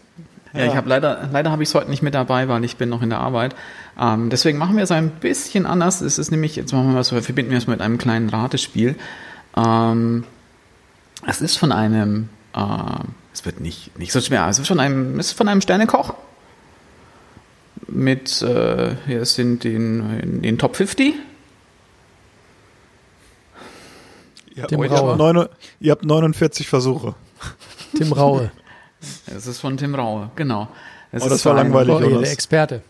Ja, 0.52 0.66
ich 0.66 0.74
habe 0.74 0.88
leider, 0.88 1.28
leider 1.32 1.50
habe 1.52 1.62
ich 1.62 1.68
es 1.68 1.74
heute 1.76 1.88
nicht 1.90 2.02
mit 2.02 2.12
dabei, 2.14 2.48
weil 2.48 2.64
ich 2.64 2.76
bin 2.76 2.88
noch 2.88 3.02
in 3.02 3.10
der 3.10 3.20
Arbeit. 3.20 3.54
Ähm, 3.98 4.30
deswegen 4.30 4.58
machen 4.58 4.76
wir 4.76 4.82
es 4.82 4.90
ein 4.90 5.10
bisschen 5.10 5.64
anders. 5.64 6.00
Es 6.00 6.18
ist 6.18 6.30
nämlich, 6.32 6.56
jetzt 6.56 6.72
machen 6.72 6.90
wir 6.90 6.96
was, 6.98 7.10
verbinden 7.10 7.52
wir 7.52 7.58
es 7.58 7.68
mit 7.68 7.80
einem 7.80 7.98
kleinen 7.98 8.28
Ratespiel. 8.28 8.96
Ähm, 9.56 10.24
es 11.26 11.40
ist 11.40 11.56
von 11.56 11.70
einem, 11.70 12.28
äh, 12.56 12.60
es 13.32 13.44
wird 13.44 13.60
nicht, 13.60 13.96
nicht 13.98 14.12
so 14.12 14.20
schwer, 14.20 14.48
es 14.48 14.58
ist 14.58 14.66
von 14.66 14.80
einem, 14.80 15.20
es 15.20 15.28
ist 15.28 15.32
von 15.38 15.46
einem 15.48 15.60
Sternekoch. 15.60 16.14
Mit, 17.88 18.40
äh, 18.42 18.94
hier 19.06 19.24
sind 19.24 19.64
den, 19.64 20.20
in 20.20 20.42
den 20.42 20.58
Top 20.58 20.76
50. 20.76 21.14
Ihr, 24.54 24.66
Tim 24.66 24.82
ihr, 24.82 24.90
habt 24.90 25.00
Raue. 25.00 25.16
neun, 25.16 25.48
ihr 25.80 25.92
habt 25.92 26.04
49 26.04 26.68
Versuche. 26.68 27.14
Tim 27.96 28.12
Raue, 28.12 28.50
Es 29.34 29.46
ist 29.46 29.60
von 29.60 29.76
Tim 29.76 29.94
Raue, 29.94 30.30
genau. 30.36 30.68
Es 31.12 31.22
Oh, 31.22 31.28
das 31.28 31.38
ist 31.38 31.46
war 31.46 31.52
ein- 31.56 31.72
langweilig. 31.72 31.94
oh, 31.94 32.00
Jonas. 32.00 32.22
der 32.22 32.32
Experte. 32.32 32.82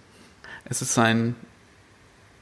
Es 0.64 0.82
ist 0.82 0.93
sein. 0.95 1.36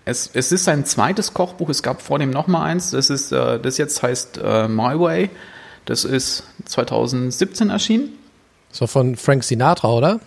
Es, 0.04 0.30
es 0.32 0.52
ist 0.52 0.64
sein 0.64 0.84
zweites 0.86 1.34
Kochbuch. 1.34 1.68
Es 1.68 1.82
gab 1.82 2.00
vor 2.00 2.18
dem 2.18 2.30
noch 2.30 2.46
mal 2.46 2.64
eins. 2.64 2.90
Das 2.92 3.10
ist 3.10 3.30
äh, 3.30 3.60
das 3.60 3.76
jetzt 3.78 4.02
heißt 4.02 4.38
äh, 4.42 4.66
My 4.68 4.98
Way. 4.98 5.30
Das 5.84 6.04
ist 6.04 6.44
2017 6.64 7.70
erschienen. 7.70 8.17
So 8.70 8.86
von 8.86 9.16
Frank 9.16 9.44
Sinatra, 9.44 9.88
oder? 9.92 10.20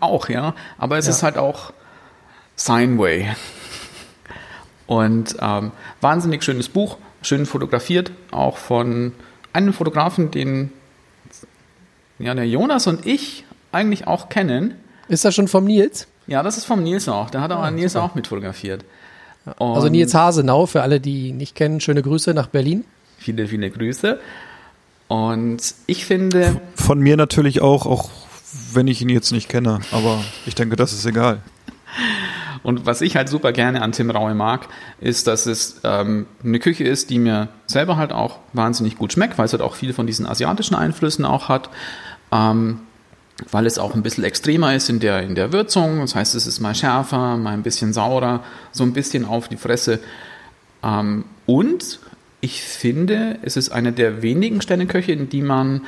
Auch 0.00 0.28
ja, 0.28 0.54
aber 0.78 0.98
es 0.98 1.06
Ja. 1.06 1.12
ist 1.12 1.22
halt 1.22 1.38
auch 1.38 1.72
sein 2.56 2.98
Way. 2.98 3.28
Und 4.86 5.36
ähm, 5.40 5.72
wahnsinnig 6.00 6.42
schönes 6.42 6.68
Buch, 6.68 6.96
schön 7.22 7.46
fotografiert, 7.46 8.10
auch 8.30 8.56
von 8.56 9.12
einem 9.52 9.72
Fotografen, 9.72 10.30
den 10.30 10.72
ja 12.18 12.34
der 12.34 12.48
Jonas 12.48 12.86
und 12.86 13.06
ich 13.06 13.44
eigentlich 13.70 14.06
auch 14.06 14.28
kennen. 14.28 14.74
Ist 15.08 15.24
das 15.24 15.34
schon 15.34 15.48
vom 15.48 15.64
Nils? 15.64 16.06
Ja, 16.26 16.42
das 16.42 16.56
ist 16.58 16.64
vom 16.64 16.82
Nils 16.82 17.08
auch. 17.08 17.30
Da 17.30 17.40
hat 17.40 17.52
auch 17.52 17.68
Nils 17.70 17.92
super. 17.94 18.04
auch 18.04 18.14
mit 18.14 18.26
fotografiert. 18.26 18.84
Also 19.58 19.86
Und- 19.86 19.92
Nils 19.92 20.14
Hasenau, 20.14 20.66
für 20.66 20.82
alle, 20.82 21.00
die 21.00 21.28
ihn 21.28 21.36
nicht 21.36 21.54
kennen, 21.54 21.80
schöne 21.80 22.02
Grüße 22.02 22.34
nach 22.34 22.48
Berlin. 22.48 22.84
Viele, 23.18 23.46
viele 23.46 23.70
Grüße. 23.70 24.18
Und 25.08 25.74
ich 25.86 26.04
finde, 26.04 26.60
Von 26.74 27.00
mir 27.00 27.16
natürlich 27.16 27.62
auch, 27.62 27.86
auch 27.86 28.10
wenn 28.72 28.86
ich 28.86 29.00
ihn 29.02 29.08
jetzt 29.08 29.32
nicht 29.32 29.48
kenne. 29.48 29.80
Aber 29.90 30.22
ich 30.46 30.54
denke, 30.54 30.76
das 30.76 30.92
ist 30.92 31.04
egal. 31.06 31.42
Und 32.62 32.86
was 32.86 33.00
ich 33.00 33.16
halt 33.16 33.28
super 33.28 33.52
gerne 33.52 33.82
an 33.82 33.92
Tim 33.92 34.10
Raue 34.10 34.34
mag, 34.34 34.68
ist, 35.00 35.26
dass 35.26 35.46
es 35.46 35.80
ähm, 35.84 36.26
eine 36.44 36.58
Küche 36.58 36.84
ist, 36.84 37.08
die 37.10 37.18
mir 37.18 37.48
selber 37.66 37.96
halt 37.96 38.12
auch 38.12 38.38
wahnsinnig 38.52 38.98
gut 38.98 39.12
schmeckt, 39.12 39.38
weil 39.38 39.46
es 39.46 39.52
halt 39.52 39.62
auch 39.62 39.74
viel 39.74 39.92
von 39.92 40.06
diesen 40.06 40.26
asiatischen 40.26 40.74
Einflüssen 40.74 41.24
auch 41.24 41.48
hat. 41.48 41.70
Ähm, 42.30 42.80
weil 43.52 43.66
es 43.66 43.78
auch 43.78 43.94
ein 43.94 44.02
bisschen 44.02 44.24
extremer 44.24 44.74
ist 44.74 44.90
in 44.90 44.98
der, 44.98 45.22
in 45.22 45.34
der 45.34 45.52
Würzung. 45.52 46.00
Das 46.00 46.14
heißt, 46.14 46.34
es 46.34 46.46
ist 46.46 46.60
mal 46.60 46.74
schärfer, 46.74 47.36
mal 47.36 47.54
ein 47.54 47.62
bisschen 47.62 47.92
saurer, 47.92 48.42
so 48.72 48.82
ein 48.82 48.92
bisschen 48.92 49.24
auf 49.24 49.48
die 49.48 49.56
Fresse. 49.56 50.00
Ähm, 50.82 51.24
und 51.46 52.00
ich 52.40 52.62
finde, 52.62 53.38
es 53.42 53.56
ist 53.56 53.70
eine 53.70 53.92
der 53.92 54.22
wenigen 54.22 54.62
Sterneköche, 54.62 55.12
in 55.12 55.28
die 55.28 55.42
man 55.42 55.82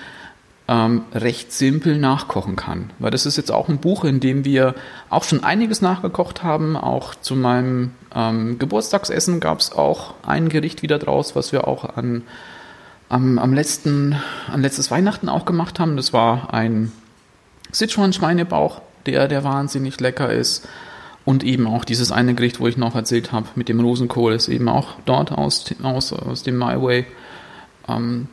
ähm, 0.70 1.02
recht 1.12 1.52
simpel 1.52 1.98
nachkochen 1.98 2.56
kann. 2.56 2.90
Weil 2.98 3.10
das 3.10 3.26
ist 3.26 3.36
jetzt 3.36 3.50
auch 3.50 3.68
ein 3.68 3.78
Buch, 3.78 4.04
in 4.04 4.20
dem 4.20 4.44
wir 4.44 4.74
auch 5.10 5.24
schon 5.24 5.42
einiges 5.44 5.82
nachgekocht 5.82 6.42
haben. 6.42 6.76
Auch 6.76 7.14
zu 7.14 7.34
meinem 7.34 7.92
ähm, 8.14 8.58
Geburtstagsessen 8.58 9.40
gab 9.40 9.60
es 9.60 9.72
auch 9.72 10.14
ein 10.24 10.48
Gericht 10.48 10.82
wieder 10.82 10.98
draus, 10.98 11.34
was 11.34 11.52
wir 11.52 11.66
auch 11.66 11.96
an, 11.96 12.22
am, 13.08 13.38
am 13.38 13.52
letzten, 13.52 14.16
an 14.50 14.62
letztes 14.62 14.90
Weihnachten 14.90 15.28
auch 15.28 15.44
gemacht 15.44 15.80
haben. 15.80 15.96
Das 15.96 16.12
war 16.12 16.54
ein 16.54 16.92
Sichuan-Schweinebauch, 17.72 18.80
der, 19.06 19.26
der 19.26 19.44
wahnsinnig 19.44 20.00
lecker 20.00 20.32
ist. 20.32 20.68
Und 21.30 21.44
eben 21.44 21.68
auch 21.68 21.84
dieses 21.84 22.10
eine 22.10 22.34
Gericht, 22.34 22.58
wo 22.58 22.66
ich 22.66 22.76
noch 22.76 22.96
erzählt 22.96 23.30
habe, 23.30 23.46
mit 23.54 23.68
dem 23.68 23.78
Rosenkohl, 23.78 24.32
ist 24.32 24.48
eben 24.48 24.68
auch 24.68 24.96
dort 25.04 25.30
aus, 25.30 25.64
aus, 25.80 26.12
aus 26.12 26.42
dem 26.42 26.58
My 26.58 26.82
Way. 26.82 27.06
Ähm, 27.86 28.26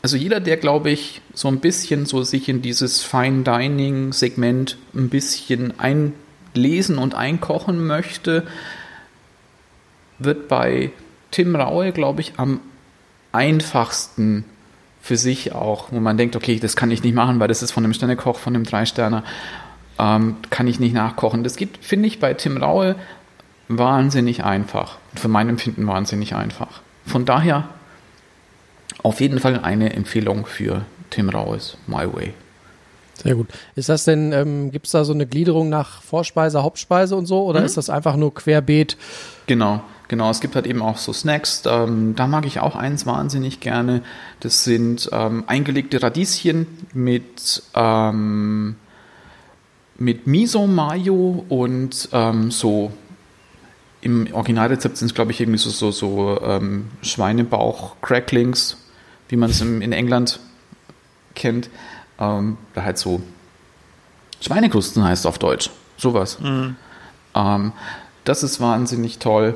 also 0.00 0.16
jeder, 0.16 0.40
der, 0.40 0.56
glaube 0.56 0.88
ich, 0.88 1.20
so 1.34 1.48
ein 1.48 1.60
bisschen 1.60 2.06
so 2.06 2.22
sich 2.22 2.48
in 2.48 2.62
dieses 2.62 3.02
Fine 3.02 3.42
Dining 3.42 4.14
Segment 4.14 4.78
ein 4.94 5.10
bisschen 5.10 5.74
einlesen 5.78 6.96
und 6.96 7.14
einkochen 7.14 7.86
möchte, 7.86 8.46
wird 10.18 10.48
bei 10.48 10.92
Tim 11.32 11.54
Raue, 11.54 11.92
glaube 11.92 12.22
ich, 12.22 12.38
am 12.38 12.60
einfachsten 13.32 14.46
für 15.02 15.18
sich 15.18 15.52
auch, 15.52 15.92
wo 15.92 16.00
man 16.00 16.16
denkt, 16.16 16.36
okay, 16.36 16.58
das 16.58 16.74
kann 16.74 16.90
ich 16.90 17.02
nicht 17.02 17.14
machen, 17.14 17.38
weil 17.38 17.48
das 17.48 17.62
ist 17.62 17.72
von 17.72 17.84
einem 17.84 17.92
Sternekoch, 17.92 18.38
von 18.38 18.54
einem 18.54 18.64
Dreisterner, 18.64 19.24
ähm, 20.00 20.36
kann 20.48 20.66
ich 20.66 20.80
nicht 20.80 20.94
nachkochen. 20.94 21.44
Das 21.44 21.56
geht, 21.56 21.76
finde 21.82 22.06
ich, 22.08 22.18
bei 22.20 22.32
Tim 22.34 22.56
Raue 22.56 22.96
wahnsinnig 23.68 24.44
einfach. 24.44 24.96
Für 25.14 25.28
mein 25.28 25.48
Empfinden 25.48 25.86
wahnsinnig 25.86 26.34
einfach. 26.34 26.80
Von 27.06 27.24
daher 27.26 27.68
auf 29.02 29.20
jeden 29.20 29.38
Fall 29.38 29.60
eine 29.60 29.92
Empfehlung 29.92 30.46
für 30.46 30.84
Tim 31.10 31.28
Raues 31.28 31.76
My 31.86 32.06
Way. 32.12 32.34
Sehr 33.22 33.34
gut. 33.34 33.48
Ist 33.74 33.88
das 33.90 34.04
denn, 34.04 34.32
ähm, 34.32 34.70
gibt 34.72 34.86
es 34.86 34.92
da 34.92 35.04
so 35.04 35.12
eine 35.12 35.26
Gliederung 35.26 35.68
nach 35.68 36.00
Vorspeise, 36.02 36.62
Hauptspeise 36.62 37.16
und 37.16 37.26
so? 37.26 37.44
Oder 37.44 37.60
Mhm. 37.60 37.66
ist 37.66 37.76
das 37.76 37.90
einfach 37.90 38.16
nur 38.16 38.34
querbeet? 38.34 38.96
Genau, 39.46 39.82
genau. 40.08 40.30
Es 40.30 40.40
gibt 40.40 40.54
halt 40.54 40.66
eben 40.66 40.80
auch 40.80 40.96
so 40.96 41.12
Snacks. 41.12 41.62
Ähm, 41.66 42.14
da 42.16 42.26
mag 42.26 42.46
ich 42.46 42.60
auch 42.60 42.76
eins 42.76 43.04
wahnsinnig 43.04 43.60
gerne. 43.60 44.02
Das 44.40 44.64
sind 44.64 45.10
ähm, 45.12 45.44
eingelegte 45.48 46.02
Radieschen 46.02 46.66
mit, 46.94 47.62
ähm, 47.74 48.76
mit 50.00 50.26
Miso-Mayo 50.26 51.44
und 51.48 52.08
ähm, 52.12 52.50
so 52.50 52.90
im 54.00 54.32
Originalrezept 54.32 54.96
sind 54.96 55.08
es, 55.08 55.14
glaube 55.14 55.30
ich, 55.30 55.40
irgendwie 55.40 55.58
so, 55.58 55.68
so, 55.68 55.90
so 55.90 56.40
ähm, 56.42 56.88
Schweinebauch-Cracklings, 57.02 58.78
wie 59.28 59.36
man 59.36 59.50
es 59.50 59.60
in 59.60 59.92
England 59.92 60.40
kennt. 61.34 61.68
Ähm, 62.18 62.56
da 62.74 62.82
halt 62.82 62.96
so 62.96 63.20
Schweinekrusten 64.40 65.04
heißt 65.04 65.26
auf 65.26 65.38
Deutsch. 65.38 65.70
Sowas. 65.98 66.38
Ähm, 67.34 67.72
das 68.24 68.42
ist 68.42 68.58
wahnsinnig 68.58 69.18
toll. 69.18 69.54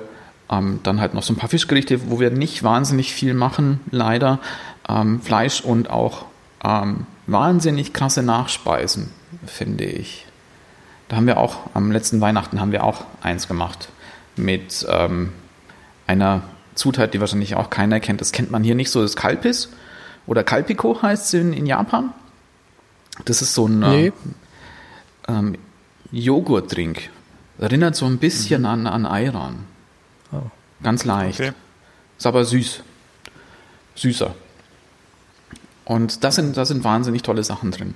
Ähm, 0.51 0.81
dann 0.83 1.01
halt 1.01 1.15
noch 1.15 1.23
so 1.23 1.33
ein 1.33 1.37
paar 1.37 1.49
Fischgerichte, 1.49 2.11
wo 2.11 2.21
wir 2.21 2.31
nicht 2.31 2.63
wahnsinnig 2.63 3.15
viel 3.15 3.33
machen, 3.33 3.81
leider. 3.91 4.41
Ähm, 4.87 5.23
Fleisch 5.23 5.63
und 5.63 5.89
auch 5.89 6.27
ähm, 6.63 7.07
wahnsinnig 7.27 7.95
krasse 7.95 8.23
Nachspeisen, 8.23 9.09
finde 9.47 9.85
ich. 9.85 10.27
Da 11.09 11.17
haben 11.17 11.27
wir 11.27 11.39
auch, 11.39 11.59
am 11.75 11.93
letzten 11.93 12.21
Weihnachten 12.21 12.61
haben 12.61 12.73
wir 12.73 12.85
auch 12.85 13.05
eins 13.23 13.47
gemacht 13.49 13.89
mit 14.37 14.87
ähm, 14.89 15.33
einer 16.07 16.43
Zutat, 16.75 17.15
die 17.15 17.21
wahrscheinlich 17.21 17.55
auch 17.55 17.71
keiner 17.71 18.01
kennt. 18.01 18.21
Das 18.21 18.33
kennt 18.33 18.51
man 18.51 18.65
hier 18.65 18.75
nicht 18.75 18.91
so, 18.91 19.03
das 19.03 19.15
Kalpis 19.17 19.69
oder 20.27 20.43
Kalpiko 20.43 21.01
heißt 21.03 21.27
es 21.27 21.35
in, 21.35 21.53
in 21.53 21.67
Japan. 21.67 22.13
Das 23.27 23.43
ist 23.43 23.55
so 23.55 23.69
ein 23.69 23.79
Nee. 23.81 24.13
ähm, 25.29 25.57
Joghurtdrink. 26.11 27.11
Erinnert 27.59 27.95
so 27.95 28.07
ein 28.07 28.19
bisschen 28.19 28.67
an, 28.67 28.87
an 28.87 29.07
Ayran. 29.07 29.61
Oh. 30.33 30.41
Ganz 30.83 31.05
leicht. 31.05 31.41
Okay. 31.41 31.53
Ist 32.19 32.27
aber 32.27 32.45
süß. 32.45 32.83
Süßer. 33.95 34.35
Und 35.85 36.25
das 36.25 36.35
sind, 36.37 36.57
da 36.57 36.65
sind 36.65 36.83
wahnsinnig 36.83 37.23
tolle 37.23 37.45
Sachen 37.45 37.71
drin. 37.71 37.95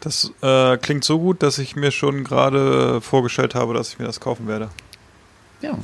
Das 0.00 0.32
äh, 0.40 0.78
klingt 0.78 1.04
so 1.04 1.18
gut, 1.18 1.42
dass 1.42 1.58
ich 1.58 1.76
mir 1.76 1.90
schon 1.90 2.24
gerade 2.24 3.00
vorgestellt 3.00 3.54
habe, 3.54 3.74
dass 3.74 3.92
ich 3.92 3.98
mir 3.98 4.06
das 4.06 4.20
kaufen 4.20 4.48
werde. 4.48 4.70
Ja. 5.60 5.78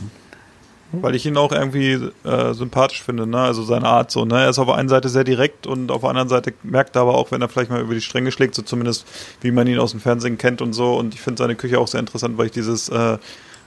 Weil 0.92 1.14
ich 1.14 1.26
ihn 1.26 1.36
auch 1.36 1.52
irgendwie 1.52 2.10
äh, 2.24 2.54
sympathisch 2.54 3.02
finde, 3.02 3.26
ne? 3.26 3.40
Also 3.40 3.62
seine 3.62 3.86
Art 3.86 4.10
so, 4.10 4.24
ne? 4.24 4.44
Er 4.44 4.50
ist 4.50 4.58
auf 4.58 4.66
der 4.66 4.76
einen 4.76 4.88
Seite 4.88 5.08
sehr 5.08 5.24
direkt 5.24 5.66
und 5.66 5.90
auf 5.90 6.00
der 6.00 6.10
anderen 6.10 6.28
Seite 6.28 6.54
merkt 6.62 6.96
er 6.96 7.02
aber 7.02 7.16
auch, 7.16 7.30
wenn 7.30 7.42
er 7.42 7.48
vielleicht 7.48 7.70
mal 7.70 7.80
über 7.80 7.92
die 7.92 8.00
Stränge 8.00 8.32
schlägt, 8.32 8.54
so 8.54 8.62
zumindest 8.62 9.06
wie 9.40 9.50
man 9.50 9.66
ihn 9.66 9.78
aus 9.78 9.90
dem 9.90 10.00
Fernsehen 10.00 10.38
kennt 10.38 10.62
und 10.62 10.72
so. 10.72 10.96
Und 10.96 11.12
ich 11.12 11.20
finde 11.20 11.42
seine 11.42 11.56
Küche 11.56 11.78
auch 11.78 11.88
sehr 11.88 12.00
interessant, 12.00 12.38
weil 12.38 12.46
ich 12.46 12.52
dieses 12.52 12.88
äh, 12.88 13.18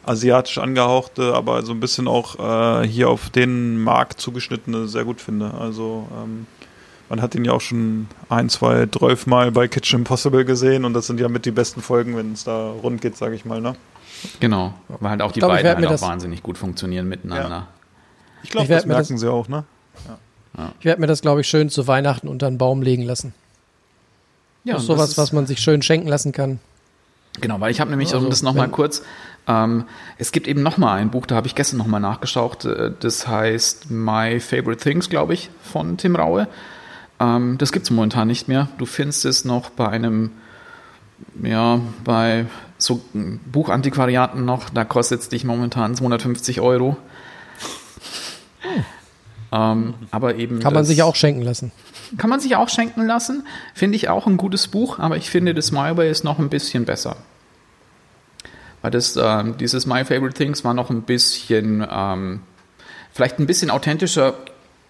asiatisch 0.06 0.58
angehauchte, 0.58 1.36
aber 1.36 1.62
so 1.64 1.74
ein 1.74 1.80
bisschen 1.80 2.08
auch 2.08 2.40
äh, 2.82 2.88
hier 2.88 3.10
auf 3.10 3.30
den 3.30 3.84
Markt 3.84 4.20
zugeschnittene 4.22 4.88
sehr 4.88 5.04
gut 5.04 5.22
finde. 5.22 5.54
Also 5.54 6.08
ähm, 6.24 6.48
man 7.10 7.22
hat 7.22 7.36
ihn 7.36 7.44
ja 7.46 7.52
auch 7.54 7.62
schon 7.62 8.08
ein, 8.30 8.50
zwei, 8.50 8.86
zwölf 8.88 9.28
Mal 9.28 9.52
bei 9.52 9.68
Kitchen 9.68 10.00
Impossible 10.00 10.46
gesehen 10.46 10.86
und 10.86 10.94
das 10.94 11.08
sind 11.08 11.20
ja 11.20 11.28
mit 11.28 11.46
die 11.46 11.52
besten 11.52 11.82
Folgen, 11.82 12.16
wenn 12.16 12.34
es 12.34 12.44
da 12.44 12.70
rund 12.72 13.02
geht, 13.02 13.18
sage 13.18 13.36
ich 13.36 13.46
mal, 13.46 13.62
ne? 13.62 13.76
Genau. 14.40 14.74
Weil 15.00 15.12
halt 15.12 15.22
auch 15.22 15.32
die 15.32 15.40
glaub, 15.40 15.52
beiden 15.52 15.76
halt 15.76 15.88
auch 15.88 16.02
wahnsinnig 16.02 16.44
gut 16.44 16.58
funktionieren 16.58 17.08
miteinander. 17.08 17.68
Ich 18.44 18.50
glaube, 18.52 18.66
Ich 18.66 18.70
werd 18.70 18.82
das 18.82 18.86
merken 18.88 19.14
das- 19.14 19.20
sie 19.22 19.32
auch, 19.32 19.48
ne? 19.48 19.64
Ich 20.80 20.86
werde 20.86 21.00
mir 21.00 21.08
das, 21.08 21.22
glaube 21.22 21.42
ich, 21.42 21.48
schön 21.48 21.70
zu 21.70 21.88
Weihnachten 21.88 22.28
unter 22.28 22.48
einen 22.48 22.58
Baum 22.58 22.82
legen 22.82 23.04
lassen. 23.04 23.34
Ja, 24.66 24.74
das 24.74 24.84
ist 24.84 24.88
sowas, 24.88 25.10
ist- 25.12 25.18
was 25.18 25.32
man 25.32 25.46
sich 25.48 25.60
schön 25.60 25.82
schenken 25.82 26.08
lassen 26.08 26.32
kann. 26.32 26.60
Genau, 27.40 27.60
weil 27.62 27.72
ich 27.72 27.80
habe 27.80 27.90
nämlich, 27.92 28.14
Also, 28.14 28.26
um 28.26 28.30
das 28.30 28.42
nochmal 28.42 28.68
kurz, 28.68 29.04
ähm, 29.48 29.86
es 30.18 30.32
gibt 30.34 30.48
eben 30.48 30.62
nochmal 30.62 31.00
ein 31.00 31.12
Buch, 31.12 31.26
da 31.28 31.36
habe 31.36 31.48
ich 31.48 31.56
gestern 31.56 31.78
nochmal 31.78 32.02
nachgeschaut, 32.02 32.66
äh, 32.66 32.92
das 33.00 33.28
heißt 33.28 33.90
My 33.90 34.40
Favorite 34.42 34.84
Things, 34.84 35.10
glaube 35.10 35.34
ich, 35.34 35.50
von 35.64 35.96
Tim 35.98 36.16
Raue. 36.18 36.48
Ähm, 37.20 37.58
das 37.58 37.72
gibt's 37.72 37.90
momentan 37.90 38.28
nicht 38.28 38.48
mehr. 38.48 38.70
Du 38.78 38.86
findest 38.86 39.26
es 39.26 39.46
noch 39.46 39.70
bei 39.70 39.88
einem, 39.90 40.32
ja, 41.44 41.80
bei 42.04 42.46
so 42.78 43.02
Buchantiquariaten 43.52 44.46
noch, 44.46 44.70
da 44.70 44.86
kostet 44.86 45.22
es 45.22 45.30
dich 45.30 45.44
momentan 45.44 45.96
250 45.96 46.62
Euro. 46.62 46.98
Ähm, 49.52 49.96
aber 50.12 50.36
eben 50.36 50.60
Kann 50.60 50.74
man 50.74 50.86
sich 50.86 51.02
auch 51.02 51.16
schenken 51.16 51.42
lassen. 51.42 51.72
kann 52.18 52.30
man 52.30 52.40
sich 52.40 52.56
auch 52.56 52.70
schenken 52.70 53.06
lassen. 53.06 53.46
Finde 53.74 53.96
ich 53.96 54.08
auch 54.08 54.28
ein 54.28 54.38
gutes 54.38 54.68
Buch, 54.68 55.00
aber 55.00 55.18
ich 55.18 55.30
finde, 55.30 55.54
das 55.54 55.72
My 55.72 55.98
Way 55.98 56.10
ist 56.12 56.24
noch 56.24 56.40
ein 56.40 56.50
bisschen 56.50 56.86
besser. 56.86 57.18
Weil 58.82 58.92
das, 58.92 59.18
ähm, 59.18 59.58
dieses 59.58 59.86
My 59.86 60.06
Favorite 60.06 60.36
Things 60.36 60.64
war 60.64 60.74
noch 60.74 60.90
ein 60.90 61.02
bisschen, 61.02 61.86
ähm, 61.90 62.42
vielleicht 63.12 63.40
ein 63.40 63.48
bisschen 63.48 63.72
authentischer 63.72 64.36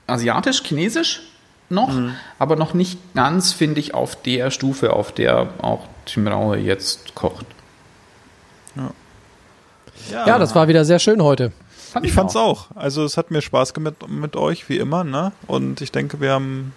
asiatisch, 0.07 0.61
chinesisch 0.63 1.21
noch, 1.69 1.93
aber 2.39 2.55
noch 2.55 2.73
nicht 2.73 2.99
ganz, 3.13 3.53
finde 3.53 3.79
ich, 3.79 3.93
auf 3.93 4.15
der 4.21 4.51
Stufe, 4.51 4.93
auf 4.93 5.11
der 5.11 5.49
auch 5.61 5.87
Tim 6.05 6.27
Raue 6.27 6.57
jetzt 6.57 7.15
kocht. 7.15 7.45
Ja, 10.11 10.39
das 10.39 10.55
war 10.55 10.67
wieder 10.67 10.85
sehr 10.85 10.99
schön 10.99 11.21
heute. 11.21 11.51
Fand 11.91 12.05
Ich 12.05 12.13
fand's 12.13 12.35
auch. 12.35 12.67
Also 12.75 13.03
es 13.03 13.17
hat 13.17 13.31
mir 13.31 13.41
Spaß 13.41 13.73
gemacht 13.73 14.07
mit 14.07 14.35
euch, 14.35 14.69
wie 14.69 14.77
immer, 14.77 15.03
ne? 15.03 15.31
Und 15.47 15.81
ich 15.81 15.91
denke, 15.91 16.21
wir 16.21 16.31
haben 16.31 16.73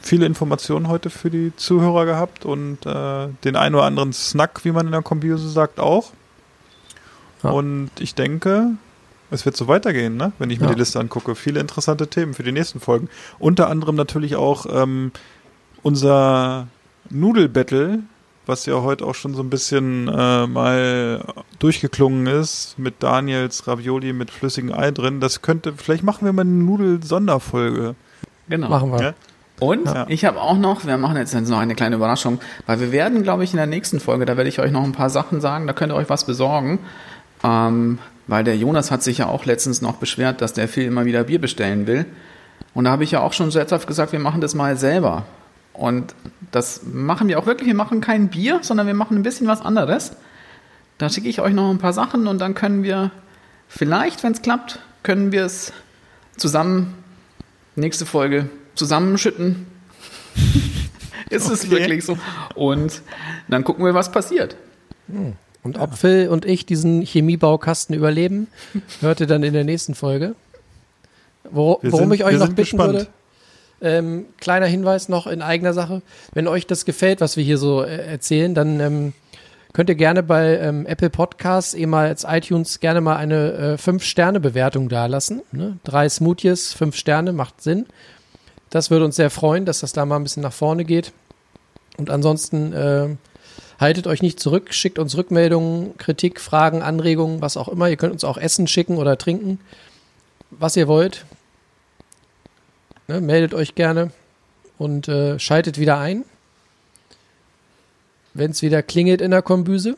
viele 0.00 0.26
Informationen 0.26 0.88
heute 0.88 1.08
für 1.10 1.30
die 1.30 1.52
Zuhörer 1.56 2.04
gehabt 2.04 2.44
und 2.44 2.84
äh, 2.84 3.28
den 3.44 3.56
einen 3.56 3.74
oder 3.74 3.84
anderen 3.84 4.12
Snack, 4.12 4.64
wie 4.64 4.72
man 4.72 4.86
in 4.86 4.92
der 4.92 5.02
Kombiose 5.02 5.48
sagt, 5.48 5.80
auch. 5.80 6.12
Ja. 7.42 7.50
Und 7.50 7.90
ich 7.98 8.14
denke, 8.14 8.72
es 9.30 9.44
wird 9.44 9.56
so 9.56 9.66
weitergehen, 9.68 10.16
ne? 10.16 10.32
Wenn 10.38 10.50
ich 10.50 10.60
mir 10.60 10.66
Ja. 10.66 10.72
die 10.74 10.78
Liste 10.78 11.00
angucke. 11.00 11.34
Viele 11.34 11.60
interessante 11.60 12.08
Themen 12.08 12.34
für 12.34 12.42
die 12.42 12.52
nächsten 12.52 12.80
Folgen. 12.80 13.08
Unter 13.38 13.68
anderem 13.68 13.96
natürlich 13.96 14.36
auch 14.36 14.66
ähm, 14.70 15.10
unser 15.82 16.68
Nudelbattle, 17.10 18.00
was 18.46 18.66
ja 18.66 18.82
heute 18.82 19.04
auch 19.06 19.14
schon 19.14 19.34
so 19.34 19.42
ein 19.42 19.50
bisschen 19.50 20.08
äh, 20.08 20.46
mal 20.46 21.24
durchgeklungen 21.58 22.26
ist, 22.26 22.78
mit 22.78 23.02
Daniels 23.02 23.66
Ravioli 23.66 24.12
mit 24.12 24.30
flüssigem 24.30 24.72
Ei 24.72 24.90
drin. 24.90 25.20
Das 25.20 25.42
könnte, 25.42 25.72
vielleicht 25.76 26.02
machen 26.04 26.24
wir 26.26 26.32
mal 26.32 26.42
eine 26.42 26.50
Nudel-Sonderfolge. 26.50 27.94
Genau. 28.48 28.68
Machen 28.68 28.92
wir. 28.92 29.00
Ja? 29.02 29.14
Und 29.60 29.86
Ja. 29.86 30.06
ich 30.08 30.24
habe 30.24 30.40
auch 30.40 30.58
noch, 30.58 30.84
wir 30.84 30.96
machen 30.98 31.16
jetzt 31.16 31.32
noch 31.34 31.58
eine 31.58 31.74
kleine 31.74 31.96
Überraschung, 31.96 32.40
weil 32.66 32.80
wir 32.80 32.92
werden, 32.92 33.22
glaube 33.22 33.44
ich, 33.44 33.52
in 33.52 33.56
der 33.56 33.66
nächsten 33.66 34.00
Folge, 34.00 34.24
da 34.26 34.36
werde 34.36 34.48
ich 34.48 34.58
euch 34.60 34.72
noch 34.72 34.82
ein 34.84 34.92
paar 34.92 35.10
Sachen 35.10 35.40
sagen, 35.40 35.66
da 35.66 35.72
könnt 35.72 35.92
ihr 35.92 35.96
euch 35.96 36.10
was 36.10 36.26
besorgen. 36.26 36.80
Ähm, 37.44 37.98
weil 38.26 38.42
der 38.42 38.56
Jonas 38.56 38.90
hat 38.90 39.02
sich 39.02 39.18
ja 39.18 39.26
auch 39.28 39.44
letztens 39.44 39.82
noch 39.82 39.96
beschwert, 39.96 40.40
dass 40.40 40.54
der 40.54 40.66
Phil 40.66 40.84
immer 40.84 41.04
wieder 41.04 41.24
Bier 41.24 41.40
bestellen 41.40 41.86
will. 41.86 42.06
Und 42.72 42.84
da 42.84 42.90
habe 42.90 43.04
ich 43.04 43.10
ja 43.10 43.20
auch 43.20 43.32
schon 43.34 43.52
scherzhaft 43.52 43.86
gesagt, 43.86 44.12
wir 44.12 44.18
machen 44.18 44.40
das 44.40 44.54
mal 44.54 44.76
selber. 44.76 45.24
Und 45.74 46.14
das 46.50 46.82
machen 46.84 47.28
wir 47.28 47.38
auch 47.38 47.46
wirklich. 47.46 47.66
Wir 47.66 47.74
machen 47.74 48.00
kein 48.00 48.28
Bier, 48.28 48.60
sondern 48.62 48.86
wir 48.86 48.94
machen 48.94 49.16
ein 49.18 49.22
bisschen 49.22 49.46
was 49.46 49.60
anderes. 49.60 50.12
Da 50.98 51.08
schicke 51.10 51.28
ich 51.28 51.40
euch 51.40 51.52
noch 51.52 51.70
ein 51.70 51.78
paar 51.78 51.92
Sachen 51.92 52.26
und 52.26 52.38
dann 52.40 52.54
können 52.54 52.82
wir 52.82 53.10
vielleicht, 53.68 54.22
wenn 54.22 54.32
es 54.32 54.42
klappt, 54.42 54.78
können 55.02 55.32
wir 55.32 55.44
es 55.44 55.72
zusammen, 56.36 56.94
nächste 57.76 58.06
Folge, 58.06 58.48
zusammenschütten. 58.74 59.66
Ist 61.30 61.50
es 61.50 61.64
Okay. 61.64 61.70
wirklich 61.78 62.04
so? 62.04 62.16
Und 62.54 63.02
dann 63.48 63.64
gucken 63.64 63.84
wir, 63.84 63.94
was 63.94 64.12
passiert. 64.12 64.56
Und 65.64 65.78
ob 65.78 65.94
Phil 65.96 66.28
und 66.28 66.44
ich 66.44 66.66
diesen 66.66 67.02
Chemiebaukasten 67.02 67.94
überleben, 67.96 68.46
hört 69.00 69.20
ihr 69.20 69.26
dann 69.26 69.42
in 69.42 69.52
der 69.54 69.64
nächsten 69.64 69.94
Folge. 69.94 70.34
Wo, 71.50 71.78
Wir 71.82 71.90
worum 71.92 72.10
sind- 72.10 72.14
ich 72.20 72.24
euch 72.24 72.34
noch 72.38 72.46
sind 72.46 72.56
bitten 72.56 72.76
gespannt. 72.78 72.92
würde, 72.92 73.06
ähm, 73.80 74.26
kleiner 74.40 74.66
Hinweis 74.66 75.08
noch 75.08 75.26
in 75.26 75.42
eigener 75.42 75.72
Sache, 75.74 76.00
wenn 76.32 76.46
euch 76.48 76.66
das 76.66 76.84
gefällt, 76.84 77.20
was 77.20 77.36
wir 77.36 77.44
hier 77.44 77.58
so 77.58 77.82
äh, 77.82 77.96
erzählen, 78.06 78.54
dann 78.54 78.80
ähm, 78.80 79.12
könnt 79.72 79.88
ihr 79.90 79.94
gerne 79.96 80.22
bei 80.22 80.56
ähm, 80.58 80.86
Apple 80.86 81.10
Podcasts, 81.10 81.74
ehemals 81.74 82.24
iTunes, 82.28 82.80
gerne 82.80 83.00
mal 83.00 83.16
eine 83.16 83.52
äh, 83.52 83.74
5-Sterne-Bewertung 83.74 84.88
dalassen. 84.88 85.42
Ne? 85.52 85.78
Drei 85.84 86.08
Smoothies, 86.08 86.72
5 86.72 86.94
Sterne, 86.96 87.32
macht 87.32 87.60
Sinn. 87.62 87.86
Das 88.70 88.90
würde 88.90 89.04
uns 89.04 89.16
sehr 89.16 89.30
freuen, 89.30 89.64
dass 89.66 89.80
das 89.80 89.92
da 89.92 90.04
mal 90.06 90.16
ein 90.16 90.22
bisschen 90.22 90.42
nach 90.42 90.52
vorne 90.52 90.84
geht. 90.84 91.12
Und 91.98 92.10
ansonsten 92.10 92.72
äh, 92.72 93.08
haltet 93.78 94.06
euch 94.06 94.22
nicht 94.22 94.40
zurück, 94.40 94.72
schickt 94.72 94.98
uns 94.98 95.16
Rückmeldungen, 95.16 95.96
Kritik, 95.98 96.40
Fragen, 96.40 96.82
Anregungen, 96.82 97.40
was 97.40 97.56
auch 97.56 97.68
immer. 97.68 97.88
Ihr 97.88 97.96
könnt 97.96 98.12
uns 98.12 98.24
auch 98.24 98.36
Essen 98.36 98.66
schicken 98.66 98.96
oder 98.96 99.18
trinken, 99.18 99.60
was 100.50 100.76
ihr 100.76 100.88
wollt. 100.88 101.24
Ne, 103.06 103.20
meldet 103.20 103.52
euch 103.54 103.74
gerne 103.74 104.10
und 104.78 105.08
äh, 105.08 105.38
schaltet 105.38 105.78
wieder 105.78 105.98
ein, 105.98 106.24
wenn 108.32 108.50
es 108.50 108.62
wieder 108.62 108.82
klingelt 108.82 109.20
in 109.20 109.30
der 109.30 109.42
Kombüse. 109.42 109.96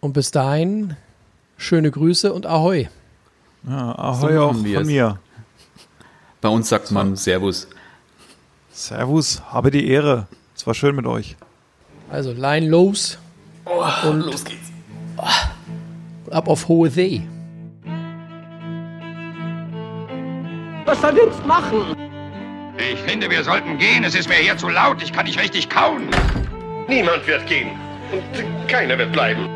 Und 0.00 0.14
bis 0.14 0.30
dahin, 0.30 0.96
schöne 1.56 1.90
Grüße 1.90 2.32
und 2.32 2.46
Ahoi. 2.46 2.88
Ja, 3.68 3.94
So 4.18 4.26
ahoi 4.26 4.38
auch 4.38 4.52
machen 4.52 4.64
wir 4.64 4.78
von 4.78 4.86
mir. 4.86 5.18
Bei 6.40 6.48
uns 6.48 6.68
sagt 6.68 6.90
man 6.90 7.16
Servus. 7.16 7.68
Servus, 8.70 9.42
habe 9.52 9.70
die 9.70 9.88
Ehre. 9.88 10.26
Es 10.56 10.66
war 10.66 10.74
schön 10.74 10.94
mit 10.96 11.06
euch. 11.06 11.36
Also 12.10 12.32
Line 12.32 12.68
los 12.68 13.18
und 14.04 14.20
Los 14.20 14.44
geht's. 14.44 14.70
ab 16.30 16.48
auf 16.48 16.68
hohe 16.68 16.90
See. 16.90 17.22
Was 20.84 21.00
soll 21.00 21.16
jetzt 21.16 21.46
machen? 21.46 21.96
Ich 22.78 22.98
finde, 23.00 23.30
wir 23.30 23.44
sollten 23.44 23.78
gehen. 23.78 24.02
Es 24.04 24.14
ist 24.14 24.28
mir 24.28 24.36
hier 24.36 24.56
zu 24.56 24.68
laut. 24.68 25.02
Ich 25.02 25.12
kann 25.12 25.26
nicht 25.26 25.38
richtig 25.40 25.68
kauen. 25.68 26.08
Niemand 26.88 27.26
wird 27.26 27.46
gehen. 27.46 27.68
Und 28.12 28.68
keiner 28.68 28.98
wird 28.98 29.12
bleiben. 29.12 29.48